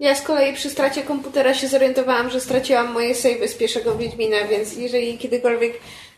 Ja 0.00 0.14
z 0.14 0.22
kolei 0.22 0.54
przy 0.54 0.70
stracie 0.70 1.02
komputera 1.02 1.54
się 1.54 1.68
zorientowałam, 1.68 2.30
że 2.30 2.40
straciłam 2.40 2.92
moje 2.92 3.14
savey 3.14 3.48
z 3.48 3.54
pierwszego 3.54 3.96
Wiedźmina, 3.96 4.36
więc 4.50 4.76
jeżeli 4.76 5.18
kiedykolwiek 5.18 5.72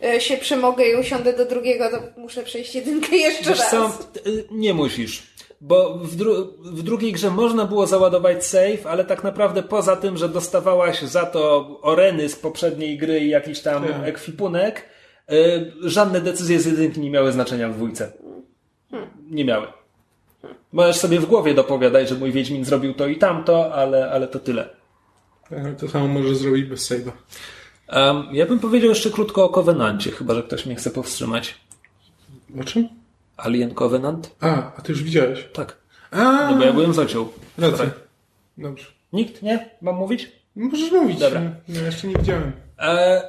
e, 0.05 0.20
się 0.20 0.37
przemogę 0.37 0.85
i 0.89 0.95
usiądę 0.97 1.33
do 1.37 1.45
drugiego, 1.47 1.91
to 1.91 2.20
muszę 2.20 2.43
przejść 2.43 2.74
jedynkę 2.74 3.16
jeszcze 3.16 3.51
Wiesz 3.51 3.59
raz. 3.59 3.70
co, 3.70 3.91
y, 4.26 4.45
nie 4.51 4.74
musisz. 4.74 5.22
Bo 5.61 5.99
w, 5.99 6.16
dru 6.16 6.55
w 6.61 6.83
drugiej 6.83 7.12
grze 7.12 7.31
można 7.31 7.64
było 7.64 7.87
załadować 7.87 8.47
save, 8.47 8.87
ale 8.87 9.05
tak 9.05 9.24
naprawdę 9.24 9.62
poza 9.62 9.97
tym, 9.97 10.16
że 10.16 10.29
dostawałaś 10.29 11.03
za 11.03 11.26
to 11.26 11.66
oreny 11.83 12.29
z 12.29 12.37
poprzedniej 12.37 12.99
gry 12.99 13.20
i 13.20 13.29
jakiś 13.29 13.61
tam 13.61 13.85
Tak. 13.85 14.09
ekwipunek, 14.09 14.85
y, 15.33 15.72
żadne 15.83 16.20
decyzje 16.20 16.61
z 16.61 16.66
jedynki 16.66 17.01
nie 17.01 17.11
miały 17.11 17.33
znaczenia 17.33 17.68
w 17.68 17.74
dwójce. 17.74 18.12
Nie 19.31 19.45
miały. 19.45 19.66
Możesz 20.72 20.96
sobie 20.96 21.20
w 21.20 21.26
głowie 21.26 21.54
dopowiadać, 21.54 22.08
że 22.08 22.14
mój 22.14 22.32
Wiedźmin 22.32 22.64
zrobił 22.64 22.94
to 22.94 23.06
i 23.06 23.16
tamto, 23.16 23.74
ale, 23.74 24.10
ale 24.10 24.28
to 24.28 24.38
tyle. 24.38 24.68
Ale 25.50 25.72
to 25.72 25.88
samo 25.88 26.08
możesz 26.08 26.36
zrobić 26.36 26.64
bez 26.66 26.90
save'a. 26.90 27.10
Um, 27.92 28.26
ja 28.32 28.46
bym 28.46 28.58
powiedział 28.58 28.88
jeszcze 28.88 29.10
krótko 29.10 29.44
o 29.44 29.48
Covenancie, 29.48 30.10
chyba 30.10 30.34
że 30.34 30.42
ktoś 30.42 30.66
mnie 30.66 30.74
chce 30.76 30.90
powstrzymać. 30.90 31.54
O 32.60 32.64
czym? 32.64 32.88
Alien 33.36 33.74
Covenant? 33.74 34.34
A, 34.40 34.76
a 34.76 34.82
ty 34.82 34.92
już 34.92 35.02
widziałeś. 35.02 35.46
Tak. 35.52 35.76
A, 36.10 36.50
No 36.50 36.56
bo 36.58 36.64
ja 36.64 36.72
byłem 36.72 36.94
z 36.94 36.98
ocią. 36.98 37.28
racja. 37.58 37.90
Dobrze. 38.58 38.86
Nikt, 39.12 39.42
nie? 39.42 39.70
Mam 39.82 39.96
mówić? 39.96 40.32
Możesz 40.56 40.92
mówić. 40.92 41.18
Dobra. 41.18 41.42
Ja 41.68 41.82
jeszcze 41.82 42.08
nie 42.08 42.14
widziałem. 42.16 42.52
E, 42.78 43.22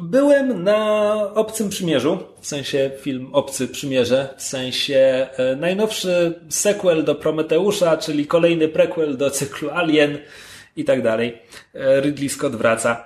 byłem 0.00 0.62
na 0.62 1.14
Obcym 1.34 1.68
Przymierzu, 1.68 2.18
w 2.40 2.46
sensie 2.46 2.90
film 3.00 3.28
Obcy 3.32 3.68
Przymierze, 3.68 4.34
w 4.36 4.42
sensie 4.42 5.26
e, 5.36 5.56
najnowszy 5.56 6.40
sequel 6.48 7.04
do 7.04 7.14
Prometeusza, 7.14 7.96
czyli 7.96 8.26
kolejny 8.26 8.68
prequel 8.68 9.16
do 9.16 9.30
cyklu 9.30 9.70
Alien 9.70 10.18
i 10.76 10.84
tak 10.84 11.02
dalej. 11.02 11.38
E, 11.74 12.00
Ridley 12.00 12.28
Scott 12.28 12.56
wraca. 12.56 13.04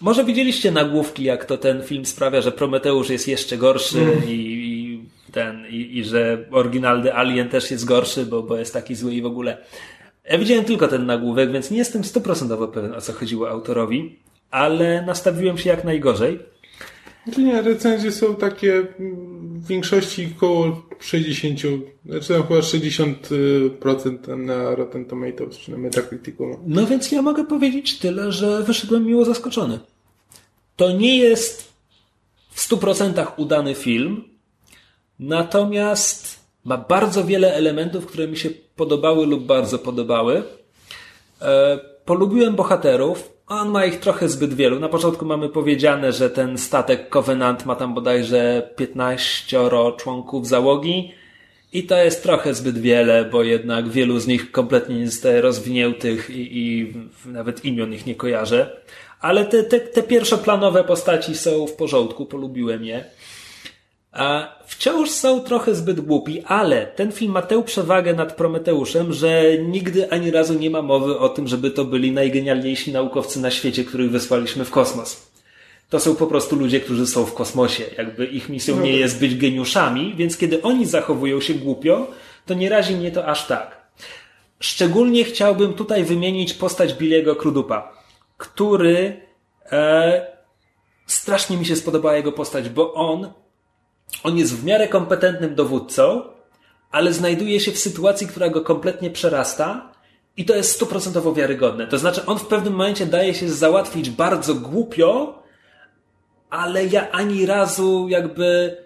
Może 0.00 0.24
widzieliście 0.24 0.70
nagłówki, 0.70 1.24
jak 1.24 1.44
to 1.44 1.58
ten 1.58 1.82
film 1.82 2.06
sprawia, 2.06 2.40
że 2.40 2.52
Prometeusz 2.52 3.10
jest 3.10 3.28
jeszcze 3.28 3.56
gorszy 3.56 4.06
i, 4.26 4.30
i 4.30 5.32
ten, 5.32 5.66
i, 5.70 5.98
i 5.98 6.04
że 6.04 6.44
oryginalny 6.50 7.14
Alien 7.14 7.48
też 7.48 7.70
jest 7.70 7.84
gorszy, 7.84 8.26
bo, 8.26 8.42
bo 8.42 8.56
jest 8.56 8.72
taki 8.72 8.94
zły 8.94 9.14
i 9.14 9.22
w 9.22 9.26
ogóle. 9.26 9.56
Ja 10.30 10.38
widziałem 10.38 10.64
tylko 10.64 10.88
ten 10.88 11.06
nagłówek, 11.06 11.52
więc 11.52 11.70
nie 11.70 11.78
jestem 11.78 12.04
stuprocentowo 12.04 12.68
pewien, 12.68 12.94
o 12.94 13.00
co 13.00 13.12
chodziło 13.12 13.50
autorowi, 13.50 14.18
ale 14.50 15.02
nastawiłem 15.02 15.58
się 15.58 15.70
jak 15.70 15.84
najgorzej. 15.84 16.38
Znaczy 17.24 17.42
nie, 17.42 17.62
recenzje 17.62 18.12
są 18.12 18.34
takie 18.34 18.74
mm, 18.74 19.60
w 19.60 19.66
większości 19.66 20.34
koło 20.40 20.82
60, 21.00 21.60
znaczy 22.06 22.28
tam 22.28 22.42
chyba 22.42 22.60
60% 22.60 24.38
na 24.38 24.74
Rotten 24.74 25.04
Tomatoes, 25.04 25.58
czy 25.58 25.70
na 25.70 25.78
Metacriticu. 25.78 26.58
No 26.66 26.86
więc 26.86 27.12
ja 27.12 27.22
mogę 27.22 27.44
powiedzieć 27.44 27.98
tyle, 27.98 28.32
że 28.32 28.62
wyszedłem 28.62 29.06
miło 29.06 29.24
zaskoczony. 29.24 29.78
To 30.76 30.92
nie 30.92 31.18
jest 31.18 31.72
w 32.50 32.68
100% 32.68 33.26
udany 33.36 33.74
film, 33.74 34.24
natomiast 35.18 36.38
ma 36.64 36.76
bardzo 36.76 37.24
wiele 37.24 37.54
elementów, 37.54 38.06
które 38.06 38.28
mi 38.28 38.36
się 38.36 38.50
podobały 38.76 39.26
lub 39.26 39.46
bardzo 39.46 39.78
podobały. 39.78 40.42
E, 41.42 41.78
polubiłem 42.04 42.56
bohaterów. 42.56 43.37
On 43.48 43.70
ma 43.70 43.84
ich 43.84 44.00
trochę 44.00 44.28
zbyt 44.28 44.54
wielu. 44.54 44.80
Na 44.80 44.88
początku 44.88 45.24
mamy 45.24 45.48
powiedziane, 45.48 46.12
że 46.12 46.30
ten 46.30 46.58
statek 46.58 47.08
Covenant 47.08 47.66
ma 47.66 47.76
tam 47.76 47.94
bodajże 47.94 48.70
15 48.76 49.58
członków 49.96 50.48
załogi. 50.48 51.12
I 51.72 51.86
to 51.86 51.96
jest 51.96 52.22
trochę 52.22 52.54
zbyt 52.54 52.78
wiele, 52.78 53.24
bo 53.24 53.42
jednak 53.42 53.88
wielu 53.88 54.20
z 54.20 54.26
nich 54.26 54.50
kompletnie 54.50 54.98
nie 54.98 55.10
zostaje 55.10 55.40
rozwiniętych 55.40 56.30
i, 56.30 56.58
i 56.58 56.94
nawet 57.26 57.64
imion 57.64 57.92
ich 57.92 58.06
nie 58.06 58.14
kojarzę. 58.14 58.76
Ale 59.20 59.44
te, 59.44 59.64
te, 59.64 59.80
te 59.80 60.02
pierwszoplanowe 60.02 60.84
postaci 60.84 61.34
są 61.36 61.66
w 61.66 61.72
porządku, 61.72 62.26
polubiłem 62.26 62.84
je. 62.84 63.04
A 64.18 64.58
wciąż 64.66 65.10
są 65.10 65.40
trochę 65.40 65.74
zbyt 65.74 66.00
głupi, 66.00 66.42
ale 66.44 66.86
ten 66.86 67.12
film 67.12 67.32
ma 67.32 67.42
tę 67.42 67.62
przewagę 67.62 68.14
nad 68.14 68.36
Prometeuszem, 68.36 69.12
że 69.12 69.58
nigdy 69.58 70.10
ani 70.10 70.30
razu 70.30 70.54
nie 70.54 70.70
ma 70.70 70.82
mowy 70.82 71.18
o 71.18 71.28
tym, 71.28 71.48
żeby 71.48 71.70
to 71.70 71.84
byli 71.84 72.12
najgenialniejsi 72.12 72.92
naukowcy 72.92 73.40
na 73.40 73.50
świecie, 73.50 73.84
których 73.84 74.10
wysłaliśmy 74.10 74.64
w 74.64 74.70
kosmos. 74.70 75.30
To 75.90 76.00
są 76.00 76.16
po 76.16 76.26
prostu 76.26 76.56
ludzie, 76.56 76.80
którzy 76.80 77.06
są 77.06 77.24
w 77.24 77.34
kosmosie. 77.34 77.84
Jakby 77.98 78.26
ich 78.26 78.48
misją 78.48 78.80
nie 78.80 78.92
jest 78.92 79.20
być 79.20 79.36
geniuszami, 79.36 80.14
więc 80.16 80.36
kiedy 80.36 80.62
oni 80.62 80.86
zachowują 80.86 81.40
się 81.40 81.54
głupio, 81.54 82.06
to 82.46 82.54
nie 82.54 82.68
razi 82.68 82.94
mnie 82.94 83.10
to 83.10 83.26
aż 83.26 83.46
tak. 83.46 83.88
Szczególnie 84.60 85.24
chciałbym 85.24 85.74
tutaj 85.74 86.04
wymienić 86.04 86.54
postać 86.54 86.94
Billiego 86.94 87.36
Crudupa, 87.36 87.92
który 88.36 89.20
e, 89.72 90.26
strasznie 91.06 91.56
mi 91.56 91.66
się 91.66 91.76
spodobała 91.76 92.16
jego 92.16 92.32
postać, 92.32 92.68
bo 92.68 92.94
on 92.94 93.32
on 94.22 94.38
jest 94.38 94.56
w 94.56 94.64
miarę 94.64 94.88
kompetentnym 94.88 95.54
dowódcą, 95.54 96.22
ale 96.90 97.12
znajduje 97.12 97.60
się 97.60 97.72
w 97.72 97.78
sytuacji, 97.78 98.26
która 98.26 98.48
go 98.48 98.60
kompletnie 98.60 99.10
przerasta 99.10 99.92
i 100.36 100.44
to 100.44 100.56
jest 100.56 100.72
stuprocentowo 100.72 101.34
wiarygodne. 101.34 101.86
To 101.86 101.98
znaczy, 101.98 102.26
on 102.26 102.38
w 102.38 102.46
pewnym 102.46 102.72
momencie 102.72 103.06
daje 103.06 103.34
się 103.34 103.48
załatwić 103.48 104.10
bardzo 104.10 104.54
głupio, 104.54 105.42
ale 106.50 106.86
ja 106.86 107.10
ani 107.10 107.46
razu 107.46 108.06
jakby. 108.08 108.76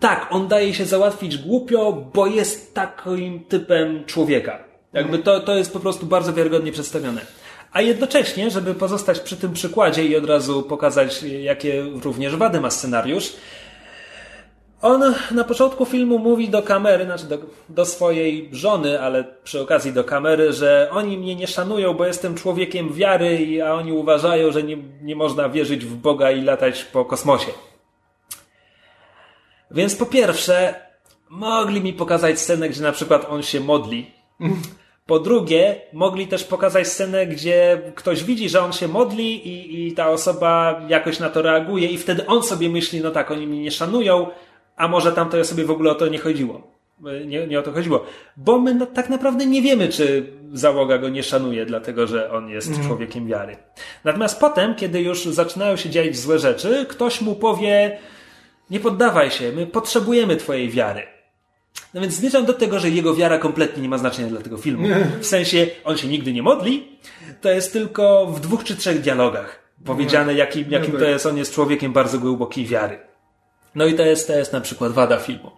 Tak, 0.00 0.26
on 0.30 0.48
daje 0.48 0.74
się 0.74 0.84
załatwić 0.84 1.38
głupio, 1.38 1.92
bo 2.14 2.26
jest 2.26 2.74
takim 2.74 3.44
typem 3.44 4.04
człowieka. 4.04 4.64
Jakby 4.92 5.18
to, 5.18 5.40
to 5.40 5.56
jest 5.56 5.72
po 5.72 5.80
prostu 5.80 6.06
bardzo 6.06 6.32
wiarygodnie 6.32 6.72
przedstawione. 6.72 7.20
A 7.72 7.80
jednocześnie, 7.80 8.50
żeby 8.50 8.74
pozostać 8.74 9.20
przy 9.20 9.36
tym 9.36 9.52
przykładzie 9.52 10.04
i 10.04 10.16
od 10.16 10.26
razu 10.26 10.62
pokazać, 10.62 11.22
jakie 11.22 11.82
również 12.02 12.36
wady 12.36 12.60
ma 12.60 12.70
scenariusz, 12.70 13.32
on 14.82 15.14
na 15.30 15.44
początku 15.44 15.84
filmu 15.84 16.18
mówi 16.18 16.48
do 16.48 16.62
kamery, 16.62 17.04
znaczy 17.04 17.24
do, 17.24 17.38
do, 17.68 17.84
swojej 17.84 18.48
żony, 18.52 19.00
ale 19.00 19.24
przy 19.44 19.60
okazji 19.60 19.92
do 19.92 20.04
kamery, 20.04 20.52
że 20.52 20.88
oni 20.92 21.18
mnie 21.18 21.36
nie 21.36 21.46
szanują, 21.46 21.94
bo 21.94 22.06
jestem 22.06 22.34
człowiekiem 22.34 22.92
wiary, 22.92 23.62
a 23.64 23.74
oni 23.74 23.92
uważają, 23.92 24.52
że 24.52 24.62
nie, 24.62 24.76
nie 25.02 25.16
można 25.16 25.48
wierzyć 25.48 25.84
w 25.84 25.94
Boga 25.94 26.30
i 26.30 26.42
latać 26.42 26.84
po 26.84 27.04
kosmosie. 27.04 27.52
Więc 29.70 29.96
po 29.96 30.06
pierwsze, 30.06 30.74
mogli 31.28 31.80
mi 31.80 31.92
pokazać 31.92 32.40
scenę, 32.40 32.68
gdzie 32.68 32.82
na 32.82 32.92
przykład 32.92 33.26
on 33.30 33.42
się 33.42 33.60
modli. 33.60 34.10
Po 35.06 35.18
drugie, 35.18 35.80
mogli 35.92 36.26
też 36.26 36.44
pokazać 36.44 36.88
scenę, 36.88 37.26
gdzie 37.26 37.82
ktoś 37.94 38.24
widzi, 38.24 38.48
że 38.48 38.62
on 38.62 38.72
się 38.72 38.88
modli 38.88 39.48
i, 39.48 39.86
i 39.86 39.92
ta 39.92 40.08
osoba 40.08 40.80
jakoś 40.88 41.18
na 41.18 41.30
to 41.30 41.42
reaguje 41.42 41.88
i 41.88 41.98
wtedy 41.98 42.26
on 42.26 42.42
sobie 42.42 42.68
myśli, 42.68 43.00
no 43.00 43.10
tak, 43.10 43.30
oni 43.30 43.46
mnie 43.46 43.62
nie 43.62 43.70
szanują, 43.70 44.26
a 44.82 44.88
może 44.88 45.12
tamtej 45.12 45.40
osobie 45.40 45.64
w 45.64 45.70
ogóle 45.70 45.90
o 45.90 45.94
to 45.94 46.08
nie 46.08 46.18
chodziło. 46.18 46.62
Nie, 47.26 47.46
nie 47.46 47.58
o 47.58 47.62
to 47.62 47.72
chodziło. 47.72 48.04
Bo 48.36 48.58
my 48.58 48.74
no, 48.74 48.86
tak 48.86 49.10
naprawdę 49.10 49.46
nie 49.46 49.62
wiemy, 49.62 49.88
czy 49.88 50.26
załoga 50.52 50.98
go 50.98 51.08
nie 51.08 51.22
szanuje, 51.22 51.66
dlatego 51.66 52.06
że 52.06 52.32
on 52.32 52.48
jest 52.48 52.82
człowiekiem 52.86 53.26
wiary. 53.26 53.56
Natomiast 54.04 54.40
potem, 54.40 54.74
kiedy 54.74 55.00
już 55.00 55.24
zaczynają 55.24 55.76
się 55.76 55.90
dziać 55.90 56.16
złe 56.16 56.38
rzeczy, 56.38 56.86
ktoś 56.88 57.20
mu 57.20 57.34
powie, 57.34 57.98
nie 58.70 58.80
poddawaj 58.80 59.30
się, 59.30 59.52
my 59.52 59.66
potrzebujemy 59.66 60.36
twojej 60.36 60.70
wiary. 60.70 61.02
No 61.94 62.00
więc 62.00 62.14
zmierzam 62.14 62.44
do 62.44 62.52
tego, 62.52 62.78
że 62.78 62.90
jego 62.90 63.14
wiara 63.14 63.38
kompletnie 63.38 63.82
nie 63.82 63.88
ma 63.88 63.98
znaczenia 63.98 64.28
dla 64.28 64.40
tego 64.40 64.56
filmu. 64.56 64.88
W 65.20 65.26
sensie, 65.26 65.66
on 65.84 65.96
się 65.96 66.08
nigdy 66.08 66.32
nie 66.32 66.42
modli, 66.42 66.98
to 67.40 67.50
jest 67.50 67.72
tylko 67.72 68.26
w 68.26 68.40
dwóch 68.40 68.64
czy 68.64 68.76
trzech 68.76 69.00
dialogach 69.00 69.62
powiedziane, 69.84 70.34
jakim, 70.34 70.70
jakim 70.70 70.92
to 70.92 71.04
jest, 71.04 71.26
on 71.26 71.36
jest 71.36 71.54
człowiekiem 71.54 71.92
bardzo 71.92 72.18
głębokiej 72.18 72.66
wiary. 72.66 73.11
No 73.74 73.86
i 73.86 73.94
to 73.94 74.02
jest, 74.02 74.26
to 74.26 74.32
jest 74.32 74.52
na 74.52 74.60
przykład 74.60 74.92
wada 74.92 75.18
filmu. 75.18 75.50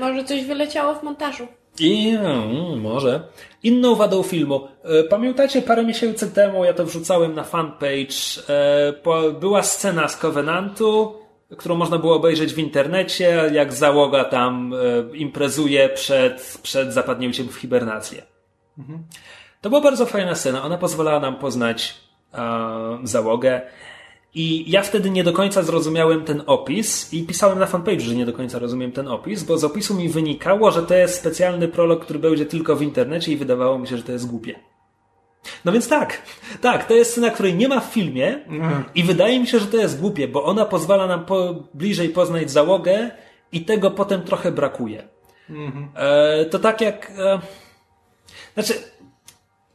Może 0.00 0.24
coś 0.24 0.44
wyleciało 0.44 0.94
w 0.94 1.02
montażu. 1.02 1.46
I 1.80 2.08
mm, 2.08 2.80
może. 2.80 3.20
Inną 3.62 3.94
wadą 3.94 4.22
filmu. 4.22 4.68
E, 4.84 5.02
Pamiętacie, 5.02 5.62
parę 5.62 5.84
miesięcy 5.84 6.30
temu, 6.30 6.64
ja 6.64 6.74
to 6.74 6.84
wrzucałem 6.84 7.34
na 7.34 7.44
fanpage, 7.44 8.42
e, 8.48 9.32
była 9.40 9.62
scena 9.62 10.08
z 10.08 10.16
Covenantu, 10.16 11.14
którą 11.58 11.74
można 11.74 11.98
było 11.98 12.16
obejrzeć 12.16 12.54
w 12.54 12.58
internecie, 12.58 13.50
jak 13.52 13.72
załoga 13.72 14.24
tam 14.24 14.74
e, 14.74 15.16
imprezuje 15.16 15.88
przed, 15.88 16.58
przed 16.62 16.92
zapadnięciem 16.92 17.48
w 17.48 17.54
hibernację. 17.54 18.22
To 19.60 19.68
była 19.68 19.80
bardzo 19.80 20.06
fajna 20.06 20.34
scena. 20.34 20.62
Ona 20.62 20.78
pozwalała 20.78 21.20
nam 21.20 21.36
poznać 21.36 21.94
załogę. 23.02 23.60
I 24.34 24.70
ja 24.70 24.82
wtedy 24.82 25.10
nie 25.10 25.24
do 25.24 25.32
końca 25.32 25.62
zrozumiałem 25.62 26.24
ten 26.24 26.42
opis 26.46 27.12
i 27.12 27.22
pisałem 27.22 27.58
na 27.58 27.66
fanpage, 27.66 28.00
że 28.00 28.14
nie 28.14 28.26
do 28.26 28.32
końca 28.32 28.58
rozumiem 28.58 28.92
ten 28.92 29.08
opis, 29.08 29.42
bo 29.42 29.58
z 29.58 29.64
opisu 29.64 29.94
mi 29.94 30.08
wynikało, 30.08 30.70
że 30.70 30.82
to 30.82 30.94
jest 30.94 31.18
specjalny 31.18 31.68
prolog, 31.68 32.04
który 32.04 32.18
będzie 32.18 32.46
tylko 32.46 32.76
w 32.76 32.82
internecie 32.82 33.32
i 33.32 33.36
wydawało 33.36 33.78
mi 33.78 33.88
się, 33.88 33.96
że 33.96 34.02
to 34.02 34.12
jest 34.12 34.30
głupie. 34.30 34.54
No 35.64 35.72
więc 35.72 35.88
tak, 35.88 36.22
tak, 36.60 36.86
to 36.86 36.94
jest 36.94 37.10
scena, 37.10 37.30
której 37.30 37.54
nie 37.54 37.68
ma 37.68 37.80
w 37.80 37.92
filmie 37.92 38.38
i 38.94 39.02
wydaje 39.02 39.40
mi 39.40 39.46
się, 39.46 39.58
że 39.58 39.66
to 39.66 39.76
jest 39.76 40.00
głupie, 40.00 40.28
bo 40.28 40.44
ona 40.44 40.64
pozwala 40.64 41.06
nam 41.06 41.24
po, 41.24 41.54
bliżej 41.74 42.08
poznać 42.08 42.50
załogę 42.50 43.10
i 43.52 43.64
tego 43.64 43.90
potem 43.90 44.22
trochę 44.22 44.52
brakuje. 44.52 45.08
E, 45.94 46.44
to 46.44 46.58
tak 46.58 46.80
jak... 46.80 47.12
E, 47.18 47.40
znaczy, 48.54 48.74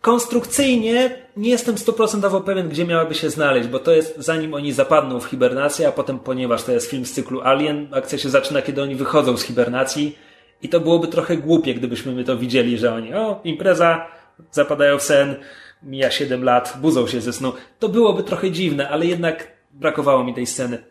konstrukcyjnie 0.02 1.27
nie 1.38 1.50
jestem 1.50 1.78
stuprocentowo 1.78 2.42
pewien, 2.42 2.70
gdzie 2.70 2.86
miałaby 2.86 3.16
się 3.16 3.30
znaleźć, 3.30 3.68
bo 3.68 3.80
to 3.80 3.92
jest 3.92 4.16
zanim 4.18 4.54
oni 4.54 4.74
zapadną 4.74 5.20
w 5.20 5.26
hibernację, 5.26 5.88
a 5.88 5.92
potem, 5.92 6.20
ponieważ 6.20 6.64
to 6.64 6.72
jest 6.72 6.90
film 6.90 7.06
z 7.06 7.12
cyklu 7.12 7.42
Alien, 7.42 7.88
akcja 7.92 8.18
się 8.18 8.30
zaczyna, 8.30 8.62
kiedy 8.62 8.82
oni 8.82 8.96
wychodzą 8.96 9.38
z 9.38 9.44
hibernacji 9.44 10.18
i 10.62 10.70
to 10.70 10.80
byłoby 10.80 11.08
trochę 11.08 11.38
głupie, 11.38 11.74
gdybyśmy 11.74 12.12
my 12.12 12.24
to 12.24 12.38
widzieli, 12.38 12.78
że 12.78 12.94
oni, 12.94 13.14
o, 13.14 13.42
impreza, 13.44 14.08
zapadają 14.52 14.98
w 15.00 15.04
sen, 15.04 15.36
mija 15.84 16.12
7 16.12 16.44
lat, 16.44 16.78
budzą 16.82 17.08
się 17.08 17.22
ze 17.22 17.34
snu. 17.34 17.54
To 17.80 17.90
byłoby 17.90 18.24
trochę 18.24 18.52
dziwne, 18.52 18.90
ale 18.90 19.06
jednak 19.06 19.52
brakowało 19.72 20.24
mi 20.24 20.34
tej 20.34 20.46
sceny. 20.46 20.84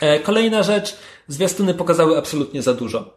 E, 0.00 0.18
kolejna 0.18 0.62
rzecz, 0.62 0.96
zwiastuny 1.28 1.74
pokazały 1.74 2.18
absolutnie 2.18 2.62
za 2.62 2.74
dużo. 2.74 3.14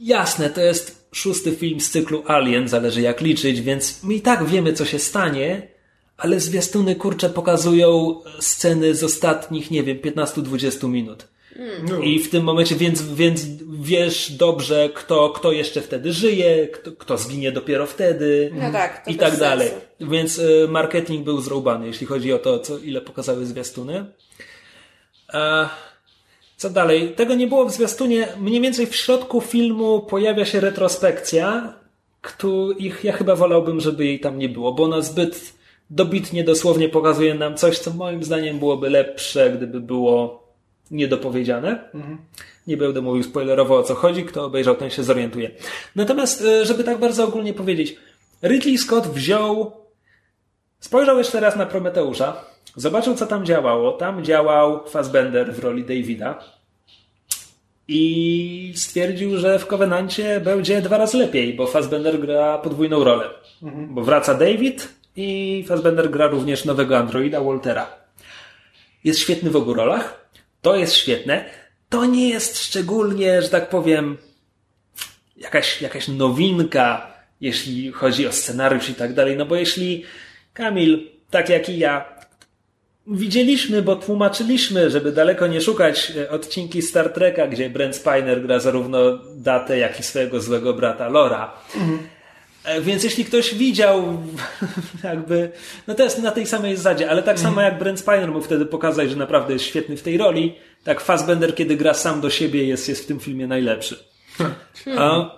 Jasne, 0.00 0.50
to 0.50 0.60
jest 0.60 0.97
szósty 1.12 1.52
film 1.52 1.80
z 1.80 1.90
cyklu 1.90 2.22
Alien, 2.26 2.68
zależy 2.68 3.00
jak 3.00 3.20
liczyć, 3.20 3.60
więc 3.60 4.02
my 4.02 4.14
i 4.14 4.20
tak 4.20 4.44
wiemy, 4.44 4.72
co 4.72 4.84
się 4.84 4.98
stanie, 4.98 5.68
ale 6.16 6.40
zwiastuny 6.40 6.96
kurcze 6.96 7.30
pokazują 7.30 8.20
sceny 8.40 8.94
z 8.94 9.04
ostatnich, 9.04 9.70
nie 9.70 9.82
wiem, 9.82 9.98
15-20 9.98 10.88
minut. 10.88 11.28
No. 11.82 12.00
I 12.00 12.18
w 12.18 12.30
tym 12.30 12.44
momencie, 12.44 12.76
więc, 12.76 13.02
więc 13.02 13.46
wiesz 13.80 14.32
dobrze, 14.32 14.88
kto, 14.94 15.30
kto 15.30 15.52
jeszcze 15.52 15.80
wtedy 15.80 16.12
żyje, 16.12 16.68
kto, 16.68 16.92
kto 16.92 17.18
zginie 17.18 17.52
dopiero 17.52 17.86
wtedy. 17.86 18.50
No 18.54 18.72
tak, 18.72 19.02
I 19.06 19.16
tak 19.16 19.36
dalej. 19.36 19.70
Więc 20.00 20.38
y, 20.38 20.66
marketing 20.68 21.24
był 21.24 21.40
zrąbany, 21.40 21.86
jeśli 21.86 22.06
chodzi 22.06 22.32
o 22.32 22.38
to, 22.38 22.58
co, 22.58 22.78
ile 22.78 23.00
pokazały 23.00 23.46
zwiastuny. 23.46 24.04
A, 25.32 25.70
co 26.58 26.70
dalej? 26.70 27.12
Tego 27.16 27.34
nie 27.34 27.46
było 27.46 27.64
w 27.64 27.72
zwiastunie. 27.72 28.28
Mniej 28.40 28.60
więcej 28.60 28.86
w 28.86 28.96
środku 28.96 29.40
filmu 29.40 30.00
pojawia 30.00 30.44
się 30.44 30.60
retrospekcja, 30.60 31.74
których 32.20 33.04
ja 33.04 33.12
chyba 33.12 33.36
wolałbym, 33.36 33.80
żeby 33.80 34.04
jej 34.04 34.20
tam 34.20 34.38
nie 34.38 34.48
było, 34.48 34.72
bo 34.72 34.84
ona 34.84 35.00
zbyt 35.00 35.52
dobitnie, 35.90 36.44
dosłownie 36.44 36.88
pokazuje 36.88 37.34
nam 37.34 37.56
coś, 37.56 37.78
co 37.78 37.90
moim 37.90 38.24
zdaniem 38.24 38.58
byłoby 38.58 38.90
lepsze, 38.90 39.50
gdyby 39.50 39.80
było 39.80 40.48
niedopowiedziane. 40.90 41.90
Mhm. 41.94 42.18
Nie 42.66 42.76
będę 42.76 43.00
mówił 43.00 43.22
spoilerowo 43.22 43.78
o 43.78 43.82
co 43.82 43.94
chodzi, 43.94 44.24
kto 44.24 44.44
obejrzał, 44.44 44.74
ten 44.74 44.90
się 44.90 45.02
zorientuje. 45.02 45.50
Natomiast, 45.96 46.44
e, 46.44 46.64
żeby 46.64 46.84
tak 46.84 46.98
bardzo 46.98 47.24
ogólnie 47.24 47.54
powiedzieć, 47.54 47.96
Ridley 48.42 48.78
Scott 48.78 49.06
wziął, 49.06 49.72
spojrzał 50.80 51.18
jeszcze 51.18 51.40
raz 51.40 51.56
na 51.56 51.66
Prometeusza, 51.66 52.44
zobaczył 52.76 53.14
co 53.14 53.26
tam 53.26 53.46
działało. 53.46 53.92
Tam 53.92 54.24
działał 54.24 54.88
Fassbender 54.88 55.52
w 55.54 55.58
roli 55.58 55.84
Davida 55.84 56.58
i 57.88 58.72
stwierdził, 58.76 59.38
że 59.38 59.58
w 59.58 59.66
Covenancie 59.66 60.40
będzie 60.40 60.82
dwa 60.82 60.98
razy 60.98 61.18
lepiej, 61.18 61.54
bo 61.54 61.66
Fassbender 61.66 62.20
gra 62.20 62.58
podwójną 62.58 63.04
rolę. 63.04 63.24
Mhm. 63.62 63.94
Bo 63.94 64.02
wraca 64.02 64.34
David 64.34 64.88
i 65.16 65.64
Fassbender 65.68 66.10
gra 66.10 66.26
również 66.26 66.64
nowego 66.64 66.98
androida 66.98 67.40
Waltera. 67.40 67.86
Jest 69.04 69.20
świetny 69.20 69.50
w 69.50 69.56
obu 69.56 69.74
rolach. 69.74 70.30
To 70.62 70.76
jest 70.76 70.94
świetne. 70.94 71.44
To 71.88 72.04
nie 72.04 72.28
jest 72.28 72.62
szczególnie, 72.62 73.42
że 73.42 73.48
tak 73.48 73.68
powiem, 73.68 74.16
jakaś, 75.36 75.82
jakaś 75.82 76.08
nowinka, 76.08 77.06
jeśli 77.40 77.92
chodzi 77.92 78.26
o 78.26 78.32
scenariusz 78.32 78.88
i 78.88 78.94
tak 78.94 79.14
dalej. 79.14 79.36
No 79.36 79.46
bo 79.46 79.56
jeśli 79.56 80.04
Kamil, 80.52 81.08
tak 81.30 81.48
jak 81.48 81.68
i 81.68 81.78
ja, 81.78 82.17
widzieliśmy, 83.10 83.82
bo 83.82 83.96
tłumaczyliśmy, 83.96 84.90
żeby 84.90 85.12
daleko 85.12 85.46
nie 85.46 85.60
szukać 85.60 86.12
e, 86.16 86.30
odcinki 86.30 86.82
Star 86.82 87.12
Treka, 87.12 87.46
gdzie 87.46 87.70
Brent 87.70 87.96
Spiner 87.96 88.42
gra 88.42 88.60
zarówno 88.60 89.18
Datę, 89.36 89.78
jak 89.78 90.00
i 90.00 90.02
swojego 90.02 90.40
złego 90.40 90.74
brata 90.74 91.08
Lora. 91.08 91.52
Mhm. 91.74 91.98
E, 92.64 92.80
więc 92.80 93.04
jeśli 93.04 93.24
ktoś 93.24 93.54
widział, 93.54 94.22
jakby, 95.04 95.50
no 95.86 95.94
to 95.94 96.02
jest 96.02 96.22
na 96.22 96.30
tej 96.30 96.46
samej 96.46 96.76
zasadzie, 96.76 97.10
ale 97.10 97.22
tak 97.22 97.36
mm. 97.36 97.48
samo 97.48 97.60
jak 97.60 97.78
Brent 97.78 98.00
Spiner 98.00 98.28
mógł 98.28 98.44
wtedy 98.44 98.66
pokazać, 98.66 99.10
że 99.10 99.16
naprawdę 99.16 99.52
jest 99.52 99.64
świetny 99.64 99.96
w 99.96 100.02
tej 100.02 100.18
roli, 100.18 100.54
tak 100.84 101.00
Fassbender, 101.00 101.54
kiedy 101.54 101.76
gra 101.76 101.94
sam 101.94 102.20
do 102.20 102.30
siebie, 102.30 102.64
jest, 102.64 102.88
jest 102.88 103.04
w 103.04 103.06
tym 103.06 103.20
filmie 103.20 103.46
najlepszy. 103.46 104.04
A, 104.98 105.30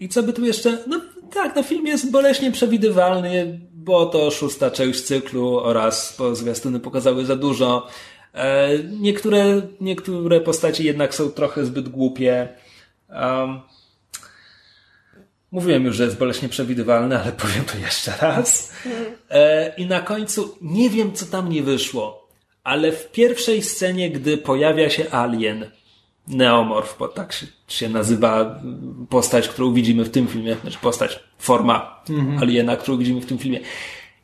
I 0.00 0.08
co 0.08 0.22
by 0.22 0.32
tu 0.32 0.44
jeszcze? 0.44 0.78
No 0.86 1.00
tak, 1.34 1.56
no 1.56 1.62
film 1.62 1.86
jest 1.86 2.10
boleśnie 2.10 2.52
przewidywalny, 2.52 3.60
bo 3.88 4.06
to 4.06 4.30
szósta 4.30 4.70
część 4.70 5.00
cyklu 5.00 5.58
oraz 5.58 6.16
zwiastuny 6.32 6.80
pokazały 6.80 7.24
za 7.24 7.36
dużo. 7.36 7.86
E, 8.34 8.68
niektóre, 9.00 9.62
niektóre 9.80 10.40
postaci 10.40 10.84
jednak 10.84 11.14
są 11.14 11.30
trochę 11.30 11.64
zbyt 11.64 11.88
głupie. 11.88 12.48
Um, 13.08 13.60
Mówiłem 15.50 15.84
już, 15.84 15.96
że 15.96 16.04
jest 16.04 16.18
boleśnie 16.18 16.48
przewidywalny, 16.48 17.20
ale 17.20 17.32
powiem 17.42 17.64
to 17.64 17.78
jeszcze 17.78 18.12
raz. 18.20 18.72
E, 19.30 19.74
I 19.76 19.86
na 19.86 20.00
końcu 20.00 20.58
nie 20.62 20.90
wiem, 20.90 21.12
co 21.12 21.26
tam 21.26 21.48
nie 21.48 21.62
wyszło, 21.62 22.28
ale 22.64 22.92
w 22.92 23.10
pierwszej 23.10 23.62
scenie, 23.62 24.10
gdy 24.10 24.38
pojawia 24.38 24.90
się 24.90 25.10
alien, 25.10 25.70
neomorf, 26.28 26.96
bo 26.98 27.08
tak 27.08 27.32
się, 27.32 27.46
się 27.68 27.88
nazywa 27.88 28.60
postać, 29.08 29.48
którą 29.48 29.72
widzimy 29.72 30.04
w 30.04 30.10
tym 30.10 30.26
filmie, 30.26 30.56
znaczy 30.60 30.78
postać, 30.82 31.20
forma 31.38 32.04
mhm. 32.10 32.38
aliena, 32.38 32.76
którą 32.76 32.98
widzimy 32.98 33.20
w 33.20 33.26
tym 33.26 33.38
filmie. 33.38 33.60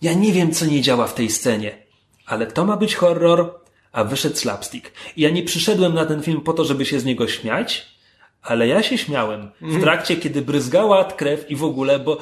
Ja 0.03 0.13
nie 0.13 0.33
wiem, 0.33 0.53
co 0.53 0.67
nie 0.67 0.81
działa 0.81 1.07
w 1.07 1.15
tej 1.15 1.31
scenie, 1.31 1.79
ale 2.27 2.47
to 2.47 2.65
ma 2.65 2.77
być 2.77 2.95
horror, 2.95 3.61
a 3.93 4.05
wyszedł 4.05 4.37
slapstick. 4.37 4.93
I 5.17 5.23
ja 5.23 5.31
nie 5.31 5.43
przyszedłem 5.43 5.95
na 5.95 6.07
ten 6.07 6.23
film 6.23 6.41
po 6.41 6.53
to, 6.53 6.65
żeby 6.65 6.85
się 6.85 7.01
z 7.01 7.05
niego 7.05 7.29
śmiać, 7.29 7.95
ale 8.43 8.69
ja 8.69 8.83
się 8.83 8.99
śmiałem 8.99 9.51
w 9.61 9.81
trakcie, 9.81 10.17
kiedy 10.17 10.43
bryzgała 10.43 11.05
krew 11.05 11.51
i 11.51 11.57
w 11.57 11.65
ogóle, 11.65 11.99
bo 11.99 12.19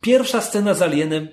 pierwsza 0.00 0.40
scena 0.40 0.74
z 0.74 0.82
Alienem 0.82 1.28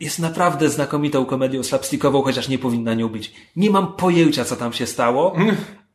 jest 0.00 0.18
naprawdę 0.18 0.68
znakomitą 0.68 1.24
komedią 1.24 1.62
slapstickową, 1.62 2.22
chociaż 2.22 2.48
nie 2.48 2.58
powinna 2.58 2.94
nią 2.94 3.08
być. 3.08 3.32
Nie 3.56 3.70
mam 3.70 3.92
pojęcia, 3.92 4.44
co 4.44 4.56
tam 4.56 4.72
się 4.72 4.86
stało, 4.86 5.34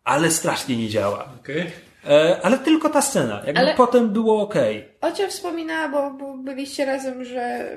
ale 0.08 0.32
strasznie 0.32 0.78
nie 0.78 0.90
działa. 0.90 1.30
Okay. 1.42 1.72
E, 2.10 2.40
ale 2.44 2.58
tylko 2.58 2.90
ta 2.90 3.02
scena. 3.02 3.42
Jakby 3.46 3.62
ale... 3.62 3.76
potem 3.76 4.10
było 4.10 4.42
ok. 4.42 4.56
Ocia 5.02 5.28
wspomina, 5.28 5.90
bo, 5.90 6.12
bo 6.12 6.38
byliście 6.38 6.86
razem, 6.86 7.26
że 7.26 7.70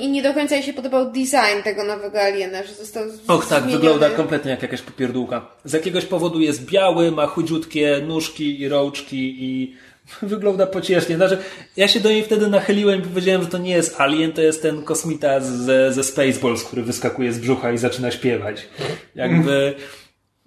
i 0.00 0.10
nie 0.10 0.22
do 0.22 0.34
końca 0.34 0.54
jej 0.54 0.64
się 0.64 0.72
podobał 0.72 1.06
design 1.06 1.62
tego 1.64 1.84
nowego 1.84 2.20
aliena, 2.20 2.62
że 2.62 2.74
został 2.74 3.04
Och 3.28 3.46
tak, 3.46 3.62
zmieniony. 3.62 3.72
wygląda 3.72 4.10
kompletnie 4.10 4.50
jak 4.50 4.62
jakaś 4.62 4.82
popierdółka. 4.82 5.46
Z 5.64 5.72
jakiegoś 5.72 6.04
powodu 6.04 6.40
jest 6.40 6.70
biały, 6.70 7.12
ma 7.12 7.26
chudziutkie 7.26 8.02
nóżki 8.06 8.60
i 8.60 8.68
rączki 8.68 9.44
i 9.44 9.74
wygląda 10.22 10.66
pociesznie. 10.66 11.16
Znaczy, 11.16 11.38
ja 11.76 11.88
się 11.88 12.00
do 12.00 12.10
niej 12.10 12.24
wtedy 12.24 12.48
nachyliłem 12.48 13.00
i 13.00 13.02
powiedziałem, 13.02 13.42
że 13.42 13.48
to 13.48 13.58
nie 13.58 13.70
jest 13.70 14.00
alien, 14.00 14.32
to 14.32 14.42
jest 14.42 14.62
ten 14.62 14.82
kosmita 14.82 15.40
ze, 15.40 15.92
ze 15.92 16.04
Spaceballs, 16.04 16.64
który 16.64 16.82
wyskakuje 16.82 17.32
z 17.32 17.38
brzucha 17.38 17.72
i 17.72 17.78
zaczyna 17.78 18.10
śpiewać. 18.10 18.68
Jakby 19.14 19.74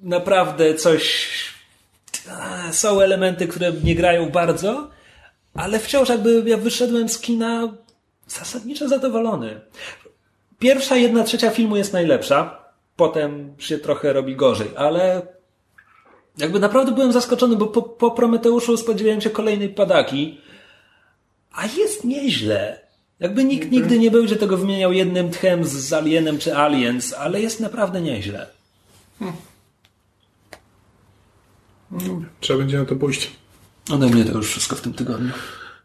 naprawdę 0.01 0.73
coś... 0.73 1.29
Są 2.71 3.01
elementy, 3.01 3.47
które 3.47 3.71
nie 3.83 3.95
grają 3.95 4.29
bardzo, 4.29 4.89
ale 5.53 5.79
wciąż 5.79 6.09
jakby 6.09 6.43
ja 6.45 6.57
wyszedłem 6.57 7.09
z 7.09 7.19
kina 7.19 7.73
zasadniczo 8.27 8.87
zadowolony. 8.87 9.61
Pierwsza 10.59 10.95
jedna 10.95 11.23
trzecia 11.23 11.49
filmu 11.49 11.77
jest 11.77 11.93
najlepsza, 11.93 12.59
potem 12.95 13.53
się 13.57 13.77
trochę 13.77 14.13
robi 14.13 14.35
gorzej, 14.35 14.67
ale 14.75 15.21
jakby 16.37 16.59
naprawdę 16.59 16.91
byłem 16.91 17.11
zaskoczony, 17.11 17.55
bo 17.55 17.67
po, 17.67 17.81
po 17.81 18.11
Prometeuszu 18.11 18.77
spodziewałem 18.77 19.21
się 19.21 19.29
kolejnej 19.29 19.69
padaki, 19.69 20.41
a 21.51 21.65
jest 21.65 22.03
nieźle. 22.03 22.79
Jakby 23.19 23.43
nikt 23.43 23.63
mhm. 23.63 23.81
nigdy 23.81 23.99
nie 23.99 24.11
będzie 24.11 24.35
tego 24.35 24.57
wymieniał 24.57 24.93
jednym 24.93 25.31
tchem 25.31 25.65
z 25.65 25.93
Alienem 25.93 26.39
czy 26.39 26.57
Aliens, 26.57 27.13
ale 27.13 27.41
jest 27.41 27.59
naprawdę 27.59 28.01
nieźle. 28.01 28.47
Hmm. 29.19 29.37
Trzeba 32.39 32.59
będzie 32.59 32.77
na 32.77 32.85
to 32.85 32.95
pójść. 32.95 33.31
Ode 33.91 34.07
mnie 34.07 34.25
to 34.25 34.31
już 34.31 34.49
wszystko 34.49 34.75
w 34.75 34.81
tym 34.81 34.93
tygodniu. 34.93 35.31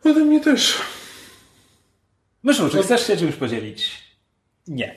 Ode 0.05 0.20
mnie 0.20 0.40
też. 0.40 0.78
Myszu, 2.43 2.68
czy 2.70 2.82
chcesz 2.82 3.06
się 3.06 3.16
czymś 3.16 3.35
podzielić? 3.35 4.05
Nie. 4.66 4.97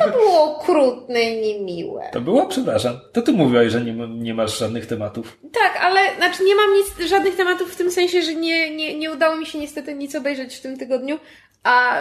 To 0.00 0.10
było 0.10 0.56
okrutne 0.56 1.22
i 1.22 1.40
niemiłe. 1.40 2.10
To 2.12 2.20
było? 2.20 2.46
Przepraszam. 2.46 3.00
To 3.12 3.22
ty 3.22 3.32
mówiłaś, 3.32 3.72
że 3.72 3.80
nie, 3.80 3.92
nie 4.08 4.34
masz 4.34 4.58
żadnych 4.58 4.86
tematów. 4.86 5.38
Tak, 5.52 5.76
ale 5.80 6.16
znaczy 6.16 6.44
nie 6.44 6.56
mam 6.56 6.74
nic, 6.74 7.08
żadnych 7.10 7.36
tematów 7.36 7.72
w 7.72 7.76
tym 7.76 7.90
sensie, 7.90 8.22
że 8.22 8.34
nie, 8.34 8.76
nie, 8.76 8.98
nie 8.98 9.12
udało 9.12 9.36
mi 9.36 9.46
się 9.46 9.58
niestety 9.58 9.94
nic 9.94 10.14
obejrzeć 10.14 10.56
w 10.56 10.60
tym 10.60 10.78
tygodniu, 10.78 11.18
a 11.62 12.00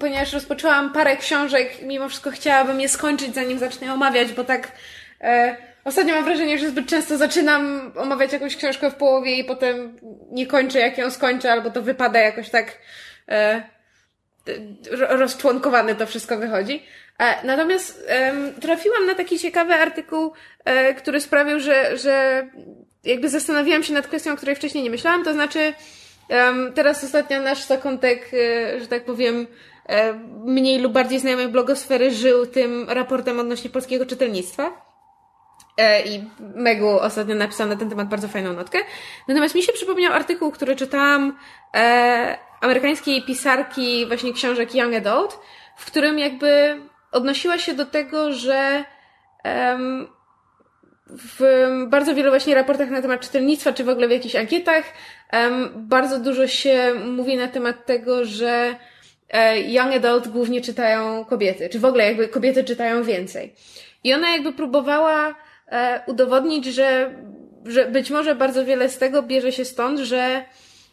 ponieważ 0.00 0.32
rozpoczęłam 0.32 0.92
parę 0.92 1.16
książek, 1.16 1.82
mimo 1.82 2.08
wszystko 2.08 2.30
chciałabym 2.30 2.80
je 2.80 2.88
skończyć, 2.88 3.34
zanim 3.34 3.58
zacznę 3.58 3.94
omawiać, 3.94 4.32
bo 4.32 4.44
tak... 4.44 4.72
E, 5.20 5.56
Ostatnio 5.86 6.14
mam 6.14 6.24
wrażenie, 6.24 6.58
że 6.58 6.68
zbyt 6.68 6.86
często 6.86 7.16
zaczynam 7.16 7.92
omawiać 7.96 8.32
jakąś 8.32 8.56
książkę 8.56 8.90
w 8.90 8.94
połowie 8.94 9.36
i 9.36 9.44
potem 9.44 9.98
nie 10.30 10.46
kończę, 10.46 10.78
jak 10.78 10.98
ją 10.98 11.10
skończę, 11.10 11.52
albo 11.52 11.70
to 11.70 11.82
wypada 11.82 12.20
jakoś 12.20 12.50
tak 12.50 12.78
e, 13.28 13.62
rozczłonkowany 15.08 15.94
to 15.94 16.06
wszystko 16.06 16.38
wychodzi. 16.38 16.82
E, 17.18 17.46
natomiast 17.46 18.04
e, 18.08 18.32
trafiłam 18.60 19.06
na 19.06 19.14
taki 19.14 19.38
ciekawy 19.38 19.74
artykuł, 19.74 20.32
e, 20.64 20.94
który 20.94 21.20
sprawił, 21.20 21.60
że, 21.60 21.96
że 21.98 22.46
jakby 23.04 23.28
zastanawiałam 23.28 23.82
się 23.82 23.92
nad 23.92 24.06
kwestią, 24.06 24.32
o 24.32 24.36
której 24.36 24.56
wcześniej 24.56 24.84
nie 24.84 24.90
myślałam, 24.90 25.24
to 25.24 25.32
znaczy 25.32 25.72
teraz 26.74 27.04
ostatnio 27.04 27.40
nasz 27.40 27.64
zakątek, 27.64 28.30
e, 28.32 28.80
że 28.80 28.86
tak 28.86 29.04
powiem, 29.04 29.46
e, 29.88 30.12
mniej 30.44 30.78
lub 30.78 30.92
bardziej 30.92 31.18
znajomej 31.18 31.48
blogosfery 31.48 32.10
żył 32.10 32.46
tym 32.46 32.90
raportem 32.90 33.40
odnośnie 33.40 33.70
polskiego 33.70 34.06
czytelnictwa. 34.06 34.86
E, 35.76 36.02
I 36.02 36.24
Megu 36.54 37.00
ostatnio 37.00 37.34
napisał 37.34 37.68
na 37.68 37.76
ten 37.76 37.90
temat 37.90 38.08
bardzo 38.08 38.28
fajną 38.28 38.52
notkę. 38.52 38.78
Natomiast 39.28 39.54
mi 39.54 39.62
się 39.62 39.72
przypomniał 39.72 40.12
artykuł, 40.12 40.50
który 40.50 40.76
czytałam 40.76 41.38
e, 41.74 42.38
amerykańskiej 42.60 43.22
pisarki 43.22 44.06
właśnie 44.06 44.32
książek 44.32 44.74
Young 44.74 44.94
Adult, 44.94 45.38
w 45.76 45.86
którym 45.86 46.18
jakby 46.18 46.80
odnosiła 47.12 47.58
się 47.58 47.74
do 47.74 47.86
tego, 47.86 48.32
że 48.32 48.84
um, 49.44 50.08
w 51.06 51.66
bardzo 51.88 52.14
wielu 52.14 52.30
właśnie 52.30 52.54
raportach 52.54 52.90
na 52.90 53.02
temat 53.02 53.20
czytelnictwa, 53.20 53.72
czy 53.72 53.84
w 53.84 53.88
ogóle 53.88 54.08
w 54.08 54.10
jakichś 54.10 54.36
ankietach, 54.36 54.84
um, 55.32 55.72
bardzo 55.76 56.20
dużo 56.20 56.46
się 56.46 56.94
mówi 56.94 57.36
na 57.36 57.48
temat 57.48 57.86
tego, 57.86 58.24
że 58.24 58.76
e, 59.30 59.60
young 59.60 59.94
adult 59.94 60.28
głównie 60.28 60.60
czytają 60.60 61.24
kobiety, 61.24 61.68
czy 61.68 61.78
w 61.78 61.84
ogóle 61.84 62.06
jakby 62.06 62.28
kobiety 62.28 62.64
czytają 62.64 63.02
więcej. 63.02 63.54
I 64.04 64.14
ona 64.14 64.30
jakby 64.30 64.52
próbowała 64.52 65.34
udowodnić, 66.06 66.64
że, 66.64 67.14
że 67.64 67.86
być 67.86 68.10
może 68.10 68.34
bardzo 68.34 68.64
wiele 68.64 68.88
z 68.88 68.98
tego 68.98 69.22
bierze 69.22 69.52
się 69.52 69.64
stąd, 69.64 69.98
że 69.98 70.44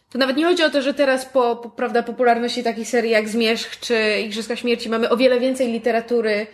to 0.10 0.18
nawet 0.18 0.38
nie 0.38 0.46
chodzi 0.46 0.64
o 0.64 0.70
to, 0.70 0.82
że 0.82 0.94
teraz 0.94 1.26
po, 1.26 1.56
po 1.56 1.70
prawda, 1.70 2.04
popularności 2.04 2.64
takich 2.64 2.88
serii 2.88 3.12
jak 3.12 3.30
Zmierzch 3.30 3.80
czy 3.80 4.20
Igrzyska 4.26 4.56
Śmierci 4.56 4.90
mamy 4.90 5.10
o 5.10 5.18
wiele 5.18 5.40
więcej 5.40 5.72
literatury 5.72 6.48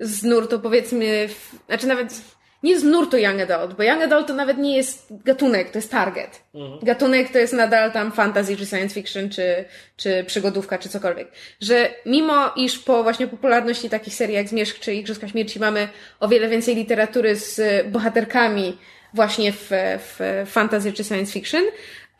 z 0.00 0.22
nurtu, 0.22 0.60
powiedzmy, 0.60 1.28
w, 1.28 1.52
znaczy 1.66 1.86
nawet 1.86 2.22
nie 2.62 2.80
z 2.80 2.84
nurtu 2.84 3.18
Young 3.18 3.40
Adult, 3.40 3.76
bo 3.76 3.82
Young 3.82 4.02
Adult 4.02 4.26
to 4.26 4.34
nawet 4.34 4.58
nie 4.58 4.76
jest 4.76 5.06
gatunek, 5.24 5.70
to 5.70 5.78
jest 5.78 5.90
target. 5.90 6.42
Mhm. 6.54 6.80
Gatunek 6.82 7.32
to 7.32 7.38
jest 7.38 7.52
nadal 7.52 7.92
tam 7.92 8.12
fantasy, 8.12 8.56
czy 8.56 8.66
science 8.66 8.94
fiction, 8.94 9.30
czy, 9.30 9.64
czy 9.96 10.24
przygodówka, 10.24 10.78
czy 10.78 10.88
cokolwiek. 10.88 11.32
Że 11.60 11.90
mimo 12.06 12.52
iż 12.56 12.78
po 12.78 13.02
właśnie 13.02 13.26
popularności 13.26 13.90
takich 13.90 14.14
serii 14.14 14.34
jak 14.34 14.48
Zmierzch 14.48 14.80
czy 14.80 14.94
Igrzyska 14.94 15.28
Śmierci 15.28 15.60
mamy 15.60 15.88
o 16.20 16.28
wiele 16.28 16.48
więcej 16.48 16.74
literatury 16.74 17.36
z 17.36 17.86
bohaterkami 17.86 18.78
właśnie 19.14 19.52
w, 19.52 19.70
w 19.98 20.44
fantasy 20.46 20.92
czy 20.92 21.04
science 21.04 21.32
fiction, 21.32 21.62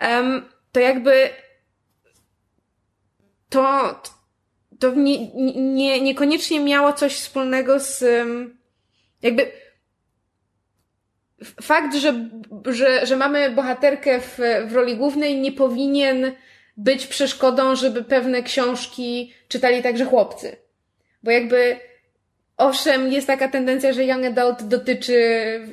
um, 0.02 0.48
to 0.72 0.80
jakby 0.80 1.28
to, 3.48 4.00
to 4.78 4.94
nie, 4.94 5.32
nie, 5.54 6.00
niekoniecznie 6.00 6.60
miało 6.60 6.92
coś 6.92 7.14
wspólnego 7.14 7.80
z 7.80 8.04
jakby 9.22 9.61
fakt, 11.62 11.94
że, 11.94 12.28
że, 12.66 13.06
że 13.06 13.16
mamy 13.16 13.50
bohaterkę 13.50 14.20
w, 14.20 14.38
w 14.66 14.72
roli 14.72 14.96
głównej 14.96 15.40
nie 15.40 15.52
powinien 15.52 16.32
być 16.76 17.06
przeszkodą, 17.06 17.76
żeby 17.76 18.04
pewne 18.04 18.42
książki 18.42 19.32
czytali 19.48 19.82
także 19.82 20.04
chłopcy. 20.04 20.56
Bo 21.22 21.30
jakby 21.30 21.76
Owszem, 22.62 23.12
jest 23.12 23.26
taka 23.26 23.48
tendencja, 23.48 23.92
że 23.92 24.04
Young 24.04 24.24
Adult 24.24 24.62
dotyczy 24.62 25.16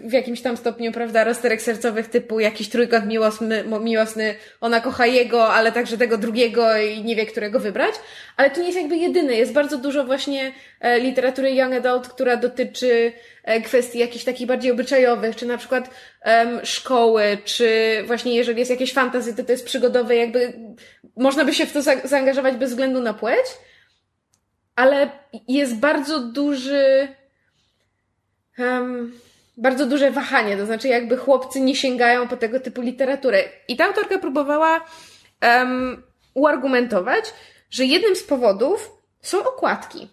w 0.03 0.13
jakimś 0.13 0.41
tam 0.41 0.57
stopniu, 0.57 0.91
prawda, 0.91 1.23
rozterek 1.23 1.61
sercowych 1.61 2.07
typu 2.07 2.39
jakiś 2.39 2.69
trójkąt 2.69 3.05
miłosny, 3.05 3.63
miłosny, 3.81 4.35
ona 4.61 4.81
kocha 4.81 5.05
jego, 5.05 5.53
ale 5.53 5.71
także 5.71 5.97
tego 5.97 6.17
drugiego 6.17 6.77
i 6.77 7.03
nie 7.03 7.15
wie, 7.15 7.25
którego 7.25 7.59
wybrać. 7.59 7.95
Ale 8.37 8.49
to 8.49 8.59
nie 8.59 8.65
jest 8.65 8.79
jakby 8.79 8.97
jedyny. 8.97 9.35
Jest 9.35 9.53
bardzo 9.53 9.77
dużo 9.77 10.03
właśnie 10.03 10.51
e, 10.81 10.99
literatury 10.99 11.51
Young 11.51 11.73
Adult, 11.73 12.07
która 12.07 12.37
dotyczy 12.37 13.11
e, 13.43 13.61
kwestii 13.61 13.99
jakichś 13.99 14.25
takich 14.25 14.47
bardziej 14.47 14.71
obyczajowych, 14.71 15.35
czy 15.35 15.45
na 15.45 15.57
przykład 15.57 15.89
um, 16.25 16.59
szkoły, 16.65 17.37
czy 17.45 17.69
właśnie 18.07 18.35
jeżeli 18.35 18.59
jest 18.59 18.71
jakieś 18.71 18.93
fantasy, 18.93 19.35
to 19.35 19.43
to 19.43 19.51
jest 19.51 19.65
przygodowe, 19.65 20.15
jakby 20.15 20.53
można 21.17 21.45
by 21.45 21.53
się 21.53 21.65
w 21.65 21.73
to 21.73 21.81
za 21.81 21.95
zaangażować 22.03 22.55
bez 22.55 22.69
względu 22.69 23.01
na 23.01 23.13
płeć 23.13 23.45
ale 24.79 25.09
jest 25.47 25.75
bardzo 25.75 26.19
duży. 26.19 27.07
Um, 28.57 29.19
bardzo 29.57 29.85
duże 29.85 30.11
wahanie, 30.11 30.57
to 30.57 30.65
znaczy 30.65 30.87
jakby 30.87 31.17
chłopcy 31.17 31.61
nie 31.61 31.75
sięgają 31.75 32.27
po 32.27 32.37
tego 32.37 32.59
typu 32.59 32.81
literaturę. 32.81 33.43
I 33.67 33.75
ta 33.75 33.85
autorka 33.85 34.17
próbowała 34.17 34.85
um, 35.41 36.03
uargumentować, 36.33 37.33
że 37.69 37.85
jednym 37.85 38.15
z 38.15 38.23
powodów 38.23 38.91
są 39.21 39.39
okładki. 39.39 40.09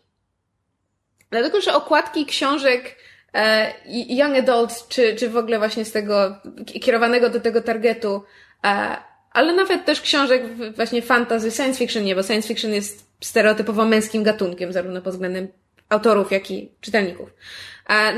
Dlatego, 1.31 1.61
że 1.61 1.75
okładki 1.75 2.27
książek 2.27 2.97
e, 3.35 3.73
Young 3.89 4.37
Adult, 4.37 4.89
czy, 4.89 5.17
czy 5.17 5.31
w 5.31 5.37
ogóle 5.37 5.59
właśnie 5.59 5.85
z 5.85 5.93
tego 5.93 6.37
kierowanego 6.83 7.31
do 7.31 7.41
tego 7.41 7.61
targetu, 7.63 8.23
e, 8.65 8.97
ale 9.33 9.53
nawet 9.53 9.85
też 9.85 10.01
książek 10.01 10.43
właśnie 10.77 11.03
fantasy, 11.03 11.51
science 11.51 11.79
fiction 11.79 12.05
nie, 12.05 12.17
bo 12.17 12.23
science 12.23 12.49
fiction 12.49 12.73
jest 12.73 13.06
stereotypowo 13.21 13.85
męskim 13.85 14.23
gatunkiem, 14.23 14.73
zarówno 14.73 15.03
pod 15.03 15.13
względem 15.13 15.49
autorów, 15.89 16.33
jak 16.33 16.51
i 16.51 16.73
czytelników. 16.81 17.31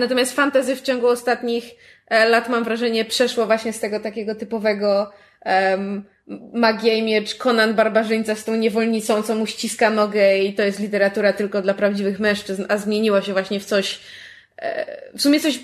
Natomiast 0.00 0.32
fantasy 0.32 0.76
w 0.76 0.82
ciągu 0.82 1.06
ostatnich 1.06 1.64
e, 2.06 2.28
lat, 2.28 2.48
mam 2.48 2.64
wrażenie, 2.64 3.04
przeszło 3.04 3.46
właśnie 3.46 3.72
z 3.72 3.80
tego 3.80 4.00
takiego 4.00 4.34
typowego 4.34 5.12
um, 5.44 6.04
magia 6.52 6.94
i 6.94 7.02
miecz, 7.02 7.34
Conan 7.34 7.74
barbarzyńca 7.74 8.34
z 8.34 8.44
tą 8.44 8.54
niewolnicą, 8.54 9.22
co 9.22 9.34
mu 9.34 9.46
ściska 9.46 9.90
nogę 9.90 10.38
i 10.38 10.54
to 10.54 10.62
jest 10.62 10.80
literatura 10.80 11.32
tylko 11.32 11.62
dla 11.62 11.74
prawdziwych 11.74 12.20
mężczyzn, 12.20 12.64
a 12.68 12.76
zmieniło 12.76 13.22
się 13.22 13.32
właśnie 13.32 13.60
w 13.60 13.64
coś, 13.64 14.00
e, 14.56 15.12
w 15.18 15.22
sumie 15.22 15.40
coś 15.40 15.60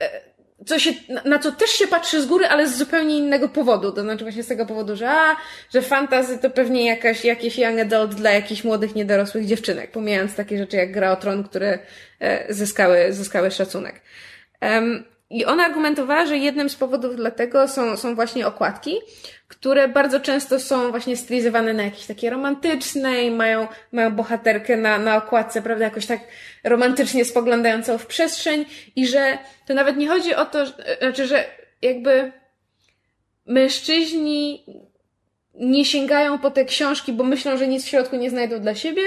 e, 0.00 0.27
co 0.66 0.78
się, 0.78 0.90
na 1.24 1.38
co 1.38 1.52
też 1.52 1.70
się 1.70 1.86
patrzy 1.86 2.22
z 2.22 2.26
góry, 2.26 2.46
ale 2.46 2.68
z 2.68 2.76
zupełnie 2.76 3.18
innego 3.18 3.48
powodu. 3.48 3.92
To 3.92 4.02
znaczy 4.02 4.24
właśnie 4.24 4.42
z 4.42 4.46
tego 4.46 4.66
powodu, 4.66 4.96
że 4.96 5.10
a, 5.10 5.36
że 5.74 5.82
fantazy 5.82 6.38
to 6.38 6.50
pewnie 6.50 6.86
jakaś, 6.86 7.24
jakieś 7.24 7.58
young 7.58 7.80
adult 7.80 8.14
dla 8.14 8.30
jakichś 8.30 8.64
młodych, 8.64 8.94
niedorosłych 8.94 9.46
dziewczynek, 9.46 9.90
pomijając 9.90 10.34
takie 10.34 10.58
rzeczy 10.58 10.76
jak 10.76 10.92
Gra 10.92 11.12
o 11.12 11.16
Tron, 11.16 11.44
które 11.44 11.78
e, 12.20 12.54
zyskały, 12.54 13.12
zyskały 13.12 13.50
szacunek. 13.50 14.00
Um, 14.62 15.04
i 15.30 15.44
ona 15.44 15.64
argumentowała, 15.64 16.26
że 16.26 16.36
jednym 16.36 16.70
z 16.70 16.76
powodów 16.76 17.16
dlatego 17.16 17.68
są, 17.68 17.96
są 17.96 18.14
właśnie 18.14 18.46
okładki, 18.46 18.98
które 19.48 19.88
bardzo 19.88 20.20
często 20.20 20.60
są 20.60 20.90
właśnie 20.90 21.16
stylizowane 21.16 21.72
na 21.74 21.82
jakieś 21.82 22.06
takie 22.06 22.30
romantyczne 22.30 23.24
i 23.24 23.30
mają, 23.30 23.66
mają 23.92 24.10
bohaterkę 24.10 24.76
na, 24.76 24.98
na 24.98 25.16
okładce, 25.16 25.62
prawda, 25.62 25.84
jakoś 25.84 26.06
tak 26.06 26.20
romantycznie 26.64 27.24
spoglądającą 27.24 27.98
w 27.98 28.06
przestrzeń 28.06 28.64
i 28.96 29.06
że 29.06 29.38
to 29.66 29.74
nawet 29.74 29.96
nie 29.96 30.08
chodzi 30.08 30.34
o 30.34 30.46
to, 30.46 30.58
znaczy, 31.00 31.26
że 31.26 31.44
jakby 31.82 32.32
mężczyźni 33.46 34.64
nie 35.54 35.84
sięgają 35.84 36.38
po 36.38 36.50
te 36.50 36.64
książki, 36.64 37.12
bo 37.12 37.24
myślą, 37.24 37.56
że 37.56 37.68
nic 37.68 37.84
w 37.84 37.88
środku 37.88 38.16
nie 38.16 38.30
znajdą 38.30 38.60
dla 38.60 38.74
siebie, 38.74 39.02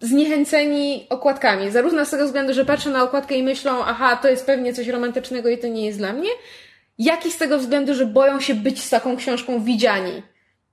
zniechęceni 0.00 1.06
okładkami. 1.10 1.70
Zarówno 1.70 2.04
z 2.04 2.10
tego 2.10 2.24
względu, 2.24 2.54
że 2.54 2.64
patrzą 2.64 2.90
na 2.90 3.02
okładkę 3.02 3.34
i 3.34 3.42
myślą, 3.42 3.84
aha, 3.84 4.18
to 4.22 4.28
jest 4.28 4.46
pewnie 4.46 4.72
coś 4.72 4.88
romantycznego 4.88 5.48
i 5.48 5.58
to 5.58 5.66
nie 5.66 5.86
jest 5.86 5.98
dla 5.98 6.12
mnie, 6.12 6.30
jak 6.98 7.26
i 7.26 7.30
z 7.32 7.38
tego 7.38 7.58
względu, 7.58 7.94
że 7.94 8.06
boją 8.06 8.40
się 8.40 8.54
być 8.54 8.82
z 8.82 8.90
taką 8.90 9.16
książką 9.16 9.64
widziani. 9.64 10.22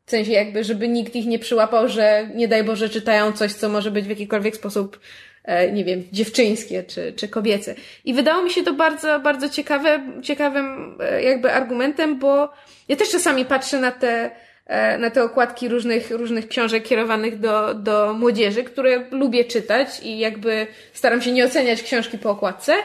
W 0.06 0.12
sensie 0.12 0.32
jakby, 0.32 0.64
żeby 0.64 0.88
nikt 0.88 1.16
ich 1.16 1.26
nie 1.26 1.40
przyłapał, 1.40 1.90
że 1.90 2.30
nie 2.36 2.48
daj 2.48 2.64
Boże 2.64 2.90
czytają 2.90 3.32
coś, 3.32 3.54
co 3.54 3.70
może 3.70 3.92
być 3.92 4.06
w 4.06 4.10
jakikolwiek 4.10 4.56
sposób, 4.56 5.00
e, 5.44 5.72
nie 5.72 5.86
wiem, 5.86 6.04
dziewczyńskie 6.12 6.84
czy, 6.84 7.14
czy 7.14 7.28
kobiece. 7.28 7.76
I 8.06 8.14
wydało 8.14 8.44
mi 8.44 8.52
się 8.52 8.64
to 8.64 8.74
bardzo, 8.74 9.20
bardzo 9.20 9.50
ciekawe, 9.50 10.04
ciekawym 10.24 10.98
e, 11.00 11.24
jakby 11.24 11.52
argumentem, 11.52 12.20
bo 12.20 12.50
ja 12.88 12.96
też 12.96 13.10
czasami 13.10 13.46
patrzę 13.46 13.80
na 13.80 13.92
te, 13.92 14.32
E, 14.66 14.98
na 14.98 15.10
te 15.10 15.24
okładki 15.24 15.70
różnych, 15.70 16.12
różnych 16.12 16.48
książek 16.48 16.84
kierowanych 16.84 17.40
do, 17.40 17.74
do 17.74 18.14
młodzieży, 18.14 18.64
które 18.64 19.06
lubię 19.12 19.46
czytać 19.46 19.88
i 20.04 20.20
jakby 20.20 20.68
staram 20.94 21.22
się 21.22 21.32
nie 21.32 21.46
oceniać 21.46 21.84
książki 21.84 22.18
po 22.18 22.30
okładce. 22.30 22.76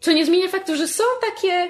Co 0.00 0.12
nie 0.12 0.26
zmienia 0.26 0.48
faktu, 0.48 0.76
że 0.76 0.88
są 0.88 1.04
takie, 1.30 1.68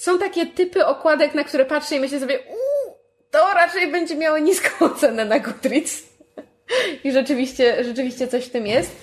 są 0.00 0.18
takie 0.18 0.46
typy 0.46 0.86
okładek, 0.86 1.34
na 1.34 1.44
które 1.44 1.64
patrzę 1.64 1.96
i 1.96 2.00
myślę 2.00 2.20
sobie, 2.20 2.38
uuu, 2.38 2.96
to 3.30 3.54
raczej 3.54 3.92
będzie 3.92 4.16
miało 4.16 4.38
niską 4.38 4.70
ocenę 4.94 5.24
na 5.24 5.38
Goodreads. 5.38 6.02
I 7.04 7.12
rzeczywiście, 7.12 7.84
rzeczywiście 7.84 8.28
coś 8.28 8.44
w 8.44 8.50
tym 8.50 8.66
jest. 8.66 8.96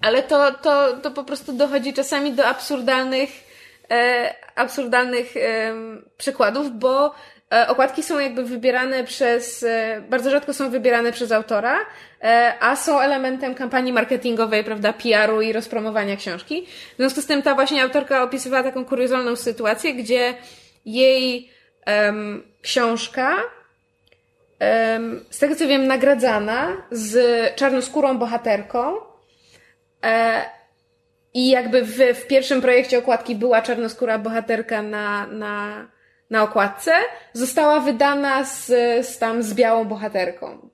Ale 0.00 0.22
to, 0.22 0.52
to, 0.52 0.96
to 0.96 1.10
po 1.10 1.24
prostu 1.24 1.52
dochodzi 1.52 1.92
czasami 1.92 2.32
do 2.32 2.46
absurdalnych, 2.46 3.30
e, 3.90 4.34
absurdalnych 4.54 5.36
e, 5.36 5.74
przykładów, 6.16 6.78
bo 6.78 7.14
okładki 7.68 8.02
są 8.02 8.18
jakby 8.18 8.44
wybierane 8.44 9.04
przez, 9.04 9.62
e, 9.62 10.02
bardzo 10.10 10.30
rzadko 10.30 10.54
są 10.54 10.70
wybierane 10.70 11.12
przez 11.12 11.32
autora, 11.32 11.78
e, 12.22 12.54
a 12.60 12.76
są 12.76 13.00
elementem 13.00 13.54
kampanii 13.54 13.92
marketingowej, 13.92 14.64
prawda, 14.64 14.92
PR-u 14.92 15.40
i 15.40 15.52
rozpromowania 15.52 16.16
książki. 16.16 16.66
W 16.94 16.96
związku 16.96 17.20
z 17.20 17.26
tym 17.26 17.42
ta 17.42 17.54
właśnie 17.54 17.82
autorka 17.82 18.22
opisywała 18.22 18.62
taką 18.62 18.84
kuriozalną 18.84 19.36
sytuację, 19.36 19.94
gdzie 19.94 20.34
jej 20.86 21.50
um, 21.86 22.42
książka, 22.62 23.36
um, 24.92 25.24
z 25.30 25.38
tego 25.38 25.56
co 25.56 25.66
wiem, 25.66 25.86
nagradzana 25.86 26.76
z 26.90 27.16
czarnoskórą 27.56 28.18
bohaterką, 28.18 28.96
e, 30.04 30.44
i 31.34 31.50
jakby 31.50 31.82
w, 31.82 31.98
w 32.14 32.26
pierwszym 32.26 32.60
projekcie 32.60 32.98
okładki 32.98 33.34
była 33.34 33.62
czarnoskóra 33.62 34.18
bohaterka 34.18 34.82
na, 34.82 35.26
na 35.26 35.86
na 36.34 36.42
okładce 36.42 36.92
została 37.32 37.80
wydana 37.80 38.44
z, 38.44 38.66
z 39.06 39.18
tam 39.18 39.42
z 39.42 39.54
białą 39.54 39.84
bohaterką. 39.84 40.68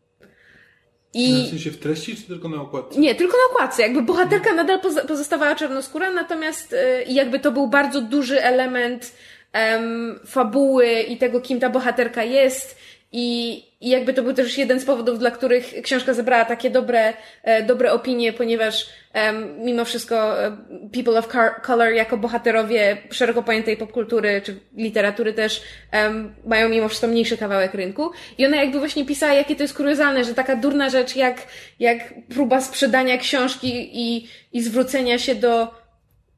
I... 1.14 1.46
W 1.46 1.50
sensie 1.50 1.70
w 1.70 1.78
treści, 1.78 2.16
czy 2.16 2.22
tylko 2.22 2.48
na 2.48 2.62
okładce? 2.62 3.00
Nie, 3.00 3.14
tylko 3.14 3.36
na 3.36 3.54
okładce. 3.54 3.82
Jakby 3.82 4.02
bohaterka 4.02 4.54
nadal 4.54 4.80
pozostawała 5.08 5.54
czarnoskóra, 5.54 6.10
natomiast 6.10 6.72
y, 6.72 6.76
jakby 7.08 7.40
to 7.40 7.52
był 7.52 7.66
bardzo 7.68 8.00
duży 8.00 8.42
element 8.42 9.12
um, 9.54 10.20
fabuły 10.26 11.00
i 11.00 11.16
tego, 11.16 11.40
kim 11.40 11.60
ta 11.60 11.70
bohaterka 11.70 12.22
jest. 12.24 12.78
I, 13.12 13.52
I 13.80 13.88
jakby 13.88 14.14
to 14.14 14.22
był 14.22 14.34
też 14.34 14.58
jeden 14.58 14.80
z 14.80 14.84
powodów, 14.84 15.18
dla 15.18 15.30
których 15.30 15.74
książka 15.82 16.14
zebrała 16.14 16.44
takie 16.44 16.70
dobre, 16.70 17.12
e, 17.42 17.62
dobre 17.62 17.92
opinie, 17.92 18.32
ponieważ 18.32 18.86
um, 19.14 19.60
mimo 19.60 19.84
wszystko 19.84 20.44
e, 20.44 20.56
People 20.92 21.18
of 21.18 21.28
Color 21.62 21.92
jako 21.92 22.16
bohaterowie 22.16 22.96
szeroko 23.10 23.42
pojętej 23.42 23.76
popkultury 23.76 24.42
czy 24.44 24.60
literatury 24.76 25.32
też 25.32 25.62
um, 25.92 26.34
mają 26.46 26.68
mimo 26.68 26.88
wszystko 26.88 27.06
mniejszy 27.06 27.36
kawałek 27.36 27.74
rynku. 27.74 28.10
I 28.38 28.46
ona 28.46 28.56
jakby 28.56 28.78
właśnie 28.78 29.04
pisała, 29.06 29.34
jakie 29.34 29.56
to 29.56 29.62
jest 29.62 29.74
kuriozalne, 29.74 30.24
że 30.24 30.34
taka 30.34 30.56
durna 30.56 30.90
rzecz 30.90 31.16
jak, 31.16 31.46
jak 31.80 32.14
próba 32.28 32.60
sprzedania 32.60 33.18
książki 33.18 33.90
i, 33.92 34.28
i 34.52 34.62
zwrócenia 34.62 35.18
się 35.18 35.34
do 35.34 35.80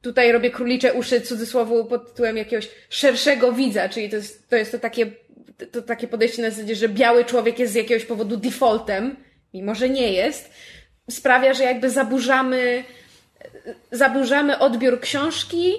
tutaj 0.03 0.31
robię 0.31 0.51
królicze 0.51 0.93
uszy 0.93 1.21
cudzysłowu 1.21 1.85
pod 1.85 2.07
tytułem 2.07 2.37
jakiegoś 2.37 2.69
szerszego 2.89 3.51
widza, 3.51 3.89
czyli 3.89 4.09
to 4.09 4.15
jest 4.15 4.49
to, 4.49 4.55
jest 4.55 4.71
to 4.71 4.79
takie 4.79 5.11
to 5.71 5.81
takie 5.81 6.07
podejście 6.07 6.41
na 6.41 6.49
zasadzie, 6.49 6.75
że 6.75 6.89
biały 6.89 7.25
człowiek 7.25 7.59
jest 7.59 7.73
z 7.73 7.75
jakiegoś 7.75 8.05
powodu 8.05 8.37
defaultem, 8.37 9.15
mimo 9.53 9.75
że 9.75 9.89
nie 9.89 10.11
jest, 10.11 10.51
sprawia, 11.09 11.53
że 11.53 11.63
jakby 11.63 11.89
zaburzamy, 11.89 12.83
zaburzamy 13.91 14.59
odbiór 14.59 14.99
książki 14.99 15.73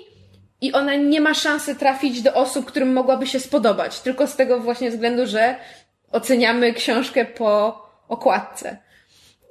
i 0.60 0.72
ona 0.72 0.94
nie 0.94 1.20
ma 1.20 1.34
szansy 1.34 1.74
trafić 1.74 2.22
do 2.22 2.34
osób, 2.34 2.66
którym 2.66 2.92
mogłaby 2.92 3.26
się 3.26 3.40
spodobać. 3.40 4.01
Tylko 4.01 4.26
z 4.26 4.36
tego 4.36 4.60
właśnie 4.60 4.90
względu, 4.90 5.26
że 5.26 5.56
oceniamy 6.12 6.72
książkę 6.72 7.24
po 7.24 7.82
okładce. 8.09 8.76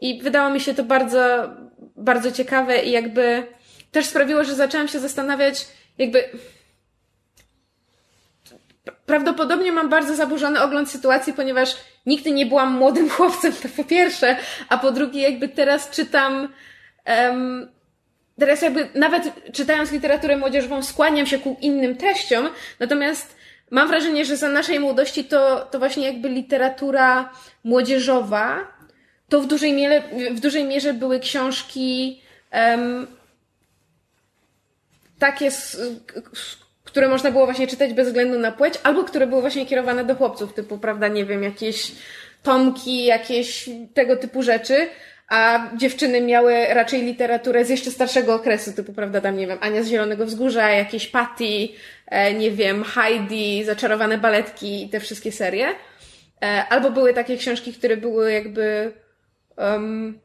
I 0.01 0.21
wydało 0.21 0.49
mi 0.49 0.59
się 0.59 0.73
to 0.73 0.83
bardzo, 0.83 1.49
bardzo 1.95 2.31
ciekawe 2.31 2.83
i 2.83 2.91
jakby 2.91 3.43
też 3.91 4.05
sprawiło, 4.05 4.43
że 4.43 4.55
zaczęłam 4.55 4.87
się 4.87 4.99
zastanawiać, 4.99 5.67
jakby 5.97 6.23
prawdopodobnie 9.13 9.71
mam 9.71 9.89
bardzo 9.89 10.15
zaburzony 10.15 10.61
ogląd 10.61 10.89
sytuacji, 10.89 11.33
ponieważ 11.33 11.75
nigdy 12.05 12.31
nie 12.31 12.45
byłam 12.45 12.73
młodym 12.73 13.09
chłopcem, 13.15 13.53
to 13.53 13.69
po 13.77 13.83
pierwsze, 13.83 14.35
a 14.69 14.77
po 14.77 14.91
drugie 14.91 15.21
jakby 15.21 15.49
teraz 15.49 15.89
czytam 15.89 16.49
um, 17.07 17.71
teraz 18.39 18.61
jakby 18.61 18.89
nawet 18.95 19.23
czytając 19.53 19.91
literaturę 19.91 20.37
młodzieżową 20.37 20.83
skłaniam 20.83 21.25
się 21.25 21.39
ku 21.39 21.57
innym 21.61 21.95
treściom, 21.95 22.49
natomiast 22.79 23.35
mam 23.71 23.87
wrażenie, 23.87 24.25
że 24.25 24.37
za 24.37 24.49
naszej 24.49 24.79
młodości 24.79 25.23
to, 25.23 25.67
to 25.71 25.79
właśnie 25.79 26.05
jakby 26.07 26.29
literatura 26.29 27.33
młodzieżowa 27.63 28.67
to 29.29 29.41
w 29.41 29.47
dużej 29.47 29.73
mierze, 29.73 30.03
w 30.31 30.39
dużej 30.39 30.63
mierze 30.63 30.93
były 30.93 31.19
książki 31.19 32.21
um, 32.53 33.07
takie, 35.19 35.51
które 36.93 37.07
można 37.07 37.31
było 37.31 37.45
właśnie 37.45 37.67
czytać 37.67 37.93
bez 37.93 38.07
względu 38.07 38.39
na 38.39 38.51
płeć, 38.51 38.73
albo 38.83 39.03
które 39.03 39.27
były 39.27 39.41
właśnie 39.41 39.65
kierowane 39.65 40.03
do 40.03 40.15
chłopców, 40.15 40.53
typu, 40.53 40.77
prawda, 40.77 41.07
nie 41.07 41.25
wiem, 41.25 41.43
jakieś 41.43 41.91
tomki, 42.43 43.05
jakieś 43.05 43.69
tego 43.93 44.15
typu 44.15 44.43
rzeczy, 44.43 44.87
a 45.29 45.69
dziewczyny 45.77 46.21
miały 46.21 46.65
raczej 46.69 47.01
literaturę 47.01 47.65
z 47.65 47.69
jeszcze 47.69 47.91
starszego 47.91 48.35
okresu, 48.35 48.73
typu, 48.73 48.93
prawda, 48.93 49.21
tam, 49.21 49.37
nie 49.37 49.47
wiem, 49.47 49.57
Ania 49.61 49.83
z 49.83 49.87
Zielonego 49.87 50.25
Wzgórza, 50.25 50.69
jakieś 50.69 51.07
Patty, 51.07 51.69
e, 52.07 52.33
nie 52.33 52.51
wiem, 52.51 52.83
Heidi, 52.83 53.63
Zaczarowane 53.63 54.17
Baletki 54.17 54.83
i 54.83 54.89
te 54.89 54.99
wszystkie 54.99 55.31
serie. 55.31 55.67
E, 56.41 56.65
albo 56.69 56.91
były 56.91 57.13
takie 57.13 57.37
książki, 57.37 57.73
które 57.73 57.97
były 57.97 58.31
jakby 58.31 58.93
um, 59.57 60.19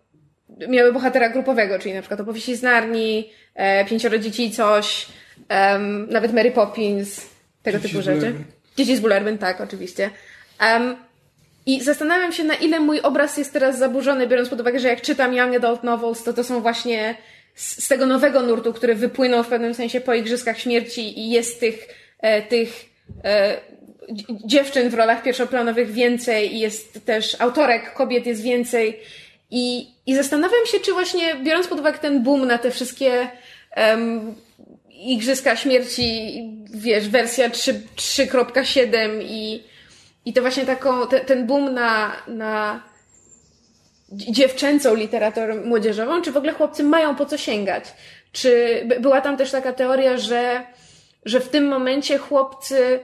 miały 0.69 0.93
bohatera 0.93 1.29
grupowego, 1.29 1.79
czyli 1.79 1.95
na 1.95 2.01
przykład 2.01 2.21
opowieści 2.21 2.57
z 2.57 2.63
Narni, 2.63 3.31
e, 3.55 3.85
Pięcioro 3.85 4.19
dzieci 4.19 4.47
i 4.47 4.51
coś, 4.51 5.07
um, 5.51 6.11
nawet 6.11 6.33
Mary 6.33 6.51
Poppins, 6.51 7.27
tego 7.63 7.79
Dzieci 7.79 7.89
typu 7.89 8.03
rzeczy. 8.03 8.35
Dzieci 8.77 8.97
z 8.97 9.01
Bullerbyn, 9.01 9.39
tak, 9.39 9.61
oczywiście. 9.61 10.11
Um, 10.61 10.97
I 11.67 11.83
zastanawiam 11.83 12.33
się, 12.33 12.45
na 12.45 12.55
ile 12.55 12.81
mój 12.81 13.01
obraz 13.01 13.37
jest 13.37 13.53
teraz 13.53 13.79
zaburzony, 13.79 14.27
biorąc 14.27 14.49
pod 14.49 14.61
uwagę, 14.61 14.81
że 14.81 14.89
jak 14.89 15.01
czytam 15.01 15.35
Young 15.35 15.57
Adult 15.57 15.83
Novels, 15.83 16.23
to 16.23 16.33
to 16.33 16.45
są 16.45 16.61
właśnie 16.61 17.15
z, 17.55 17.85
z 17.85 17.89
tego 17.89 18.07
nowego 18.07 18.43
nurtu, 18.43 18.73
który 18.73 18.95
wypłynął 18.95 19.45
w 19.45 19.49
pewnym 19.49 19.75
sensie 19.75 20.01
po 20.01 20.15
Igrzyskach 20.15 20.59
Śmierci 20.59 21.19
i 21.21 21.31
jest 21.31 21.61
tych, 21.61 21.89
e, 22.21 22.43
tych 22.43 22.85
e, 23.25 23.61
dziewczyn 24.47 24.91
w 24.91 24.95
rolach 24.95 25.23
pierwszoplanowych 25.23 25.93
więcej 25.93 26.55
i 26.55 26.61
jest 26.61 27.07
też 27.07 27.41
autorek 27.41 27.95
kobiet 27.95 28.27
jest 28.27 28.43
więcej. 28.43 29.01
I, 29.51 29.89
I 30.07 30.15
zastanawiam 30.15 30.67
się, 30.67 30.81
czy 30.81 30.93
właśnie 30.93 31.35
biorąc 31.35 31.67
pod 31.67 31.81
uwagę 31.81 31.99
ten 31.99 32.23
boom 32.23 32.47
na 32.47 32.59
te 32.59 32.71
wszystkie 32.71 33.29
um, 33.77 34.35
Igrzyska 34.99 35.57
Śmierci, 35.57 36.33
wiesz, 36.71 37.09
wersja 37.09 37.49
3.7 37.49 39.23
i, 39.23 39.65
i 40.25 40.33
to 40.33 40.41
właśnie 40.41 40.67
taką, 40.67 41.07
te, 41.07 41.21
ten 41.21 41.47
boom 41.47 41.75
na, 41.75 42.13
na 42.27 42.83
dziewczęcą 44.13 44.95
literaturę 44.95 45.55
młodzieżową, 45.55 46.23
czy 46.23 46.33
w 46.33 46.37
ogóle 46.37 46.53
chłopcy 46.53 46.85
mają 46.85 47.17
po 47.17 47.27
co 47.27 47.39
sięgać? 47.39 47.85
Czy 48.33 48.83
była 49.01 49.21
tam 49.21 49.37
też 49.37 49.51
taka 49.51 49.73
teoria, 49.73 50.17
że, 50.17 50.63
że 51.25 51.41
w 51.41 51.49
tym 51.49 51.69
momencie 51.69 52.19
chłopcy 52.19 53.01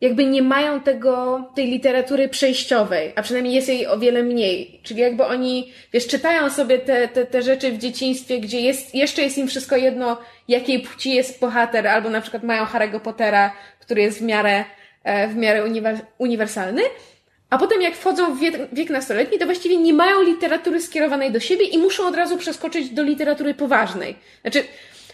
jakby 0.00 0.24
nie 0.24 0.42
mają 0.42 0.80
tego, 0.80 1.44
tej 1.54 1.66
literatury 1.66 2.28
przejściowej, 2.28 3.12
a 3.16 3.22
przynajmniej 3.22 3.54
jest 3.54 3.68
jej 3.68 3.86
o 3.86 3.98
wiele 3.98 4.22
mniej. 4.22 4.80
Czyli 4.82 5.00
jakby 5.00 5.24
oni, 5.24 5.72
wiesz, 5.92 6.06
czytają 6.06 6.50
sobie 6.50 6.78
te, 6.78 7.08
te, 7.08 7.26
te 7.26 7.42
rzeczy 7.42 7.72
w 7.72 7.78
dzieciństwie, 7.78 8.40
gdzie 8.40 8.60
jest, 8.60 8.94
jeszcze 8.94 9.22
jest 9.22 9.38
im 9.38 9.48
wszystko 9.48 9.76
jedno, 9.76 10.18
jakiej 10.48 10.80
płci 10.80 11.14
jest 11.14 11.40
bohater, 11.40 11.88
albo 11.88 12.10
na 12.10 12.20
przykład 12.20 12.42
mają 12.42 12.64
Harry'ego 12.64 13.00
Pottera, 13.00 13.52
który 13.80 14.02
jest 14.02 14.18
w 14.18 14.22
miarę, 14.22 14.64
e, 15.04 15.28
w 15.28 15.36
miarę 15.36 15.64
uniwersalny, 16.18 16.82
a 17.50 17.58
potem 17.58 17.82
jak 17.82 17.94
wchodzą 17.94 18.34
w 18.34 18.40
wiek, 18.40 18.54
wiek 18.72 18.90
nastoletni, 18.90 19.38
to 19.38 19.44
właściwie 19.44 19.76
nie 19.76 19.92
mają 19.92 20.22
literatury 20.22 20.80
skierowanej 20.80 21.32
do 21.32 21.40
siebie 21.40 21.64
i 21.64 21.78
muszą 21.78 22.08
od 22.08 22.16
razu 22.16 22.36
przeskoczyć 22.36 22.90
do 22.90 23.02
literatury 23.02 23.54
poważnej. 23.54 24.16
Znaczy, 24.42 24.64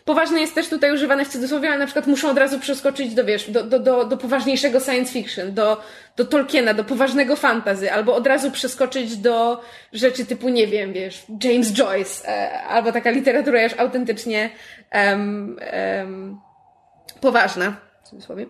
poważne 0.04 0.40
jest 0.40 0.54
też 0.54 0.68
tutaj 0.68 0.94
używane 0.94 1.24
w 1.24 1.28
cudzysłowie, 1.28 1.68
ale 1.68 1.78
na 1.78 1.86
przykład 1.86 2.06
muszą 2.06 2.30
od 2.30 2.38
razu 2.38 2.58
przeskoczyć 2.58 3.14
do, 3.14 3.24
wiesz, 3.24 3.50
do, 3.50 3.62
do, 3.64 3.78
do, 3.78 4.04
do 4.04 4.16
poważniejszego 4.16 4.80
science 4.80 5.12
fiction, 5.12 5.54
do, 5.54 5.80
do 6.16 6.24
Tolkiena, 6.24 6.74
do 6.74 6.84
poważnego 6.84 7.36
fantazy, 7.36 7.92
albo 7.92 8.14
od 8.14 8.26
razu 8.26 8.50
przeskoczyć 8.50 9.16
do 9.16 9.60
rzeczy 9.92 10.26
typu, 10.26 10.48
nie 10.48 10.66
wiem, 10.66 10.92
wiesz, 10.92 11.22
James 11.44 11.72
Joyce, 11.72 12.28
e, 12.28 12.62
albo 12.62 12.92
taka 12.92 13.10
literatura 13.10 13.62
już 13.62 13.72
autentycznie 13.78 14.50
um, 14.94 15.58
um, 15.98 16.40
poważna, 17.20 17.76
w 18.04 18.08
cudzysłowie. 18.08 18.46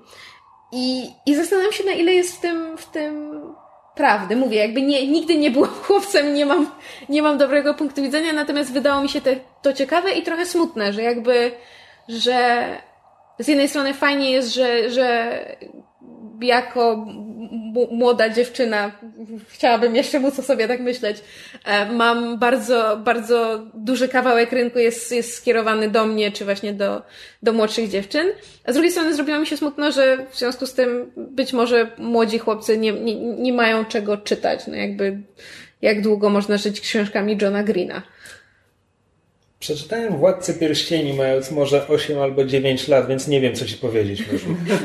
I, 0.72 1.10
I 1.26 1.34
zastanawiam 1.34 1.72
się, 1.72 1.84
na 1.84 1.92
ile 1.92 2.14
jest 2.14 2.36
w 2.36 2.40
tym, 2.40 2.78
w 2.78 2.86
tym 2.86 3.32
prawdy. 3.94 4.36
Mówię, 4.36 4.58
jakby 4.58 4.82
nie, 4.82 5.06
nigdy 5.06 5.38
nie 5.38 5.50
byłam 5.50 5.70
chłopcem, 5.84 6.34
nie 6.34 6.46
mam, 6.46 6.70
nie 7.08 7.22
mam 7.22 7.38
dobrego 7.38 7.74
punktu 7.74 8.02
widzenia, 8.02 8.32
natomiast 8.32 8.72
wydało 8.72 9.02
mi 9.02 9.08
się 9.08 9.20
te, 9.20 9.36
to 9.62 9.72
ciekawe 9.72 10.12
i 10.12 10.22
trochę 10.22 10.46
smutne, 10.46 10.92
że 10.92 11.02
jakby, 11.02 11.52
że 12.08 12.66
z 13.38 13.48
jednej 13.48 13.68
strony 13.68 13.94
fajnie 13.94 14.30
jest, 14.30 14.54
że, 14.54 14.90
że 14.90 15.38
jako 16.40 17.06
młoda 17.90 18.28
dziewczyna, 18.28 18.92
chciałabym 19.48 19.96
jeszcze 19.96 20.20
móc 20.20 20.38
o 20.38 20.42
sobie 20.42 20.68
tak 20.68 20.80
myśleć, 20.80 21.16
e, 21.64 21.92
mam 21.92 22.38
bardzo, 22.38 22.96
bardzo 23.04 23.66
duży 23.74 24.08
kawałek 24.08 24.52
rynku 24.52 24.78
jest, 24.78 25.12
jest 25.12 25.34
skierowany 25.34 25.90
do 25.90 26.06
mnie, 26.06 26.32
czy 26.32 26.44
właśnie 26.44 26.72
do, 26.72 27.02
do 27.42 27.52
młodszych 27.52 27.90
dziewczyn. 27.90 28.26
A 28.64 28.70
z 28.72 28.74
drugiej 28.74 28.92
strony 28.92 29.14
zrobiło 29.14 29.38
mi 29.38 29.46
się 29.46 29.56
smutno, 29.56 29.92
że 29.92 30.26
w 30.30 30.38
związku 30.38 30.66
z 30.66 30.74
tym 30.74 31.12
być 31.16 31.52
może 31.52 31.90
młodzi 31.98 32.38
chłopcy 32.38 32.78
nie, 32.78 32.92
nie, 32.92 33.14
nie 33.16 33.52
mają 33.52 33.84
czego 33.84 34.16
czytać. 34.16 34.66
No 34.66 34.76
jakby, 34.76 35.22
jak 35.82 36.02
długo 36.02 36.30
można 36.30 36.56
żyć 36.56 36.80
książkami 36.80 37.38
Johna 37.42 37.62
Greena. 37.62 38.02
Przeczytałem 39.62 40.16
Władcę 40.16 40.54
Pierścieni 40.54 41.12
mając 41.12 41.50
może 41.50 41.88
8 41.88 42.18
albo 42.18 42.44
9 42.44 42.88
lat, 42.88 43.08
więc 43.08 43.28
nie 43.28 43.40
wiem, 43.40 43.54
co 43.54 43.64
ci 43.64 43.76
powiedzieć. 43.76 44.24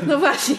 No 0.06 0.18
właśnie. 0.18 0.54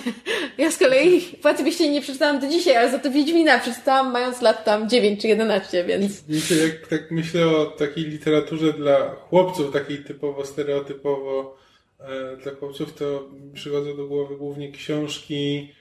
Ja 0.58 0.72
z 0.72 0.78
kolei 0.78 1.22
Władcę 1.42 1.64
Pierścieni 1.64 1.94
nie 1.94 2.02
przeczytałam 2.02 2.40
do 2.40 2.48
dzisiaj, 2.48 2.76
ale 2.76 2.92
za 2.92 3.00
to 3.00 3.12
Wiedźmina 3.12 3.60
przeczytałam 3.60 4.12
mając 4.12 4.42
lat 4.42 4.66
tam 4.66 4.90
9 4.90 5.22
czy 5.22 5.28
11, 5.28 5.84
więc... 5.84 6.24
Wiecie, 6.28 6.56
jak 6.56 6.88
tak 6.88 7.12
myślę 7.12 7.48
o 7.48 7.66
takiej 7.66 8.04
literaturze 8.04 8.74
dla 8.74 9.16
chłopców, 9.16 9.74
takiej 9.74 9.98
typowo, 9.98 10.46
stereotypowo 10.46 11.58
e, 12.00 12.38
dla 12.44 12.56
chłopców, 12.56 12.94
to 12.94 13.30
przychodzą 13.54 13.98
do 13.98 14.08
głowy 14.08 14.38
głównie 14.38 14.72
książki, 14.72 15.74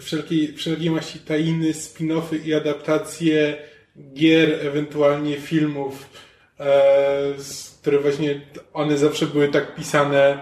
wszelkiej, 0.00 0.52
wszelkiej 0.52 0.90
maści 0.90 1.18
tajny, 1.18 1.72
spin-offy 1.72 2.46
i 2.46 2.54
adaptacje 2.54 3.56
gier, 4.14 4.66
ewentualnie 4.66 5.36
filmów 5.36 6.06
które 7.80 7.98
właśnie 7.98 8.40
one 8.72 8.98
zawsze 8.98 9.26
były 9.26 9.48
tak 9.48 9.74
pisane 9.74 10.38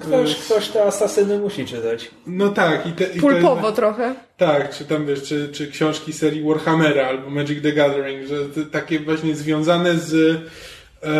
Ktoś, 0.00 0.34
ktoś 0.36 0.68
te 0.68 0.84
asasyny 0.84 1.38
musi 1.38 1.66
czytać. 1.66 2.10
No 2.26 2.48
tak. 2.48 2.86
I 2.86 2.92
te, 2.92 3.04
i 3.04 3.20
Pulpowo 3.20 3.72
trochę. 3.72 4.14
Tak, 4.36 4.76
czy 4.76 4.84
tam 4.84 5.06
wiesz, 5.06 5.22
czy, 5.22 5.48
czy 5.52 5.70
książki 5.70 6.12
serii 6.12 6.42
Warhammera 6.42 7.06
albo 7.06 7.30
Magic 7.30 7.62
the 7.62 7.72
Gathering, 7.72 8.26
że 8.28 8.44
te, 8.48 8.62
takie 8.70 9.00
właśnie 9.00 9.34
związane 9.34 9.98
z, 9.98 10.14
e, 10.14 11.10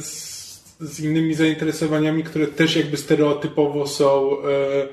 z, 0.00 0.18
z 0.80 1.00
innymi 1.00 1.34
zainteresowaniami, 1.34 2.24
które 2.24 2.46
też 2.46 2.76
jakby 2.76 2.96
stereotypowo 2.96 3.86
są 3.86 4.30
e, 4.30 4.82
e, 4.82 4.88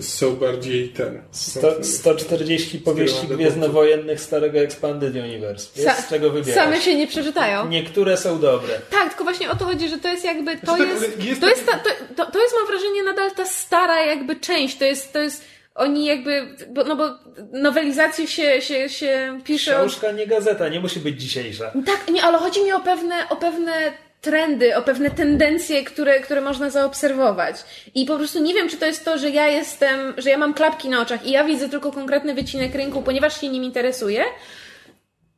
są 0.00 0.36
bardziej 0.36 0.88
ten. 0.88 1.22
Sto, 1.30 1.84
140 1.84 2.78
powieści 2.78 3.26
gwiezdnowojennych 3.26 4.20
starego 4.20 4.58
Expanded 4.58 5.14
Universe. 5.14 5.82
Jest 5.82 5.98
Sa- 5.98 6.02
z 6.02 6.08
czego 6.08 6.30
wybierać. 6.30 6.64
Same 6.64 6.80
się 6.80 6.94
nie 6.94 7.06
przeczytają. 7.06 7.68
Niektóre 7.68 8.16
są 8.16 8.40
dobre. 8.40 8.80
Tak, 8.90 9.08
tylko 9.08 9.24
właśnie 9.24 9.50
o 9.50 9.56
to 9.56 9.64
chodzi, 9.64 9.88
że 9.88 9.98
to 9.98 10.08
jest 10.08 10.24
jakby, 10.24 10.56
to 10.56 10.76
Znaczy 10.76 10.92
tak, 10.94 11.02
jest, 11.02 11.24
jest 11.24 11.40
to 11.40 11.48
jest, 11.48 11.66
ta, 11.66 11.78
to, 11.78 11.90
to, 12.16 12.32
to 12.32 12.42
jest 12.42 12.54
mam 12.58 12.66
wrażenie 12.66 13.02
nadal 13.02 13.30
ta 13.30 13.46
stara 13.46 14.06
jakby 14.06 14.36
część, 14.36 14.78
to 14.78 14.84
jest, 14.84 15.12
to 15.12 15.18
jest, 15.18 15.44
oni 15.74 16.04
jakby, 16.04 16.56
bo, 16.70 16.84
no 16.84 16.96
bo 16.96 17.10
nowelizacje 17.52 18.26
się, 18.26 18.62
się, 18.62 18.88
się 18.88 19.40
pisze 19.44 19.76
od, 19.76 19.86
Książka, 19.86 20.12
nie 20.12 20.26
gazeta, 20.26 20.68
nie 20.68 20.80
musi 20.80 21.00
być 21.00 21.20
dzisiejsza. 21.22 21.72
tak, 21.86 22.08
nie, 22.12 22.22
ale 22.22 22.38
chodzi 22.38 22.64
mi 22.64 22.72
o 22.72 22.80
pewne, 22.80 23.28
o 23.28 23.36
pewne 23.36 23.72
trendy, 24.20 24.76
o 24.76 24.82
pewne 24.82 25.10
tendencje, 25.10 25.84
które, 25.84 26.20
które 26.20 26.40
można 26.40 26.70
zaobserwować. 26.70 27.56
I 27.94 28.06
po 28.06 28.16
prostu 28.16 28.42
nie 28.42 28.54
wiem, 28.54 28.68
czy 28.68 28.76
to 28.76 28.86
jest 28.86 29.04
to, 29.04 29.18
że 29.18 29.30
ja 29.30 29.48
jestem, 29.48 30.14
że 30.16 30.30
ja 30.30 30.38
mam 30.38 30.54
klapki 30.54 30.88
na 30.88 31.00
oczach 31.00 31.26
i 31.26 31.30
ja 31.30 31.44
widzę 31.44 31.68
tylko 31.68 31.92
konkretny 31.92 32.34
wycinek 32.34 32.74
rynku, 32.74 33.02
ponieważ 33.02 33.40
się 33.40 33.48
nim 33.48 33.64
interesuję, 33.64 34.24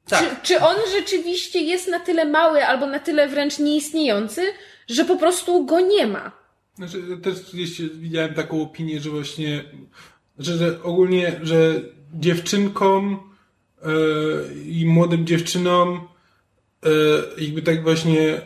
Tak. 0.08 0.42
Czy, 0.42 0.54
czy 0.54 0.64
on 0.64 0.76
rzeczywiście 0.98 1.60
jest 1.60 1.88
na 1.88 2.00
tyle 2.00 2.24
mały 2.24 2.66
albo 2.66 2.86
na 2.86 2.98
tyle 2.98 3.28
wręcz 3.28 3.58
nieistniejący, 3.58 4.42
że 4.88 5.04
po 5.04 5.16
prostu 5.16 5.64
go 5.64 5.80
nie 5.80 6.06
ma? 6.06 6.32
Znaczy, 6.74 7.02
też 7.22 7.52
gdzieś 7.52 7.80
widziałem 7.80 8.34
taką 8.34 8.62
opinię, 8.62 9.00
że 9.00 9.10
właśnie, 9.10 9.64
że, 10.38 10.56
że 10.56 10.82
ogólnie, 10.82 11.40
że 11.42 11.80
dziewczynkom 12.14 13.20
e, 13.82 13.88
i 14.64 14.86
młodym 14.86 15.26
dziewczynom 15.26 16.08
jakby 17.38 17.62
tak 17.62 17.82
właśnie 17.82 18.30
e, 18.30 18.40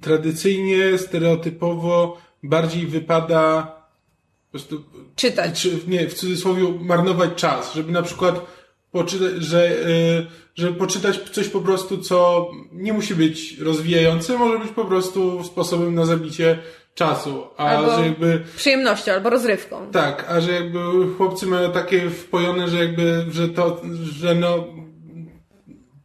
tradycyjnie, 0.00 0.98
stereotypowo 0.98 2.18
bardziej 2.42 2.86
wypada 2.86 3.62
po 4.46 4.50
prostu 4.58 4.84
Czytać. 5.16 5.62
czy, 5.62 5.78
nie, 5.86 6.08
w 6.08 6.14
cudzysłowie 6.14 6.62
marnować 6.80 7.30
czas, 7.36 7.74
żeby 7.74 7.92
na 7.92 8.02
przykład 8.02 8.40
poczytać, 8.92 9.42
że, 9.42 9.70
y, 9.88 10.26
żeby 10.54 10.72
poczytać 10.78 11.18
coś 11.30 11.48
po 11.48 11.60
prostu, 11.60 11.98
co 11.98 12.50
nie 12.72 12.92
musi 12.92 13.14
być 13.14 13.58
rozwijające, 13.58 14.38
może 14.38 14.58
być 14.58 14.68
po 14.72 14.84
prostu 14.84 15.44
sposobem 15.44 15.94
na 15.94 16.04
zabicie 16.06 16.58
czasu, 16.94 17.44
a 17.56 17.64
Albo- 17.66 17.96
że 17.96 18.06
jakby 18.06 18.44
Przyjemnością 18.56 19.12
albo 19.12 19.30
rozrywką. 19.30 19.90
tak, 19.92 20.26
a 20.30 20.40
że 20.40 20.52
jakby 20.52 20.78
chłopcy 21.16 21.46
mają 21.46 21.72
takie 21.72 22.10
wpojone, 22.10 22.68
że 22.68 22.78
jakby, 22.84 23.26
że 23.30 23.48
to, 23.48 23.82
że 24.02 24.34
no 24.34 24.64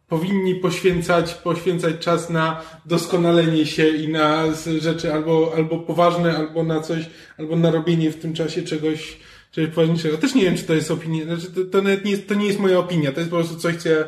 powinni 0.10 0.56
poświęcać, 0.56 1.34
poświęcać 1.34 1.96
czas 2.00 2.30
na 2.30 2.62
doskonalenie 2.86 3.66
się 3.66 3.88
i 3.88 4.08
na 4.08 4.44
rzeczy 4.80 5.14
albo, 5.14 5.54
albo 5.56 5.80
poważne, 5.80 6.38
albo 6.38 6.64
na 6.64 6.80
coś, 6.80 7.00
albo 7.38 7.56
na 7.56 7.72
robienie 7.72 8.12
w 8.12 8.20
tym 8.20 8.34
czasie 8.34 8.62
czegoś, 8.62 9.18
czegoś 9.52 9.70
poważniejszego. 9.76 10.18
Też 10.18 10.36
nie 10.36 10.44
wiem, 10.44 10.58
czy 10.58 10.64
to 10.64 10.74
jest 10.74 10.92
opinia, 10.92 11.26
znaczy 11.26 11.52
to, 11.52 11.72
to 11.72 11.82
nie 11.82 12.12
jest, 12.12 12.28
to 12.28 12.34
nie 12.34 12.48
jest 12.48 12.60
moja 12.60 12.80
opinia, 12.80 13.12
to 13.12 13.20
jest 13.20 13.32
po 13.32 13.38
prostu 13.38 13.56
coś, 13.56 13.76
co 13.76 13.90
ja, 13.90 14.00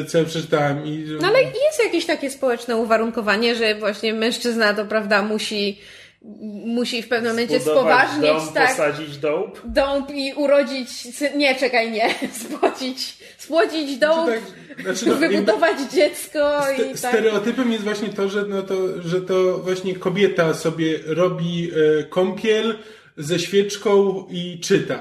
e, 0.00 0.04
co 0.04 0.18
ja 0.18 0.24
przeczytałem 0.24 0.86
i, 0.86 1.06
No 1.20 1.28
ale 1.28 1.42
jest 1.42 1.84
jakieś 1.84 2.06
takie 2.06 2.30
społeczne 2.30 2.76
uwarunkowanie, 2.76 3.54
że 3.54 3.74
właśnie 3.74 4.14
mężczyzna 4.14 4.74
to 4.74 4.84
prawda 4.84 5.22
musi, 5.22 5.78
musi 6.22 7.02
w 7.02 7.08
pewnym 7.08 7.32
momencie 7.32 7.60
Zbudować 7.60 8.08
spoważnieć, 8.08 8.44
dom, 8.44 8.54
tak, 8.54 8.68
posadzić 8.70 9.16
dąb. 9.18 9.58
dąb 9.64 10.10
i 10.14 10.32
urodzić, 10.36 10.88
nie, 11.36 11.54
czekaj, 11.54 11.90
nie, 11.90 12.14
spłodzić, 12.44 13.16
spłodzić 13.38 13.96
dąb, 13.98 14.30
tak, 14.30 14.40
znaczy, 14.82 15.06
no, 15.06 15.12
jakby- 15.12 15.28
wybudować 15.28 15.76
dziecko 15.92 16.38
Ste- 16.60 16.74
i 16.74 16.88
tak. 16.88 16.98
Stereotypem 16.98 17.72
jest 17.72 17.84
właśnie 17.84 18.08
to, 18.08 18.28
że, 18.28 18.44
no 18.48 18.62
to, 18.62 19.02
że 19.02 19.20
to 19.20 19.58
właśnie 19.58 19.94
kobieta 19.96 20.54
sobie 20.54 20.98
robi 21.06 21.70
e, 22.00 22.04
kąpiel 22.04 22.78
ze 23.16 23.38
świeczką 23.38 24.24
i 24.30 24.60
czyta. 24.60 25.00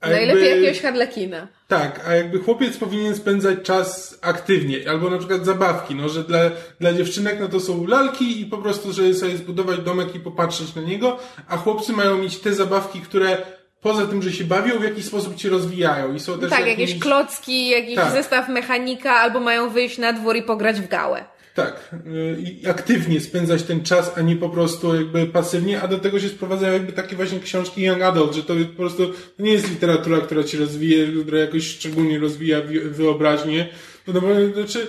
A 0.00 0.10
Najlepiej 0.10 0.44
jakby- 0.48 0.60
jakiegoś 0.62 0.82
harlekina. 0.82 1.48
Tak, 1.78 2.08
a 2.08 2.14
jakby 2.14 2.38
chłopiec 2.38 2.76
powinien 2.76 3.16
spędzać 3.16 3.58
czas 3.62 4.18
aktywnie, 4.22 4.90
albo 4.90 5.10
na 5.10 5.18
przykład 5.18 5.44
zabawki, 5.44 5.94
no, 5.94 6.08
że 6.08 6.24
dla, 6.24 6.38
dla 6.80 6.92
dziewczynek 6.92 7.40
no 7.40 7.48
to 7.48 7.60
są 7.60 7.86
lalki 7.86 8.40
i 8.40 8.46
po 8.46 8.58
prostu, 8.58 8.92
żeby 8.92 9.14
sobie 9.14 9.36
zbudować 9.36 9.78
domek 9.80 10.14
i 10.14 10.20
popatrzeć 10.20 10.74
na 10.74 10.82
niego, 10.82 11.18
a 11.48 11.56
chłopcy 11.56 11.92
mają 11.92 12.18
mieć 12.18 12.38
te 12.38 12.54
zabawki, 12.54 13.00
które 13.00 13.36
poza 13.80 14.06
tym, 14.06 14.22
że 14.22 14.32
się 14.32 14.44
bawią, 14.44 14.78
w 14.78 14.84
jakiś 14.84 15.04
sposób 15.04 15.40
się 15.40 15.48
rozwijają 15.48 16.14
i 16.14 16.20
są 16.20 16.38
też 16.38 16.50
Tak, 16.50 16.66
jakimiś... 16.66 16.88
jakieś 16.88 17.02
klocki, 17.02 17.68
jakiś 17.68 17.94
Tak. 17.96 18.12
zestaw 18.12 18.48
mechanika, 18.48 19.12
albo 19.12 19.40
mają 19.40 19.70
wyjść 19.70 19.98
na 19.98 20.12
dwór 20.12 20.36
i 20.36 20.42
pograć 20.42 20.80
w 20.80 20.88
gałę. 20.88 21.24
Tak, 21.54 21.94
y, 22.06 22.40
i 22.40 22.66
aktywnie 22.66 23.20
spędzać 23.20 23.62
ten 23.62 23.82
czas, 23.82 24.12
a 24.16 24.20
nie 24.20 24.36
po 24.36 24.48
prostu 24.48 24.94
jakby 24.94 25.26
pasywnie, 25.26 25.82
a 25.82 25.88
do 25.88 25.98
tego 25.98 26.20
się 26.20 26.28
sprowadzają 26.28 26.72
jakby 26.72 26.92
takie 26.92 27.16
właśnie 27.16 27.40
książki 27.40 27.82
Young 27.82 28.02
Adult, 28.02 28.34
że 28.34 28.42
to 28.42 28.54
po 28.76 28.76
prostu 28.82 29.06
to 29.36 29.42
nie 29.42 29.52
jest 29.52 29.70
literatura, 29.70 30.20
która 30.20 30.44
ci 30.44 30.56
rozwija, 30.56 31.06
która 31.22 31.38
jakoś 31.38 31.66
szczególnie 31.66 32.18
rozwija 32.18 32.60
wi- 32.62 32.80
wyobraźnię. 32.80 33.68
No, 34.06 34.12
no, 34.14 34.52
znaczy, 34.54 34.86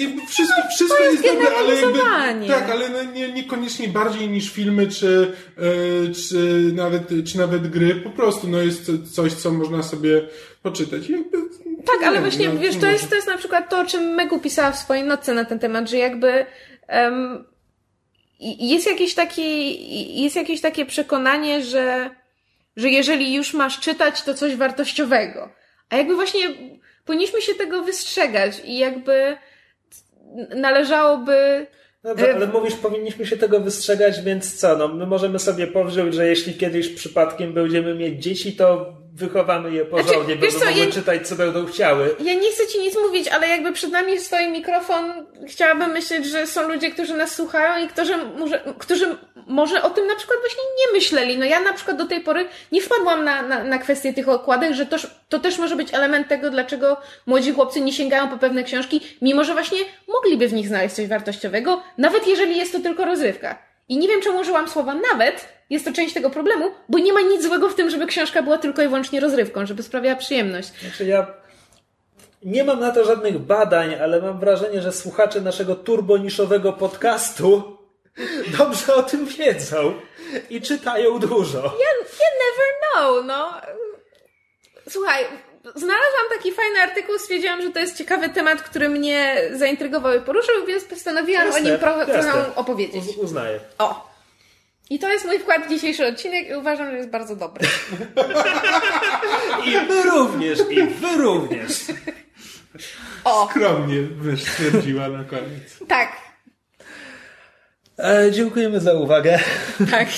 jakby 0.00 0.26
wszystko, 0.26 0.56
wszystko 0.76 1.02
jest 1.04 1.24
jest 1.24 1.34
dobre, 1.36 1.56
ale 1.58 1.74
jakby, 1.74 1.98
tak, 2.48 2.70
ale 2.70 2.88
no, 2.88 3.12
nie, 3.12 3.32
niekoniecznie 3.32 3.88
bardziej 3.88 4.28
niż 4.28 4.50
filmy, 4.50 4.86
czy, 4.88 5.32
y, 6.08 6.14
czy, 6.14 6.70
nawet, 6.74 7.08
czy 7.24 7.38
nawet 7.38 7.68
gry, 7.70 7.94
po 7.94 8.10
prostu 8.10 8.48
no, 8.48 8.58
jest 8.62 8.92
coś, 9.12 9.32
co 9.32 9.50
można 9.52 9.82
sobie 9.82 10.28
poczytać. 10.62 11.08
Jakby, 11.08 11.38
Tak, 11.86 12.02
ale 12.08 12.20
właśnie, 12.20 12.48
no, 12.48 12.60
wiesz, 12.60 12.76
to 12.76 12.86
jest, 12.86 13.08
to 13.10 13.14
jest 13.14 13.26
na 13.28 13.38
przykład 13.38 13.70
to, 13.70 13.78
o 13.80 13.84
czym 13.86 14.02
Megu 14.02 14.38
pisała 14.40 14.72
w 14.72 14.78
swojej 14.78 15.04
notce 15.04 15.34
na 15.34 15.44
ten 15.44 15.58
temat, 15.58 15.90
że 15.90 15.96
jakby 15.96 16.46
i- 18.40 18.68
jest 18.70 18.86
jakieś 18.86 19.14
takie, 19.14 19.42
i- 19.70 20.22
jest 20.22 20.36
jakieś 20.36 20.60
takie 20.60 20.86
przekonanie, 20.86 21.64
że, 21.64 22.10
że 22.76 22.88
jeżeli 22.88 23.34
już 23.34 23.54
masz 23.54 23.80
czytać, 23.80 24.22
to 24.22 24.34
coś 24.34 24.56
wartościowego. 24.56 25.52
A 25.90 25.96
jakby 25.96 26.14
właśnie 26.14 26.40
powinniśmy 27.04 27.42
się 27.42 27.54
tego 27.54 27.82
wystrzegać 27.82 28.60
i 28.64 28.78
jakby 28.78 29.36
należałoby 30.56 31.66
Dobrze, 32.04 32.30
E, 32.30 32.34
ale 32.34 32.46
mówisz, 32.46 32.74
powinniśmy 32.74 33.26
się 33.26 33.36
tego 33.36 33.60
wystrzegać, 33.60 34.20
więc 34.22 34.54
co? 34.54 34.76
No, 34.76 34.88
my 34.88 35.06
możemy 35.06 35.38
sobie 35.38 35.66
powrzeć, 35.66 36.14
że 36.14 36.26
jeśli 36.28 36.54
kiedyś 36.54 36.88
przypadkiem 36.88 37.52
będziemy 37.52 37.94
mieć 37.94 38.22
dzieci, 38.22 38.52
to 38.52 38.92
wychowamy 39.14 39.72
je 39.72 39.84
porządnie, 39.84 40.12
Znaczy, 40.34 40.36
będą 40.36 40.58
co, 40.58 40.64
mogły 40.66 40.80
ja- 40.84 40.90
czytać, 40.92 41.28
co 41.28 41.36
będą 41.36 41.66
chciały. 41.66 42.16
Ja 42.20 42.34
nie 42.34 42.50
chcę 42.50 42.66
ci 42.66 42.78
nic 42.78 42.96
mówić, 42.96 43.28
ale 43.28 43.48
jakby 43.48 43.72
przed 43.72 43.90
nami 43.90 44.18
stoi 44.20 44.48
mikrofon, 44.50 45.26
chciałabym 45.48 45.90
myśleć, 45.90 46.26
że 46.26 46.46
są 46.46 46.68
ludzie, 46.68 46.90
którzy 46.90 47.14
nas 47.14 47.34
słuchają 47.34 47.84
i 47.84 47.88
którzy 47.88 48.16
może, 48.38 48.62
którzy 48.78 49.16
może 49.46 49.82
o 49.82 49.90
tym 49.90 50.06
na 50.06 50.16
przykład 50.16 50.38
właśnie 50.40 50.62
nie 50.78 50.92
myśleli. 50.92 51.38
No 51.38 51.44
ja 51.44 51.60
na 51.60 51.72
przykład 51.72 51.96
do 51.96 52.04
tej 52.06 52.20
pory 52.20 52.46
nie 52.72 52.80
wpadłam 52.80 53.24
na, 53.24 53.42
na, 53.42 53.64
na 53.64 53.78
kwestię 53.78 54.12
tych 54.12 54.28
okładek, 54.28 54.72
że 54.74 54.86
to, 54.86 54.96
to 55.28 55.38
też 55.38 55.58
może 55.58 55.76
być 55.76 55.94
element 55.94 56.28
tego, 56.28 56.50
dlaczego 56.50 56.96
młodzi 57.26 57.52
chłopcy 57.52 57.80
nie 57.80 57.92
sięgają 57.92 58.28
po 58.28 58.38
pewne 58.38 58.64
książki, 58.64 59.00
mimo 59.22 59.44
że 59.44 59.52
właśnie 59.52 59.78
mogliby 60.08 60.48
w 60.48 60.52
nich 60.52 60.68
znaleźć 60.68 60.94
coś 60.94 61.06
wartościowego, 61.06 61.82
nawet 61.98 62.26
jeżeli 62.26 62.56
jest 62.56 62.72
to 62.72 62.80
tylko 62.80 63.04
rozrywka. 63.04 63.58
I 63.88 63.98
nie 63.98 64.08
wiem, 64.08 64.20
czemu 64.20 64.40
użyłam 64.40 64.68
słowa 64.68 64.94
nawet, 65.12 65.48
jest 65.70 65.84
to 65.84 65.92
część 65.92 66.14
tego 66.14 66.30
problemu, 66.30 66.70
bo 66.88 66.98
nie 66.98 67.12
ma 67.12 67.20
nic 67.20 67.42
złego 67.42 67.68
w 67.68 67.74
tym, 67.74 67.90
żeby 67.90 68.06
książka 68.06 68.42
była 68.42 68.58
tylko 68.58 68.82
i 68.82 68.86
wyłącznie 68.88 69.20
rozrywką, 69.20 69.66
żeby 69.66 69.82
sprawiała 69.82 70.16
przyjemność. 70.16 70.68
Znaczy 70.80 71.04
ja 71.04 71.26
nie 72.42 72.64
mam 72.64 72.80
na 72.80 72.90
to 72.90 73.04
żadnych 73.04 73.38
badań, 73.38 73.94
ale 73.94 74.22
mam 74.22 74.40
wrażenie, 74.40 74.82
że 74.82 74.92
słuchacze 74.92 75.40
naszego 75.40 75.74
turboniszowego 75.74 76.72
podcastu 76.72 77.78
dobrze 78.58 78.94
o 78.94 79.02
tym 79.02 79.26
wiedzą 79.26 79.94
i 80.50 80.60
czytają 80.60 81.18
dużo. 81.18 81.58
You, 81.58 82.04
you 82.04 82.30
never 82.44 82.68
know, 82.92 83.26
no. 83.26 83.60
Słuchaj, 84.88 85.24
znalazłam 85.74 86.24
taki 86.38 86.52
fajny 86.52 86.82
artykuł, 86.82 87.18
stwierdziłam, 87.18 87.62
że 87.62 87.70
to 87.70 87.78
jest 87.78 87.98
ciekawy 87.98 88.28
temat, 88.28 88.62
który 88.62 88.88
mnie 88.88 89.36
zaintrygował 89.52 90.18
i 90.18 90.20
poruszył, 90.20 90.66
więc 90.66 90.84
postanowiłam 90.84 91.46
Jasne, 91.46 91.60
o 91.60 91.64
nim 91.64 91.78
trochę 91.78 92.54
opowiedzieć. 92.56 93.04
Uz- 93.04 93.18
Uznaję. 93.18 93.60
O! 93.78 94.13
I 94.90 94.98
to 94.98 95.08
jest 95.12 95.24
mój 95.24 95.38
wkład 95.38 95.66
w 95.66 95.68
dzisiejszy 95.70 96.06
odcinek 96.06 96.48
i 96.48 96.54
uważam, 96.54 96.90
że 96.90 96.96
jest 96.96 97.10
bardzo 97.10 97.36
dobry. 97.36 97.68
I 99.66 99.70
wy 99.88 100.02
również, 100.02 100.58
i 100.70 100.82
wy 100.86 101.16
również. 101.16 101.80
O! 103.24 103.48
Skromnie 103.50 104.00
mysz 104.22 104.42
stwierdziła 104.42 105.08
na 105.08 105.24
koniec. 105.24 105.78
Tak, 105.88 106.12
E, 107.98 108.30
dziękujemy 108.32 108.80
za 108.80 108.94
uwagę. 108.94 109.38
tak. 109.90 110.08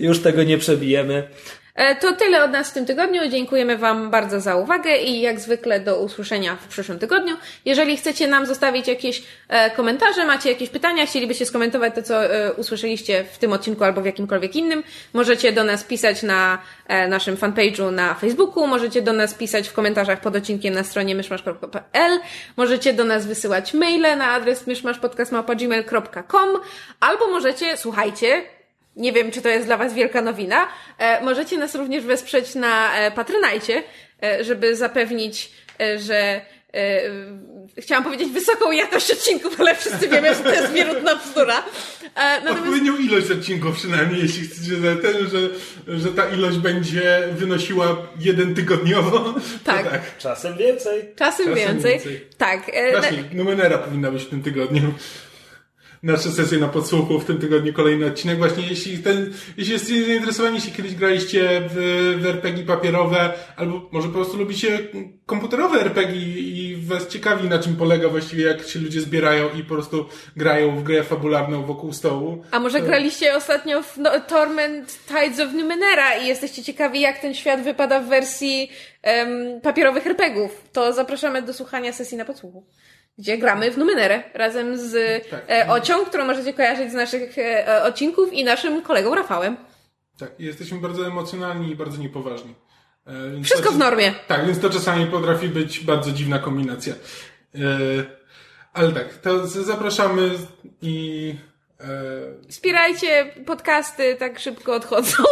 Już 0.00 0.18
tego 0.22 0.42
nie 0.42 0.58
przebijemy. 0.58 1.28
E, 1.74 1.94
to 1.94 2.12
tyle 2.12 2.44
od 2.44 2.50
nas 2.50 2.70
w 2.70 2.72
tym 2.72 2.86
tygodniu. 2.86 3.28
Dziękujemy 3.28 3.78
Wam 3.78 4.10
bardzo 4.10 4.40
za 4.40 4.56
uwagę 4.56 4.96
i 4.96 5.20
jak 5.20 5.40
zwykle 5.40 5.80
do 5.80 6.00
usłyszenia 6.00 6.56
w 6.56 6.66
przyszłym 6.66 6.98
tygodniu. 6.98 7.36
Jeżeli 7.64 7.96
chcecie 7.96 8.28
nam 8.28 8.46
zostawić 8.46 8.88
jakieś 8.88 9.22
e, 9.48 9.70
komentarze, 9.70 10.24
macie 10.24 10.50
jakieś 10.50 10.68
pytania, 10.68 11.06
chcielibyście 11.06 11.46
skomentować 11.46 11.94
to, 11.94 12.02
co 12.02 12.24
e, 12.24 12.52
usłyszeliście 12.52 13.24
w 13.32 13.38
tym 13.38 13.52
odcinku 13.52 13.84
albo 13.84 14.00
w 14.00 14.06
jakimkolwiek 14.06 14.56
innym, 14.56 14.82
możecie 15.12 15.52
do 15.52 15.64
nas 15.64 15.84
pisać 15.84 16.22
na 16.22 16.58
naszym 17.08 17.36
fanpage'u 17.36 17.92
na 17.92 18.14
Facebooku, 18.14 18.66
możecie 18.66 19.02
do 19.02 19.12
nas 19.12 19.34
pisać 19.34 19.68
w 19.68 19.72
komentarzach 19.72 20.20
pod 20.20 20.36
odcinkiem 20.36 20.74
na 20.74 20.84
stronie 20.84 21.14
myszmasz.pl, 21.14 22.20
możecie 22.56 22.92
do 22.92 23.04
nas 23.04 23.26
wysyłać 23.26 23.74
maile 23.74 24.16
na 24.16 24.30
adres 24.30 24.66
myszmaszpodcast.gmail.com 24.66 26.48
albo 27.00 27.28
możecie, 27.28 27.76
słuchajcie, 27.76 28.42
nie 28.96 29.12
wiem, 29.12 29.30
czy 29.30 29.42
to 29.42 29.48
jest 29.48 29.66
dla 29.66 29.76
Was 29.76 29.94
wielka 29.94 30.22
nowina. 30.22 30.68
E, 30.98 31.24
możecie 31.24 31.58
nas 31.58 31.74
również 31.74 32.04
wesprzeć 32.04 32.54
na 32.54 32.96
e, 32.96 33.10
Patronajcie, 33.10 33.82
e, 34.22 34.44
żeby 34.44 34.76
zapewnić, 34.76 35.50
że 35.98 36.40
chciałam 37.78 38.04
powiedzieć 38.04 38.28
wysoką 38.28 38.72
jakość 38.72 39.10
odcinków, 39.10 39.60
ale 39.60 39.74
wszyscy 39.74 40.08
wiemy, 40.08 40.34
że 40.34 40.40
to 40.40 40.52
jest 40.52 40.72
wierutna 40.72 41.16
bzdura. 41.16 41.64
Natomiast... 42.16 42.58
Odpowiednią 42.58 42.96
ilość 42.96 43.30
odcinków 43.30 43.76
przynajmniej, 43.76 44.22
jeśli 44.22 44.48
chcecie, 44.48 44.76
że, 44.76 44.96
ten, 44.96 45.14
że, 45.28 45.48
że 45.98 46.08
ta 46.08 46.28
ilość 46.28 46.56
będzie 46.58 47.28
wynosiła 47.32 47.96
jeden 48.20 48.54
tygodniowo. 48.54 49.34
Tak. 49.64 49.90
tak. 49.90 50.18
Czasem 50.18 50.56
więcej. 50.56 51.00
Czasem, 51.16 51.46
Czasem 51.46 51.54
więcej. 51.54 51.92
więcej. 51.92 52.26
Tak. 52.38 52.70
Właśnie, 52.92 53.24
Numenera 53.32 53.78
powinna 53.78 54.10
być 54.10 54.22
w 54.22 54.30
tym 54.30 54.42
tygodniu 54.42 54.94
nasze 56.02 56.30
sesje 56.30 56.58
na 56.58 56.68
podsłuchu 56.68 57.18
w 57.18 57.24
tym 57.24 57.38
tygodniu 57.38 57.72
kolejny 57.72 58.06
odcinek. 58.06 58.38
Właśnie 58.38 58.68
jeśli 58.68 58.98
ten, 58.98 59.32
jeśli 59.56 59.72
jesteście 59.72 60.06
zainteresowani, 60.06 60.54
jeśli 60.54 60.72
kiedyś 60.72 60.94
graliście 60.94 61.62
w, 61.68 62.18
w 62.22 62.26
RPG 62.26 62.64
papierowe, 62.64 63.32
albo 63.56 63.88
może 63.92 64.08
po 64.08 64.14
prostu 64.14 64.38
lubicie 64.38 64.78
komputerowe 65.26 65.80
RPG 65.80 66.16
i 66.38 66.76
was 66.76 67.06
ciekawi 67.06 67.48
na 67.48 67.58
czym 67.58 67.76
polega 67.76 68.08
właściwie, 68.08 68.44
jak 68.44 68.62
się 68.62 68.78
ludzie 68.78 69.00
zbierają 69.00 69.48
i 69.58 69.62
po 69.62 69.74
prostu 69.74 70.06
grają 70.36 70.76
w 70.76 70.82
grę 70.82 71.04
fabularną 71.04 71.62
wokół 71.62 71.92
stołu. 71.92 72.44
A 72.50 72.60
może 72.60 72.80
to... 72.80 72.86
graliście 72.86 73.36
ostatnio 73.36 73.82
w 73.82 73.98
no, 73.98 74.20
Torment 74.20 74.98
Tides 75.08 75.40
of 75.40 75.52
Numenera 75.52 76.16
i 76.16 76.26
jesteście 76.26 76.62
ciekawi, 76.62 77.00
jak 77.00 77.18
ten 77.18 77.34
świat 77.34 77.62
wypada 77.62 78.00
w 78.00 78.08
wersji 78.08 78.70
um, 79.04 79.60
papierowych 79.60 80.06
RPGów, 80.06 80.64
to 80.72 80.92
zapraszamy 80.92 81.42
do 81.42 81.54
słuchania 81.54 81.92
sesji 81.92 82.16
na 82.16 82.24
podsłuchu 82.24 82.64
gdzie 83.20 83.38
gramy 83.38 83.70
w 83.70 83.78
Numenerę 83.78 84.22
razem 84.34 84.78
z 84.78 85.22
tak. 85.30 85.44
e, 85.48 85.68
Ocią, 85.68 86.04
którą 86.04 86.24
możecie 86.24 86.52
kojarzyć 86.52 86.90
z 86.90 86.94
naszych 86.94 87.38
e, 87.38 87.82
odcinków 87.82 88.32
i 88.32 88.44
naszym 88.44 88.82
kolegą 88.82 89.14
Rafałem. 89.14 89.56
Tak, 90.18 90.30
jesteśmy 90.38 90.78
bardzo 90.78 91.06
emocjonalni 91.06 91.70
i 91.70 91.76
bardzo 91.76 91.98
niepoważni. 91.98 92.54
E, 93.06 93.42
Wszystko 93.44 93.68
to, 93.68 93.74
w 93.74 93.78
normie. 93.78 94.14
Tak, 94.28 94.46
więc 94.46 94.60
to 94.60 94.70
czasami 94.70 95.06
potrafi 95.06 95.48
być 95.48 95.80
bardzo 95.80 96.12
dziwna 96.12 96.38
kombinacja. 96.38 96.94
E, 97.54 97.58
ale 98.72 98.92
tak, 98.92 99.14
to 99.18 99.46
zapraszamy 99.46 100.30
i... 100.82 101.34
E... 101.80 102.48
Wspierajcie 102.48 103.34
podcasty, 103.46 104.16
tak 104.18 104.38
szybko 104.38 104.74
odchodzą. 104.74 105.24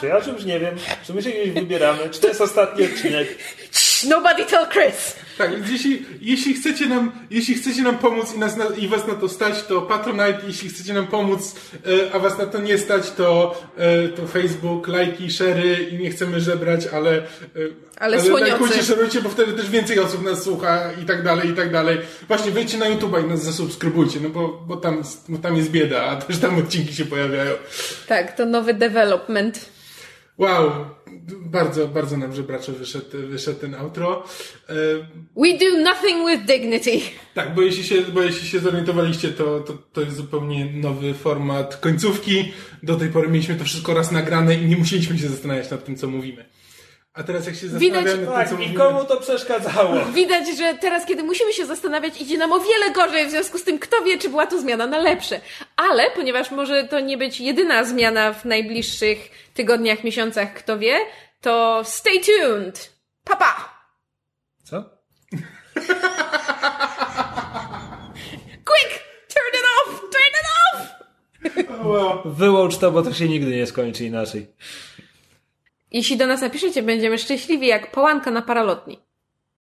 Czy 0.00 0.06
ja 0.06 0.20
czymś 0.20 0.44
nie 0.44 0.60
wiem? 0.60 0.76
Czy 1.06 1.14
my 1.14 1.22
się 1.22 1.30
gdzieś 1.30 1.50
wybieramy? 1.50 2.10
Czy 2.10 2.20
to 2.20 2.28
jest 2.28 2.40
ostatni 2.40 2.84
odcinek? 2.84 3.28
Nobody 4.04 4.44
tell 4.44 4.66
Chris! 4.66 5.16
Tak, 5.38 5.50
jeśli, 5.70 6.06
jeśli, 6.20 6.54
chcecie 6.54 6.86
nam, 6.86 7.12
jeśli 7.30 7.54
chcecie 7.54 7.82
nam 7.82 7.98
pomóc 7.98 8.34
i, 8.34 8.38
nas 8.38 8.56
na, 8.56 8.64
i 8.64 8.88
was 8.88 9.06
na 9.06 9.14
to 9.14 9.28
stać, 9.28 9.62
to 9.62 9.82
Patronite, 9.82 10.40
jeśli 10.46 10.68
chcecie 10.68 10.94
nam 10.94 11.06
pomóc, 11.06 11.54
e, 11.74 12.14
a 12.14 12.18
was 12.18 12.38
na 12.38 12.46
to 12.46 12.58
nie 12.58 12.78
stać, 12.78 13.10
to, 13.10 13.60
e, 13.76 14.08
to 14.08 14.26
Facebook, 14.26 14.88
lajki, 14.88 15.30
szery 15.30 15.88
i 15.90 15.98
nie 15.98 16.10
chcemy 16.10 16.40
żebrać, 16.40 16.86
ale, 16.86 17.16
e, 17.16 17.22
ale, 17.96 18.18
ale 18.20 18.40
lajkujcie, 18.40 18.82
szerujcie, 18.82 19.22
bo 19.22 19.28
wtedy 19.28 19.52
też 19.52 19.70
więcej 19.70 19.98
osób 19.98 20.24
nas 20.24 20.42
słucha 20.42 20.92
i 21.02 21.06
tak 21.06 21.22
dalej, 21.22 21.50
i 21.50 21.54
tak 21.54 21.72
dalej. 21.72 21.98
Właśnie 22.28 22.50
wejdźcie 22.50 22.78
na 22.78 22.88
YouTube 22.88 23.16
i 23.24 23.28
nas 23.28 23.42
zasubskrybujcie, 23.42 24.20
no 24.20 24.28
bo, 24.28 24.48
bo, 24.66 24.76
tam, 24.76 25.02
bo 25.28 25.38
tam 25.38 25.56
jest 25.56 25.70
bieda, 25.70 26.02
a 26.02 26.16
też 26.16 26.38
tam 26.38 26.58
odcinki 26.58 26.94
się 26.94 27.04
pojawiają. 27.04 27.52
Tak, 28.06 28.36
to 28.36 28.46
nowy 28.46 28.74
development. 28.74 29.78
Wow, 30.38 30.86
bardzo, 31.36 31.88
bardzo 31.88 32.16
nam 32.16 32.34
żebracze 32.34 32.72
wyszedł, 32.72 33.04
wyszedł 33.12 33.60
ten 33.60 33.74
outro. 33.74 34.24
E, 34.68 34.74
We 35.36 35.58
do 35.58 35.78
nothing 35.84 36.28
with 36.30 36.46
dignity. 36.46 37.00
Tak, 37.34 37.54
bo 37.54 37.62
jeśli 37.62 37.84
się, 37.84 38.02
bo 38.02 38.22
jeśli 38.22 38.48
się 38.48 38.60
zorientowaliście, 38.60 39.28
to, 39.28 39.60
to, 39.60 39.78
to 39.92 40.00
jest 40.00 40.16
zupełnie 40.16 40.72
nowy 40.72 41.14
format 41.14 41.76
końcówki. 41.76 42.52
Do 42.82 42.96
tej 42.96 43.08
pory 43.08 43.28
mieliśmy 43.28 43.54
to 43.54 43.64
wszystko 43.64 43.94
raz 43.94 44.10
nagrane 44.10 44.54
i 44.54 44.66
nie 44.66 44.76
musieliśmy 44.76 45.18
się 45.18 45.28
zastanawiać 45.28 45.70
nad 45.70 45.84
tym, 45.84 45.96
co 45.96 46.06
mówimy. 46.08 46.44
A 47.18 47.22
teraz 47.22 47.46
jak 47.46 47.54
się 47.54 47.68
zastanawiamy, 47.68 48.10
Widać, 48.10 48.34
tak, 48.34 48.48
tym, 48.48 48.58
co 48.58 48.64
nikomu 48.64 49.04
to 49.04 49.20
przeszkadzało. 49.20 50.04
Widać, 50.04 50.58
że 50.58 50.74
teraz, 50.74 51.06
kiedy 51.06 51.22
musimy 51.22 51.52
się 51.52 51.66
zastanawiać, 51.66 52.20
idzie 52.20 52.38
nam 52.38 52.52
o 52.52 52.60
wiele 52.60 52.90
gorzej, 52.90 53.26
w 53.26 53.30
związku 53.30 53.58
z 53.58 53.64
tym, 53.64 53.78
kto 53.78 54.02
wie, 54.02 54.18
czy 54.18 54.28
była 54.28 54.46
to 54.46 54.60
zmiana 54.60 54.86
na 54.86 54.98
lepsze. 54.98 55.40
Ale, 55.76 56.10
ponieważ 56.10 56.50
może 56.50 56.84
to 56.84 57.00
nie 57.00 57.18
być 57.18 57.40
jedyna 57.40 57.84
zmiana 57.84 58.32
w 58.32 58.44
najbliższych 58.44 59.30
tygodniach, 59.54 60.04
miesiącach, 60.04 60.54
kto 60.54 60.78
wie, 60.78 60.98
to 61.40 61.82
stay 61.84 62.20
tuned! 62.20 62.92
Papa! 63.24 63.80
Co? 64.64 64.84
Quick! 68.64 68.90
Turn 69.28 69.54
it 69.54 69.64
off! 69.76 70.00
Turn 70.00 70.34
it 70.40 70.46
off! 70.74 72.22
Wyłącz 72.24 72.78
to, 72.78 72.90
bo 72.90 73.02
to 73.02 73.12
się 73.12 73.28
nigdy 73.28 73.50
nie 73.50 73.66
skończy 73.66 74.04
inaczej. 74.04 74.46
Jeśli 75.92 76.16
do 76.16 76.26
nas 76.26 76.40
napiszecie, 76.40 76.82
będziemy 76.82 77.18
szczęśliwi 77.18 77.66
jak 77.66 77.90
połanka 77.90 78.30
na 78.30 78.42
paralotni. 78.42 79.07